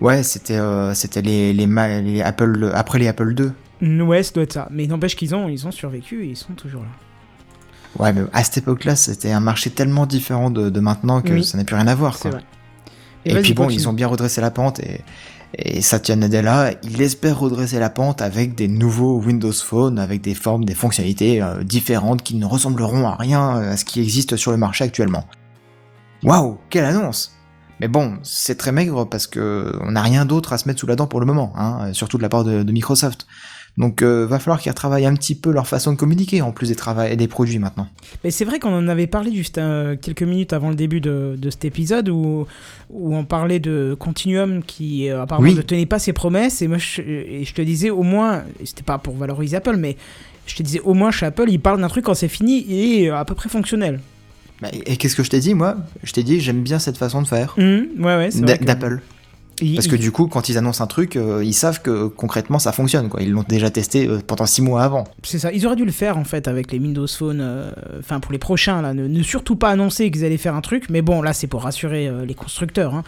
Ouais, 0.01 0.23
c'était 0.23 0.57
euh, 0.57 0.93
c'était 0.93 1.21
les, 1.21 1.53
les, 1.53 2.21
Apple 2.21 2.71
après 2.73 2.99
les 2.99 3.07
Apple 3.07 3.33
2. 3.33 3.51
Mm, 3.81 4.01
Ouais, 4.01 4.23
ça 4.23 4.31
doit 4.33 4.43
être 4.43 4.53
ça. 4.53 4.67
Mais 4.71 4.87
n'empêche 4.87 5.15
qu'ils 5.15 5.33
ont, 5.35 5.47
ils 5.49 5.65
ont 5.67 5.71
survécu 5.71 6.23
et 6.25 6.29
ils 6.29 6.37
sont 6.37 6.53
toujours 6.53 6.81
là. 6.83 6.89
Ouais, 7.99 8.13
mais 8.13 8.21
à 8.33 8.43
cette 8.43 8.57
époque-là, 8.59 8.95
c'était 8.95 9.31
un 9.31 9.39
marché 9.39 9.69
tellement 9.71 10.05
différent 10.05 10.49
de, 10.51 10.69
de 10.69 10.79
maintenant 10.79 11.21
que 11.21 11.33
Oui. 11.33 11.43
ça 11.43 11.57
n'a 11.57 11.63
plus 11.63 11.75
rien 11.75 11.87
à 11.87 11.95
voir. 11.95 12.19
Quoi. 12.19 12.31
vrai. 12.31 12.43
Et, 13.25 13.33
puis 13.41 13.53
bon, 13.53 13.63
continue. 13.63 13.81
ils 13.81 13.89
ont 13.89 13.93
bien 13.93 14.07
redressé 14.07 14.39
la 14.39 14.51
pente 14.51 14.79
et, 14.79 15.01
et 15.57 15.81
Satya 15.81 16.15
Nadella, 16.15 16.71
il 16.83 17.01
espère 17.01 17.39
redresser 17.39 17.79
la 17.79 17.89
pente 17.89 18.21
avec 18.21 18.53
des 18.55 18.67
nouveaux 18.67 19.19
Windows 19.19 19.51
Phone, 19.51 19.97
avec 19.97 20.21
des 20.21 20.35
formes, 20.35 20.63
des 20.65 20.75
fonctionnalités 20.75 21.41
euh, 21.41 21.63
différentes 21.63 22.21
qui 22.21 22.35
ne 22.35 22.45
ressembleront 22.45 23.07
à 23.07 23.15
rien 23.15 23.57
euh, 23.57 23.71
à 23.73 23.77
ce 23.77 23.85
qui 23.85 23.99
existe 24.01 24.35
sur 24.37 24.51
le 24.51 24.57
marché 24.57 24.83
actuellement. 24.83 25.25
Waouh, 26.23 26.57
quelle 26.69 26.85
annonce 26.85 27.31
Mais 27.79 27.87
bon, 27.87 28.17
c'est 28.23 28.57
très 28.57 28.71
maigre 28.71 29.05
parce 29.07 29.27
que 29.27 29.71
on 29.81 29.91
n'a 29.91 30.01
rien 30.01 30.25
d'autre 30.25 30.53
à 30.53 30.57
se 30.57 30.67
mettre 30.67 30.79
sous 30.79 30.87
la 30.87 30.95
dent 30.95 31.07
pour 31.07 31.19
le 31.19 31.25
moment, 31.25 31.53
hein, 31.55 31.93
surtout 31.93 32.17
de 32.17 32.23
la 32.23 32.29
part 32.29 32.43
de, 32.43 32.63
de 32.63 32.71
Microsoft. 32.71 33.27
Donc 33.77 34.01
euh, 34.01 34.25
va 34.25 34.39
falloir 34.39 34.59
qu'ils 34.59 34.71
retravaillent 34.71 35.05
un 35.05 35.13
petit 35.13 35.35
peu 35.35 35.51
leur 35.51 35.67
façon 35.67 35.91
de 35.91 35.97
communiquer 35.97 36.41
en 36.41 36.51
plus 36.51 36.69
des, 36.69 36.73
trava- 36.75 37.15
des 37.15 37.27
produits 37.27 37.59
maintenant. 37.59 37.87
Mais 38.23 38.31
c'est 38.31 38.43
vrai 38.43 38.57
qu'on 38.57 38.73
en 38.75 38.87
avait 38.87 39.05
parlé 39.05 39.31
juste 39.31 39.59
euh, 39.59 39.95
quelques 39.95 40.23
minutes 40.23 40.51
avant 40.51 40.69
le 40.69 40.75
début 40.75 40.99
de, 40.99 41.35
de 41.37 41.49
cet 41.51 41.63
épisode 41.65 42.09
où, 42.09 42.47
où 42.89 43.15
on 43.15 43.23
parlait 43.23 43.59
de 43.59 43.95
Continuum 43.99 44.63
qui 44.63 45.07
euh, 45.11 45.21
apparemment 45.21 45.47
Oui. 45.47 45.53
ne 45.53 45.61
tenait 45.61 45.85
pas 45.85 45.99
ses 45.99 46.11
promesses 46.11 46.63
et 46.63 46.67
moi 46.67 46.79
je, 46.79 47.03
et 47.03 47.43
je 47.45 47.53
te 47.53 47.61
disais 47.61 47.91
au 47.91 48.01
moins, 48.01 48.41
et 48.59 48.65
c'était 48.65 48.81
pas 48.81 48.97
pour 48.97 49.15
valoriser 49.15 49.57
Apple, 49.57 49.75
mais 49.77 49.95
je 50.47 50.55
te 50.55 50.63
disais 50.63 50.79
au 50.79 50.95
moins 50.95 51.11
chez 51.11 51.27
Apple 51.27 51.45
ils 51.47 51.59
parlent 51.59 51.79
d'un 51.79 51.87
truc 51.89 52.05
quand 52.05 52.15
c'est 52.15 52.27
fini 52.29 52.65
et 52.67 53.11
à 53.11 53.25
peu 53.25 53.35
près 53.35 53.47
fonctionnel. 53.49 53.99
Bah, 54.61 54.69
et 54.73 54.93
et 54.93 54.97
qu'est-ce 54.97 55.15
que 55.15 55.23
je 55.23 55.29
t'ai 55.29 55.39
dit, 55.39 55.53
moi? 55.53 55.77
Je 56.03 56.11
t'ai 56.13 56.23
dit, 56.23 56.39
j'aime 56.39 56.61
bien 56.63 56.79
cette 56.79 56.97
façon 56.97 57.21
de 57.21 57.27
faire. 57.27 57.53
Hum, 57.57 57.87
ouais, 57.99 58.29
que- 58.29 58.63
D'Apple. 58.65 59.01
Parce 59.73 59.87
que 59.87 59.95
du 59.95 60.11
coup, 60.11 60.27
quand 60.27 60.49
ils 60.49 60.57
annoncent 60.59 60.83
un 60.83 60.87
truc, 60.87 61.15
euh, 61.15 61.43
ils 61.43 61.53
savent 61.55 61.81
que 61.81 62.05
concrètement 62.05 62.59
ça 62.59 62.71
fonctionne. 62.71 63.09
Quoi. 63.09 63.23
Ils 63.23 63.31
l'ont 63.31 63.43
déjà 63.47 63.71
testé 63.71 64.07
euh, 64.07 64.19
pendant 64.25 64.45
six 64.45 64.61
mois 64.61 64.83
avant. 64.83 65.05
C'est 65.23 65.39
ça, 65.39 65.51
ils 65.51 65.65
auraient 65.65 65.75
dû 65.75 65.83
le 65.85 65.91
faire 65.91 66.17
en 66.19 66.23
fait 66.25 66.47
avec 66.47 66.71
les 66.71 66.77
Windows 66.77 67.07
Phone, 67.07 67.39
euh, 67.41 67.71
enfin 67.99 68.19
pour 68.19 68.31
les 68.31 68.37
prochains 68.37 68.83
là, 68.83 68.93
ne, 68.93 69.07
ne 69.07 69.23
surtout 69.23 69.55
pas 69.55 69.69
annoncer 69.69 70.11
qu'ils 70.11 70.23
allaient 70.25 70.37
faire 70.37 70.53
un 70.53 70.61
truc, 70.61 70.91
mais 70.91 71.01
bon 71.01 71.23
là 71.23 71.33
c'est 71.33 71.47
pour 71.47 71.63
rassurer 71.63 72.07
les 72.27 72.35
constructeurs, 72.35 72.93
hein. 72.93 73.03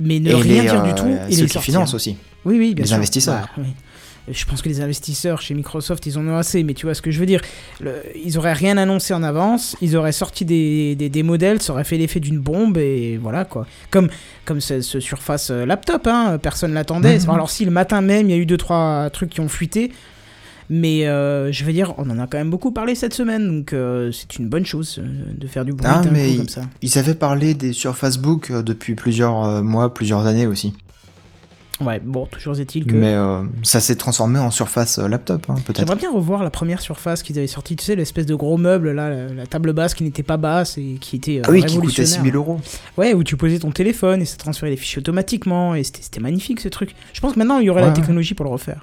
mais 0.00 0.18
ne 0.18 0.30
et 0.30 0.34
rien 0.34 0.62
les, 0.64 0.68
dire 0.68 0.82
du 0.82 0.94
tout 0.94 1.06
et 1.06 1.32
ceux 1.32 1.42
les 1.42 1.48
qui 1.48 1.58
financent 1.60 1.94
aussi. 1.94 2.16
Oui, 2.44 2.58
oui, 2.58 2.74
bien 2.74 2.82
les 2.82 2.88
sûr. 2.88 2.96
investisseurs. 2.96 3.48
Bah, 3.56 3.62
oui. 3.62 3.68
Je 4.28 4.44
pense 4.44 4.60
que 4.60 4.68
les 4.68 4.80
investisseurs 4.80 5.40
chez 5.40 5.54
Microsoft, 5.54 6.04
ils 6.06 6.18
en 6.18 6.26
ont 6.26 6.36
assez, 6.36 6.64
mais 6.64 6.74
tu 6.74 6.86
vois 6.86 6.94
ce 6.94 7.02
que 7.02 7.10
je 7.12 7.20
veux 7.20 7.26
dire. 7.26 7.40
Le- 7.80 8.02
ils 8.24 8.36
auraient 8.38 8.52
rien 8.54 8.76
annoncé 8.76 9.14
en 9.14 9.22
avance, 9.22 9.76
ils 9.80 9.96
auraient 9.96 10.10
sorti 10.12 10.44
des, 10.44 10.96
des, 10.96 11.08
des 11.08 11.22
modèles, 11.22 11.62
ça 11.62 11.72
aurait 11.72 11.84
fait 11.84 11.96
l'effet 11.96 12.18
d'une 12.20 12.40
bombe, 12.40 12.76
et 12.78 13.18
voilà 13.22 13.44
quoi. 13.44 13.66
Comme, 13.90 14.08
comme 14.44 14.60
ce, 14.60 14.80
ce 14.80 14.98
Surface 14.98 15.50
euh, 15.50 15.64
laptop, 15.64 16.06
hein, 16.06 16.38
personne 16.42 16.72
l'attendait. 16.74 17.18
Mhm. 17.20 17.30
Alors 17.30 17.50
si 17.50 17.64
le 17.64 17.70
matin 17.70 18.00
même, 18.00 18.28
il 18.28 18.32
y 18.32 18.34
a 18.34 18.38
eu 18.38 18.46
deux 18.46 18.56
trois 18.56 19.08
trucs 19.10 19.30
qui 19.30 19.40
ont 19.40 19.48
fuité, 19.48 19.92
mais 20.68 21.06
euh, 21.06 21.52
je 21.52 21.64
veux 21.64 21.72
dire, 21.72 21.94
on 21.96 22.10
en 22.10 22.18
a 22.18 22.26
quand 22.26 22.38
même 22.38 22.50
beaucoup 22.50 22.72
parlé 22.72 22.96
cette 22.96 23.14
semaine, 23.14 23.46
donc 23.58 23.72
euh, 23.72 24.10
c'est 24.10 24.38
une 24.40 24.48
bonne 24.48 24.66
chose 24.66 24.98
euh, 24.98 25.06
de 25.38 25.46
faire 25.46 25.64
du 25.64 25.72
bruit 25.72 25.88
Ah, 25.88 26.02
d'un 26.02 26.10
mais 26.10 26.30
coup 26.32 26.36
comme 26.38 26.48
ça. 26.48 26.62
Ils 26.82 26.98
avaient 26.98 27.14
parlé 27.14 27.54
des 27.54 27.72
Surface 27.72 28.18
Book 28.18 28.50
euh, 28.50 28.62
depuis 28.64 28.96
plusieurs 28.96 29.62
mois, 29.62 29.94
plusieurs 29.94 30.26
années 30.26 30.48
aussi. 30.48 30.72
Ouais, 31.80 32.00
bon, 32.02 32.24
toujours 32.26 32.58
est-il 32.58 32.86
que... 32.86 32.94
Mais 32.94 33.12
euh, 33.12 33.42
ça 33.62 33.80
s'est 33.80 33.96
transformé 33.96 34.38
en 34.38 34.50
Surface 34.50 34.98
euh, 34.98 35.08
laptop, 35.08 35.44
hein, 35.50 35.56
peut-être. 35.66 35.80
J'aimerais 35.80 35.96
bien 35.96 36.10
revoir 36.10 36.42
la 36.42 36.48
première 36.48 36.80
surface 36.80 37.22
qu'ils 37.22 37.36
avaient 37.36 37.46
sortie, 37.46 37.76
tu 37.76 37.84
sais, 37.84 37.94
l'espèce 37.96 38.24
de 38.24 38.34
gros 38.34 38.56
meuble 38.56 38.92
là, 38.92 39.10
la, 39.10 39.28
la 39.34 39.46
table 39.46 39.74
basse 39.74 39.92
qui 39.92 40.02
n'était 40.02 40.22
pas 40.22 40.38
basse 40.38 40.78
et 40.78 40.96
qui 41.00 41.16
était 41.16 41.38
euh, 41.38 41.42
Ah 41.44 41.50
oui, 41.50 41.58
qui 41.58 41.64
coûtait 41.64 41.74
révolutionnaire. 41.74 42.12
6000 42.14 42.34
euros. 42.36 42.60
Ouais, 42.96 43.12
où 43.12 43.22
tu 43.22 43.36
posais 43.36 43.58
ton 43.58 43.72
téléphone 43.72 44.22
et 44.22 44.24
ça 44.24 44.38
transférait 44.38 44.70
les 44.70 44.78
fichiers 44.78 45.00
automatiquement 45.00 45.74
et 45.74 45.84
c'était 45.84 46.00
c'était 46.02 46.20
magnifique 46.20 46.60
ce 46.60 46.68
truc. 46.68 46.94
Je 47.12 47.20
pense 47.20 47.34
que 47.34 47.38
maintenant 47.38 47.58
il 47.58 47.66
y 47.66 47.70
aurait 47.70 47.82
Ouais, 47.82 47.88
la 47.88 47.92
technologie 47.94 48.32
pour 48.32 48.44
le 48.46 48.52
refaire. 48.52 48.80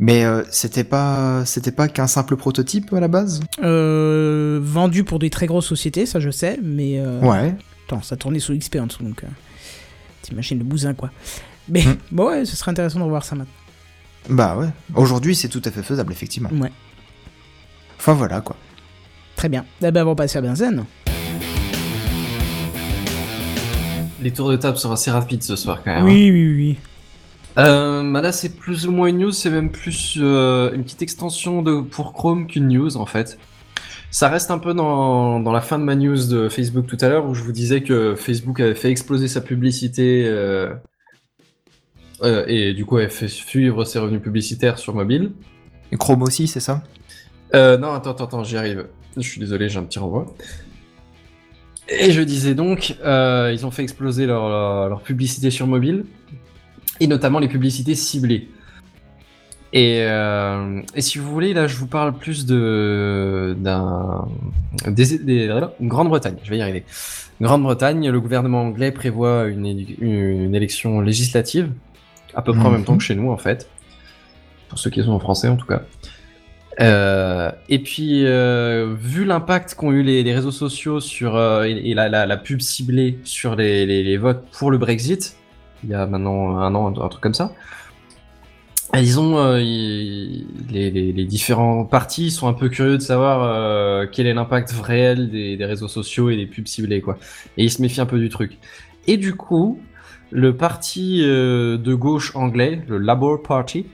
Mais 0.00 0.24
euh, 0.24 0.42
c'était 0.50 0.84
pas, 0.84 1.44
c'était 1.46 1.70
pas 1.70 1.86
qu'un 1.88 2.06
simple 2.08 2.36
prototype 2.36 2.92
à 2.92 3.00
la 3.00 3.08
base? 3.08 3.40
Euh, 3.62 4.58
vendu 4.62 5.04
pour 5.04 5.18
des 5.20 5.30
très 5.30 5.46
grosses 5.46 5.66
sociétés, 5.66 6.04
ça 6.04 6.18
je 6.20 6.30
sais, 6.30 6.58
mais 6.62 6.98
euh, 6.98 7.20
Ouais. 7.20 7.54
attends, 7.86 8.02
ça 8.02 8.16
tournait 8.16 8.40
sous 8.40 8.58
XP 8.58 8.76
en 8.80 8.86
dessous 8.88 9.02
donc 9.04 9.22
euh, 9.24 9.28
t'imagines 10.22 10.58
le 10.58 10.64
bousin 10.64 10.92
quoi. 10.94 11.10
Mais 11.68 11.82
Hmm. 11.84 11.94
bon 12.12 12.26
ouais, 12.28 12.44
ce 12.44 12.56
serait 12.56 12.70
intéressant 12.70 12.98
de 12.98 13.04
revoir 13.04 13.24
ça 13.24 13.34
maintenant. 13.36 13.52
Bah 14.28 14.56
ouais. 14.56 14.68
Aujourd'hui, 14.94 15.34
c'est 15.36 15.48
tout 15.48 15.62
à 15.64 15.70
fait 15.70 15.82
faisable, 15.82 16.12
effectivement. 16.12 16.50
Ouais, 16.52 16.72
Enfin 17.98 18.12
voilà 18.14 18.40
quoi. 18.40 18.56
très 19.36 19.48
bien. 19.48 19.64
Eh 19.82 19.90
ben 19.90 20.02
on 20.04 20.08
va 20.10 20.14
passer 20.14 20.38
à 20.38 20.40
Benzen. 20.42 20.84
Les 24.22 24.32
tours 24.32 24.50
de 24.50 24.56
table 24.56 24.76
sont 24.78 24.90
assez 24.92 25.10
rapides 25.10 25.42
ce 25.42 25.56
soir 25.56 25.82
quand 25.84 25.92
même. 25.92 26.02
hein. 26.02 26.06
Oui, 26.06 26.30
oui, 26.30 26.54
oui. 26.56 26.78
Euh, 27.58 28.10
bah 28.12 28.20
là, 28.20 28.32
c'est 28.32 28.50
plus 28.56 28.86
ou 28.86 28.92
moins 28.92 29.06
une 29.08 29.18
news, 29.18 29.32
c'est 29.32 29.50
même 29.50 29.70
plus 29.70 30.18
euh, 30.20 30.72
une 30.74 30.82
petite 30.84 31.02
extension 31.02 31.62
de, 31.62 31.80
pour 31.80 32.12
Chrome 32.12 32.46
qu'une 32.46 32.68
news 32.68 32.96
en 32.96 33.06
fait. 33.06 33.38
Ça 34.10 34.28
reste 34.28 34.50
un 34.50 34.58
peu 34.58 34.74
dans, 34.74 35.40
dans 35.40 35.52
la 35.52 35.60
fin 35.60 35.78
de 35.78 35.84
ma 35.84 35.94
news 35.94 36.26
de 36.26 36.48
Facebook 36.48 36.86
tout 36.86 36.98
à 37.00 37.08
l'heure 37.08 37.26
où 37.26 37.34
je 37.34 37.42
vous 37.42 37.52
disais 37.52 37.82
que 37.82 38.14
Facebook 38.14 38.60
avait 38.60 38.74
fait 38.74 38.90
exploser 38.90 39.28
sa 39.28 39.40
publicité 39.40 40.24
euh, 40.26 40.72
euh, 42.22 42.44
et 42.46 42.74
du 42.74 42.84
coup 42.84 42.96
avait 42.96 43.08
fait 43.08 43.28
suivre 43.28 43.84
ses 43.84 43.98
revenus 43.98 44.22
publicitaires 44.22 44.78
sur 44.78 44.94
mobile. 44.94 45.32
Et 45.92 45.96
Chrome 45.96 46.22
aussi, 46.22 46.46
c'est 46.46 46.60
ça? 46.60 46.82
Euh, 47.54 47.78
non, 47.78 47.92
attends, 47.92 48.10
attends, 48.10 48.24
attends, 48.24 48.44
j'y 48.44 48.56
arrive. 48.56 48.86
Je 49.16 49.22
suis 49.22 49.40
désolé, 49.40 49.68
j'ai 49.68 49.78
un 49.78 49.84
petit 49.84 49.98
renvoi. 49.98 50.26
Et 51.88 52.10
je 52.10 52.20
disais 52.20 52.54
donc, 52.54 52.96
euh, 53.04 53.52
ils 53.54 53.64
ont 53.64 53.70
fait 53.70 53.82
exploser 53.82 54.26
leur, 54.26 54.48
leur, 54.48 54.88
leur 54.88 55.02
publicité 55.02 55.50
sur 55.50 55.68
mobile, 55.68 56.04
et 56.98 57.06
notamment 57.06 57.38
les 57.38 57.48
publicités 57.48 57.94
ciblées. 57.94 58.48
Et, 59.72 60.00
euh, 60.02 60.80
et 60.94 61.00
si 61.00 61.18
vous 61.18 61.30
voulez, 61.30 61.54
là, 61.54 61.66
je 61.66 61.76
vous 61.76 61.86
parle 61.86 62.16
plus 62.16 62.46
de 62.46 63.54
d'un 63.58 64.26
voilà, 64.84 65.74
Grande-Bretagne. 65.80 66.36
Je 66.42 66.50
vais 66.50 66.58
y 66.58 66.62
arriver. 66.62 66.84
Grande-Bretagne, 67.40 68.08
le 68.10 68.20
gouvernement 68.20 68.62
anglais 68.62 68.90
prévoit 68.90 69.44
une, 69.46 69.66
éle- 69.66 69.96
une 70.00 70.54
élection 70.54 71.00
législative, 71.00 71.70
à 72.36 72.42
peu 72.42 72.52
près 72.52 72.62
en 72.62 72.66
Mhm. 72.68 72.72
même 72.76 72.84
temps 72.84 72.96
que 72.96 73.02
chez 73.02 73.16
nous, 73.16 73.30
en 73.32 73.36
fait, 73.36 73.68
pour 74.68 74.78
ceux 74.78 74.90
qui 74.90 75.02
sont 75.02 75.10
en 75.12 75.18
français, 75.18 75.48
en 75.48 75.56
tout 75.56 75.66
cas. 75.66 75.82
Euh, 76.80 77.50
et 77.70 77.78
puis, 77.78 78.26
euh, 78.26 78.94
vu 79.00 79.24
l'impact 79.24 79.74
qu'ont 79.74 79.92
eu 79.92 80.02
les, 80.02 80.22
les 80.22 80.34
réseaux 80.34 80.50
sociaux 80.50 81.00
sur 81.00 81.34
euh, 81.34 81.64
et, 81.64 81.90
et 81.90 81.94
la, 81.94 82.08
la, 82.10 82.26
la 82.26 82.36
pub 82.36 82.60
ciblée 82.60 83.18
sur 83.24 83.56
les, 83.56 83.86
les, 83.86 84.02
les 84.04 84.16
votes 84.18 84.44
pour 84.52 84.70
le 84.70 84.76
Brexit, 84.76 85.36
il 85.82 85.90
y 85.90 85.94
a 85.94 86.04
maintenant 86.06 86.58
un 86.58 86.74
an, 86.74 86.88
un 87.02 87.08
truc 87.08 87.22
comme 87.22 87.32
ça, 87.34 87.52
ils- 88.94 90.46
les, 90.70 90.90
les, 90.90 91.12
différents 91.24 91.84
partis 91.84 92.30
sont 92.30 92.46
un 92.46 92.52
peu 92.52 92.68
curieux 92.68 92.98
de 92.98 93.02
savoir 93.02 94.08
quel 94.12 94.26
est 94.26 94.34
l'impact 94.34 94.70
réel 94.72 95.30
des, 95.30 95.56
des 95.56 95.64
réseaux 95.64 95.88
sociaux 95.88 96.30
et 96.30 96.36
des 96.36 96.46
pubs 96.46 96.66
ciblées, 96.68 97.00
quoi. 97.00 97.18
Et 97.56 97.64
ils 97.64 97.70
se 97.70 97.82
méfient 97.82 98.00
un 98.00 98.06
peu 98.06 98.18
du 98.18 98.28
truc. 98.28 98.58
Et 99.06 99.16
du 99.16 99.34
coup, 99.34 99.80
le 100.30 100.56
parti 100.56 101.22
euh, 101.24 101.76
de 101.78 101.94
gauche 101.94 102.34
anglais, 102.34 102.82
le 102.88 102.98
Labour 102.98 103.42
Party, 103.42 103.86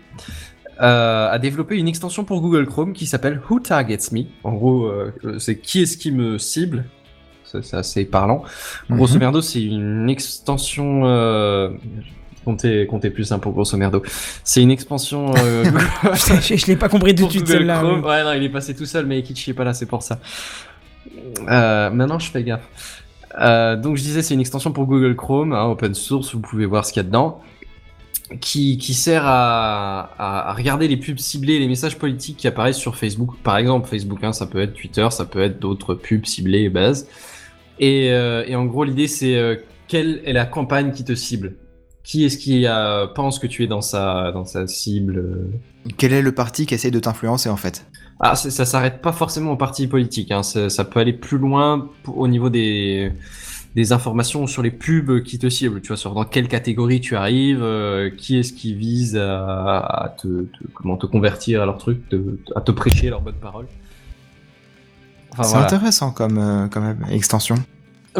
euh, 0.80 1.30
a 1.30 1.38
développé 1.38 1.76
une 1.76 1.88
extension 1.88 2.24
pour 2.24 2.40
Google 2.40 2.66
Chrome 2.66 2.92
qui 2.92 3.06
s'appelle 3.06 3.40
Who 3.48 3.60
Targets 3.60 4.10
Me. 4.12 4.22
En 4.42 4.52
gros, 4.54 4.86
euh, 4.86 5.12
c'est 5.38 5.58
qui 5.58 5.82
est-ce 5.82 5.96
qui 5.96 6.10
me 6.10 6.38
cible. 6.38 6.84
C'est 7.44 7.74
assez 7.76 8.06
parlant. 8.06 8.44
Grosso 8.88 9.14
Mhm. 9.14 9.20
merdo, 9.20 9.42
c'est 9.42 9.62
une 9.62 10.08
extension. 10.08 11.02
Comptez, 12.46 12.86
comptez 12.86 13.10
plus 13.10 13.30
hein, 13.30 13.38
pour 13.38 13.52
grosso 13.52 13.76
merdo. 13.76 14.02
C'est 14.42 14.62
une 14.62 14.70
expansion. 14.70 15.32
Je, 15.34 16.56
je 16.56 16.66
l'ai 16.66 16.76
pas 16.76 16.88
compris 16.88 17.14
tout 17.14 17.26
de 17.26 17.30
suite 17.30 17.46
celle-là. 17.46 17.84
Ouais, 17.84 18.24
non, 18.24 18.32
il 18.32 18.42
est 18.42 18.48
passé 18.48 18.74
tout 18.74 18.86
seul, 18.86 19.04
mais 19.06 19.22
Kichi 19.22 19.50
est 19.50 19.54
pas 19.54 19.64
là, 19.64 19.74
c'est 19.74 19.86
pour 19.86 20.02
ça. 20.02 20.18
Maintenant, 21.46 22.18
je 22.18 22.30
fais 22.30 22.42
gaffe. 22.42 23.01
Euh, 23.40 23.76
donc, 23.76 23.96
je 23.96 24.02
disais, 24.02 24.22
c'est 24.22 24.34
une 24.34 24.40
extension 24.40 24.72
pour 24.72 24.86
Google 24.86 25.16
Chrome, 25.16 25.52
hein, 25.52 25.64
open 25.64 25.94
source, 25.94 26.34
vous 26.34 26.40
pouvez 26.40 26.66
voir 26.66 26.84
ce 26.84 26.92
qu'il 26.92 27.02
y 27.02 27.04
a 27.04 27.08
dedans, 27.08 27.40
qui, 28.40 28.78
qui 28.78 28.94
sert 28.94 29.24
à, 29.24 30.10
à, 30.18 30.54
regarder 30.54 30.88
les 30.88 30.96
pubs 30.96 31.18
ciblées, 31.18 31.58
les 31.58 31.68
messages 31.68 31.98
politiques 31.98 32.36
qui 32.36 32.48
apparaissent 32.48 32.78
sur 32.78 32.96
Facebook. 32.96 33.36
Par 33.42 33.56
exemple, 33.56 33.88
Facebook, 33.88 34.22
hein, 34.22 34.32
ça 34.32 34.46
peut 34.46 34.60
être 34.60 34.74
Twitter, 34.74 35.06
ça 35.10 35.24
peut 35.24 35.42
être 35.42 35.58
d'autres 35.58 35.94
pubs 35.94 36.26
ciblées 36.26 36.62
et 36.62 36.68
bases. 36.68 37.08
Et, 37.78 38.10
euh, 38.10 38.44
et 38.46 38.54
en 38.54 38.66
gros, 38.66 38.84
l'idée, 38.84 39.08
c'est 39.08 39.36
euh, 39.36 39.56
quelle 39.88 40.20
est 40.24 40.32
la 40.32 40.44
campagne 40.44 40.92
qui 40.92 41.04
te 41.04 41.14
cible? 41.14 41.56
Qui 42.04 42.24
est-ce 42.24 42.36
qui 42.36 42.66
pense 43.14 43.38
que 43.38 43.46
tu 43.46 43.62
es 43.62 43.68
dans 43.68 43.80
sa, 43.80 44.32
dans 44.32 44.44
sa 44.44 44.66
cible? 44.66 45.50
Quel 45.98 46.12
est 46.12 46.22
le 46.22 46.32
parti 46.32 46.66
qui 46.66 46.74
essaye 46.74 46.90
de 46.90 46.98
t'influencer 46.98 47.48
en 47.48 47.56
fait? 47.56 47.86
Ah, 48.22 48.36
ça 48.36 48.64
s'arrête 48.64 49.02
pas 49.02 49.12
forcément 49.12 49.52
au 49.52 49.56
parti 49.56 49.86
politique. 49.88 50.30
Hein. 50.30 50.42
Ça, 50.42 50.70
ça 50.70 50.84
peut 50.84 51.00
aller 51.00 51.12
plus 51.12 51.38
loin 51.38 51.88
au 52.06 52.28
niveau 52.28 52.48
des, 52.50 53.12
des 53.74 53.92
informations 53.92 54.46
sur 54.46 54.62
les 54.62 54.70
pubs 54.70 55.22
qui 55.24 55.38
te 55.38 55.48
ciblent. 55.48 55.80
Tu 55.80 55.88
vois, 55.88 55.96
sur 55.96 56.14
dans 56.14 56.24
quelle 56.24 56.46
catégorie 56.48 57.00
tu 57.00 57.16
arrives, 57.16 57.62
euh, 57.62 58.10
qui 58.16 58.38
est-ce 58.38 58.52
qui 58.52 58.74
vise 58.74 59.16
à, 59.16 59.78
à 59.80 60.08
te, 60.08 60.28
te- 60.42 60.66
comment 60.72 60.96
te 60.96 61.06
convertir 61.06 61.62
à 61.62 61.66
leur 61.66 61.78
truc, 61.78 62.08
te- 62.08 62.38
à 62.54 62.60
te 62.60 62.70
prêcher 62.70 63.10
leurs 63.10 63.20
bonnes 63.22 63.34
paroles. 63.34 63.66
Enfin, 65.32 65.42
C'est 65.44 65.50
voilà. 65.50 65.66
intéressant 65.66 66.10
comme, 66.12 66.38
euh, 66.38 66.68
comme 66.68 66.96
extension. 67.10 67.56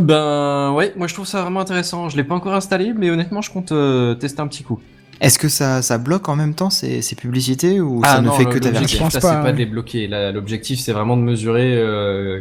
Ben 0.00 0.72
ouais, 0.72 0.94
moi 0.96 1.06
je 1.06 1.12
trouve 1.14 1.26
ça 1.26 1.42
vraiment 1.42 1.60
intéressant. 1.60 2.08
Je 2.08 2.16
l'ai 2.16 2.24
pas 2.24 2.34
encore 2.34 2.54
installé, 2.54 2.94
mais 2.96 3.10
honnêtement, 3.10 3.42
je 3.42 3.50
compte 3.50 3.72
euh, 3.72 4.14
tester 4.14 4.40
un 4.40 4.46
petit 4.46 4.62
coup. 4.64 4.80
Est-ce 5.22 5.38
que 5.38 5.48
ça, 5.48 5.80
ça 5.82 5.96
bloque 5.98 6.28
en 6.28 6.36
même 6.36 6.54
temps 6.54 6.68
ces, 6.68 7.00
ces 7.00 7.14
publicités 7.16 7.80
ou 7.80 8.02
ça 8.04 8.20
ne 8.20 8.28
fait 8.30 8.44
que 8.44 8.58
ta 8.58 8.70
l'objectif, 8.70 8.98
Je 8.98 9.02
pense 9.04 9.14
là, 9.14 9.20
pas, 9.20 9.28
c'est 9.36 9.42
pas 9.42 9.52
de 9.52 9.58
les 9.58 9.66
bloquer. 9.66 10.06
Là, 10.08 10.32
L'objectif, 10.32 10.80
c'est 10.80 10.92
vraiment 10.92 11.16
de 11.16 11.22
mesurer 11.22 11.74
euh, 11.76 12.40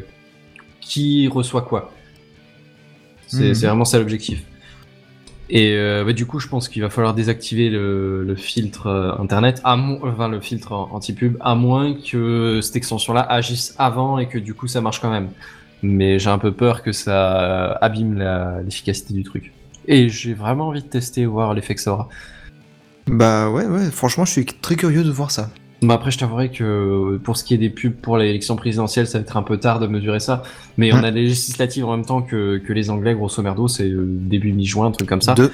qui 0.81 1.27
reçoit 1.27 1.61
quoi. 1.61 1.93
C'est 3.27 3.49
Mhm. 3.49 3.53
c'est 3.55 3.67
vraiment 3.67 3.85
ça 3.85 3.99
l'objectif. 3.99 4.43
Et 5.53 5.73
euh, 5.75 6.03
bah, 6.05 6.13
du 6.13 6.25
coup, 6.25 6.39
je 6.39 6.47
pense 6.47 6.69
qu'il 6.69 6.81
va 6.81 6.89
falloir 6.89 7.13
désactiver 7.13 7.69
le, 7.69 8.23
le 8.23 8.35
filtre 8.35 8.87
euh, 8.87 9.11
internet, 9.21 9.61
à 9.63 9.75
mo- 9.75 9.99
enfin 10.03 10.27
le 10.29 10.39
filtre 10.39 10.71
anti-pub, 10.71 11.37
à 11.41 11.55
moins 11.55 11.93
que 11.93 12.59
cette 12.61 12.75
extension-là 12.77 13.21
agisse 13.21 13.75
avant 13.77 14.17
et 14.17 14.27
que 14.27 14.37
du 14.37 14.53
coup 14.53 14.67
ça 14.67 14.81
marche 14.81 14.99
quand 15.01 15.11
même. 15.11 15.29
Mais 15.83 16.19
j'ai 16.19 16.29
un 16.29 16.37
peu 16.39 16.51
peur 16.53 16.83
que 16.83 16.91
ça 16.93 17.73
abîme 17.81 18.17
la- 18.17 18.61
l'efficacité 18.63 19.13
du 19.13 19.23
truc. 19.23 19.51
Et 19.87 20.09
j'ai 20.09 20.33
vraiment 20.33 20.67
envie 20.69 20.83
de 20.83 20.87
tester, 20.87 21.25
voir 21.25 21.53
l'effet 21.53 21.75
que 21.75 21.81
ça 21.81 21.93
aura. 21.93 22.09
Bah 23.11 23.49
ouais, 23.49 23.65
ouais, 23.65 23.91
franchement, 23.91 24.23
je 24.23 24.31
suis 24.31 24.45
très 24.45 24.77
curieux 24.77 25.03
de 25.03 25.11
voir 25.11 25.31
ça. 25.31 25.49
Bah 25.81 25.95
après, 25.95 26.11
je 26.11 26.17
t'avouerai 26.17 26.49
que 26.49 27.19
pour 27.23 27.35
ce 27.35 27.43
qui 27.43 27.53
est 27.53 27.57
des 27.57 27.69
pubs 27.69 27.93
pour 27.93 28.17
l'élection 28.17 28.55
présidentielle, 28.55 29.05
ça 29.05 29.17
va 29.17 29.23
être 29.23 29.35
un 29.35 29.43
peu 29.43 29.57
tard 29.57 29.79
de 29.79 29.87
mesurer 29.87 30.21
ça. 30.21 30.43
Mais 30.77 30.93
on 30.93 31.03
a 31.03 31.11
les 31.11 31.23
législatives 31.23 31.85
en 31.85 31.97
même 31.97 32.05
temps 32.05 32.21
que, 32.21 32.59
que 32.59 32.71
les 32.71 32.89
Anglais, 32.89 33.13
grosso 33.13 33.41
merdo, 33.41 33.67
c'est 33.67 33.89
euh, 33.89 34.05
début 34.07 34.53
mi-juin, 34.53 34.87
un 34.87 34.91
truc 34.91 35.09
comme 35.09 35.21
ça. 35.21 35.33
Deux. 35.33 35.51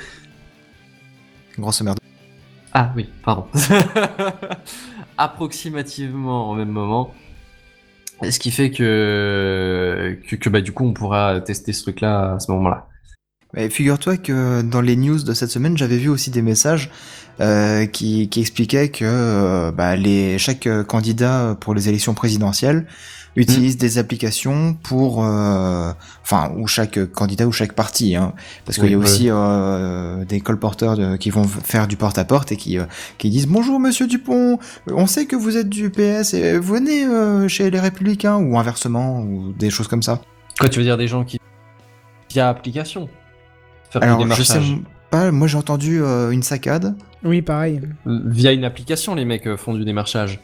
Grosse 1.58 1.82
merde. 1.82 1.98
Ah 2.74 2.92
oui, 2.96 3.10
pardon. 3.24 3.48
Approximativement 5.18 6.52
au 6.52 6.56
même 6.56 6.70
moment. 6.70 7.12
Ce 8.30 8.38
qui 8.38 8.52
fait 8.52 8.70
que, 8.70 10.20
que, 10.28 10.36
que, 10.36 10.50
bah, 10.50 10.62
du 10.62 10.74
coup, 10.74 10.86
on 10.86 10.94
pourra 10.94 11.40
tester 11.42 11.74
ce 11.74 11.84
truc-là 11.84 12.34
à 12.34 12.40
ce 12.40 12.52
moment-là. 12.52 12.88
Figure-toi 13.70 14.18
que 14.18 14.62
dans 14.62 14.82
les 14.82 14.96
news 14.96 15.24
de 15.24 15.34
cette 15.34 15.50
semaine, 15.50 15.78
j'avais 15.78 15.98
vu 15.98 16.10
aussi 16.10 16.30
des 16.32 16.42
messages 16.42 16.92
euh, 17.40 17.86
qui, 17.86 18.28
qui 18.30 18.42
expliquaient 18.42 18.90
que 18.90 19.06
euh, 19.06 19.72
bah, 19.72 19.96
les, 19.96 20.38
chaque 20.38 20.68
candidat 20.88 21.56
pour 21.60 21.74
les 21.74 21.88
élections 21.90 22.14
présidentielles 22.14 22.86
utilise 23.36 23.76
Mm. 23.76 23.80
des 23.80 23.98
applications 24.00 24.74
pour, 24.74 25.24
euh, 25.24 25.92
enfin, 26.24 26.52
ou 26.58 26.66
chaque 26.68 27.06
candidat 27.12 27.46
ou 27.48 27.52
chaque 27.52 27.74
parti, 27.74 28.16
hein, 28.16 28.34
parce 28.66 28.80
qu'il 28.80 28.90
y 28.90 28.96
a 28.96 28.98
aussi 28.98 29.28
euh, 29.30 30.26
des 30.26 30.42
colporteurs 30.42 30.98
de- 30.98 31.18
qui 31.18 31.30
vont 31.30 31.44
faire 31.44 31.88
du 31.88 31.96
porte-à-porte 31.98 32.52
et 32.52 32.58
qui, 32.58 32.80
euh, 32.80 32.86
qui 33.20 33.30
disent 33.30 33.46
bonjour 33.48 33.80
Monsieur 33.80 34.08
Dupont, 34.08 34.58
on 34.88 35.06
sait 35.06 35.26
que 35.28 35.36
vous 35.36 35.56
êtes 35.56 35.70
du 35.70 35.92
PS 35.92 36.34
et 36.34 36.58
venez 36.58 37.06
euh, 37.06 37.48
chez 37.48 37.70
les 37.70 37.80
Républicains 37.80 38.38
ou 38.38 38.58
inversement 38.58 39.22
ou 39.22 39.54
des 39.54 39.70
choses 39.70 39.88
comme 39.88 40.02
ça. 40.04 40.20
Quoi, 40.60 40.68
tu 40.70 40.80
veux 40.80 40.86
dire 40.86 40.98
des 40.98 41.08
gens 41.08 41.24
qui 41.24 41.40
via 42.32 42.50
application? 42.50 43.08
Faire 43.90 44.02
du 44.02 44.08
Alors 44.08 44.20
je 44.36 44.44
sais 44.44 44.54
démarchage 44.60 44.78
pas, 45.10 45.32
moi 45.32 45.48
j'ai 45.48 45.58
entendu 45.58 46.02
euh, 46.02 46.32
une 46.32 46.44
saccade. 46.44 46.96
Oui, 47.24 47.42
pareil. 47.42 47.82
Via 48.06 48.52
une 48.52 48.66
application, 48.66 49.16
les 49.16 49.24
mecs 49.26 49.48
euh, 49.48 49.56
font 49.58 49.74
du 49.74 49.86
démarchage. 49.86 50.40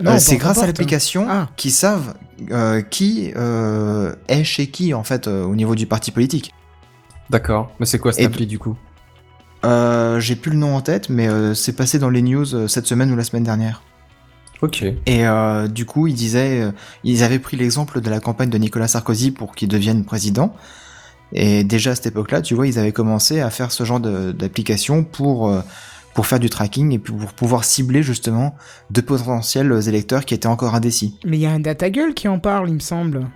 Non, 0.00 0.12
Euh, 0.12 0.18
c'est 0.18 0.36
grâce 0.36 0.58
à 0.58 0.66
l'application 0.66 1.26
Ah. 1.28 1.48
qu'ils 1.56 1.72
savent 1.72 2.14
euh, 2.50 2.80
qui 2.80 3.32
euh, 3.36 4.14
est 4.28 4.44
chez 4.44 4.68
qui 4.68 4.94
en 4.94 5.02
fait 5.02 5.26
euh, 5.28 5.44
au 5.44 5.54
niveau 5.56 5.74
du 5.74 5.86
parti 5.86 6.10
politique. 6.12 6.52
D'accord. 7.30 7.72
Mais 7.80 7.86
c'est 7.86 7.98
quoi 7.98 8.12
cette 8.12 8.22
Et- 8.22 8.26
appli 8.26 8.46
du 8.46 8.58
coup? 8.58 8.76
Euh, 9.64 10.18
J'ai 10.20 10.34
plus 10.36 10.50
le 10.52 10.56
nom 10.58 10.74
en 10.76 10.80
tête, 10.80 11.08
mais 11.08 11.28
euh, 11.28 11.54
c'est 11.54 11.72
passé 11.74 11.98
dans 11.98 12.10
les 12.10 12.22
news 12.22 12.54
euh, 12.54 12.68
cette 12.68 12.86
semaine 12.86 13.12
ou 13.12 13.16
la 13.16 13.24
semaine 13.24 13.44
dernière. 13.44 13.82
Ok. 14.60 14.82
Et 14.82 15.26
euh, 15.26 15.66
du 15.68 15.86
coup, 15.86 16.06
ils 16.06 16.14
disaient, 16.14 16.62
euh, 16.62 16.72
ils 17.04 17.22
avaient 17.24 17.38
pris 17.40 17.56
l'exemple 17.56 18.00
de 18.00 18.10
la 18.10 18.20
campagne 18.20 18.48
de 18.50 18.58
Nicolas 18.58 18.88
Sarkozy 18.88 19.30
pour 19.32 19.54
qu'il 19.54 19.68
devienne 19.68 20.04
président. 20.04 20.54
Et 21.34 21.64
déjà 21.64 21.92
à 21.92 21.94
cette 21.94 22.06
époque-là, 22.06 22.42
tu 22.42 22.54
vois, 22.54 22.66
ils 22.66 22.78
avaient 22.78 22.92
commencé 22.92 23.40
à 23.40 23.50
faire 23.50 23.72
ce 23.72 23.84
genre 23.84 24.00
d'application 24.00 25.04
pour 25.04 25.48
euh, 25.48 25.60
pour 26.14 26.26
faire 26.26 26.40
du 26.40 26.50
tracking 26.50 26.92
et 26.92 26.98
puis 26.98 27.12
pour 27.12 27.32
pouvoir 27.32 27.64
cibler 27.64 28.02
justement 28.02 28.54
de 28.90 29.00
potentiels 29.00 29.72
électeurs 29.88 30.24
qui 30.24 30.34
étaient 30.34 30.46
encore 30.46 30.74
indécis. 30.74 31.18
Mais 31.24 31.38
il 31.38 31.40
y 31.40 31.46
a 31.46 31.50
un 31.50 31.60
datagueule 31.60 32.14
qui 32.14 32.28
en 32.28 32.38
parle, 32.38 32.68
il 32.68 32.74
me 32.74 32.80
semble. 32.80 33.26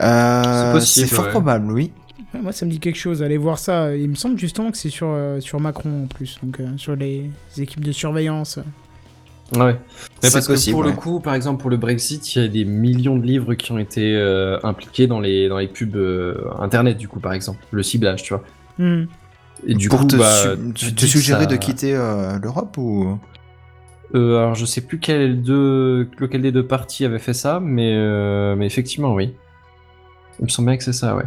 Euh, 0.00 0.80
C'est 0.80 1.06
fort 1.06 1.26
ouais. 1.26 1.30
probable, 1.30 1.70
oui. 1.70 1.92
Ouais, 2.34 2.40
Moi, 2.40 2.52
ça 2.52 2.64
me 2.64 2.70
dit 2.70 2.80
quelque 2.80 2.98
chose. 2.98 3.22
Allez 3.22 3.36
voir 3.36 3.58
ça. 3.58 3.94
Il 3.94 4.08
me 4.08 4.14
semble 4.14 4.38
justement 4.38 4.70
que 4.70 4.78
c'est 4.78 4.90
sur, 4.90 5.08
euh, 5.10 5.40
sur 5.40 5.60
Macron 5.60 6.04
en 6.04 6.06
plus, 6.06 6.38
donc 6.42 6.60
euh, 6.60 6.66
sur 6.76 6.96
les 6.96 7.30
équipes 7.58 7.84
de 7.84 7.92
surveillance. 7.92 8.58
Ouais. 9.54 9.76
Mais 10.22 10.30
parce 10.30 10.46
que 10.46 10.52
possible, 10.52 10.74
pour 10.74 10.82
le 10.84 10.92
coup, 10.92 11.20
par 11.20 11.34
exemple, 11.34 11.60
pour 11.60 11.68
le 11.70 11.76
Brexit, 11.76 12.34
il 12.36 12.42
y 12.42 12.44
a 12.44 12.48
des 12.48 12.64
millions 12.64 13.16
de 13.18 13.26
livres 13.26 13.54
qui 13.54 13.70
ont 13.72 13.78
été 13.78 14.14
euh, 14.16 14.58
impliqués 14.62 15.06
dans 15.06 15.20
les, 15.20 15.48
dans 15.48 15.58
les 15.58 15.68
pubs 15.68 15.94
euh, 15.96 16.44
internet, 16.58 16.96
du 16.96 17.06
coup, 17.08 17.20
par 17.20 17.32
exemple. 17.34 17.58
Le 17.70 17.82
ciblage, 17.82 18.22
tu 18.22 18.34
vois. 18.34 18.42
Hmm. 18.78 19.04
Et 19.66 19.74
du 19.74 19.88
pour 19.88 20.00
coup, 20.00 20.06
te, 20.06 20.16
bah, 20.16 20.56
su- 20.56 20.72
tu 20.74 20.94
te 20.94 21.00
que 21.02 21.06
suggérer 21.06 21.44
ça- 21.44 21.50
de 21.50 21.56
quitter 21.56 21.94
euh, 21.94 22.38
l'Europe 22.42 22.76
ou? 22.78 23.18
Euh, 24.14 24.38
alors, 24.38 24.54
je 24.54 24.64
sais 24.66 24.80
plus 24.80 24.98
quel, 24.98 25.40
deux, 25.42 26.08
lequel 26.18 26.42
des 26.42 26.52
deux 26.52 26.66
partis 26.66 27.04
avait 27.04 27.18
fait 27.18 27.32
ça, 27.34 27.60
mais, 27.60 27.94
euh, 27.94 28.54
mais 28.56 28.66
effectivement, 28.66 29.14
oui. 29.14 29.34
Il 30.38 30.44
me 30.46 30.48
semble 30.48 30.68
bien 30.68 30.76
que 30.76 30.84
c'est 30.84 30.92
ça, 30.92 31.14
ouais. 31.14 31.24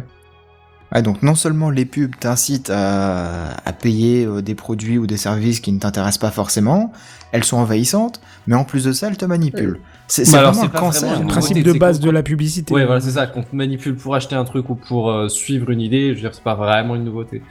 Ouais, 0.94 1.02
donc 1.02 1.22
non 1.22 1.34
seulement 1.34 1.68
les 1.70 1.84
pubs 1.84 2.14
t'incitent 2.18 2.70
à, 2.70 3.54
à 3.64 3.72
payer 3.72 4.24
euh, 4.24 4.40
des 4.40 4.54
produits 4.54 4.98
ou 4.98 5.06
des 5.06 5.16
services 5.16 5.58
qui 5.60 5.72
ne 5.72 5.80
t'intéressent 5.80 6.18
pas 6.18 6.30
forcément, 6.30 6.92
elles 7.32 7.42
sont 7.44 7.56
envahissantes, 7.56 8.20
mais 8.46 8.54
en 8.54 8.64
plus 8.64 8.84
de 8.84 8.92
ça, 8.92 9.08
elles 9.08 9.16
te 9.16 9.24
manipulent. 9.24 9.80
C'est 10.06 10.24
c'est 10.24 10.36
Bah 10.36 10.42
vraiment 10.44 10.60
c'est 10.60 10.66
le 10.66 10.72
pas 10.72 10.78
cancer. 10.78 11.08
vraiment 11.08 11.22
Le 11.22 11.26
principe 11.28 11.62
de 11.64 11.72
base 11.72 11.98
de 11.98 12.10
la 12.10 12.22
publicité. 12.22 12.72
Ouais, 12.72 12.84
voilà, 12.86 13.00
c'est 13.00 13.10
ça. 13.10 13.26
Qu'on 13.26 13.42
te 13.42 13.54
manipule 13.56 13.96
pour 13.96 14.14
acheter 14.14 14.36
un 14.36 14.44
truc 14.44 14.70
ou 14.70 14.76
pour 14.76 15.10
euh, 15.10 15.28
suivre 15.28 15.70
une 15.70 15.80
idée, 15.80 16.10
je 16.10 16.14
veux 16.14 16.20
dire, 16.20 16.34
c'est 16.34 16.44
pas 16.44 16.54
vraiment 16.54 16.94
une 16.94 17.04
nouveauté. 17.04 17.42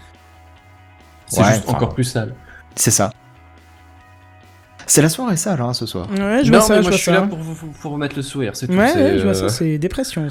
C'est 1.28 1.42
Ouais, 1.42 1.56
juste 1.56 1.68
encore 1.68 1.94
plus 1.94 2.04
sale. 2.06 2.34
C'est 2.76 2.92
ça. 2.92 3.12
C'est 4.88 5.02
la 5.02 5.10
soirée 5.10 5.36
sale, 5.38 5.60
hein, 5.62 5.74
ce 5.74 5.86
soir. 5.86 6.08
Ouais, 6.12 6.42
je 6.44 6.52
non, 6.52 6.60
vois 6.60 6.68
ça, 6.68 6.76
mais 6.76 6.78
je 6.78 6.82
moi, 6.82 6.90
vois 6.90 6.92
je 6.92 6.96
suis 6.98 7.06
ça. 7.06 7.12
là 7.14 7.22
pour 7.24 7.40
vous, 7.40 7.56
pour 7.56 7.70
vous 7.82 7.90
remettre 7.90 8.16
le 8.16 8.22
sourire, 8.22 8.52
c'est 8.56 8.68
tout. 8.68 8.74
Ouais, 8.74 8.88
c'est, 8.94 9.02
ouais, 9.02 9.18
je 9.18 9.24
vois 9.24 9.32
euh, 9.32 9.34
ça, 9.34 9.50
c'est 9.50 9.78
dépression. 9.80 10.28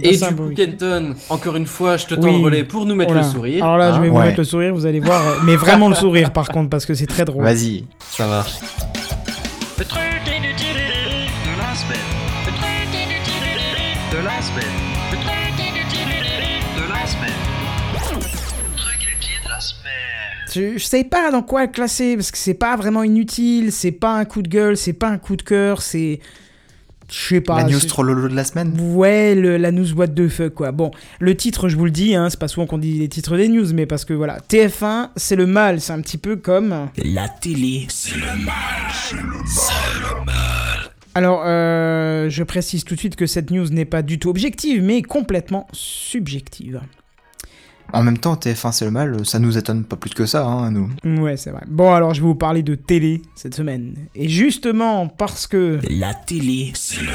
Et 0.00 0.16
du 0.16 0.24
coup. 0.34 0.50
Kenton, 0.56 1.14
encore 1.28 1.56
une 1.56 1.66
fois, 1.66 1.96
je 1.96 2.06
te 2.06 2.14
tends 2.14 2.22
Oui. 2.28 2.38
le 2.38 2.44
relais 2.44 2.64
pour 2.64 2.86
nous 2.86 2.94
mettre 2.94 3.12
le 3.14 3.22
sourire. 3.22 3.62
Alors 3.64 3.76
là, 3.78 3.92
je 3.92 3.96
hein. 3.98 4.00
vais 4.00 4.08
vous 4.08 4.16
Ouais. 4.16 4.26
mettre 4.26 4.38
le 4.38 4.44
sourire, 4.44 4.74
vous 4.74 4.86
allez 4.86 5.00
voir. 5.00 5.26
euh, 5.26 5.34
Mais 5.44 5.56
vraiment 5.56 5.88
le 5.88 5.94
sourire, 5.94 6.32
par 6.32 6.48
contre, 6.48 6.70
parce 6.70 6.86
que 6.86 6.94
c'est 6.94 7.06
très 7.06 7.24
drôle. 7.24 7.44
Vas-y. 7.44 7.84
Ça 8.10 8.26
marche. 8.26 8.54
Je, 20.52 20.78
je 20.78 20.84
sais 20.84 21.04
pas 21.04 21.30
dans 21.30 21.42
quoi 21.42 21.62
le 21.66 21.68
classer, 21.72 22.16
parce 22.16 22.30
que 22.30 22.38
c'est 22.38 22.54
pas 22.54 22.76
vraiment 22.76 23.02
inutile, 23.02 23.72
c'est 23.72 23.92
pas 23.92 24.14
un 24.16 24.24
coup 24.24 24.42
de 24.42 24.48
gueule, 24.48 24.76
c'est 24.76 24.92
pas 24.92 25.08
un 25.08 25.18
coup 25.18 25.36
de 25.36 25.42
cœur, 25.42 25.82
c'est. 25.82 26.20
Je 27.12 27.16
sais 27.34 27.40
pas. 27.40 27.56
la 27.56 27.64
news 27.64 27.80
c'est- 27.80 27.88
trollolo 27.88 28.28
de 28.28 28.34
la 28.36 28.44
semaine. 28.44 28.72
Ouais, 28.78 29.34
le- 29.34 29.56
la 29.56 29.72
news 29.72 29.92
what 29.94 30.08
the 30.08 30.28
fuck, 30.28 30.54
quoi. 30.54 30.70
Bon, 30.70 30.92
le 31.18 31.36
titre, 31.36 31.68
je 31.68 31.76
vous 31.76 31.84
le 31.84 31.90
dis, 31.90 32.14
hein, 32.14 32.30
c'est 32.30 32.38
pas 32.38 32.46
souvent 32.46 32.66
qu'on 32.66 32.78
dit 32.78 32.98
les 33.00 33.08
titres 33.08 33.36
des 33.36 33.48
news, 33.48 33.66
mais 33.74 33.84
parce 33.86 34.04
que 34.04 34.12
voilà, 34.14 34.38
TF1, 34.48 35.10
c'est 35.16 35.34
le 35.34 35.46
mal, 35.46 35.80
c'est 35.80 35.92
un 35.92 36.00
petit 36.00 36.18
peu 36.18 36.36
comme. 36.36 36.88
La 37.02 37.28
télé, 37.28 37.86
c'est 37.88 38.14
le 38.14 38.26
Alors, 41.14 41.42
euh, 41.44 42.30
je 42.30 42.42
précise 42.44 42.84
tout 42.84 42.94
de 42.94 43.00
suite 43.00 43.16
que 43.16 43.26
cette 43.26 43.50
news 43.50 43.68
n'est 43.70 43.84
pas 43.84 44.02
du 44.02 44.18
tout 44.20 44.28
objective, 44.30 44.80
mais 44.82 45.02
complètement 45.02 45.66
subjective. 45.72 46.80
En 47.92 48.02
même 48.02 48.18
temps, 48.18 48.34
TF1 48.34 48.72
c'est 48.72 48.84
le 48.84 48.90
mal, 48.90 49.24
ça 49.26 49.38
nous 49.38 49.58
étonne 49.58 49.84
pas 49.84 49.96
plus 49.96 50.10
que 50.10 50.26
ça, 50.26 50.44
hein, 50.46 50.70
nous. 50.70 50.90
Ouais, 51.22 51.36
c'est 51.36 51.50
vrai. 51.50 51.62
Bon, 51.68 51.92
alors 51.92 52.14
je 52.14 52.20
vais 52.20 52.26
vous 52.26 52.34
parler 52.34 52.62
de 52.62 52.74
télé 52.74 53.22
cette 53.34 53.54
semaine. 53.54 53.94
Et 54.14 54.28
justement, 54.28 55.08
parce 55.08 55.46
que. 55.46 55.78
La 55.90 56.14
télé, 56.14 56.70
c'est 56.74 57.00
le 57.02 57.08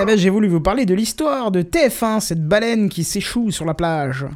Eh 0.00 0.04
ben, 0.04 0.16
j'ai 0.18 0.30
voulu 0.30 0.48
vous 0.48 0.60
parler 0.60 0.84
de 0.86 0.94
l'histoire 0.94 1.50
de 1.50 1.62
TF1, 1.62 2.20
cette 2.20 2.46
baleine 2.46 2.88
qui 2.88 3.04
s'échoue 3.04 3.50
sur 3.50 3.64
la 3.64 3.74
plage. 3.74 4.26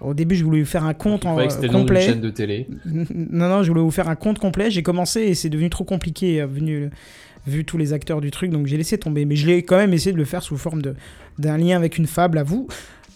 Au 0.00 0.14
début, 0.14 0.34
je 0.34 0.44
voulais 0.44 0.60
vous 0.60 0.66
faire 0.66 0.84
un 0.84 0.94
compte 0.94 1.24
en 1.26 1.36
que 1.36 1.48
c'était 1.48 1.68
le 1.68 1.72
nom 1.74 1.80
complet. 1.80 2.00
chaîne 2.02 2.20
de 2.20 2.30
télé. 2.30 2.66
Non, 2.86 3.48
non, 3.48 3.62
je 3.62 3.68
voulais 3.68 3.80
vous 3.82 3.90
faire 3.92 4.08
un 4.08 4.16
compte 4.16 4.38
complet. 4.38 4.70
J'ai 4.70 4.82
commencé 4.82 5.20
et 5.20 5.34
c'est 5.34 5.48
devenu 5.48 5.70
trop 5.70 5.84
compliqué, 5.84 6.40
euh, 6.42 6.46
venu, 6.46 6.90
vu 7.46 7.64
tous 7.64 7.78
les 7.78 7.92
acteurs 7.92 8.20
du 8.20 8.30
truc, 8.32 8.50
donc 8.50 8.66
j'ai 8.66 8.76
laissé 8.76 8.98
tomber. 8.98 9.24
Mais 9.24 9.36
je 9.36 9.46
l'ai 9.46 9.62
quand 9.62 9.76
même 9.76 9.92
essayé 9.94 10.12
de 10.12 10.16
le 10.18 10.24
faire 10.24 10.42
sous 10.42 10.56
forme 10.56 10.82
de- 10.82 10.96
d'un 11.38 11.56
lien 11.56 11.76
avec 11.76 11.98
une 11.98 12.06
fable 12.08 12.38
à 12.38 12.42
vous. 12.42 12.66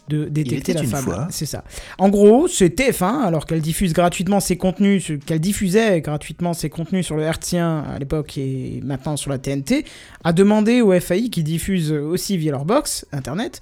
De 0.09 0.27
détecter 0.27 0.73
la 0.75 0.81
fable. 0.91 1.27
C'est 1.31 1.47
ça. 1.47 1.65
En 1.99 2.09
gros, 2.09 2.47
c'est 2.49 2.69
TF1, 2.79 3.23
alors 3.25 3.45
qu'elle 3.45 3.61
diffuse 3.61 3.93
gratuitement 3.93 4.39
ses 4.41 4.57
contenus, 4.57 5.11
qu'elle 5.27 5.41
diffusait 5.41 6.01
gratuitement 6.01 6.53
ses 6.53 6.71
contenus 6.71 7.05
sur 7.07 7.17
le 7.17 7.25
Hertzien 7.25 7.85
à 7.93 7.99
l'époque 7.99 8.39
et 8.39 8.81
maintenant 8.85 9.17
sur 9.17 9.31
la 9.31 9.39
TNT, 9.39 9.85
a 10.23 10.33
demandé 10.33 10.81
au 10.81 10.93
FAI 11.01 11.29
qui 11.29 11.43
diffuse 11.43 11.91
aussi 11.93 12.37
via 12.37 12.53
leur 12.53 12.65
box 12.65 13.05
internet 13.13 13.61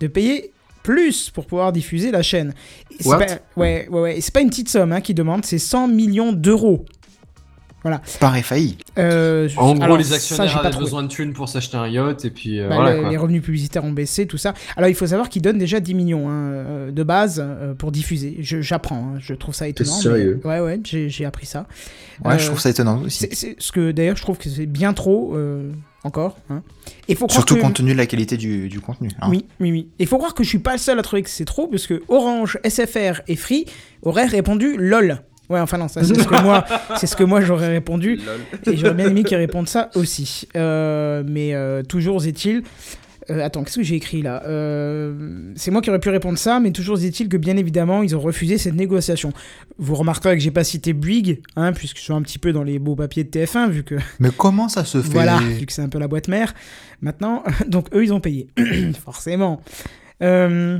de 0.00 0.06
payer 0.08 0.52
plus 0.82 1.30
pour 1.30 1.44
pouvoir 1.46 1.72
diffuser 1.72 2.10
la 2.10 2.22
chaîne. 2.22 2.54
Pas- 3.04 3.18
ouais, 3.56 3.88
ouais, 3.90 3.98
ouais. 4.00 4.18
Et 4.18 4.20
c'est 4.20 4.32
pas 4.32 4.40
une 4.40 4.48
petite 4.50 4.68
somme 4.68 4.92
hein, 4.92 5.00
qui 5.00 5.12
demande, 5.14 5.44
c'est 5.44 5.58
100 5.58 5.88
millions 5.88 6.32
d'euros. 6.32 6.84
Par 8.20 8.36
FAI. 8.36 8.76
Euh, 8.98 9.48
En 9.56 9.74
gros, 9.74 9.82
alors, 9.82 9.96
les 9.96 10.04
ça, 10.04 10.14
actionnaires 10.16 10.46
j'ai 10.48 10.54
pas 10.54 10.60
avaient 10.60 10.70
trouvé. 10.70 10.84
besoin 10.84 11.02
de 11.02 11.08
thunes 11.08 11.32
pour 11.32 11.48
s'acheter 11.48 11.76
un 11.76 11.88
yacht, 11.88 12.24
et 12.24 12.30
puis 12.30 12.60
euh, 12.60 12.68
Bah, 12.68 12.76
voilà 12.76 12.94
le- 12.94 13.00
quoi. 13.00 13.10
les 13.10 13.16
revenus 13.16 13.42
publicitaires 13.42 13.84
ont 13.84 13.92
baissé, 13.92 14.26
tout 14.26 14.38
ça. 14.38 14.54
Alors 14.76 14.88
il 14.88 14.94
faut 14.94 15.06
savoir 15.06 15.28
qu'ils 15.28 15.42
donnent 15.42 15.58
déjà 15.58 15.80
10 15.80 15.94
millions 15.94 16.28
hein, 16.28 16.32
euh, 16.52 16.90
de 16.90 17.02
base 17.02 17.44
pour 17.78 17.90
diffuser. 17.92 18.36
Je- 18.40 18.60
J'apprends, 18.60 19.14
hein, 19.14 19.18
je 19.20 19.34
trouve 19.34 19.54
ça 19.54 19.66
étonnant. 19.68 19.92
mais- 19.96 20.02
sérieux 20.02 20.40
Ouais, 20.44 20.60
ouais, 20.60 20.80
j'ai 20.84 21.08
j'ai 21.08 21.24
appris 21.24 21.46
ça. 21.46 21.66
Ouais, 22.24 22.34
Euh, 22.34 22.38
je 22.38 22.46
trouve 22.46 22.58
ça 22.60 22.70
étonnant 22.70 23.02
aussi. 23.02 23.18
C'est 23.18 23.34
c'est- 23.34 23.56
ce 23.58 23.72
que 23.72 23.92
d'ailleurs 23.92 24.16
je 24.16 24.22
trouve 24.22 24.36
que 24.38 24.48
c'est 24.48 24.66
bien 24.66 24.92
trop 24.92 25.34
euh, 25.36 25.70
encore. 26.04 26.36
Hein. 26.50 26.62
Et 27.08 27.14
faut 27.14 27.26
Surtout 27.28 27.56
que... 27.56 27.60
compte 27.60 27.74
tenu 27.74 27.92
de 27.92 27.96
la 27.98 28.06
qualité 28.06 28.36
du, 28.36 28.68
du 28.68 28.80
contenu. 28.80 29.10
hein. 29.20 29.28
Oui, 29.30 29.44
oui, 29.60 29.70
oui. 29.70 29.88
Et 29.98 30.06
faut 30.06 30.16
croire 30.18 30.34
que 30.34 30.42
je 30.42 30.48
suis 30.48 30.58
pas 30.58 30.72
le 30.72 30.78
seul 30.78 30.98
à 30.98 31.02
trouver 31.02 31.22
que 31.22 31.30
c'est 31.30 31.44
trop, 31.44 31.66
parce 31.68 31.86
que 31.86 32.02
Orange, 32.08 32.58
SFR 32.64 33.20
et 33.28 33.36
Free 33.36 33.66
auraient 34.02 34.26
répondu 34.26 34.76
LOL. 34.78 35.20
Ouais, 35.50 35.60
enfin 35.60 35.78
non, 35.78 35.88
ça 35.88 36.04
c'est 36.04 36.14
ce 36.14 36.28
que 36.28 36.42
moi, 36.42 36.64
c'est 36.98 37.06
ce 37.06 37.16
que 37.16 37.24
moi 37.24 37.40
j'aurais 37.40 37.68
répondu. 37.68 38.20
Et 38.66 38.76
j'aurais 38.76 38.94
bien 38.94 39.08
aimé 39.08 39.24
qu'ils 39.24 39.36
répondent 39.38 39.68
ça 39.68 39.90
aussi. 39.94 40.46
Euh, 40.56 41.22
mais 41.26 41.54
euh, 41.54 41.82
toujours 41.82 42.24
est-il. 42.26 42.62
euh, 43.30 43.44
attends, 43.44 43.62
qu'est-ce 43.64 43.76
que 43.76 43.82
j'ai 43.82 43.94
écrit 43.96 44.20
là? 44.22 44.42
Euh, 44.46 45.52
C'est 45.56 45.70
moi 45.70 45.80
qui 45.80 45.88
aurais 45.90 46.00
pu 46.00 46.10
répondre 46.10 46.36
ça, 46.38 46.60
mais 46.60 46.70
toujours 46.70 46.98
est-il 47.02 47.28
que 47.30 47.36
bien 47.38 47.56
évidemment 47.56 48.02
ils 48.02 48.14
ont 48.14 48.20
refusé 48.20 48.58
cette 48.58 48.74
négociation. 48.74 49.32
Vous 49.78 49.94
remarquerez 49.94 50.36
que 50.36 50.42
j'ai 50.42 50.50
pas 50.50 50.64
cité 50.64 50.92
Bouygues, 50.92 51.40
hein, 51.56 51.72
puisque 51.72 51.96
je 51.98 52.02
suis 52.02 52.12
un 52.12 52.20
petit 52.22 52.38
peu 52.38 52.52
dans 52.52 52.62
les 52.62 52.78
beaux 52.78 52.94
papiers 52.96 53.24
de 53.24 53.30
TF1, 53.30 53.70
vu 53.70 53.84
que 53.84 53.94
Mais 54.20 54.30
comment 54.36 54.68
ça 54.68 54.84
se 54.84 55.00
fait? 55.00 55.08
voilà, 55.12 55.38
vu 55.38 55.64
que 55.64 55.72
c'est 55.72 55.82
un 55.82 55.88
peu 55.88 55.98
la 55.98 56.08
boîte 56.08 56.28
mère. 56.28 56.54
Maintenant, 57.00 57.42
donc 57.66 57.86
eux 57.94 58.04
ils 58.04 58.12
ont 58.12 58.20
payé, 58.20 58.48
forcément. 59.02 59.62
Euh, 60.22 60.78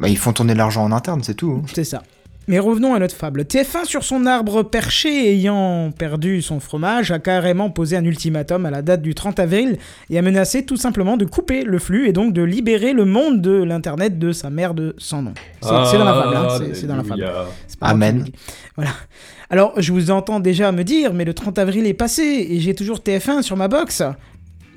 Bah, 0.00 0.08
ils 0.08 0.18
font 0.18 0.32
tourner 0.34 0.54
l'argent 0.54 0.84
en 0.84 0.92
interne, 0.92 1.22
c'est 1.22 1.34
tout. 1.34 1.60
hein. 1.62 1.66
c'est 1.74 1.84
ça. 1.84 2.02
Mais 2.48 2.58
revenons 2.58 2.92
à 2.94 2.98
notre 2.98 3.14
fable. 3.14 3.42
TF1 3.42 3.84
sur 3.84 4.02
son 4.02 4.26
arbre 4.26 4.64
perché 4.64 5.30
ayant 5.32 5.92
perdu 5.96 6.42
son 6.42 6.58
fromage 6.58 7.12
a 7.12 7.18
carrément 7.20 7.70
posé 7.70 7.96
un 7.96 8.04
ultimatum 8.04 8.66
à 8.66 8.70
la 8.70 8.82
date 8.82 9.00
du 9.00 9.14
30 9.14 9.38
avril 9.38 9.78
et 10.10 10.18
a 10.18 10.22
menacé 10.22 10.64
tout 10.64 10.76
simplement 10.76 11.16
de 11.16 11.24
couper 11.24 11.62
le 11.62 11.78
flux 11.78 12.08
et 12.08 12.12
donc 12.12 12.32
de 12.32 12.42
libérer 12.42 12.92
le 12.94 13.04
monde 13.04 13.40
de 13.40 13.52
l'internet 13.62 14.18
de 14.18 14.32
sa 14.32 14.50
mère 14.50 14.74
de 14.74 14.94
sans 14.98 15.22
nom. 15.22 15.34
C'est 15.60 15.68
dans 15.98 16.04
la 16.04 16.14
fable, 16.14 16.36
hein, 16.36 16.48
c'est- 16.74 16.86
dans 16.86 16.96
la 16.96 17.04
fable. 17.04 17.20
Amen. 17.80 18.24
Voilà. 18.76 18.90
Alors, 19.50 19.74
je 19.76 19.92
vous 19.92 20.10
entends 20.10 20.40
déjà 20.40 20.72
me 20.72 20.82
dire, 20.82 21.12
mais 21.14 21.24
le 21.24 21.34
30 21.34 21.58
avril 21.58 21.86
est 21.86 21.94
passé 21.94 22.46
et 22.50 22.58
j'ai 22.58 22.74
toujours 22.74 23.00
TF1 23.00 23.42
sur 23.42 23.56
ma 23.56 23.68
box. 23.68 24.02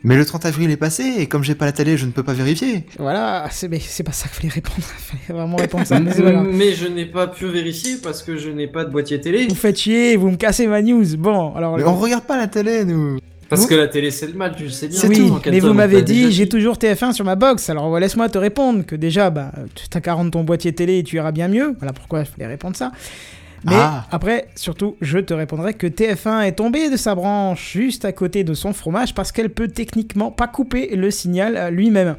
Mais 0.06 0.16
le 0.16 0.24
30 0.24 0.46
avril 0.46 0.70
est 0.70 0.78
passé 0.78 1.04
et 1.18 1.26
comme 1.26 1.44
j'ai 1.44 1.56
pas 1.56 1.66
la 1.66 1.72
télé, 1.72 1.98
je 1.98 2.06
ne 2.06 2.12
peux 2.12 2.22
pas 2.22 2.34
vérifier. 2.34 2.86
Voilà, 3.00 3.48
c'est 3.50 3.68
mais 3.68 3.80
c'est 3.80 4.04
pas 4.04 4.12
ça 4.12 4.28
qu'il 4.30 4.36
fallait 4.38 4.54
répondre. 4.54 4.78
Il 4.78 4.84
fallait 5.28 5.40
vraiment 5.40 5.58
répondre 5.58 5.86
ça. 5.88 6.00
mais 6.00 6.12
c'est 6.12 6.74
je 6.76 6.88
n'ai 6.88 7.06
pas 7.08 7.26
pu 7.28 7.48
vérifier 7.48 7.96
parce 8.02 8.22
que 8.22 8.38
je 8.38 8.50
n'ai 8.50 8.68
pas 8.68 8.86
de 8.86 8.92
boîtier 8.92 9.20
télé. 9.20 9.48
Vous 9.48 9.56
faites 9.56 9.80
chier, 9.80 10.16
vous 10.16 10.30
me 10.30 10.36
cassez 10.38 10.68
ma 10.68 10.84
news. 10.84 11.18
Bon, 11.18 11.56
alors. 11.56 11.76
Mais 11.78 11.84
on 11.84 11.96
regarde 11.96 12.24
pas 12.24 12.38
la 12.38 12.48
télé, 12.48 12.86
nous. 12.86 13.18
Parce 13.50 13.64
Vous- 13.64 13.68
que 13.68 13.76
la 13.76 13.88
télé 13.88 14.12
c'est 14.12 14.28
le 14.28 14.34
mal, 14.34 14.56
tu 14.56 14.64
le 14.64 14.70
sais 14.70 14.88
bien. 14.88 15.00
Oui, 15.08 15.30
Quentin, 15.30 15.52
mais 15.52 15.60
vous 15.60 15.74
m'avez 15.74 16.02
dit, 16.02 16.32
j'ai 16.32 16.48
toujours 16.48 16.78
TF1 16.78 17.14
sur 17.14 17.26
ma 17.26 17.36
box, 17.36 17.70
alors 17.70 18.00
laisse-moi 18.00 18.30
te 18.30 18.38
répondre 18.38 18.86
que 18.86 18.96
déjà, 18.96 19.30
bah, 19.30 19.52
tu 19.76 19.88
t'as 19.90 20.02
qu'à 20.02 20.14
rendre 20.14 20.32
ton 20.32 20.44
boîtier 20.44 20.74
télé 20.74 21.00
et 21.00 21.04
tu 21.04 21.16
iras 21.18 21.32
bien 21.32 21.48
mieux. 21.48 21.76
Voilà 21.80 21.94
pourquoi 21.94 22.22
il 22.22 22.26
fallait 22.26 22.48
répondre 22.48 22.76
ça. 22.76 22.92
Mais 23.64 23.74
Ah. 23.76 24.06
après, 24.12 24.48
surtout, 24.56 24.96
je 25.02 25.18
te 25.20 25.34
répondrai 25.34 25.74
que 25.74 25.88
TF1 25.88 26.42
est 26.42 26.52
tombé 26.54 26.90
de 26.90 26.98
sa 26.98 27.16
branche 27.16 27.72
juste 27.74 28.06
à 28.06 28.12
côté 28.12 28.44
de 28.44 28.54
son 28.54 28.74
fromage 28.74 29.16
parce 29.16 29.32
qu'elle 29.32 29.50
peut 29.50 29.68
techniquement 29.70 30.30
pas 30.32 30.48
couper 30.48 30.96
le 30.96 31.10
signal 31.12 31.56
euh, 31.58 31.70
lui-même. 31.70 32.16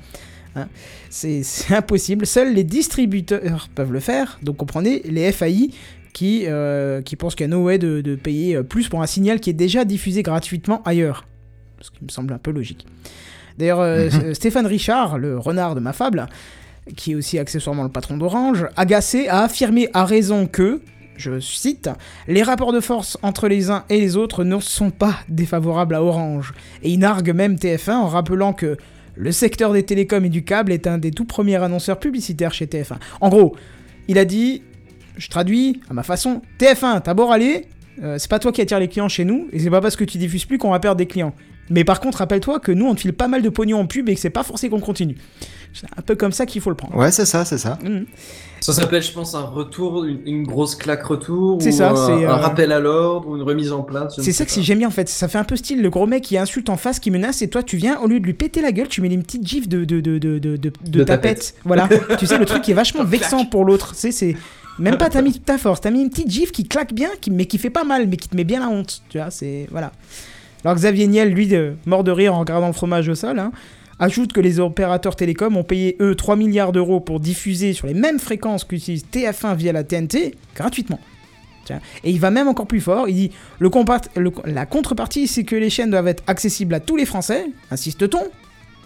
Hein. 0.57 0.69
C'est 1.11 1.43
impossible. 1.71 2.27
Seuls 2.27 2.53
les 2.55 2.65
distributeurs 2.65 3.69
peuvent 3.75 3.93
le 3.93 4.01
faire. 4.01 4.39
Donc 4.43 4.57
comprenez, 4.57 5.03
les 5.05 5.31
FAI 5.33 5.71
qui, 6.13 6.45
euh, 6.47 7.03
qui 7.03 7.15
pensent 7.17 7.35
qu'il 7.35 7.45
y 7.45 7.51
a 7.53 7.55
no 7.55 7.63
way 7.65 7.79
de, 7.79 8.01
de 8.01 8.15
payer 8.17 8.57
euh, 8.57 8.63
plus 8.63 8.89
pour 8.89 9.03
un 9.03 9.07
signal 9.07 9.39
qui 9.39 9.51
est 9.51 9.55
déjà 9.55 9.85
diffusé 9.85 10.23
gratuitement 10.23 10.83
ailleurs. 10.85 11.27
Ce 11.83 11.91
qui 11.91 12.03
me 12.03 12.09
semble 12.09 12.33
un 12.33 12.39
peu 12.39 12.51
logique. 12.51 12.87
D'ailleurs, 13.59 13.81
euh, 13.81 14.09
Mhm. 14.11 14.35
Stéphane 14.35 14.67
Richard, 14.67 15.19
le 15.19 15.39
renard 15.39 15.75
de 15.75 15.81
ma 15.81 15.93
fable, 15.93 16.27
qui 16.97 17.13
est 17.13 17.15
aussi 17.15 17.39
accessoirement 17.39 17.83
le 17.83 17.89
patron 17.91 18.17
d'Orange, 18.17 18.67
agacé, 18.77 19.29
a 19.29 19.43
affirmé 19.43 19.89
à 19.93 20.05
raison 20.07 20.47
que, 20.47 20.81
je 21.17 21.41
cite, 21.41 21.91
les 22.29 22.43
rapports 22.43 22.73
de 22.73 22.81
force 22.81 23.19
entre 23.23 23.49
les 23.49 23.71
uns 23.71 23.85
et 23.89 24.01
les 24.01 24.17
autres 24.17 24.45
ne 24.45 24.59
sont 24.61 24.91
pas 24.91 25.17
défavorables 25.29 25.95
à 25.95 26.03
Orange. 26.03 26.55
Et 26.83 26.91
il 26.91 26.99
nargue 26.99 27.31
même 27.31 27.57
TF1 27.57 27.93
en 27.93 28.09
rappelant 28.09 28.53
que 28.53 28.77
le 29.17 29.33
secteur 29.33 29.73
des 29.73 29.83
télécoms 29.83 30.25
et 30.25 30.29
du 30.29 30.45
câble 30.45 30.73
est 30.73 30.87
un 30.87 30.99
des 30.99 31.11
tout 31.11 31.25
premiers 31.25 31.57
annonceurs 31.57 31.99
publicitaires 31.99 32.53
chez 32.53 32.67
TF1. 32.67 32.97
En 33.21 33.29
gros, 33.29 33.57
il 34.09 34.19
a 34.19 34.25
dit, 34.25 34.63
je 35.17 35.29
traduis 35.29 35.81
à 35.89 35.95
ma 35.95 36.03
façon, 36.03 36.43
TF1, 36.59 37.03
t'as 37.03 37.15
beau 37.15 37.27
râler, 37.27 37.67
euh, 38.03 38.19
c'est 38.19 38.31
pas 38.31 38.39
toi 38.39 38.53
qui 38.53 38.61
attire 38.61 38.79
les 38.79 38.89
clients 38.89 39.09
chez 39.09 39.25
nous, 39.25 39.49
et 39.53 39.59
c'est 39.59 39.71
pas 39.71 39.81
parce 39.81 39.97
que 39.97 40.05
tu 40.05 40.19
diffuses 40.19 40.45
plus 40.45 40.59
qu'on 40.59 40.71
va 40.71 40.81
perdre 40.81 40.99
des 40.99 41.07
clients. 41.07 41.35
Mais 41.71 41.85
par 41.85 42.01
contre, 42.01 42.19
rappelle-toi 42.19 42.61
que 42.61 42.73
nous, 42.73 42.87
on 42.87 42.95
te 42.95 43.01
file 43.01 43.13
pas 43.13 43.29
mal 43.29 43.43
de 43.43 43.49
pognon 43.49 43.81
en 43.81 43.87
pub 43.87 44.09
et 44.09 44.15
que 44.15 44.21
c'est 44.21 44.31
pas 44.31 44.45
forcé 44.45 44.69
qu'on 44.69 44.81
continue. 44.81 45.17
C'est 45.73 45.87
un 45.97 46.03
peu 46.03 46.15
comme 46.15 46.33
ça 46.33 46.47
qu'il 46.47 46.61
faut 46.61 46.71
le 46.71 46.77
prendre. 46.77 46.97
Ouais, 46.97 47.11
c'est 47.11 47.27
ça, 47.27 47.45
c'est 47.45 47.59
ça. 47.59 47.79
Mhm. 47.83 48.07
Ça 48.61 48.73
s'appelle, 48.73 49.03
je 49.03 49.13
pense, 49.13 49.35
un 49.35 49.43
retour, 49.43 50.05
une, 50.05 50.21
une 50.25 50.43
grosse 50.45 50.75
claque 50.75 51.03
retour. 51.05 51.61
C'est 51.61 51.69
ou 51.69 51.77
ça, 51.77 51.91
un, 51.91 51.97
c'est, 51.97 52.25
un 52.25 52.31
euh, 52.31 52.35
rappel 52.35 52.73
à 52.73 52.81
l'ordre 52.81 53.29
ou 53.29 53.37
une 53.37 53.43
remise 53.43 53.71
en 53.71 53.83
place. 53.83 54.15
C'est 54.19 54.33
ça 54.33 54.45
que 54.47 54.51
si 54.51 54.63
j'aime 54.63 54.79
bien 54.79 54.89
en 54.89 54.93
fait. 54.93 55.09
Ça 55.09 55.29
fait 55.29 55.39
un 55.39 55.45
peu 55.45 55.57
style 55.57 55.83
le 55.83 55.91
gros 55.91 56.07
mec 56.07 56.23
qui 56.25 56.39
insulte 56.39 56.71
en 56.71 56.77
face, 56.79 56.99
qui 56.99 57.11
menace, 57.11 57.43
et 57.43 57.49
toi 57.49 57.63
tu 57.63 57.77
viens, 57.77 58.01
au 58.01 58.07
lieu 58.07 58.19
de 58.19 58.25
lui 58.25 58.33
péter 58.33 58.63
la 58.63 58.73
gueule, 58.73 58.89
tu 58.89 59.03
mets 59.03 59.09
une 59.09 59.23
petite 59.23 59.47
gif 59.47 59.69
de, 59.69 59.85
de, 59.85 60.01
de, 60.01 60.19
de, 60.19 60.39
de, 60.39 60.57
de, 60.57 60.73
de 60.85 60.99
De 60.99 61.05
tapette. 61.05 61.55
Voilà. 61.65 61.89
tu 62.19 62.27
sais, 62.27 62.39
le 62.39 62.47
truc 62.47 62.63
qui 62.63 62.71
est 62.71 62.75
vachement 62.75 63.05
vexant 63.05 63.45
pour 63.45 63.65
l'autre. 63.65 63.93
Tu 63.93 64.01
sais, 64.01 64.11
c'est. 64.13 64.37
Même 64.79 64.97
pas 64.99 65.09
t'as 65.11 65.23
mis 65.23 65.33
toute 65.33 65.45
ta 65.45 65.59
force, 65.59 65.81
t'as 65.83 65.91
mis 65.91 66.03
une 66.03 66.11
petite 66.11 66.31
gif 66.31 66.51
qui 66.53 66.65
claque 66.67 66.93
bien, 66.95 67.09
qui, 67.21 67.31
mais 67.31 67.47
qui 67.47 67.59
fait 67.59 67.71
pas 67.71 67.85
mal, 67.85 68.07
mais 68.09 68.17
qui 68.17 68.29
te 68.29 68.37
met 68.37 68.45
bien 68.45 68.61
la 68.61 68.69
honte. 68.69 69.03
Tu 69.11 69.19
vois, 69.19 69.31
c'est. 69.31 69.67
Voilà. 69.71 69.93
Alors 70.65 70.77
Xavier 70.77 71.07
Niel, 71.07 71.31
lui, 71.31 71.47
de- 71.47 71.75
mort 71.87 72.03
de 72.05 72.11
rire 72.11 72.35
en 72.35 72.41
regardant 72.41 72.67
le 72.67 72.73
fromage 72.73 73.09
au 73.09 73.15
sol, 73.15 73.39
hein, 73.39 73.53
ajoute 73.99 74.33
que 74.33 74.41
les 74.41 74.61
opérateurs 74.61 75.17
télécoms 75.17 75.57
ont 75.57 75.65
payé, 75.65 75.97
eux, 76.01 76.15
3 76.15 76.37
milliards 76.37 76.73
d'euros 76.73 77.01
pour 77.01 77.21
diffuser 77.21 77.73
sur 77.73 77.87
les 77.87 77.95
mêmes 77.95 78.19
fréquences 78.19 78.65
qu'utilise 78.65 79.05
TF1 79.13 79.57
via 79.57 79.73
la 79.73 79.85
TNT, 79.85 80.35
gratuitement. 80.55 81.01
Et 82.05 82.11
il 82.11 82.21
va 82.21 82.31
même 82.31 82.47
encore 82.47 82.67
plus 82.67 82.81
fort, 82.81 83.09
il 83.09 83.15
dit 83.15 83.31
la 84.45 84.67
contrepartie, 84.67 85.27
c'est 85.27 85.45
que 85.45 85.57
les 85.57 85.71
chaînes 85.71 85.91
doivent 85.91 86.09
être 86.09 86.23
accessibles 86.29 86.75
à 86.75 86.81
tous 86.81 86.97
les 86.97 87.07
Français, 87.07 87.47
insiste-t-on. 87.71 88.23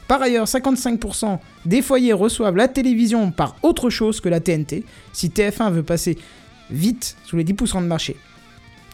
Par 0.08 0.22
ailleurs, 0.22 0.46
55% 0.46 1.38
des 1.66 1.82
foyers 1.82 2.14
reçoivent 2.14 2.56
la 2.56 2.68
télévision 2.68 3.30
par 3.30 3.56
autre 3.62 3.90
chose 3.90 4.20
que 4.20 4.28
la 4.28 4.40
TNT, 4.40 4.84
si 5.12 5.28
TF1 5.28 5.70
veut 5.72 5.82
passer 5.82 6.18
vite 6.70 7.16
sous 7.24 7.36
les 7.36 7.44
10% 7.44 7.82
de 7.82 7.86
marché. 7.86 8.16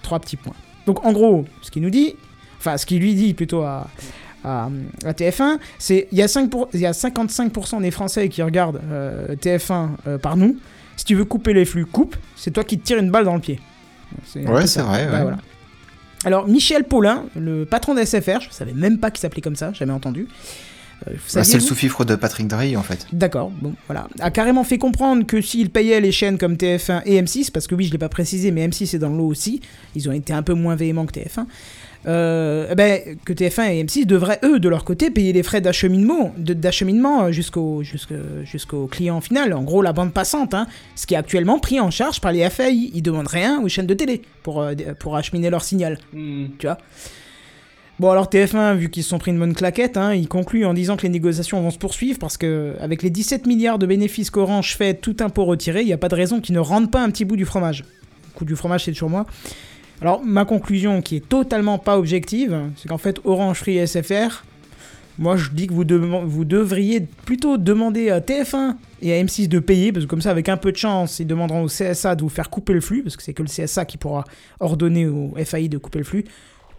Trois 0.02 0.20
petits 0.20 0.36
points. 0.36 0.56
Donc 0.86 1.04
en 1.04 1.12
gros, 1.12 1.44
ce 1.62 1.70
qu'il 1.70 1.82
nous 1.82 1.90
dit, 1.90 2.16
enfin 2.58 2.76
ce 2.76 2.86
qu'il 2.86 3.00
lui 3.00 3.14
dit 3.14 3.34
plutôt 3.34 3.62
à, 3.62 3.88
à, 4.46 4.70
à 5.04 5.12
TF1, 5.12 5.58
c'est 5.78 6.08
il 6.12 6.18
y, 6.18 6.22
a 6.22 6.28
5 6.28 6.48
pour- 6.48 6.68
il 6.72 6.80
y 6.80 6.86
a 6.86 6.92
55% 6.92 7.80
des 7.82 7.90
Français 7.90 8.28
qui 8.28 8.42
regardent 8.42 8.80
euh, 8.90 9.34
TF1 9.36 9.88
euh, 10.06 10.18
par 10.18 10.36
nous. 10.36 10.56
Si 10.96 11.04
tu 11.04 11.14
veux 11.14 11.24
couper 11.26 11.52
les 11.52 11.64
flux, 11.66 11.84
coupe. 11.84 12.16
C'est 12.36 12.52
toi 12.52 12.64
qui 12.64 12.78
te 12.78 12.84
tires 12.86 12.98
une 12.98 13.10
balle 13.10 13.24
dans 13.26 13.34
le 13.34 13.40
pied. 13.40 13.60
Ouais, 14.34 14.66
c'est 14.66 14.80
vrai, 14.82 15.04
ouais. 15.04 15.20
voilà. 15.22 15.38
Alors, 16.24 16.48
Michel 16.48 16.84
Paulin, 16.84 17.24
le 17.36 17.64
patron 17.66 17.94
de 17.94 18.02
SFR, 18.04 18.40
je 18.40 18.48
savais 18.50 18.72
même 18.72 18.98
pas 18.98 19.10
qu'il 19.10 19.20
s'appelait 19.20 19.42
comme 19.42 19.56
ça, 19.56 19.72
jamais 19.74 19.92
entendu. 19.92 20.26
Euh, 21.06 21.12
Bah, 21.34 21.44
c'est 21.44 21.54
le 21.54 21.60
sous-fifre 21.60 22.06
de 22.06 22.16
Patrick 22.16 22.46
Drahi, 22.48 22.74
en 22.76 22.82
fait. 22.82 23.06
D'accord, 23.12 23.50
bon, 23.50 23.74
voilà. 23.86 24.08
A 24.20 24.30
carrément 24.30 24.64
fait 24.64 24.78
comprendre 24.78 25.26
que 25.26 25.42
s'il 25.42 25.68
payait 25.68 26.00
les 26.00 26.12
chaînes 26.12 26.38
comme 26.38 26.54
TF1 26.54 27.02
et 27.04 27.20
M6, 27.20 27.50
parce 27.52 27.66
que 27.66 27.74
oui, 27.74 27.84
je 27.84 27.92
l'ai 27.92 27.98
pas 27.98 28.08
précisé, 28.08 28.50
mais 28.50 28.66
M6 28.66 28.96
est 28.96 28.98
dans 28.98 29.10
l'eau 29.10 29.26
aussi, 29.26 29.60
ils 29.94 30.08
ont 30.08 30.12
été 30.12 30.32
un 30.32 30.42
peu 30.42 30.54
moins 30.54 30.74
véhéments 30.74 31.04
que 31.04 31.12
TF1, 31.20 31.44
euh, 32.06 32.74
ben, 32.74 33.00
que 33.24 33.32
TF1 33.32 33.72
et 33.72 33.84
M6 33.84 34.06
devraient, 34.06 34.38
eux, 34.44 34.60
de 34.60 34.68
leur 34.68 34.84
côté, 34.84 35.10
payer 35.10 35.32
les 35.32 35.42
frais 35.42 35.60
d'acheminement 35.60 36.32
euh, 36.44 37.32
jusqu'au 37.32 37.82
jusqu'au 37.82 38.14
jusqu'au 38.44 38.86
client 38.86 39.20
final, 39.20 39.52
en 39.52 39.62
gros 39.62 39.82
la 39.82 39.92
bande 39.92 40.12
passante, 40.12 40.54
hein, 40.54 40.66
ce 40.94 41.06
qui 41.06 41.14
est 41.14 41.16
actuellement 41.16 41.58
pris 41.58 41.80
en 41.80 41.90
charge 41.90 42.20
par 42.20 42.32
les 42.32 42.48
FAI. 42.48 42.90
Ils 42.94 43.02
demandent 43.02 43.28
rien 43.28 43.60
aux 43.60 43.68
chaînes 43.68 43.86
de 43.86 43.94
télé 43.94 44.22
pour, 44.42 44.60
euh, 44.60 44.74
pour 44.98 45.16
acheminer 45.16 45.50
leur 45.50 45.64
signal 45.64 45.98
Hmm. 46.12 46.46
tu 46.58 46.66
vois. 46.66 46.78
Bon 47.98 48.10
alors 48.10 48.28
TF1, 48.28 48.76
vu 48.76 48.90
qu'ils 48.90 49.02
se 49.02 49.08
sont 49.08 49.18
pris 49.18 49.30
une 49.30 49.38
bonne 49.38 49.54
claquette, 49.54 49.96
hein, 49.96 50.12
il 50.14 50.28
conclut 50.28 50.66
en 50.66 50.74
disant 50.74 50.96
que 50.96 51.02
les 51.02 51.08
négociations 51.08 51.60
vont 51.62 51.70
se 51.70 51.78
poursuivre 51.78 52.18
parce 52.18 52.36
que 52.36 52.74
avec 52.80 53.02
les 53.02 53.08
17 53.08 53.46
milliards 53.46 53.78
de 53.78 53.86
bénéfices 53.86 54.30
qu'Orange 54.30 54.76
fait, 54.76 54.94
tout 54.94 55.16
impôt 55.20 55.46
retiré, 55.46 55.80
il 55.80 55.86
n'y 55.86 55.94
a 55.94 55.98
pas 55.98 56.08
de 56.08 56.14
raison 56.14 56.40
qu'ils 56.40 56.54
ne 56.54 56.60
rendent 56.60 56.90
pas 56.90 57.02
un 57.02 57.10
petit 57.10 57.24
bout 57.24 57.36
du 57.36 57.46
fromage. 57.46 57.84
Le 58.34 58.38
coup 58.38 58.44
du 58.44 58.54
fromage 58.54 58.84
c'est 58.84 58.92
toujours 58.92 59.10
moi. 59.10 59.26
Alors 60.02 60.22
ma 60.24 60.44
conclusion 60.44 61.00
qui 61.02 61.16
est 61.16 61.28
totalement 61.28 61.78
pas 61.78 61.98
objective, 61.98 62.58
c'est 62.76 62.88
qu'en 62.88 62.98
fait 62.98 63.20
Orange 63.24 63.58
Free 63.58 63.78
et 63.78 63.86
SFR, 63.86 64.44
moi 65.18 65.36
je 65.36 65.50
dis 65.50 65.66
que 65.66 65.72
vous, 65.72 65.84
dev- 65.84 66.24
vous 66.26 66.44
devriez 66.44 67.00
plutôt 67.24 67.56
demander 67.56 68.10
à 68.10 68.20
TF1 68.20 68.76
et 69.00 69.14
à 69.18 69.22
M6 69.24 69.48
de 69.48 69.58
payer, 69.58 69.92
parce 69.92 70.04
que 70.04 70.10
comme 70.10 70.20
ça 70.20 70.30
avec 70.30 70.48
un 70.50 70.58
peu 70.58 70.70
de 70.72 70.76
chance, 70.76 71.18
ils 71.18 71.26
demanderont 71.26 71.62
au 71.62 71.68
CSA 71.68 72.14
de 72.14 72.22
vous 72.22 72.28
faire 72.28 72.50
couper 72.50 72.74
le 72.74 72.80
flux, 72.82 73.02
parce 73.02 73.16
que 73.16 73.22
c'est 73.22 73.32
que 73.32 73.42
le 73.42 73.48
CSA 73.48 73.84
qui 73.86 73.96
pourra 73.96 74.24
ordonner 74.60 75.06
au 75.06 75.34
FAI 75.42 75.68
de 75.68 75.78
couper 75.78 75.98
le 76.00 76.04
flux. 76.04 76.24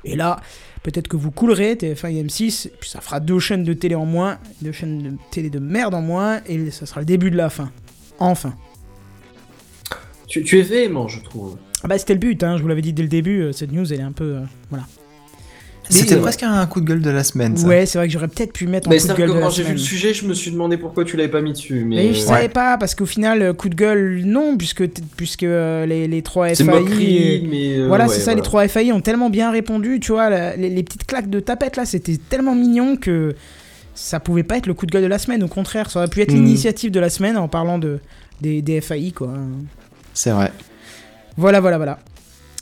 Et 0.05 0.15
là, 0.15 0.39
peut-être 0.83 1.07
que 1.07 1.17
vous 1.17 1.31
coulerez 1.31 1.73
TF1 1.73 2.11
et 2.15 2.23
M6, 2.23 2.67
et 2.67 2.71
puis 2.79 2.89
ça 2.89 3.01
fera 3.01 3.19
deux 3.19 3.39
chaînes 3.39 3.63
de 3.63 3.73
télé 3.73 3.95
en 3.95 4.05
moins, 4.05 4.37
deux 4.61 4.71
chaînes 4.71 5.01
de 5.01 5.11
télé 5.31 5.49
de 5.49 5.57
merde 5.59 5.95
en 5.95 6.01
moins, 6.01 6.39
et 6.45 6.69
ça 6.69 6.85
sera 6.85 7.01
le 7.01 7.05
début 7.07 7.31
de 7.31 7.35
la 7.37 7.49
fin. 7.49 7.71
Enfin. 8.19 8.53
Tu, 10.27 10.43
tu 10.43 10.59
es 10.59 10.61
véhément, 10.61 11.07
je 11.07 11.21
trouve. 11.21 11.57
Ah 11.87 11.91
bah 11.91 11.97
c'était 11.97 12.13
le 12.15 12.19
but, 12.19 12.43
hein, 12.43 12.57
je 12.57 12.61
vous 12.63 12.67
l'avais 12.67 12.81
dit 12.81 12.91
dès 12.91 13.01
le 13.03 13.07
début, 13.07 13.39
euh, 13.43 13.51
cette 13.53 13.71
news 13.71 13.85
elle 13.93 14.01
est 14.01 14.03
un 14.03 14.11
peu... 14.11 14.25
euh, 14.25 14.39
voilà. 14.69 14.85
C'était 15.89 16.15
euh, 16.15 16.19
presque 16.19 16.43
un 16.43 16.65
coup 16.65 16.81
de 16.81 16.85
gueule 16.85 17.01
de 17.01 17.09
la 17.09 17.23
semaine, 17.23 17.55
ça. 17.55 17.65
Ouais, 17.65 17.85
c'est 17.85 17.97
vrai 17.97 18.07
que 18.07 18.13
j'aurais 18.13 18.27
peut-être 18.27 18.51
pu 18.51 18.67
mettre 18.67 18.89
en 18.89 18.91
Mais 18.91 18.97
coup 18.99 19.07
de 19.07 19.13
gueule 19.13 19.29
que 19.31 19.39
quand 19.39 19.49
j'ai 19.51 19.63
vu 19.63 19.71
le 19.71 19.77
sujet, 19.77 20.13
je 20.13 20.25
me 20.27 20.33
suis 20.33 20.51
demandé 20.51 20.75
pourquoi 20.75 21.05
tu 21.05 21.15
l'avais 21.15 21.29
pas 21.29 21.39
mis 21.39 21.53
dessus. 21.53 21.85
Mais, 21.85 21.95
Mais 21.95 22.13
je 22.13 22.19
euh, 22.19 22.25
savais 22.25 22.49
pas, 22.49 22.77
parce 22.77 22.93
qu'au 22.93 23.05
final, 23.05 23.53
coup 23.53 23.69
de 23.69 23.75
gueule, 23.75 24.21
non, 24.25 24.57
puisque, 24.57 24.85
puisque 25.15 25.43
euh, 25.43 25.85
les, 25.85 26.09
les 26.09 26.21
trois 26.23 26.49
c'est 26.53 26.65
FAI... 26.65 26.71
moquerie, 26.81 27.37
euh, 27.37 27.47
mais. 27.49 27.77
euh, 27.79 27.87
voilà, 27.87 28.07
ouais, 28.07 28.13
c'est 28.13 28.19
ça, 28.19 28.33
les 28.35 28.41
trois 28.41 28.67
FAI 28.67 28.91
ont 28.91 28.99
tellement 28.99 29.29
bien 29.29 29.49
répondu, 29.49 30.01
tu 30.01 30.11
vois, 30.11 30.29
la- 30.29 30.57
les, 30.57 30.69
les 30.69 30.83
petites 30.83 31.05
claques 31.07 31.29
de 31.29 31.39
tapette 31.39 31.77
là, 31.77 31.85
c'était 31.85 32.17
tellement 32.17 32.53
mignon 32.53 32.97
que 32.97 33.33
ça 33.95 34.19
pouvait 34.19 34.43
pas 34.43 34.57
être 34.57 34.67
le 34.67 34.73
coup 34.73 34.87
de 34.87 34.91
gueule 34.91 35.03
de 35.03 35.07
la 35.07 35.19
semaine, 35.19 35.41
au 35.41 35.47
contraire, 35.47 35.89
ça 35.89 35.99
aurait 35.99 36.09
pu 36.09 36.19
être 36.19 36.33
Mhm. 36.33 36.39
l'initiative 36.43 36.91
de 36.91 36.99
la 36.99 37.09
semaine 37.09 37.37
en 37.37 37.47
parlant 37.47 37.77
de, 37.79 37.99
des, 38.41 38.61
des 38.61 38.81
FAI, 38.81 39.13
quoi. 39.13 39.33
C'est 40.13 40.31
vrai. 40.31 40.51
Voilà, 41.37 41.59
voilà, 41.59 41.77
voilà. 41.77 41.99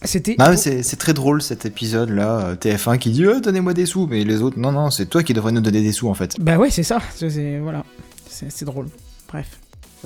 C'était... 0.04 0.36
Ah, 0.40 0.56
c'est 0.56 0.84
c'est 0.84 0.98
très 0.98 1.14
drôle 1.14 1.42
cet 1.42 1.66
épisode-là. 1.66 2.40
euh, 2.40 2.56
TF1 2.56 2.98
qui 2.98 3.10
dit 3.10 3.26
euh, 3.26 3.40
Donnez-moi 3.40 3.74
des 3.74 3.86
sous, 3.86 4.06
mais 4.06 4.24
les 4.24 4.42
autres, 4.42 4.60
non, 4.60 4.72
non, 4.72 4.92
c'est 4.92 5.06
toi 5.08 5.24
qui 5.24 5.34
devrais 5.34 5.52
nous 5.52 5.62
donner 5.62 5.82
des 5.82 5.92
sous 5.92 6.10
en 6.10 6.14
fait. 6.14 6.36
Bah 6.40 6.58
ouais, 6.58 6.70
c'est 6.70 6.84
ça, 6.84 7.00
c'est, 7.16 7.60
voilà, 7.60 7.84
c'est, 8.28 8.52
c'est 8.52 8.66
drôle. 8.66 8.88
Bref. 9.30 9.48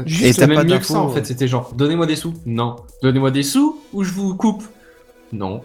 Juste, 0.05 0.39
Et 0.39 0.47
même 0.47 0.55
pas 0.55 0.63
mieux 0.63 0.79
que 0.79 0.85
ça 0.85 0.99
en 0.99 1.09
euh. 1.09 1.13
fait. 1.13 1.25
C'était 1.25 1.47
genre, 1.47 1.73
donnez-moi 1.75 2.05
des 2.05 2.15
sous. 2.15 2.33
Non. 2.45 2.77
Donnez-moi 3.03 3.31
des 3.31 3.43
sous 3.43 3.79
ou 3.91 4.03
je 4.03 4.11
vous 4.13 4.35
coupe. 4.35 4.63
Non. 5.33 5.61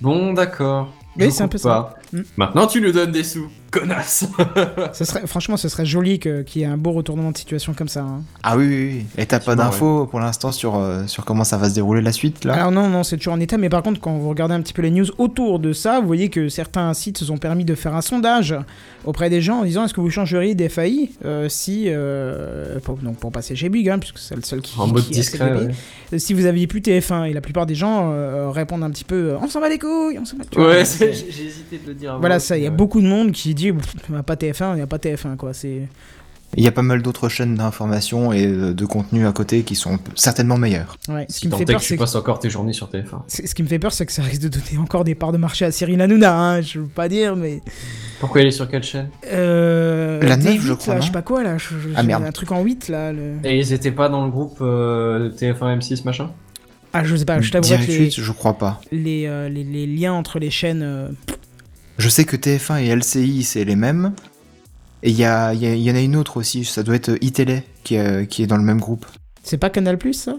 Bon, 0.00 0.32
d'accord. 0.32 0.92
Je 1.16 1.30
c'est 1.30 1.42
un 1.42 1.48
peu 1.48 1.58
ça. 1.58 1.68
pas. 1.68 1.94
Mm. 2.12 2.22
Maintenant, 2.36 2.66
tu 2.66 2.80
nous 2.80 2.92
donnes 2.92 3.12
des 3.12 3.24
sous. 3.24 3.48
Connasse. 3.72 4.26
Ce 4.92 5.04
serait, 5.04 5.26
franchement, 5.26 5.56
ce 5.56 5.68
serait 5.68 5.86
joli 5.86 6.18
qu'il 6.20 6.44
y 6.56 6.62
ait 6.62 6.66
un 6.66 6.76
beau 6.76 6.92
retournement 6.92 7.30
de 7.32 7.36
situation 7.38 7.72
comme 7.74 7.88
ça. 7.88 8.00
hein. 8.02 8.22
Ah 8.42 8.56
oui, 8.56 8.66
oui, 8.68 8.90
oui. 8.92 9.06
Et 9.18 9.26
t'as 9.26 9.40
pas 9.40 9.56
d'infos 9.56 10.06
pour 10.06 10.20
l'instant 10.20 10.52
sur, 10.52 10.76
euh, 10.76 11.06
sur 11.06 11.24
comment 11.24 11.44
ça 11.44 11.56
va 11.56 11.68
se 11.68 11.74
dérouler 11.74 12.02
la 12.02 12.12
suite 12.12 12.44
là? 12.44 12.54
Alors 12.54 12.70
non, 12.70 12.88
non, 12.88 13.02
c'est 13.02 13.16
toujours 13.16 13.32
en 13.34 13.40
état, 13.40 13.56
mais 13.58 13.68
par 13.68 13.82
contre, 13.82 14.00
quand 14.00 14.12
vous 14.18 14.28
regardez 14.28 14.54
un 14.54 14.60
petit 14.60 14.72
peu 14.74 14.82
les 14.82 14.90
news 14.90 15.06
autour 15.18 15.58
de 15.58 15.72
ça, 15.72 16.00
vous 16.00 16.06
voyez 16.06 16.28
que 16.28 16.48
certains 16.48 16.92
sites 16.94 17.18
se 17.18 17.24
sont 17.24 17.38
permis 17.38 17.64
de 17.64 17.74
faire 17.74 17.94
un 17.96 18.02
sondage 18.02 18.54
auprès 19.04 19.30
des 19.30 19.40
gens 19.40 19.60
en 19.60 19.64
disant 19.64 19.84
est-ce 19.84 19.94
que 19.94 20.00
vous 20.00 20.10
changeriez 20.10 20.54
des 20.54 20.68
FAI 20.68 21.10
euh, 21.24 21.48
si, 21.48 21.86
euh, 21.88 22.78
pour, 22.80 22.96
donc 22.98 23.16
pour 23.16 23.32
passer 23.32 23.56
chez 23.56 23.68
Big, 23.68 23.88
hein, 23.88 23.98
puisque 23.98 24.18
c'est 24.18 24.36
le 24.36 24.42
seul 24.42 24.60
qui, 24.60 24.78
En 24.78 24.86
mode 24.86 25.04
qui 25.04 25.10
discret. 25.12 25.52
ouais. 26.12 26.18
Si 26.18 26.34
vous 26.34 26.44
aviez 26.44 26.66
plus 26.66 26.80
TF1 26.80 27.30
et 27.30 27.32
la 27.32 27.40
plupart 27.40 27.64
des 27.64 27.74
gens 27.74 28.10
euh, 28.12 28.50
répondent 28.50 28.84
un 28.84 28.90
petit 28.90 29.04
peu 29.04 29.34
on 29.40 29.48
s'en 29.48 29.60
va 29.60 29.68
les 29.70 29.78
couilles, 29.78 30.18
on 30.20 30.24
s'en 30.26 30.36
va. 30.36 30.62
Ouais, 30.62 30.84
j'ai 30.84 31.08
hésité 31.46 31.78
de 31.82 31.88
le 31.88 31.94
dire. 31.94 32.18
Voilà, 32.20 32.38
ça, 32.38 32.58
il 32.58 32.62
y 32.64 32.66
a 32.66 32.70
ouais. 32.70 32.76
beaucoup 32.76 33.00
de 33.00 33.06
monde 33.06 33.32
qui 33.32 33.54
dit 33.54 33.61
Pff, 33.70 33.94
il 34.08 34.12
n'y 34.14 34.18
a 34.18 34.22
pas 34.22 34.34
TF1, 34.34 34.72
il 34.72 34.76
n'y 34.76 34.80
a 34.82 34.86
pas 34.86 34.96
TF1 34.98 35.36
quoi. 35.36 35.52
C'est 35.54 35.88
Il 36.56 36.64
y 36.64 36.66
a 36.68 36.72
pas 36.72 36.82
mal 36.82 37.00
d'autres 37.02 37.28
chaînes 37.28 37.54
d'information 37.54 38.32
et 38.32 38.46
de, 38.46 38.84
contenu 38.86 39.26
à 39.26 39.32
côté 39.32 39.62
qui 39.62 39.74
sont 39.74 39.98
certainement 40.16 40.58
meilleures. 40.58 40.96
ouais. 41.08 41.24
Ce 41.28 41.34
Si 41.36 41.40
qui 41.42 41.46
me 41.46 41.52
tant 41.52 41.56
fait 41.58 41.62
est 41.62 41.66
que 41.66 41.72
peur, 41.72 41.80
tu 41.80 41.86
c'est 41.88 41.94
que 41.96 42.00
passes 42.00 42.14
encore 42.14 42.38
tes 42.40 42.50
journées 42.50 42.72
sur 42.74 42.88
TF1. 42.90 43.22
c'est- 43.26 43.46
ce 43.46 43.54
qui 43.54 43.62
me 43.62 43.68
fait 43.68 43.78
peur, 43.78 43.92
c'est 43.92 44.04
que 44.06 44.12
ça 44.12 44.22
risque 44.22 44.42
de 44.42 44.48
donner 44.48 44.78
encore 44.78 45.04
des 45.04 45.14
parts 45.14 45.32
de 45.32 45.38
marché 45.38 45.64
à 45.64 45.70
Cyril 45.70 46.00
Hanouna. 46.02 46.36
Hein, 46.38 46.60
je 46.60 46.80
veux 46.80 46.86
pas 46.88 47.08
dire, 47.08 47.36
mais 47.36 47.60
Pourquoi 48.20 48.42
il 48.42 48.48
est 48.48 48.50
sur 48.50 48.68
quelle 48.68 48.82
chaîne? 48.82 49.08
Euh, 49.32 50.20
La 50.22 50.36
D8, 50.36 50.44
neuf, 50.44 50.60
je 50.60 50.72
crois, 50.74 50.94
là, 50.94 51.00
je 51.00 51.06
sais 51.06 51.12
pas 51.12 51.22
quoi 51.22 51.42
là. 51.42 51.56
je- 51.58 51.68
je- 51.78 51.88
Ah, 51.96 52.02
merde. 52.02 52.22
Un 52.24 52.32
truc 52.32 52.52
en 52.52 52.62
8 52.62 52.88
là. 52.88 53.12
Le... 53.12 53.36
Et 53.44 53.58
ils 53.58 53.72
étaient 53.72 53.90
pas 53.92 54.08
dans 54.08 54.24
le 54.24 54.30
groupe 54.30 54.58
euh, 54.60 55.30
TF1 55.30 55.78
M6 55.78 56.04
machin? 56.04 56.30
Ah, 56.92 57.02
je 57.04 57.16
sais 57.16 57.24
pas, 57.24 57.40
je 57.40 57.50
t'avouerai 57.50 57.78
que 57.86 57.90
les, 57.90 57.98
8, 58.04 58.20
je 58.20 58.32
crois 58.32 58.58
pas. 58.58 58.78
les, 58.92 59.24
euh, 59.26 59.48
les, 59.48 59.64
les 59.64 59.86
liens 59.86 60.12
entre 60.12 60.38
les 60.38 60.50
chaînes. 60.50 61.14
Euh, 61.98 62.02
Je 62.02 62.08
sais 62.08 62.24
que 62.24 62.36
TF1 62.36 62.82
et 62.82 62.88
LCI, 62.94 63.42
c'est 63.44 63.64
les 63.64 63.76
mêmes. 63.76 64.12
Et 65.02 65.10
il 65.10 65.16
y, 65.16 65.24
a- 65.24 65.52
y 65.54 65.66
a- 65.66 65.74
il 65.74 65.82
y 65.82 65.90
en 65.90 65.94
a 65.96 66.00
une 66.00 66.14
autre 66.16 66.36
aussi, 66.36 66.64
ça 66.64 66.82
doit 66.82 66.94
être 66.94 67.16
iTélé 67.20 67.64
qui, 67.84 67.96
est- 67.96 68.26
qui 68.28 68.42
est 68.42 68.46
dans 68.46 68.56
le 68.56 68.62
même 68.62 68.78
groupe. 68.80 69.04
C'est 69.42 69.58
pas 69.58 69.70
Canal 69.70 69.98
Plus 69.98 70.14
ça? 70.14 70.36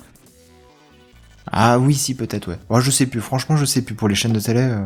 Ah 1.52 1.78
oui, 1.80 1.94
si, 1.94 2.16
peut-être, 2.16 2.48
ouais. 2.50 2.58
Moi, 2.70 2.80
je 2.80 2.90
sais 2.90 3.06
plus, 3.06 3.20
franchement, 3.20 3.58
je 3.58 3.66
sais 3.66 3.82
plus 3.82 3.96
pour 3.96 4.08
les 4.08 4.16
chaînes 4.16 4.32
de 4.34 4.40
télé. 4.40 4.62
euh. 4.62 4.80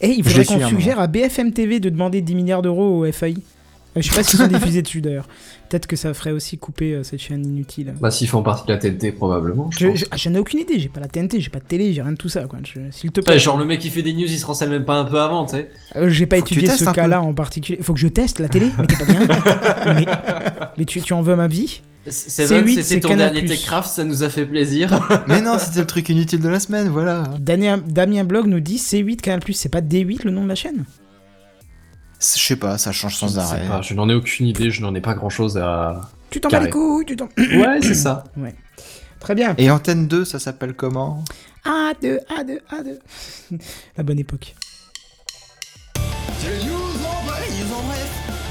Eh, 0.00 0.08
il 0.08 0.24
faudrait 0.24 0.44
qu'on 0.46 0.66
suggère 0.68 0.98
à 0.98 1.06
BFM 1.06 1.52
TV 1.52 1.78
de 1.78 1.90
demander 1.90 2.22
10 2.22 2.34
milliards 2.34 2.62
d'euros 2.62 3.04
au 3.06 3.12
FAI. 3.12 3.36
Euh, 3.96 4.00
Je 4.00 4.08
sais 4.08 4.16
pas 4.16 4.22
s'ils 4.22 4.38
sont 4.38 4.46
diffusés 4.46 4.80
dessus 4.82 5.00
d'ailleurs. 5.02 5.28
Peut-être 5.68 5.86
que 5.86 5.96
ça 5.96 6.12
ferait 6.14 6.30
aussi 6.32 6.56
couper 6.58 6.94
euh, 6.94 7.02
cette 7.02 7.20
chaîne 7.20 7.44
inutile. 7.44 7.94
Bah 8.00 8.10
s'ils 8.10 8.28
font 8.28 8.42
partie 8.42 8.66
de 8.66 8.72
la 8.72 8.78
TNT 8.78 9.12
probablement. 9.12 9.70
Je 9.70 9.78
Je- 9.80 9.86
pense. 9.88 9.98
je- 9.98 10.04
ah, 10.10 10.16
J'en 10.16 10.34
ai 10.34 10.38
aucune 10.38 10.60
idée, 10.60 10.78
j'ai 10.78 10.88
pas 10.88 11.00
la 11.00 11.08
TNT, 11.08 11.40
j'ai 11.40 11.50
pas 11.50 11.58
de 11.60 11.64
télé, 11.64 11.92
j'ai 11.92 12.00
rien 12.02 12.12
de 12.12 12.16
tout 12.16 12.28
ça 12.30 12.44
quoi. 12.44 12.58
Je- 12.64 13.08
te 13.08 13.20
Ouais, 13.20 13.24
plaît. 13.24 13.38
genre 13.38 13.58
le 13.58 13.64
mec 13.64 13.80
qui 13.80 13.90
fait 13.90 14.02
des 14.02 14.12
news, 14.14 14.22
il 14.24 14.38
se 14.38 14.46
renseigne 14.46 14.70
même 14.70 14.84
pas 14.84 14.96
un 14.98 15.04
peu 15.04 15.20
avant, 15.20 15.44
tu 15.46 15.56
sais. 15.56 15.70
Euh, 15.96 16.08
j'ai 16.08 16.26
pas 16.26 16.36
Faut 16.38 16.42
étudié 16.46 16.68
ce 16.68 16.84
cas-là 16.84 17.20
en 17.22 17.34
particulier. 17.34 17.78
Faut 17.82 17.92
que 17.94 18.00
je 18.00 18.08
teste 18.08 18.38
la 18.40 18.48
télé 18.48 18.70
Mais 18.78 18.86
t'es 18.86 18.96
pas 18.96 19.04
bien 19.04 19.20
Mais, 19.94 20.06
mais 20.78 20.84
tu, 20.84 21.00
tu 21.02 21.12
en 21.12 21.22
veux 21.22 21.36
ma 21.36 21.46
vie? 21.48 21.82
Seven, 22.08 22.64
C8, 22.64 22.68
c'était 22.70 22.82
c'est 22.82 23.00
ton 23.00 23.10
Canal+. 23.10 23.32
dernier 23.32 23.46
Techcraft, 23.48 23.88
ça 23.88 24.02
nous 24.04 24.24
a 24.24 24.28
fait 24.28 24.44
plaisir. 24.44 25.08
Mais 25.28 25.40
non, 25.40 25.56
c'était 25.60 25.78
le 25.80 25.86
truc 25.86 26.08
inutile 26.08 26.40
de 26.40 26.48
la 26.48 26.58
semaine, 26.58 26.88
voilà. 26.88 27.22
Damien, 27.38 27.78
Damien 27.78 28.24
Blog 28.24 28.46
nous 28.48 28.58
dit 28.58 28.76
C8 28.78 29.16
Canal 29.20 29.40
c'est 29.52 29.68
pas 29.68 29.80
D8 29.80 30.24
le 30.24 30.32
nom 30.32 30.42
de 30.42 30.48
la 30.48 30.56
chaîne? 30.56 30.84
Je 32.22 32.40
sais 32.40 32.56
pas, 32.56 32.78
ça 32.78 32.92
change 32.92 33.14
Je 33.14 33.18
sans 33.18 33.28
sais 33.28 33.38
arrêt. 33.38 33.66
pas, 33.66 33.82
je 33.82 33.94
n'en 33.94 34.08
ai 34.08 34.14
aucune 34.14 34.46
idée, 34.46 34.70
je 34.70 34.80
n'en 34.80 34.94
ai 34.94 35.00
pas 35.00 35.14
grand 35.14 35.28
chose 35.30 35.58
à. 35.58 36.00
Tu 36.30 36.40
t'en 36.40 36.48
bats 36.48 36.60
les 36.60 36.70
couilles, 36.70 37.04
tu 37.04 37.16
t'en. 37.16 37.28
Ouais, 37.36 37.80
c'est 37.82 37.94
ça. 37.94 38.24
Très 39.18 39.34
bien. 39.34 39.54
Et 39.58 39.70
Antenne 39.70 40.06
2, 40.08 40.24
ça 40.24 40.38
s'appelle 40.38 40.74
comment? 40.74 41.22
A2, 41.64 42.18
A2, 42.28 42.58
A2. 42.70 43.58
La 43.96 44.02
bonne 44.04 44.18
époque. 44.18 44.54
C'est 46.38 46.48
les 46.50 46.64
news 46.64 46.74
en 46.74 47.24
bref, 47.26 47.48
les 47.48 47.64
news 47.64 47.72
en 47.72 47.82
bref. 47.86 48.10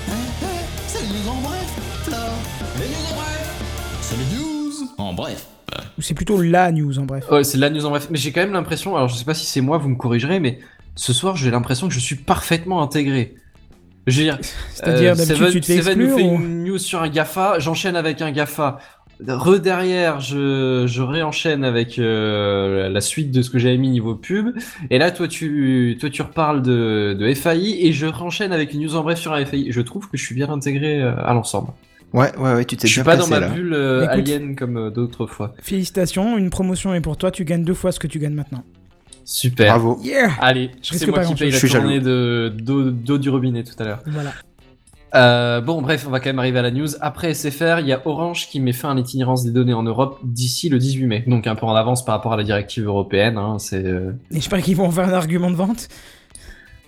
Hein, 0.10 0.14
hein, 0.44 0.48
C'est 0.88 1.02
les 1.02 1.08
news 1.08 1.30
en 1.30 1.42
bref. 1.42 1.68
Les 2.80 2.88
news 2.88 3.12
en 3.12 3.16
bref. 3.16 4.00
C'est 4.02 4.18
les 4.18 4.38
news 4.38 4.88
en 4.98 5.14
bref. 5.14 5.48
Ou 5.98 6.02
c'est 6.02 6.14
plutôt 6.14 6.42
la 6.42 6.72
news 6.72 7.00
en 7.00 7.04
bref. 7.06 7.30
Ouais, 7.32 7.44
c'est 7.44 7.58
la 7.58 7.70
news 7.70 7.86
en 7.86 7.90
bref. 7.90 8.08
Mais 8.12 8.18
j'ai 8.18 8.32
quand 8.32 8.42
même 8.42 8.54
l'impression, 8.54 8.96
alors 8.96 9.08
je 9.10 9.16
sais 9.16 9.26
pas 9.26 9.34
si 9.34 9.46
c'est 9.46 9.62
moi, 9.62 9.78
vous 9.78 9.90
me 9.90 9.96
corrigerez, 9.96 10.40
mais 10.40 10.60
ce 10.96 11.14
soir 11.14 11.36
j'ai 11.38 11.52
l'impression 11.52 11.88
que 11.88 11.94
je 11.94 12.00
suis 12.00 12.16
parfaitement 12.16 12.82
intégré. 12.82 13.36
Je 14.08 14.18
veux 14.18 14.24
dire, 14.24 14.40
C'est-à-dire, 14.74 15.12
euh, 15.12 15.16
Seven- 15.16 15.52
tu 15.52 15.62
te 15.62 15.66
fais 15.68 15.78
Seven 15.82 15.98
nous 16.00 16.06
exclure 16.06 16.18
fait 16.18 16.32
ou- 16.32 16.42
une 16.42 16.64
news 16.64 16.78
sur 16.78 17.02
un 17.04 17.10
GAFA, 17.10 17.60
j'enchaîne 17.60 17.96
avec 17.96 18.22
un 18.22 18.32
GAFA. 18.32 18.80
Re 19.28 19.60
derrière, 19.60 20.20
je, 20.20 20.86
je 20.88 21.02
réenchaîne 21.04 21.64
avec 21.64 22.00
euh, 22.00 22.90
la 22.90 23.02
suite 23.02 23.30
de 23.30 23.44
ce 23.44 23.52
que 23.52 23.60
j'avais 23.60 23.78
mis 23.78 23.90
niveau 23.90 24.16
pub. 24.16 24.56
Et 24.90 24.98
là, 24.98 25.12
toi, 25.12 25.28
tu, 25.28 25.96
toi, 26.02 26.10
tu 26.10 26.24
reparles 26.24 26.64
de, 26.64 27.16
de 27.20 27.32
FAI 27.36 27.86
et 27.86 27.94
je 27.94 28.08
renchaîne 28.08 28.52
avec 28.52 28.74
une 28.74 28.82
news 28.82 28.96
en 28.96 29.04
bref 29.04 29.20
sur 29.20 29.34
un 29.34 29.46
FAI. 29.46 29.68
Je 29.70 29.82
trouve 29.82 30.10
que 30.10 30.18
je 30.18 30.26
suis 30.26 30.34
bien 30.34 30.50
intégré 30.50 31.00
euh, 31.04 31.14
à 31.24 31.36
l'ensemble. 31.36 31.68
Ouais, 32.14 32.36
ouais, 32.40 32.56
ouais, 32.56 32.66
tu 32.66 32.76
t'es 32.78 32.88
Je 32.88 32.94
suis 32.94 33.04
bien 33.04 33.12
pas 33.12 33.18
dans 33.18 33.28
ma 33.28 33.40
là. 33.40 33.50
bulle 33.50 33.74
euh, 33.76 34.06
Écoute. 34.12 34.28
alien 34.28 34.56
comme 34.56 34.78
euh, 34.78 34.90
d'autres 34.90 35.28
fois. 35.28 35.54
Félicitations, 35.62 36.40
une 36.40 36.50
promotion 36.50 36.96
est 36.96 37.02
pour 37.02 37.16
toi, 37.16 37.30
tu 37.30 37.46
gagnes 37.46 37.64
deux 37.64 37.76
fois 37.76 37.92
ce 37.92 38.00
que 38.00 38.08
tu 38.08 38.18
gagnes 38.18 38.34
maintenant. 38.34 38.64
Super. 39.26 39.68
Bravo. 39.68 40.00
Yeah 40.04 40.32
Allez, 40.40 40.72
Je 40.82 40.92
risque 40.92 41.06
c'est 41.06 41.12
moi 41.12 41.24
qui 41.24 41.36
paye 41.36 41.52
la 41.52 41.60
tournée 41.60 42.00
de 42.00 42.54
d'eau 42.60 43.18
du 43.18 43.30
robinet 43.30 43.64
tout 43.64 43.76
à 43.80 43.84
l'heure. 43.84 44.00
Voilà. 44.06 44.32
Euh, 45.14 45.60
bon, 45.60 45.82
bref, 45.82 46.06
on 46.08 46.10
va 46.10 46.20
quand 46.20 46.30
même 46.30 46.40
arriver 46.40 46.60
à 46.60 46.62
la 46.62 46.72
news. 46.72 46.88
Après 47.02 47.34
SFR, 47.34 47.80
il 47.80 47.88
y 47.88 47.94
a 47.94 48.02
Orange 48.06 48.48
qui 48.48 48.60
met 48.60 48.72
fin 48.72 48.92
à 48.92 48.96
l'itinérance 48.96 49.44
des 49.44 49.52
données 49.52 49.74
en 49.74 49.84
Europe 49.84 50.20
d'ici 50.24 50.70
le 50.70 50.78
18 50.78 51.06
mai. 51.06 51.24
Donc 51.28 51.48
un 51.48 51.56
peu 51.56 51.66
en 51.66 51.76
avance 51.76 52.06
par 52.06 52.16
rapport 52.16 52.34
à 52.34 52.38
la 52.38 52.44
directive 52.44 52.86
européenne. 52.86 53.38
Hein, 53.38 53.58
c'est 53.60 53.86
euh, 53.86 54.12
Et 54.32 54.36
j'espère 54.36 54.62
qu'ils 54.62 54.78
vont 54.78 54.86
en 54.86 54.92
faire 54.92 55.08
un 55.08 55.14
argument 55.14 55.52
de 55.52 55.56
vente. 55.56 55.90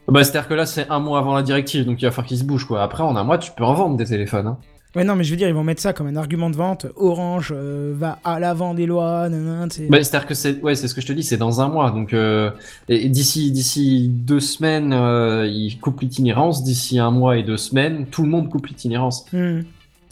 bah, 0.07 0.23
c'est-à-dire 0.23 0.47
que 0.47 0.53
là, 0.53 0.65
c'est 0.65 0.89
un 0.89 0.99
mois 0.99 1.19
avant 1.19 1.35
la 1.35 1.43
directive, 1.43 1.85
donc 1.85 2.01
il 2.01 2.05
va 2.05 2.11
falloir 2.11 2.27
qu'ils 2.27 2.38
se 2.38 2.43
bougent 2.45 2.65
quoi. 2.65 2.81
Après, 2.81 3.03
en 3.03 3.15
un 3.15 3.23
mois, 3.23 3.38
tu 3.38 3.51
peux 3.51 3.65
en 3.65 3.73
vendre 3.73 3.97
des 3.97 4.05
téléphones. 4.05 4.47
Hein. 4.47 4.57
Ouais, 4.95 5.03
non, 5.03 5.15
mais 5.15 5.23
je 5.23 5.31
veux 5.31 5.37
dire, 5.37 5.47
ils 5.47 5.55
vont 5.55 5.63
mettre 5.63 5.81
ça 5.81 5.91
comme 5.91 6.05
un 6.07 6.15
argument 6.15 6.51
de 6.51 6.55
vente. 6.55 6.85
Orange 6.95 7.51
euh, 7.55 7.93
va 7.97 8.19
à 8.23 8.39
l'avant 8.39 8.75
des 8.75 8.85
lois, 8.85 9.27
nanana. 9.27 9.67
Bah, 9.89 10.03
c'est-à-dire 10.03 10.27
que 10.27 10.35
c'est 10.35 10.61
ouais, 10.61 10.75
c'est 10.75 10.87
ce 10.87 10.93
que 10.93 11.01
je 11.01 11.07
te 11.07 11.13
dis, 11.13 11.23
c'est 11.23 11.37
dans 11.37 11.61
un 11.61 11.67
mois. 11.67 11.89
Donc 11.89 12.13
euh, 12.13 12.51
et 12.89 13.09
d'ici 13.09 13.51
d'ici 13.51 14.07
deux 14.07 14.39
semaines, 14.39 14.93
euh, 14.93 15.47
ils 15.47 15.79
coupent 15.79 16.01
l'itinérance. 16.01 16.63
D'ici 16.63 16.99
un 16.99 17.09
mois 17.09 17.37
et 17.37 17.43
deux 17.43 17.57
semaines, 17.57 18.05
tout 18.05 18.21
le 18.21 18.29
monde 18.29 18.49
coupe 18.49 18.67
l'itinérance. 18.67 19.25
Hmm. 19.33 19.61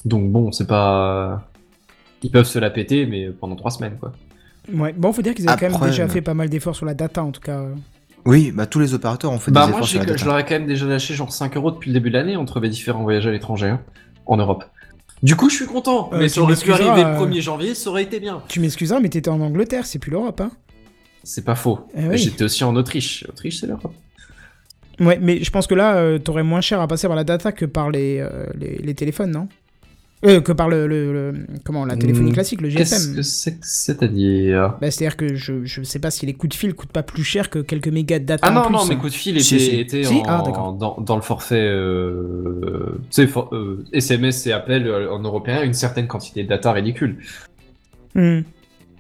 Donc 0.05 0.31
bon, 0.31 0.51
c'est 0.51 0.67
pas. 0.67 1.47
Ils 2.23 2.31
peuvent 2.31 2.47
se 2.47 2.57
la 2.59 2.69
péter, 2.71 3.05
mais 3.05 3.29
pendant 3.29 3.55
trois 3.55 3.71
semaines, 3.71 3.97
quoi. 3.99 4.13
Ouais, 4.73 4.93
bon, 4.93 5.11
faut 5.11 5.21
dire 5.21 5.33
qu'ils 5.33 5.47
avaient 5.49 5.67
quand 5.67 5.79
même 5.79 5.89
déjà 5.89 6.03
euh, 6.03 6.07
fait 6.07 6.21
pas 6.21 6.33
mal 6.33 6.49
d'efforts 6.49 6.75
sur 6.75 6.85
la 6.85 6.93
data, 6.93 7.23
en 7.23 7.31
tout 7.31 7.41
cas. 7.41 7.65
Oui, 8.25 8.51
bah 8.51 8.67
tous 8.67 8.79
les 8.79 8.93
opérateurs 8.93 9.31
ont 9.31 9.39
fait 9.39 9.51
Bah 9.51 9.65
des 9.65 9.71
moi, 9.71 9.81
efforts 9.81 9.95
la 9.95 10.03
je 10.03 10.07
data. 10.13 10.25
leur 10.25 10.37
ai 10.37 10.43
quand 10.43 10.51
même 10.51 10.67
déjà 10.67 10.85
lâché 10.85 11.15
genre 11.15 11.31
5 11.33 11.55
euros 11.57 11.71
depuis 11.71 11.89
le 11.89 11.95
début 11.95 12.09
de 12.11 12.17
l'année 12.17 12.35
entre 12.35 12.59
mes 12.59 12.69
différents 12.69 13.01
voyages 13.01 13.25
à 13.25 13.31
l'étranger, 13.31 13.69
hein, 13.69 13.81
en 14.27 14.37
Europe. 14.37 14.63
Du 15.23 15.35
coup, 15.35 15.49
je 15.49 15.55
suis 15.55 15.65
content, 15.65 16.09
Euh, 16.13 16.17
mais 16.19 16.29
ça 16.29 16.41
aurait 16.41 16.55
pu 16.55 16.71
arriver 16.71 16.89
euh, 17.03 17.19
le 17.19 17.25
1er 17.27 17.41
janvier, 17.41 17.75
ça 17.75 17.89
aurait 17.89 18.03
été 18.03 18.19
bien. 18.19 18.41
Tu 18.47 18.59
m'excuseras, 18.59 18.99
mais 18.99 19.09
t'étais 19.09 19.29
en 19.29 19.39
Angleterre, 19.41 19.85
c'est 19.85 19.99
plus 19.99 20.11
l'Europe, 20.11 20.41
hein. 20.41 20.51
C'est 21.23 21.45
pas 21.45 21.53
faux. 21.55 21.79
Eh 21.95 22.07
oui. 22.07 22.17
J'étais 22.17 22.43
aussi 22.43 22.63
en 22.63 22.75
Autriche. 22.75 23.23
Autriche, 23.29 23.59
c'est 23.59 23.67
l'Europe. 23.67 23.93
Ouais, 24.99 25.19
mais 25.21 25.43
je 25.43 25.49
pense 25.51 25.67
que 25.67 25.75
là, 25.75 25.95
euh, 25.97 26.17
t'aurais 26.17 26.41
moins 26.43 26.61
cher 26.61 26.81
à 26.81 26.87
passer 26.87 27.07
par 27.07 27.15
la 27.15 27.23
data 27.23 27.51
que 27.51 27.65
par 27.65 27.91
les, 27.91 28.19
euh, 28.19 28.45
les, 28.59 28.77
les 28.77 28.93
téléphones, 28.95 29.31
non? 29.31 29.47
Euh, 30.25 30.41
Que 30.41 30.51
par 30.51 30.69
le, 30.69 30.87
le- 30.87 31.11
le- 31.31 31.45
Comment 31.63 31.85
La 31.85 31.95
téléphonie 31.95 32.29
Hmm, 32.29 32.33
classique, 32.33 32.61
le 32.61 32.69
Qu'est-ce 32.69 32.95
GSM. 32.95 33.15
que 33.15 33.21
c'est 33.23 33.51
que 33.53 33.65
c'est-à-dire 33.65 34.75
Bah, 34.81 34.91
C'est-à-dire 34.91 35.17
que 35.17 35.35
je, 35.35 35.65
je 35.65 35.81
sais 35.83 35.99
pas 35.99 36.11
si 36.11 36.25
les 36.25 36.33
coups 36.33 36.51
de 36.55 36.59
fil 36.59 36.73
coûtent 36.73 36.91
pas 36.91 37.03
plus 37.03 37.23
cher 37.23 37.49
que 37.49 37.59
quelques 37.59 37.87
mégas 37.87 38.19
de 38.19 38.25
data 38.25 38.47
Ah 38.47 38.51
en 38.51 38.53
non, 38.53 38.61
plus. 38.63 38.73
non, 38.73 38.85
mes 38.85 38.93
hein. 38.95 38.97
coups 38.97 39.11
de 39.13 39.17
fil 39.17 39.35
étaient, 39.35 39.43
Si, 39.43 39.59
si. 39.59 39.79
étaient 39.79 40.03
Si 40.03 40.13
en- 40.13 40.23
Ah, 40.27 40.43
d'accord. 40.45 40.73
dans, 40.73 40.99
dans 40.99 41.15
le 41.15 41.21
forfait 41.21 41.59
euh, 41.59 42.99
tu 43.09 43.15
sais, 43.23 43.27
for- 43.27 43.49
euh, 43.53 43.83
SMS 43.93 44.45
et 44.47 44.51
appel 44.51 44.87
euh, 44.87 45.11
en 45.11 45.19
européen, 45.19 45.63
une 45.63 45.73
certaine 45.73 46.07
quantité 46.07 46.43
de 46.43 46.49
data 46.49 46.71
ridicule. 46.71 47.17
Hmm. 48.15 48.41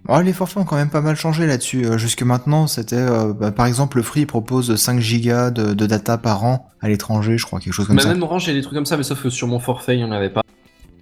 Oh, 0.09 0.19
les 0.21 0.33
forfaits 0.33 0.57
ont 0.57 0.65
quand 0.65 0.77
même 0.77 0.89
pas 0.89 1.01
mal 1.01 1.15
changé 1.15 1.45
là-dessus. 1.45 1.85
Euh, 1.85 1.97
jusque 1.99 2.23
maintenant, 2.23 2.65
c'était, 2.65 2.95
euh, 2.95 3.33
bah, 3.33 3.51
par 3.51 3.67
exemple, 3.67 3.97
le 3.97 4.03
Free 4.03 4.25
propose 4.25 4.75
5 4.75 4.99
gigas 4.99 5.51
de, 5.51 5.75
de 5.75 5.85
data 5.85 6.17
par 6.17 6.43
an 6.43 6.67
à 6.81 6.89
l'étranger, 6.89 7.37
je 7.37 7.45
crois, 7.45 7.59
quelque 7.59 7.73
chose 7.73 7.85
comme 7.85 7.97
Bah, 7.97 8.01
ça. 8.01 8.09
même 8.09 8.23
Orange, 8.23 8.45
j'ai 8.45 8.53
des 8.53 8.61
trucs 8.63 8.73
comme 8.73 8.87
ça, 8.87 8.97
mais 8.97 9.03
sauf 9.03 9.21
que 9.21 9.29
sur 9.29 9.47
mon 9.47 9.59
forfait, 9.59 9.95
il 9.95 9.99
y 9.99 10.03
en 10.03 10.11
avait 10.11 10.31
pas. 10.31 10.41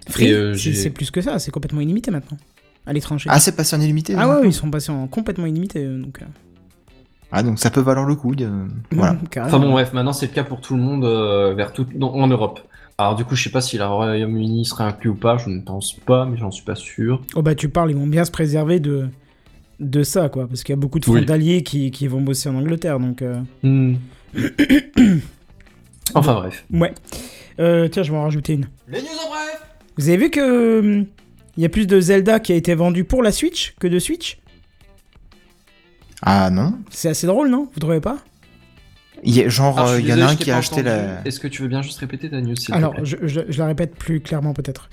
Free, 0.10 0.34
euh, 0.34 0.54
c'est 0.56 0.90
plus 0.90 1.12
que 1.12 1.22
ça, 1.22 1.40
c'est 1.40 1.52
complètement 1.52 1.82
illimité 1.82 2.12
maintenant. 2.12 2.38
À 2.86 2.94
l'étranger. 2.94 3.30
Ah, 3.32 3.40
c'est 3.40 3.56
passé 3.56 3.76
en 3.76 3.82
illimité 3.82 4.16
Ah 4.18 4.28
ouais, 4.28 4.48
ils 4.48 4.54
sont 4.54 4.72
passés 4.72 4.92
en 4.92 5.08
complètement 5.08 5.46
illimité, 5.46 5.84
euh, 5.86 6.02
donc... 6.02 6.22
euh, 6.22 6.26
Ah, 7.32 7.44
donc 7.44 7.60
ça 7.60 7.70
peut 7.70 7.82
valoir 7.82 8.06
le 8.08 8.16
coup. 8.16 8.34
de- 8.36 8.50
Voilà. 8.92 9.16
Enfin 9.38 9.60
bon, 9.60 9.72
bref, 9.72 9.94
maintenant 9.94 10.14
c'est 10.14 10.28
le 10.28 10.34
cas 10.34 10.44
pour 10.44 10.62
tout 10.62 10.76
le 10.76 10.82
monde 10.82 11.06
euh, 11.06 11.54
vers 11.54 11.72
tout, 11.74 11.86
non, 11.96 12.14
en 12.14 12.28
Europe. 12.28 12.60
Alors 12.98 13.16
du 13.16 13.24
coup, 13.26 13.36
je 13.36 13.44
sais 13.44 13.52
pas 13.52 13.62
si 13.62 13.78
le 13.78 13.86
Royaume-Uni 13.86 14.66
serait 14.66 14.84
inclus 14.86 15.12
ou 15.12 15.16
pas, 15.16 15.38
je 15.38 15.50
ne 15.50 15.62
pense 15.62 15.94
pas, 15.94 16.26
mais 16.26 16.38
j'en 16.38 16.52
suis 16.52 16.66
pas 16.66 16.76
sûr. 16.76 17.22
Oh 17.36 17.42
bah 17.42 17.54
tu 17.56 17.70
parles, 17.70 17.92
ils 17.92 17.98
vont 17.98 18.08
bien 18.08 18.26
se 18.26 18.32
préserver 18.32 18.80
de, 18.80 19.08
de 19.80 20.04
ça, 20.04 20.28
quoi, 20.30 20.48
parce 20.48 20.64
qu'il 20.64 20.74
y 20.74 20.78
a 20.78 20.82
beaucoup 20.82 21.00
de 21.00 21.10
Oui. 21.10 21.18
frontaliers 21.18 21.62
qui, 21.64 21.92
qui 21.92 22.08
vont 22.08 22.22
bosser 22.22 22.50
en 22.50 22.56
Angleterre, 22.56 23.00
donc... 23.00 23.22
euh, 23.22 23.40
Hmm. 23.64 23.96
enfin 26.16 26.34
bref. 26.36 26.66
Ouais. 26.72 26.94
Euh, 27.60 27.88
tiens, 27.90 28.04
je 28.04 28.12
vais 28.12 28.18
en 28.18 28.24
rajouter 28.24 28.54
une. 28.54 28.68
Les 28.88 29.02
news 29.02 29.08
en 29.26 29.30
bref. 29.30 29.66
Vous 30.00 30.08
avez 30.10 30.18
vu 30.18 30.30
que... 30.32 30.80
hum, 30.80 31.06
Il 31.58 31.64
y 31.64 31.66
a 31.66 31.70
plus 31.70 31.86
de 31.86 32.00
Zelda 32.00 32.40
qui 32.40 32.52
a 32.54 32.56
été 32.56 32.74
vendu 32.74 33.04
pour 33.04 33.22
la 33.22 33.32
Switch 33.32 33.76
que 33.80 33.88
de 33.88 34.00
Switch? 34.00 34.40
Ah 36.22 36.50
non 36.50 36.74
C'est 36.90 37.10
assez 37.10 37.28
drôle, 37.28 37.50
non? 37.50 37.68
Vous 37.74 37.80
trouvez 37.80 38.02
pas? 38.02 38.18
Il 39.24 39.36
y 39.36 39.42
a- 39.44 39.50
genre, 39.50 39.78
je 39.78 39.84
euh, 39.84 39.96
suis 39.98 40.04
il 40.06 40.10
y 40.10 40.14
en 40.14 40.22
a 40.26 40.32
un 40.32 40.36
qui 40.36 40.50
a 40.52 40.58
acheté 40.58 40.76
entendu. 40.76 40.88
la. 40.90 41.22
Est-ce 41.26 41.40
que 41.40 41.48
tu 41.48 41.62
veux 41.62 41.68
bien 41.68 41.82
juste 41.82 42.00
répéter 42.00 42.30
ta 42.30 42.40
news 42.42 42.56
Alors, 42.72 42.94
plaît? 42.94 43.04
je, 43.06 43.18
je- 43.24 43.42
je 43.50 43.60
la 43.60 43.68
répète 43.68 43.96
plus 43.96 44.22
clairement 44.22 44.54
peut-être. 44.54 44.90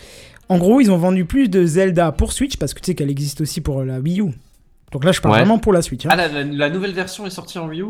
En 0.49 0.59
gros, 0.59 0.81
ils 0.81 0.91
ont 0.91 0.97
vendu 0.99 1.24
plus 1.24 1.49
de 1.49 1.65
Zelda 1.65 2.12
pour 2.12 2.33
Switch 2.33 2.57
parce 2.57 2.74
que 2.74 2.81
tu 2.81 2.87
sais 2.87 2.95
qu'elle 2.95 3.11
existe 3.11 3.41
aussi 3.41 3.61
pour 3.61 3.83
la 3.85 3.99
Wii 4.01 4.20
U. 4.20 4.27
Donc 4.93 5.05
là, 5.05 5.12
je 5.12 5.20
parle 5.20 5.35
Ouais. 5.35 5.41
vraiment 5.41 5.59
pour 5.59 5.73
la 5.73 5.83
Switch. 5.83 6.07
hein. 6.07 6.11
Ah, 6.12 6.16
la, 6.16 6.28
la- 6.28 6.43
la 6.45 6.70
nouvelle 6.70 6.93
version 6.93 7.27
est 7.27 7.31
sortie 7.31 7.59
en 7.59 7.69
Wii 7.69 7.83
U? 7.83 7.87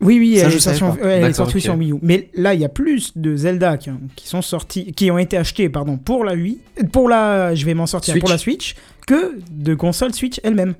Oui, 0.00 0.18
oui, 0.18 0.38
Ça, 0.38 0.46
elle 0.46 0.54
est 0.54 0.58
sortie, 0.60 0.82
en, 0.82 0.92
pas. 0.96 1.02
ouais, 1.02 1.08
elle 1.08 1.18
est 1.18 1.20
D'accord, 1.20 1.36
sortie 1.36 1.56
ok. 1.58 1.62
sur 1.62 1.76
Wii 1.76 1.92
U. 1.92 1.96
Mais 2.00 2.30
là, 2.34 2.54
il 2.54 2.60
y 2.60 2.64
a 2.64 2.68
plus 2.70 3.12
de 3.16 3.36
Zelda 3.36 3.76
qui, 3.76 3.90
ont- 3.90 4.00
qui 4.16 4.26
sont 4.28 4.40
sortis, 4.42 4.92
qui 4.92 5.10
ont 5.10 5.18
été 5.18 5.36
achetés, 5.36 5.68
pardon, 5.68 5.98
pour 5.98 6.24
la 6.24 6.34
Wii, 6.34 6.58
pour 6.92 7.08
la, 7.08 7.54
je 7.54 7.66
vais 7.66 7.74
m'en 7.74 7.86
sortir 7.86 8.12
Switch. 8.12 8.20
pour 8.22 8.30
la 8.30 8.38
Switch, 8.38 8.76
que 9.06 9.38
de 9.50 9.74
consoles 9.74 10.14
Switch 10.14 10.40
elle-même. 10.42 10.74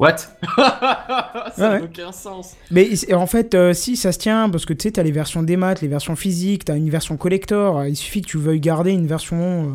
What? 0.00 0.16
Ça 0.56 1.52
n'a 1.58 1.70
ouais. 1.76 1.82
aucun 1.82 2.10
sens. 2.10 2.56
Mais 2.70 2.88
en 3.12 3.26
fait, 3.26 3.54
euh, 3.54 3.74
si 3.74 3.96
ça 3.96 4.12
se 4.12 4.18
tient, 4.18 4.48
parce 4.48 4.64
que 4.64 4.72
tu 4.72 4.84
sais, 4.84 4.92
t'as 4.92 5.02
les 5.02 5.12
versions 5.12 5.42
des 5.42 5.56
maths, 5.56 5.82
les 5.82 5.88
versions 5.88 6.16
physiques, 6.16 6.64
t'as 6.64 6.76
une 6.76 6.88
version 6.90 7.16
collector. 7.16 7.84
Il 7.84 7.96
suffit 7.96 8.22
que 8.22 8.26
tu 8.28 8.38
veuilles 8.38 8.60
garder 8.60 8.92
une 8.92 9.06
version. 9.06 9.36
euh, 9.38 9.66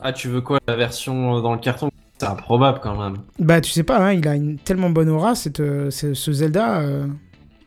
Ah, 0.00 0.12
tu 0.12 0.28
veux 0.28 0.42
quoi 0.42 0.58
La 0.68 0.76
version 0.76 1.38
euh, 1.38 1.40
dans 1.40 1.54
le 1.54 1.58
carton? 1.60 1.90
C'est 2.18 2.26
improbable 2.26 2.80
quand 2.82 2.96
même. 3.02 3.16
Bah, 3.38 3.62
tu 3.62 3.70
sais 3.70 3.82
pas, 3.82 3.98
hein, 3.98 4.12
il 4.12 4.28
a 4.28 4.34
une 4.36 4.58
tellement 4.58 4.90
bonne 4.90 5.08
aura, 5.08 5.34
cette, 5.34 5.60
euh, 5.60 5.90
ce, 5.90 6.12
ce 6.12 6.30
Zelda. 6.32 6.80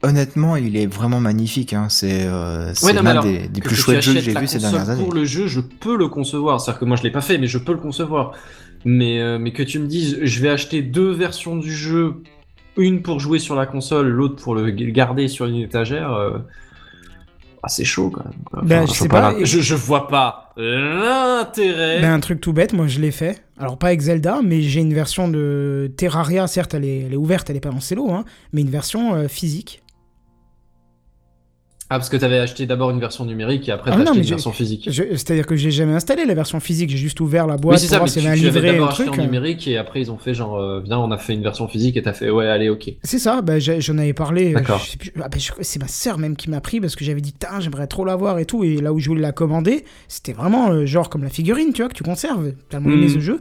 Honnêtement, 0.03 0.57
il 0.57 0.75
est 0.75 0.85
vraiment 0.85 1.19
magnifique. 1.19 1.73
Hein. 1.73 1.87
C'est 1.89 2.25
euh, 2.25 2.73
Ouais, 2.83 2.93
l'un 2.93 3.21
des, 3.21 3.47
plus 3.61 3.75
chouettes 3.75 4.01
jeux 4.01 4.13
que 4.13 4.19
j'ai 4.19 4.33
vu 4.33 4.47
ces 4.47 4.59
dernières 4.59 4.89
années. 4.89 5.03
Pour 5.03 5.13
le 5.13 5.23
jeu, 5.25 5.47
je 5.47 5.61
peux 5.61 5.97
le 5.97 6.09
concevoir. 6.09 6.59
C'est-à-dire 6.59 6.79
que 6.81 6.85
moi, 6.85 6.97
je 6.97 7.03
l'ai 7.03 7.11
pas 7.11 7.21
fait, 7.21 7.37
mais 7.37 7.47
je 7.47 7.57
peux 7.57 7.71
le 7.71 7.79
concevoir. 7.79 8.33
Mais, 8.85 9.21
euh, 9.21 9.39
mais 9.39 9.53
que 9.53 9.63
tu 9.63 9.79
me 9.79 9.87
dises, 9.87 10.19
je 10.21 10.41
vais 10.41 10.49
acheter 10.49 10.81
deux 10.81 11.11
versions 11.11 11.55
du 11.55 11.71
jeu, 11.73 12.15
une 12.75 13.01
pour 13.01 13.21
jouer 13.21 13.39
sur 13.39 13.55
la 13.55 13.65
console, 13.65 14.09
l'autre 14.09 14.43
pour 14.43 14.55
le 14.55 14.71
garder 14.71 15.29
sur 15.29 15.45
une 15.45 15.55
étagère. 15.55 16.11
euh, 16.11 16.37
ah, 17.65 17.69
c'est 17.69 17.85
chaud 17.85 18.09
quand 18.09 18.25
même. 18.25 18.67
Ben, 18.67 18.81
je 18.81 18.87
vois 18.87 18.95
sais 18.95 19.07
pas, 19.07 19.35
Je, 19.41 19.61
je 19.61 19.75
vois 19.75 20.09
pas 20.09 20.51
l'intérêt. 20.57 22.01
Ben, 22.01 22.11
un 22.11 22.19
truc 22.19 22.41
tout 22.41 22.51
bête, 22.51 22.73
moi 22.73 22.87
je 22.87 22.99
l'ai 22.99 23.11
fait. 23.11 23.41
Alors 23.57 23.77
pas 23.77 23.87
avec 23.87 24.01
Zelda, 24.01 24.41
mais 24.43 24.61
j'ai 24.61 24.81
une 24.81 24.93
version 24.93 25.29
de 25.29 25.89
Terraria, 25.95 26.47
certes 26.47 26.73
elle 26.73 26.83
est, 26.83 26.99
elle 27.05 27.13
est 27.13 27.17
ouverte, 27.17 27.49
elle 27.49 27.55
est 27.55 27.61
pas 27.61 27.69
en 27.69 27.79
cello, 27.79 28.11
hein, 28.11 28.25
mais 28.51 28.61
une 28.61 28.69
version 28.69 29.15
euh, 29.15 29.27
physique. 29.29 29.82
Ah, 31.93 31.99
parce 31.99 32.09
que 32.09 32.17
t'avais 32.17 32.39
acheté 32.39 32.65
d'abord 32.65 32.89
une 32.89 32.99
version 32.99 33.23
numérique 33.23 33.69
et 33.69 33.71
après 33.71 33.91
Ah 33.93 33.97
t'as 33.97 34.01
acheté 34.03 34.17
une 34.17 34.23
version 34.25 34.51
physique. 34.51 34.89
C'est-à-dire 34.91 35.45
que 35.45 35.55
j'ai 35.55 35.69
jamais 35.69 35.93
installé 35.93 36.25
la 36.25 36.33
version 36.33 36.59
physique, 36.59 36.89
j'ai 36.89 36.97
juste 36.97 37.21
ouvert 37.21 37.45
la 37.45 37.55
boîte 37.57 37.75
Oui, 37.75 37.79
c'est 37.79 37.85
pour 37.85 37.91
ça, 37.93 37.97
voir 37.99 38.11
tu, 38.11 38.17
avait 38.19 38.29
un 38.29 38.33
tu 38.33 38.47
avais 38.47 38.59
livret, 38.61 38.71
d'abord 38.73 38.89
acheté 38.89 39.05
truc. 39.05 39.19
en 39.19 39.21
numérique 39.23 39.67
et 39.67 39.77
après 39.77 40.01
ils 40.01 40.09
ont 40.09 40.17
fait 40.17 40.33
genre, 40.33 40.57
euh, 40.57 40.81
viens, 40.83 40.97
on 40.97 41.11
a 41.11 41.17
fait 41.19 41.33
une 41.33 41.43
version 41.43 41.67
physique 41.67 41.95
et 41.95 42.01
t'as 42.01 42.13
fait, 42.13 42.31
ouais, 42.31 42.47
allez, 42.47 42.69
ok. 42.69 42.91
C'est 43.03 43.19
ça, 43.19 43.41
j'ai- 43.59 43.79
j'en 43.79 43.97
avais 43.99 44.13
parlé. 44.13 44.51
euh, 44.51 44.53
D'accord. 44.55 44.83
ah, 45.21 45.27
je- 45.37 45.51
c'est 45.61 45.79
ma 45.79 45.87
sœur 45.87 46.17
même 46.17 46.35
qui 46.35 46.49
m'a 46.49 46.61
pris 46.61 46.81
parce 46.81 46.95
que 46.95 47.05
j'avais 47.05 47.21
dit, 47.21 47.33
Tain, 47.33 47.59
j'aimerais 47.59 47.85
trop 47.85 48.05
l'avoir 48.05 48.39
et 48.39 48.45
tout. 48.45 48.63
Et 48.63 48.77
là 48.77 48.91
où 48.91 48.99
je 48.99 49.07
voulais 49.09 49.21
la 49.21 49.31
commander, 49.31 49.85
c'était 50.07 50.33
vraiment 50.33 50.71
euh, 50.71 50.87
genre 50.87 51.09
comme 51.11 51.21
la 51.23 51.29
figurine, 51.29 51.73
tu 51.73 51.83
vois, 51.83 51.89
que 51.89 51.95
tu 51.95 52.03
conserves. 52.03 52.53
Tellement 52.69 52.89
aimé 52.89 53.05
Mhm. 53.05 53.13
ce 53.13 53.19
jeu. 53.19 53.39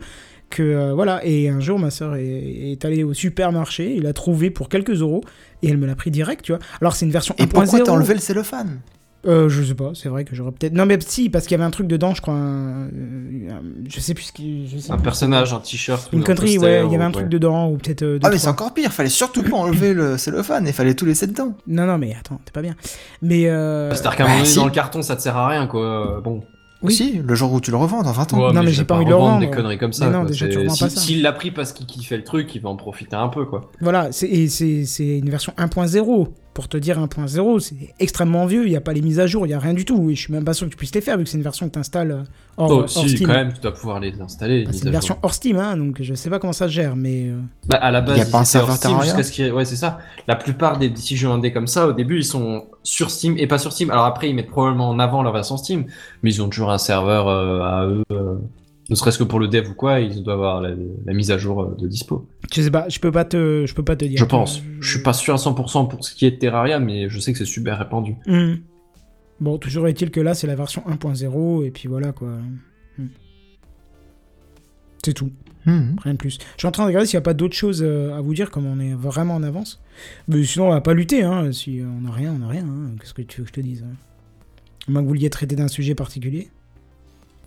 Que 0.55 0.62
euh, 0.62 0.93
voilà, 0.93 1.24
et 1.24 1.49
un 1.49 1.61
jour 1.61 1.79
ma 1.79 1.91
sœur 1.91 2.16
est, 2.16 2.27
est 2.73 2.85
allée 2.85 3.05
au 3.05 3.15
supermarché, 3.15 3.95
il 3.97 4.03
l'a 4.03 4.12
trouvé 4.12 4.51
pour 4.51 4.69
quelques 4.69 5.01
euros 5.01 5.23
et 5.62 5.69
elle 5.70 5.79
me 5.79 5.87
l'a 5.87 5.95
pris 5.97 6.11
direct, 6.11 6.45
tu 6.45 6.53
vois. 6.53 6.61
Alors 6.81 6.95
c'est 6.95 7.07
une 7.07 7.11
version 7.12 7.35
Et 7.39 7.47
pourquoi 7.47 7.79
1.0. 7.81 7.85
t'as 7.85 7.93
enlevé 7.93 8.12
le 8.15 8.20
cellophane? 8.20 8.81
Euh, 9.24 9.49
je 9.49 9.62
sais 9.62 9.74
pas, 9.77 9.93
c'est 9.95 10.09
vrai 10.09 10.24
que 10.24 10.35
j'aurais 10.35 10.51
peut-être. 10.51 10.73
Non, 10.74 10.85
mais 10.85 10.99
si, 11.01 11.31
parce 11.31 11.45
qu'il 11.47 11.53
y 11.53 11.55
avait 11.55 11.65
un 11.65 11.70
truc 11.70 11.87
dedans, 11.87 12.12
je 12.12 12.20
crois. 12.20 12.35
un- 12.35 12.89
euh, 12.89 13.61
Je 13.89 14.01
sais 14.01 14.15
plus 14.15 14.24
ce 14.24 14.33
qui. 14.33 14.66
je 14.69 14.77
sais 14.79 14.91
Un 14.91 14.97
plus. 14.97 15.05
personnage, 15.05 15.53
un 15.55 15.61
t-shirt. 15.61 16.12
ou 16.12 16.16
Une 16.16 16.24
poster, 16.24 16.59
ouais, 16.59 16.83
il 16.85 16.91
y 16.93 16.95
avait 16.97 17.05
un 17.05 17.12
truc 17.12 17.29
dedans, 17.29 17.70
ou 17.70 17.77
peut-être. 17.79 18.03
euh, 18.03 18.19
Ah 18.24 18.31
mais 18.31 18.39
c'est 18.39 18.49
encore 18.49 18.74
pire, 18.74 18.93
fallait 18.93 19.09
surtout 19.09 19.45
pas 19.45 19.57
enlever 19.57 19.95
le 19.95 20.19
cellophane, 20.19 20.66
il 20.66 20.73
fallait 20.73 20.95
tout 20.95 21.07
laisser 21.07 21.29
dedans. 21.29 21.55
Non, 21.69 21.87
non, 21.87 21.99
mais 21.99 22.15
attends, 22.19 22.41
t'es 22.45 22.51
pas 22.53 22.62
bien. 22.62 22.74
Mais. 23.23 23.49
Euh... 23.49 23.91
C'est-à-dire 23.95 24.16
qu'à 24.16 24.24
un 24.24 24.27
moment 24.27 24.39
donné, 24.41 24.51
si. 24.51 24.57
dans 24.57 24.65
le 24.66 24.73
carton, 24.73 25.03
ça 25.03 25.15
te 25.16 25.23
sert 25.23 25.37
à 25.37 25.49
rien, 25.49 25.66
quoi. 25.69 26.20
Bon. 26.23 26.43
Oui. 26.83 26.95
Si, 26.95 27.21
le 27.25 27.35
jour 27.35 27.53
où 27.53 27.61
tu 27.61 27.71
le 27.71 27.77
revends 27.77 28.03
dans 28.03 28.13
20 28.13 28.33
ans. 28.35 28.39
Ouais, 28.49 28.53
Non, 28.53 28.63
mais 28.63 28.71
je 28.71 28.77
j'ai 28.79 28.85
pas 28.85 28.97
envie 28.97 29.05
de 29.05 29.11
le 29.11 29.15
revendre 29.17 29.35
revendre. 29.37 29.51
des 29.51 29.57
conneries 29.57 29.79
comme 29.79 29.93
ça. 29.93 30.07
Mais 30.07 30.13
non, 30.13 30.21
quoi. 30.23 30.31
déjà, 30.31 30.49
tu 30.49 30.59
revends 30.59 30.69
pas 30.77 30.89
si- 30.89 30.95
ça. 30.97 31.01
S'il 31.01 31.23
l'a 31.23 31.33
pris 31.33 31.51
parce 31.51 31.73
qu'il 31.73 31.87
kiffait 31.87 32.17
le 32.17 32.25
truc, 32.25 32.55
il 32.55 32.61
va 32.61 32.69
en 32.71 32.77
profiter 32.77 33.15
un 33.17 33.29
peu, 33.29 33.45
quoi. 33.45 33.71
Voilà, 33.81 34.11
c'est- 34.13 34.29
et 34.29 34.49
c'est 34.49 34.85
c'est 34.85 35.19
une 35.19 35.31
version 35.31 35.53
1.0. 35.59 36.29
Pour 36.55 36.69
te 36.69 36.77
dire 36.77 36.99
1.0, 36.99 37.61
c'est 37.61 37.74
extrêmement 37.99 38.45
vieux, 38.45 38.66
il 38.66 38.70
n'y 38.70 38.77
a 38.77 38.83
pas 38.83 38.93
les 38.93 39.01
mises 39.01 39.19
à 39.20 39.27
jour, 39.27 39.47
il 39.47 39.49
n'y 39.49 39.55
a 39.55 39.59
rien 39.59 39.73
du 39.73 39.87
tout. 39.87 40.11
Et 40.11 40.15
je 40.15 40.20
suis 40.20 40.33
même 40.35 40.45
pas 40.45 40.53
sûr 40.53 40.66
que 40.66 40.70
tu 40.73 40.77
puisses 40.77 40.95
les 40.95 41.01
faire 41.01 41.16
vu 41.16 41.24
que 41.24 41.31
c'est 41.31 41.39
une 41.39 41.43
version 41.43 41.66
que 41.66 41.73
tu 41.73 41.79
installes 41.79 42.24
hors, 42.59 42.70
Oh, 42.70 42.81
hors 42.83 42.89
si, 42.91 43.09
Steam. 43.09 43.27
quand 43.27 43.33
même, 43.33 43.55
tu 43.55 43.61
dois 43.62 43.73
pouvoir 43.73 44.01
les 44.01 44.20
installer. 44.20 44.65
Bah, 44.65 44.70
les 44.70 44.77
c'est 44.79 44.85
une 44.85 44.91
version 44.93 45.15
jour. 45.15 45.20
hors 45.23 45.33
Steam, 45.33 45.57
hein, 45.57 45.79
donc 45.79 46.03
je 46.03 46.12
sais 46.12 46.29
pas 46.29 46.39
comment 46.39 46.53
ça 46.53 46.69
se 46.69 46.73
gère, 46.74 46.95
mais. 46.95 47.29
euh, 47.29 47.39
Bah, 47.69 47.79
à 47.79 47.91
la 47.91 48.03
base, 48.03 48.19
Y 48.19 48.20
a 48.20 48.24
pas 48.27 48.41
un 48.41 48.45
serveur 48.45 48.74
jusqu'à 49.03 49.23
ce 49.23 49.33
qu'il- 49.33 49.51
Ouais, 49.51 49.65
c'est 49.65 49.77
ça. 49.77 49.99
La 50.29 50.37
plupart 50.37 50.79
des 50.79 50.91
petits 50.91 51.16
jeux 51.16 51.31
indés 51.31 51.53
comme 51.53 51.66
ça, 51.66 51.87
au 51.89 51.95
début, 51.95 52.19
ils 52.19 52.24
sont 52.24 52.66
sur 52.83 53.11
Steam 53.11 53.35
et 53.39 53.47
pas 53.47 53.57
sur 53.57 53.73
Steam. 53.73 53.91
Alors 53.91 54.05
après, 54.05 54.29
ils 54.29 54.35
mettent 54.35 54.51
probablement 54.51 54.91
en 54.91 54.99
avant 54.99 55.23
leur 55.23 55.33
version 55.33 55.57
Steam, 55.57 55.87
mais 56.23 56.35
ils 56.35 56.43
ont 56.43 56.51
toujours 56.51 56.70
un 56.70 56.77
serveur 56.79 57.29
euh, 57.29 57.61
à 57.62 57.87
eux. 57.87 58.03
euh, 58.12 58.35
Ne 58.91 58.95
serait-ce 58.97 59.19
que 59.19 59.25
pour 59.25 59.39
le 59.39 59.49
dev 59.49 59.69
ou 59.71 59.75
quoi, 59.75 60.01
ils 60.01 60.23
doivent 60.23 60.39
avoir 60.39 60.61
la, 60.61 60.71
la 61.07 61.13
mise 61.13 61.31
à 61.31 61.39
jour 61.39 61.63
euh, 61.63 61.77
de 61.79 61.87
dispo. 61.87 62.29
Je 62.53 62.63
sais 62.63 62.71
pas, 62.71 62.89
je 62.89 62.99
peux 62.99 63.13
pas 63.13 63.25
te, 63.25 63.65
je 63.67 63.75
peux 63.75 63.85
pas 63.85 63.95
te 63.97 64.05
dire. 64.05 64.19
Je 64.19 64.25
pense. 64.25 64.61
Je 64.81 64.91
suis 64.91 65.03
pas 65.03 65.13
sûr 65.13 65.35
à 65.35 65.37
100% 65.37 65.89
pour 65.89 66.05
ce 66.05 66.15
qui 66.15 66.27
est 66.27 66.33
de 66.33 66.37
Terraria, 66.37 66.79
mais 66.81 67.09
je 67.09 67.19
sais 67.21 67.33
que 67.33 67.39
c'est 67.39 67.45
super 67.45 67.79
répandu. 67.79 68.17
Hmm. 68.27 68.55
Bon, 69.41 69.57
toujours 69.59 69.87
est-il 69.89 70.11
que 70.11 70.21
là, 70.21 70.35
c'est 70.35 70.47
la 70.47 70.55
version 70.57 70.83
1.0, 70.89 71.65
et 71.65 71.71
puis 71.71 71.89
voilà, 71.89 72.13
quoi. 72.13 72.29
Hmm. 72.99 73.07
C'est 75.05 75.15
tout, 75.15 75.31
Mhm. 75.67 75.97
rien 76.03 76.13
de 76.15 76.19
plus. 76.19 76.39
Je 76.41 76.59
suis 76.59 76.67
en 76.69 76.71
train 76.73 76.83
de 76.85 76.89
regarder 76.89 77.07
s'il 77.07 77.17
n'y 77.17 77.23
a 77.23 77.25
pas 77.25 77.35
d'autres 77.35 77.55
choses 77.57 77.83
euh, 77.85 78.17
à 78.17 78.21
vous 78.21 78.35
dire, 78.35 78.51
comme 78.51 78.67
on 78.67 78.79
est 78.81 78.95
vraiment 78.95 79.35
en 79.37 79.43
avance. 79.43 79.81
Mais 80.29 80.43
sinon, 80.45 80.67
on 80.69 80.71
va 80.71 80.81
pas 80.81 80.95
lutter, 80.95 81.23
hein. 81.23 81.51
Si 81.53 81.81
on 81.85 82.01
n'a 82.03 82.11
rien, 82.13 82.33
on 82.35 82.39
n'a 82.39 82.49
rien. 82.49 82.65
hein. 82.67 82.91
Qu'est-ce 83.01 83.15
que 83.15 83.23
tu 83.23 83.39
veux 83.41 83.45
que 83.45 83.49
je 83.51 83.55
te 83.55 83.61
dise 83.61 83.83
hein 83.85 83.95
À 84.89 84.91
moins 84.91 85.01
que 85.03 85.05
vous 85.05 85.09
vouliez 85.11 85.31
traiter 85.31 85.55
d'un 85.57 85.69
sujet 85.69 85.95
particulier. 85.95 86.51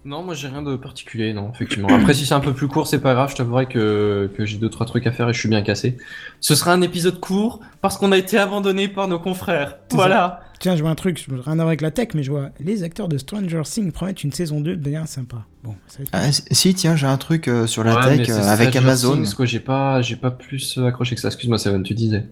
Non, 0.06 0.22
moi 0.22 0.36
j'ai 0.36 0.48
rien 0.48 0.62
de 0.62 0.76
particulier, 0.76 1.34
non, 1.34 1.52
effectivement. 1.52 1.88
Après, 1.90 2.14
si 2.14 2.28
c'est 2.28 2.36
un 2.36 2.40
peu 2.40 2.54
plus 2.54 2.68
court, 2.68 2.86
c'est 2.86 3.00
pas 3.00 3.16
grave, 3.16 3.32
je 3.32 3.36
t'avouerai 3.38 3.66
que, 3.66 4.30
que 4.38 4.46
j'ai 4.46 4.58
deux, 4.60 4.70
trois 4.70 4.86
trucs 4.86 5.08
à 5.08 5.12
faire 5.12 5.28
et 5.30 5.34
je 5.34 5.40
suis 5.40 5.50
bien 5.50 5.64
cassé. 5.64 5.98
Ce 6.42 6.54
sera 6.54 6.74
un 6.74 6.82
épisode 6.84 7.20
court 7.20 7.60
parce 7.82 7.98
qu'on 7.98 8.12
a 8.12 8.18
été 8.18 8.38
abandonné 8.38 8.88
par 8.88 9.08
nos 9.08 9.18
confrères. 9.18 9.78
Voilà. 9.92 10.42
Tiens, 10.60 10.76
je 10.76 10.82
vois 10.84 10.92
un 10.92 10.96
truc, 10.96 11.26
rien 11.28 11.54
à 11.54 11.56
voir 11.56 11.68
avec 11.68 11.82
la 11.82 11.90
tech, 11.92 12.10
mais 12.14 12.22
je 12.24 12.30
vois 12.32 12.50
les 12.60 12.84
acteurs 12.84 13.08
de 13.08 13.18
Stranger 13.18 13.64
Things 13.66 13.92
promettent 13.92 14.24
une 14.24 14.32
saison 14.32 14.62
2 14.62 14.76
bien 14.76 15.06
sympa. 15.08 15.38
Bon, 15.64 15.74
ça 15.88 15.98
va 15.98 16.04
être- 16.04 16.10
Ah, 16.14 16.32
si, 16.52 16.74
tiens, 16.76 16.96
j'ai 16.96 17.08
un 17.08 17.18
truc 17.18 17.48
euh, 17.48 17.66
sur 17.66 17.84
la 17.84 17.96
Ouais, 17.96 18.18
tech 18.18 18.30
euh, 18.30 18.42
avec 18.44 18.70
Stranger 18.70 18.78
Amazon. 18.88 19.14
Things, 19.16 19.34
quoi, 19.34 19.46
j'ai 19.48 19.60
pas, 19.60 20.02
j'ai 20.04 20.16
pas 20.16 20.32
plus 20.32 20.78
accroché 20.86 21.16
que 21.16 21.22
ça. 21.22 21.30
Excuse-moi, 21.30 21.58
Seven, 21.58 21.82
tu 21.84 21.94
disais. 21.96 22.26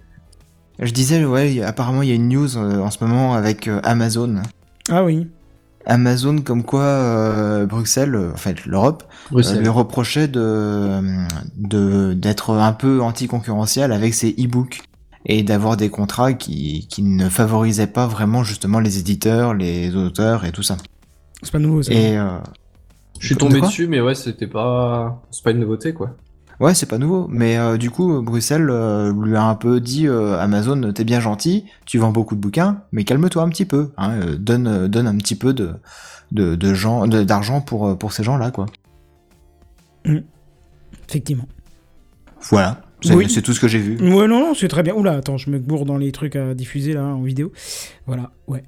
Je 0.79 0.91
disais, 0.91 1.25
ouais, 1.25 1.61
apparemment 1.63 2.01
il 2.03 2.09
y 2.09 2.11
a 2.11 2.15
une 2.15 2.29
news 2.29 2.55
euh, 2.57 2.79
en 2.79 2.91
ce 2.91 3.03
moment 3.03 3.33
avec 3.33 3.67
euh, 3.67 3.79
Amazon. 3.83 4.41
Ah 4.89 5.03
oui. 5.03 5.27
Amazon, 5.85 6.37
comme 6.41 6.63
quoi 6.63 6.81
euh, 6.83 7.65
Bruxelles, 7.65 8.15
euh, 8.15 8.31
en 8.33 8.37
fait 8.37 8.65
l'Europe, 8.65 9.03
euh, 9.39 9.59
lui 9.61 9.67
reprochait 9.69 10.27
de 10.27 11.01
de- 11.57 12.13
d'être 12.13 12.51
un 12.53 12.73
peu 12.73 13.01
anticoncurrentiel 13.01 13.91
avec 13.91 14.13
ses 14.13 14.29
e-books 14.31 14.81
et 15.25 15.43
d'avoir 15.43 15.77
des 15.77 15.89
contrats 15.89 16.33
qui, 16.33 16.87
qui 16.89 17.01
ne 17.03 17.29
favorisaient 17.29 17.87
pas 17.87 18.07
vraiment 18.07 18.43
justement 18.43 18.79
les 18.79 18.99
éditeurs, 18.99 19.53
les 19.53 19.95
auteurs 19.95 20.45
et 20.45 20.51
tout 20.51 20.63
ça. 20.63 20.77
C'est 21.41 21.51
pas 21.51 21.59
nouveau 21.59 21.81
ça. 21.83 21.93
Et 21.93 22.17
euh, 22.17 22.37
Je 23.19 23.27
suis 23.27 23.35
de 23.35 23.39
tombé 23.39 23.59
dessus, 23.67 23.87
mais 23.87 24.01
ouais, 24.01 24.15
c'était 24.15 24.47
pas, 24.47 25.21
c'est 25.31 25.43
pas 25.43 25.51
une 25.51 25.59
nouveauté, 25.59 25.93
quoi. 25.93 26.15
Ouais, 26.63 26.73
c'est 26.73 26.85
pas 26.87 26.97
nouveau, 26.97 27.27
mais 27.29 27.57
euh, 27.57 27.77
du 27.77 27.91
coup 27.91 28.21
Bruxelles 28.21 28.69
euh, 28.69 29.13
lui 29.23 29.35
a 29.35 29.43
un 29.43 29.55
peu 29.55 29.79
dit 29.79 30.07
euh, 30.07 30.39
Amazon, 30.39 30.91
t'es 30.93 31.03
bien 31.03 31.19
gentil, 31.19 31.65
tu 31.85 31.97
vends 31.99 32.11
beaucoup 32.11 32.35
de 32.35 32.39
bouquins, 32.41 32.81
mais 32.91 33.03
calme-toi 33.03 33.43
un 33.43 33.49
petit 33.49 33.65
peu, 33.65 33.91
hein, 33.97 34.11
euh, 34.21 34.35
donne 34.37 34.67
euh, 34.67 34.87
donne 34.87 35.07
un 35.07 35.17
petit 35.17 35.35
peu 35.35 35.53
de 35.53 35.71
de, 36.31 36.55
de 36.55 36.73
gens 36.73 37.05
de- 37.07 37.23
d'argent 37.23 37.61
pour 37.61 37.97
pour 37.97 38.13
ces 38.13 38.23
gens-là 38.23 38.49
quoi. 38.51 38.65
Effectivement. 41.09 41.47
Voilà, 42.49 42.81
c'est 43.01 43.13
Oui. 43.13 43.29
c'est 43.29 43.41
tout 43.41 43.53
ce 43.53 43.59
que 43.59 43.67
j'ai 43.67 43.79
vu. 43.79 43.95
Ouais, 44.01 44.27
non, 44.27 44.39
non, 44.39 44.53
c'est 44.53 44.67
très 44.67 44.83
bien. 44.83 44.93
Oula, 44.95 45.11
attends, 45.13 45.37
je 45.37 45.49
me 45.49 45.59
gourre 45.59 45.85
dans 45.85 45.97
les 45.97 46.11
trucs 46.11 46.35
à 46.35 46.53
diffuser 46.53 46.93
là 46.93 47.03
en 47.03 47.21
vidéo. 47.21 47.51
Voilà, 48.05 48.31
ouais. 48.47 48.63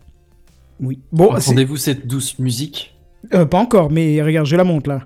Oui. 0.79 0.99
Bon, 1.11 1.29
c'est- 1.39 1.49
Entendez-vous 1.49 1.77
cette 1.77 2.07
douce 2.07 2.37
musique? 2.39 2.95
Euh, 3.33 3.45
pas 3.45 3.57
encore, 3.57 3.91
mais 3.91 4.21
regarde, 4.21 4.45
je 4.45 4.55
la 4.55 4.63
monte 4.63 4.87
là. 4.87 5.01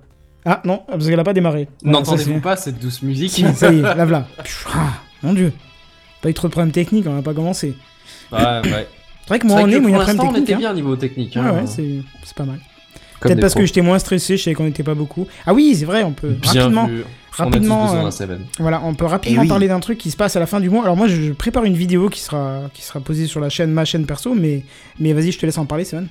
Ah 0.46 0.62
non, 0.66 0.84
parce 0.88 1.06
qu'elle 1.08 1.20
a 1.20 1.24
pas 1.24 1.34
démarré. 1.34 1.68
Voilà, 1.84 1.98
ça, 2.06 2.12
N'entendez-vous 2.12 2.40
pas 2.40 2.56
cette 2.56 2.80
douce 2.80 3.02
musique 3.02 3.32
Si, 3.32 3.44
ça 3.54 3.72
y 3.72 3.80
est, 3.80 3.82
là, 3.82 4.06
là. 4.06 4.28
Ah, 4.74 4.94
mon 5.24 5.34
dieu. 5.34 5.52
Pas 6.22 6.30
eu 6.30 6.34
trop 6.34 6.48
de 6.48 6.52
problèmes 6.52 6.72
techniques, 6.72 7.06
on 7.08 7.14
n'a 7.14 7.22
pas 7.22 7.34
commencé. 7.34 7.76
Ouais, 8.32 8.40
ouais. 8.40 8.88
C'est 9.24 9.28
vrai 9.30 9.40
que 9.40 9.48
moi, 9.48 9.62
vrai 9.62 9.64
on 9.66 9.68
est, 9.76 9.80
moi, 9.80 9.90
il 9.90 9.94
y 9.94 9.96
a 9.96 10.00
un 10.02 10.06
problème 10.06 10.08
l'instant, 10.08 10.24
on 10.24 10.28
technique. 10.34 10.44
était 10.44 10.54
hein. 10.54 10.58
bien 10.58 10.74
niveau 10.74 10.96
technique. 10.96 11.36
Ouais, 11.36 11.42
hein. 11.42 11.54
ouais, 11.54 11.68
c'est 11.68 12.02
c'est 12.24 12.36
pas 12.36 12.46
mal. 12.46 12.60
Peut-être 13.20 13.42
parce 13.42 13.54
que 13.54 13.66
j'étais 13.66 13.82
moins 13.82 14.00
stressé, 14.00 14.38
je 14.38 14.44
savais 14.44 14.56
qu'on 14.56 14.64
n'était 14.64 14.84
pas 14.84 14.96
beaucoup. 14.96 15.28
Ah 15.46 15.54
oui, 15.54 15.76
c'est 15.78 15.84
vrai, 15.86 16.04
on 16.04 16.14
peut 16.14 16.30
Bien 16.30 16.54
rapidement, 16.54 16.88
vu. 16.88 17.04
rapidement, 17.32 17.82
On 17.82 17.84
a 17.84 17.88
tous 18.12 18.18
besoin 18.20 18.36
euh, 18.36 18.38
voilà, 18.60 18.82
on 18.86 18.94
peut 18.96 19.06
rapidement 19.06 19.42
Eh 19.42 19.44
oui. 19.44 19.50
parler 19.50 19.68
d'un 19.68 19.82
truc 19.82 19.98
qui 19.98 20.10
se 20.10 20.16
passe 20.16 20.38
à 20.38 20.40
la 20.40 20.46
fin 20.46 20.62
du 20.62 20.70
mois. 20.70 20.84
Alors 20.84 20.96
moi, 20.96 21.08
je, 21.10 21.22
je 21.22 21.32
prépare 21.34 21.66
une 21.66 21.74
vidéo 21.76 22.08
qui 22.08 22.22
sera, 22.22 22.62
qui 22.74 22.82
sera 22.82 23.02
posée 23.02 23.28
sur 23.28 23.42
la 23.42 23.50
chaîne, 23.50 23.72
ma 23.72 23.84
chaîne 23.84 24.06
perso, 24.06 24.34
mais, 24.36 24.64
mais 25.02 25.12
vas-y, 25.12 25.34
je 25.34 25.40
te 25.40 25.46
laisse 25.46 25.58
en 25.58 25.66
parler, 25.66 25.84
Seven. 25.84 26.08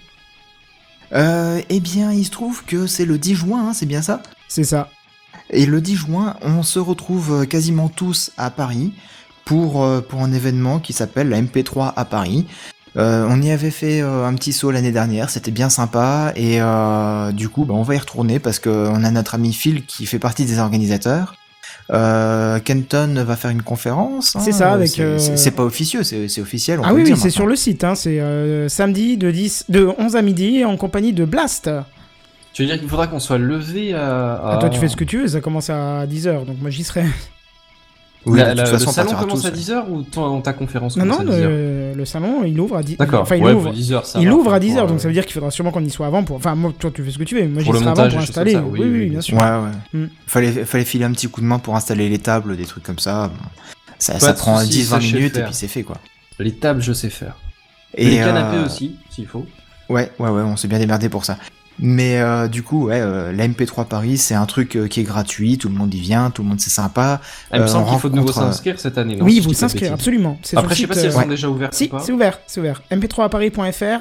Euh, 1.13 1.61
eh 1.69 1.81
bien, 1.81 2.13
il 2.13 2.25
se 2.25 2.31
trouve 2.31 2.65
que 2.65 2.87
c'est 2.87 3.05
le 3.05 3.19
10 3.19 3.35
juin, 3.35 3.69
hein, 3.69 3.73
c'est 3.73 3.87
bien 3.87 4.03
ça? 4.03 4.23
C'est 4.49 4.65
ça. 4.65 4.91
Et 5.51 5.67
le 5.67 5.81
10 5.81 5.97
juin, 5.97 6.37
on 6.43 6.63
se 6.63 6.79
retrouve 6.79 7.43
euh, 7.43 7.45
quasiment 7.47 7.89
tous 7.89 8.33
à 8.37 8.51
Paris 8.51 8.93
pour, 9.49 9.83
euh, 9.83 10.03
pour 10.03 10.23
un 10.23 10.33
événement 10.33 10.79
qui 10.79 10.93
s'appelle 10.93 11.31
la 11.31 11.41
MP3 11.41 11.95
à 11.97 12.05
Paris. 12.05 12.47
Euh, 12.97 13.27
on 13.31 13.41
y 13.41 13.51
avait 13.51 13.71
fait 13.71 14.01
un 14.01 14.35
petit 14.35 14.53
saut 14.53 14.71
l'année 14.71 14.93
dernière, 14.93 15.31
c'était 15.31 15.51
bien 15.51 15.69
sympa 15.69 16.33
et 16.37 16.61
euh, 16.61 17.33
du 17.33 17.49
coup 17.49 17.65
bah, 17.65 17.75
on 17.75 17.83
va 17.83 17.95
y 17.95 17.99
retourner 17.99 18.41
parce 18.41 18.59
qu'on 18.59 19.05
a 19.05 19.11
notre 19.11 19.35
ami 19.35 19.53
Phil 19.53 19.85
qui 19.85 20.07
fait 20.07 20.19
partie 20.19 20.47
des 20.47 20.59
organisateurs. 20.59 21.35
Euh, 21.91 22.59
Kenton 22.61 23.15
va 23.27 23.37
faire 23.37 23.51
une 23.51 23.63
conférence. 23.63 24.37
hein, 24.37 24.41
C'est 24.45 24.53
ça, 24.53 24.73
avec, 24.73 24.89
C'est 24.91 25.03
euh, 25.03 25.19
c'est- 25.19 25.51
pas 25.53 25.65
officieux, 25.65 26.03
c'est 26.03 26.41
officiel. 26.41 26.81
on 26.81 26.83
Ah 26.85 26.91
peut 26.91 26.97
oui, 26.97 27.05
oui, 27.07 27.17
c'est 27.17 27.31
sur 27.31 27.47
le 27.47 27.57
site. 27.57 27.83
Hein, 27.85 27.95
c'est 27.95 28.21
euh, 28.21 28.69
samedi 28.69 29.17
de, 29.17 29.31
10, 29.31 29.65
de 29.71 29.89
11 29.99 30.15
à 30.17 30.23
midi 30.23 30.65
en 30.67 30.77
compagnie 30.77 31.13
de 31.15 31.25
Blast. 31.25 31.71
Tu 32.53 32.63
veux 32.63 32.69
dire 32.69 32.79
qu'il 32.79 32.89
faudra 32.89 33.07
qu'on 33.07 33.21
soit 33.21 33.39
levé 33.39 33.95
à. 33.95 34.35
à... 34.35 34.55
Ah, 34.55 34.57
toi, 34.59 34.69
tu 34.69 34.79
fais 34.79 34.89
ce 34.89 34.97
que 34.97 35.05
tu 35.05 35.19
veux, 35.19 35.29
ça 35.29 35.41
commence 35.41 35.71
à 35.71 36.07
10h, 36.07 36.45
donc 36.45 36.57
moi 36.61 36.71
j'y 36.71 36.85
serai. 36.85 37.05
Oui, 38.27 38.39
La- 38.39 38.53
de 38.53 38.57
la- 38.59 38.65
toute 38.65 38.73
le 38.73 38.79
façon, 38.79 38.91
on 38.91 38.93
salon 38.93 39.11
commence 39.21 39.41
tous, 39.43 39.47
à 39.47 39.51
ouais. 39.51 39.57
10h 39.57 39.85
ou 39.91 40.03
ton- 40.03 40.41
ta 40.43 40.53
conférence 40.53 40.97
Non, 40.97 41.05
commence 41.05 41.21
non, 41.25 41.33
à 41.33 41.37
10h 41.37 41.43
le, 41.49 41.93
le 41.97 42.05
salon, 42.05 42.45
il 42.45 42.61
ouvre 42.61 42.77
à 42.77 42.83
10 42.83 42.97
D'accord. 42.97 43.23
Enfin, 43.23 43.37
il 43.37 43.45
ouais, 43.45 43.53
ouvre. 43.53 43.71
bah, 43.71 43.77
10h, 43.77 44.05
ça 44.05 44.21
Il 44.21 44.29
va, 44.29 44.35
ouvre 44.35 44.53
à 44.53 44.57
enfin, 44.57 44.67
10h, 44.67 44.79
pour, 44.79 44.87
donc 44.89 45.01
ça 45.01 45.09
veut 45.09 45.15
dire 45.15 45.25
qu'il 45.25 45.35
faudra 45.35 45.51
sûrement 45.51 45.71
qu'on 45.71 45.85
y 45.85 45.91
soit 45.91 46.07
avant 46.07 46.25
pour. 46.25 46.37
Enfin, 46.37 46.55
moi, 46.55 46.73
toi, 46.79 46.91
tu 46.93 47.03
fais 47.05 47.11
ce 47.11 47.19
que 47.19 47.25
tu 47.25 47.37
veux, 47.37 47.43
mais 47.43 47.49
moi 47.49 47.61
j'y 47.61 47.65
Pour 47.67 47.73
le 47.75 47.79
serai 47.79 47.91
avant 47.91 48.03
montage, 48.03 48.13
pour 48.15 48.23
installer. 48.23 48.53
ça, 48.53 48.63
oui, 48.63 48.81
oui, 48.83 48.89
oui, 48.91 48.99
oui, 49.01 49.07
bien 49.11 49.21
sûr. 49.21 49.37
Ouais, 49.39 49.43
ouais. 49.43 50.01
Mm. 50.01 50.09
Fallait, 50.27 50.53
fallait 50.65 50.85
filer 50.85 51.05
un 51.05 51.13
petit 51.13 51.29
coup 51.29 51.41
de 51.41 51.47
main 51.47 51.59
pour 51.59 51.77
installer 51.77 52.09
les 52.09 52.19
tables, 52.19 52.57
des 52.57 52.65
trucs 52.67 52.83
comme 52.85 52.99
ça. 52.99 53.31
Ça, 53.99 54.19
ça 54.21 54.33
prend 54.35 54.59
soucis, 54.59 54.83
10-20 54.83 54.85
ça, 54.89 55.01
je 55.01 55.07
sais 55.09 55.17
minutes 55.17 55.37
et 55.37 55.43
puis 55.43 55.55
c'est 55.55 55.69
fait 55.69 55.83
quoi. 55.83 55.97
Les 56.39 56.53
tables, 56.55 56.83
je 56.83 56.93
sais 56.93 57.11
faire. 57.11 57.37
Et 57.95 58.11
les 58.11 58.17
canapés 58.19 58.59
euh, 58.59 58.67
aussi, 58.67 58.97
s'il 59.11 59.27
faut. 59.27 59.47
Ouais, 59.89 60.13
ouais, 60.19 60.29
ouais, 60.29 60.43
on 60.43 60.57
s'est 60.57 60.69
bien 60.69 60.79
démerdé 60.79 61.09
pour 61.09 61.25
ça. 61.25 61.39
Mais 61.81 62.19
euh, 62.21 62.49
du 62.49 62.63
coup, 62.65 62.87
ouais, 62.87 63.01
euh, 63.01 63.33
la 63.33 63.47
MP3 63.47 63.87
Paris, 63.87 64.19
c'est 64.19 64.35
un 64.35 64.47
truc 64.47 64.75
euh, 64.77 64.89
qui 64.89 65.01
est 65.01 65.05
gratuit, 65.05 65.59
tout 65.59 65.69
le 65.69 65.75
monde 65.75 65.95
y 65.95 66.01
vient, 66.01 66.31
tout 66.31 66.43
le 66.43 66.49
monde 66.49 66.61
c'est 66.61 66.71
sympa. 66.71 67.21
Ah, 67.51 67.57
il 67.57 67.61
me 67.61 67.65
euh, 67.65 67.69
semble 67.69 67.87
on 67.87 67.91
qu'il 67.93 68.01
faut 68.01 68.09
de 68.09 68.17
nouveau 68.17 68.33
s'inscrire 68.33 68.81
cette 68.81 68.99
année. 68.99 69.15
non, 69.17 69.25
Oui, 69.25 69.41
si 69.41 69.47
de 69.47 69.53
s'inscrire, 69.55 69.93
absolument. 69.93 70.39
C'est 70.43 70.57
Après, 70.57 70.75
je 70.75 70.81
sais 70.81 70.87
pas 70.89 70.95
si 70.95 71.01
elles 71.07 71.13
site, 71.13 71.21
sont 71.23 71.29
déjà 71.29 71.49
ouvertes 71.49 71.75
Si, 71.75 71.85
ou 71.85 71.89
pas. 71.91 71.99
c'est 72.01 72.13
ouvert, 72.13 72.41
c'est 72.47 72.61
ouvert. 72.61 72.83
mp3paris.fr. 72.91 74.01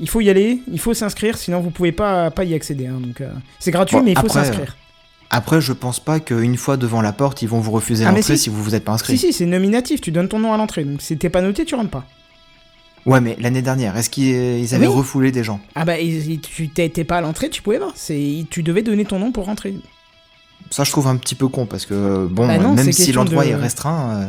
Il 0.00 0.08
faut 0.08 0.20
y 0.20 0.28
aller, 0.28 0.60
il 0.70 0.78
faut 0.78 0.92
s'inscrire, 0.94 1.38
sinon 1.38 1.60
vous 1.60 1.70
pouvez 1.70 1.92
pas, 1.92 2.30
pas 2.30 2.44
y 2.44 2.54
accéder. 2.54 2.86
hein, 2.86 2.98
donc 3.00 3.20
euh, 3.20 3.30
c'est 3.60 3.70
gratuit, 3.70 3.96
Bon, 3.96 4.02
mais 4.02 4.10
il 4.12 4.18
faut 4.18 4.26
après, 4.26 4.44
s'inscrire. 4.44 4.76
Après, 5.30 5.60
je 5.60 5.72
pense 5.72 6.00
pas 6.00 6.20
qu'une 6.20 6.56
fois 6.56 6.76
devant 6.76 7.02
la 7.02 7.12
porte, 7.12 7.40
ils 7.42 7.48
vont 7.48 7.60
vous 7.60 7.70
refuser 7.70 8.04
Ah, 8.04 8.10
l'entrée 8.12 8.36
si. 8.36 8.44
si. 8.44 8.50
vous 8.50 8.62
vous 8.62 8.74
êtes 8.74 8.84
pas 8.84 8.92
inscrit. 8.92 9.16
Si, 9.16 9.26
si, 9.28 9.32
c'est 9.32 9.46
nominatif. 9.46 10.00
Tu 10.00 10.10
donnes 10.10 10.28
ton 10.28 10.38
nom 10.38 10.52
à 10.52 10.56
l'entrée. 10.56 10.84
Donc 10.84 11.00
si 11.02 11.16
t'es 11.16 11.30
pas 11.30 11.40
noté, 11.40 11.64
tu 11.64 11.74
rentres 11.74 11.90
pas. 11.90 12.04
Ouais, 13.06 13.20
mais 13.20 13.36
l'année 13.40 13.62
dernière, 13.62 13.96
est-ce 13.96 14.10
qu'ils 14.10 14.58
ils 14.58 14.74
avaient 14.74 14.86
Oui. 14.88 14.94
refoulé 14.94 15.30
des 15.32 15.44
gens? 15.44 15.60
Ah 15.74 15.84
bah, 15.84 15.98
et 15.98 16.38
tu 16.42 16.68
t'étais 16.68 17.04
pas 17.04 17.18
à 17.18 17.20
l'entrée, 17.20 17.48
tu 17.50 17.62
pouvais 17.62 17.78
pas. 17.78 17.92
C'est, 17.94 18.44
tu 18.50 18.62
devais 18.62 18.82
donner 18.82 19.04
ton 19.04 19.18
nom 19.20 19.30
pour 19.32 19.46
rentrer. 19.46 19.74
Ça, 20.70 20.82
je 20.82 20.90
trouve 20.90 21.06
un 21.06 21.16
petit 21.16 21.36
peu 21.36 21.46
con 21.46 21.66
parce 21.66 21.86
que 21.86 22.26
bon, 22.26 22.48
Bah 22.48 22.58
non, 22.58 22.74
même 22.74 22.84
c'est 22.86 22.92
si 22.92 23.12
l'endroit 23.12 23.44
de- 23.44 23.50
est 23.50 23.54
restreint, 23.54 24.10
euh, 24.16 24.26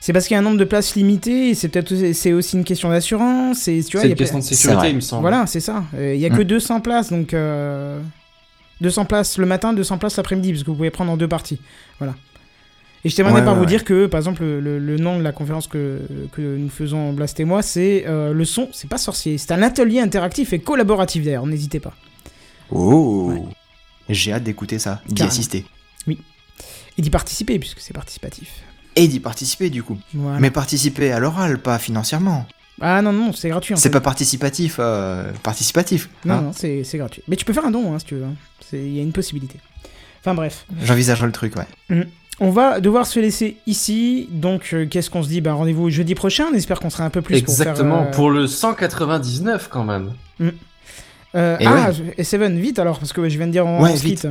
C'est 0.00 0.14
parce 0.14 0.26
qu'il 0.26 0.34
y 0.34 0.36
a 0.36 0.40
un 0.40 0.42
nombre 0.42 0.56
de 0.56 0.64
places 0.64 0.94
limité. 0.94 1.50
Et 1.50 1.54
c'est 1.54 1.68
peut-être 1.68 1.92
aussi- 1.92 2.14
c'est 2.14 2.32
aussi 2.32 2.56
une 2.56 2.64
question 2.64 2.88
d'assurance. 2.88 3.68
Et 3.68 3.84
tu 3.84 3.92
vois, 3.98 4.00
C'est 4.00 4.06
il 4.06 4.10
y 4.10 4.12
une 4.12 4.12
a 4.12 4.16
question 4.16 4.38
de 4.38 4.44
C'est 4.44 4.54
sécurité, 4.54 4.88
il 4.88 4.96
me 4.96 5.00
semble. 5.02 5.20
Voilà, 5.20 5.46
c'est 5.46 5.60
ça. 5.60 5.84
Euh, 5.94 6.14
Il 6.14 6.20
y 6.22 6.24
a 6.24 6.30
que 6.30 6.40
Mm. 6.40 6.44
200 6.44 6.80
places, 6.80 7.10
donc 7.10 7.34
euh, 7.34 8.00
200 8.80 9.04
places 9.04 9.36
le 9.36 9.44
matin, 9.44 9.74
200 9.74 9.98
places 9.98 10.16
l'après-midi, 10.16 10.52
parce 10.52 10.62
que 10.64 10.70
vous 10.70 10.76
pouvez 10.76 10.88
prendre 10.90 11.12
en 11.12 11.18
deux 11.18 11.28
parties. 11.28 11.60
Voilà. 11.98 12.14
Et 13.04 13.08
je 13.08 13.16
terminerai 13.16 13.40
Ouais, 13.40 13.44
par 13.46 13.54
ouais, 13.54 13.60
vous 13.60 13.66
dire 13.66 13.84
que, 13.84 14.06
par 14.06 14.18
exemple, 14.18 14.42
le, 14.44 14.78
le 14.78 14.96
nom 14.98 15.16
de 15.18 15.22
la 15.22 15.32
conférence 15.32 15.66
que, 15.66 16.00
que 16.32 16.56
nous 16.56 16.68
faisons 16.68 17.12
Blast 17.14 17.40
et 17.40 17.44
moi, 17.44 17.62
c'est 17.62 18.04
euh, 18.06 18.32
le 18.34 18.44
son, 18.44 18.68
c'est 18.72 18.88
pas 18.90 18.98
sorcier, 18.98 19.38
c'est 19.38 19.52
un 19.52 19.62
atelier 19.62 20.00
interactif 20.00 20.52
et 20.52 20.58
collaboratif 20.58 21.24
d'ailleurs. 21.24 21.46
N'hésitez 21.46 21.80
pas. 21.80 21.94
oh, 22.70 23.48
j'ai 24.08 24.32
hâte 24.32 24.42
d'écouter 24.44 24.78
ça, 24.78 25.00
d'y 25.08 25.22
assister 25.22 25.64
Et 26.98 27.02
d'y 27.02 27.10
participer, 27.10 27.58
puisque 27.58 27.80
c'est 27.80 27.94
participatif. 27.94 28.50
et 28.96 29.08
d'y 29.08 29.20
participer 29.20 29.70
du 29.70 29.82
coup. 29.82 29.98
Voilà. 30.12 30.38
Mais 30.40 30.50
participer 30.50 31.12
à 31.12 31.18
l'oral, 31.20 31.58
pas 31.58 31.78
financièrement. 31.78 32.46
Ah 32.82 33.00
non, 33.02 33.12
non, 33.12 33.32
c'est 33.32 33.48
gratuit. 33.48 33.74
C'est 33.76 33.90
pas 33.90 34.00
participatif, 34.00 34.76
euh, 34.78 35.30
participatif. 35.42 36.08
Non, 36.24 36.34
hein. 36.34 36.40
non, 36.42 36.52
c'est 36.52 36.82
gratuit. 36.94 37.22
Mais 37.28 37.36
tu 37.36 37.44
peux 37.44 37.52
faire 37.52 37.64
un 37.64 37.70
don, 37.70 37.94
hein, 37.94 37.98
si 37.98 38.06
tu 38.06 38.14
veux. 38.16 38.24
hein. 38.24 38.34
Il 38.72 38.94
y 38.94 38.98
a 38.98 39.02
une 39.02 39.12
possibilité. 39.12 39.58
Enfin 40.20 40.34
bref. 40.34 40.66
J'envisagerai 40.82 41.26
le 41.26 41.32
truc, 41.32 41.54
ouais. 41.56 42.06
On 42.42 42.50
va 42.50 42.80
devoir 42.80 43.06
se 43.06 43.20
laisser 43.20 43.58
ici, 43.66 44.28
donc 44.32 44.70
euh, 44.72 44.86
qu'est-ce 44.86 45.10
qu'on 45.10 45.22
se 45.22 45.28
dit? 45.28 45.40
Bah, 45.42 45.52
Rendez-vous 45.52 45.90
jeudi 45.90 46.14
prochain, 46.14 46.46
on 46.50 46.54
espère 46.54 46.80
qu'on 46.80 46.88
sera 46.88 47.04
un 47.04 47.10
peu 47.10 47.20
plus 47.20 47.36
Exactement, 47.36 47.96
pour 47.96 48.04
faire... 48.04 48.10
pour 48.12 48.30
le 48.30 48.46
199 48.46 49.68
quand 49.70 49.84
même. 49.84 50.12
euh, 50.40 50.50
euh, 51.34 51.56
Et 51.60 51.66
ah, 51.66 51.90
et 52.16 52.24
Seven, 52.24 52.58
vite 52.58 52.78
alors, 52.78 52.98
parce 52.98 53.12
que 53.12 53.28
je 53.28 53.36
viens 53.36 53.46
de 53.46 53.52
dire 53.52 53.66
en 53.66 53.82
Ouais, 53.82 53.94
vite. 53.94 54.26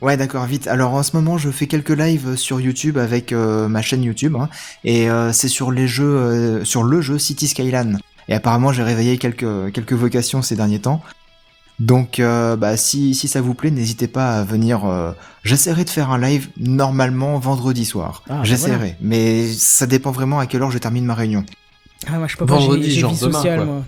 Ouais, 0.00 0.16
d'accord, 0.16 0.46
vite. 0.46 0.66
Alors 0.68 0.94
en 0.94 1.02
ce 1.02 1.14
moment, 1.16 1.36
je 1.38 1.50
fais 1.50 1.66
quelques 1.66 1.90
lives 1.90 2.36
sur 2.36 2.60
YouTube 2.60 2.96
avec 2.96 3.32
euh, 3.32 3.68
ma 3.68 3.82
chaîne 3.82 4.02
YouTube, 4.02 4.36
hein, 4.36 4.48
et 4.84 5.10
euh, 5.10 5.32
c'est 5.32 5.48
sur 5.48 5.72
les 5.72 5.88
jeux, 5.88 6.04
euh, 6.04 6.64
sur 6.64 6.84
le 6.84 7.00
jeu 7.02 7.18
City 7.18 7.48
Skyline. 7.48 7.98
Et 8.28 8.34
apparemment, 8.34 8.72
j'ai 8.72 8.84
réveillé 8.84 9.18
quelques 9.18 9.72
quelques 9.72 9.92
vocations 9.92 10.40
ces 10.40 10.54
derniers 10.56 10.78
temps. 10.78 11.02
Donc, 11.80 12.20
euh, 12.20 12.56
bah, 12.56 12.76
si 12.76 13.14
si 13.14 13.26
ça 13.26 13.40
vous 13.40 13.54
plaît, 13.54 13.70
n'hésitez 13.70 14.06
pas 14.06 14.38
à 14.38 14.44
venir. 14.44 14.84
euh, 14.84 15.12
J'essaierai 15.44 15.84
de 15.84 15.90
faire 15.90 16.10
un 16.10 16.18
live 16.20 16.48
normalement 16.58 17.38
vendredi 17.38 17.84
soir. 17.86 18.22
Ah, 18.28 18.34
bah 18.34 18.40
J'essaierai, 18.44 18.76
voilà. 18.76 18.94
mais 19.00 19.50
ça 19.52 19.86
dépend 19.86 20.10
vraiment 20.10 20.38
à 20.38 20.46
quelle 20.46 20.60
heure 20.62 20.70
je 20.70 20.76
termine 20.78 21.06
ma 21.06 21.14
réunion. 21.14 21.44
Ah, 22.06 22.18
moi 22.18 22.26
je 22.26 22.36
peux 22.36 22.44
Vendredi, 22.44 22.94
pas, 22.94 23.00
genre 23.00 23.12
vie 23.14 23.20
demain, 23.20 23.32
sociale, 23.32 23.56
quoi. 23.56 23.64
moi. 23.64 23.84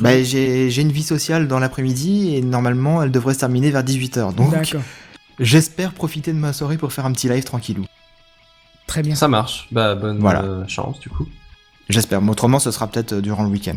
Bah, 0.00 0.20
j'ai 0.24 0.80
une 0.80 0.90
vie 0.90 1.04
sociale 1.04 1.46
dans 1.46 1.60
l'après-midi 1.60 2.34
et 2.34 2.42
normalement, 2.42 3.00
elle 3.02 3.12
devrait 3.12 3.34
se 3.34 3.38
terminer 3.40 3.70
vers 3.70 3.84
18h. 3.84 4.34
Donc, 4.34 4.52
j'espère 5.38 5.92
profiter 5.92 6.32
de 6.32 6.38
ma 6.38 6.52
soirée 6.52 6.76
pour 6.78 6.92
faire 6.92 7.06
un 7.06 7.12
petit 7.12 7.28
live 7.28 7.44
tranquillou. 7.44 7.84
très 8.88 9.02
bien. 9.02 9.14
Ça 9.14 9.28
marche. 9.28 9.68
Bah, 9.70 9.94
bonne 9.94 10.18
Voilà. 10.18 10.42
euh, 10.42 10.64
chance 10.66 10.98
du 10.98 11.08
coup. 11.10 11.28
J'espère, 11.88 12.20
mais 12.22 12.30
autrement 12.32 12.58
ce 12.58 12.72
sera 12.72 12.88
peut-être 12.88 13.14
durant 13.20 13.44
le 13.44 13.50
week-end. 13.50 13.76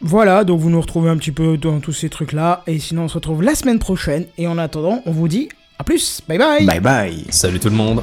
Voilà, 0.00 0.44
donc 0.44 0.60
vous 0.60 0.70
nous 0.70 0.80
retrouvez 0.80 1.10
un 1.10 1.16
petit 1.16 1.32
peu 1.32 1.56
dans 1.58 1.80
tous 1.80 1.92
ces 1.92 2.08
trucs-là, 2.08 2.62
et 2.66 2.78
sinon 2.78 3.02
on 3.02 3.08
se 3.08 3.14
retrouve 3.14 3.42
la 3.42 3.54
semaine 3.54 3.78
prochaine, 3.78 4.26
et 4.36 4.46
en 4.46 4.56
attendant, 4.56 5.02
on 5.06 5.12
vous 5.12 5.28
dit 5.28 5.48
à 5.78 5.84
plus, 5.84 6.20
bye 6.28 6.38
bye. 6.38 6.66
Bye 6.66 6.80
bye. 6.80 7.24
Salut 7.30 7.60
tout 7.60 7.68
le 7.68 7.76
monde. 7.76 8.02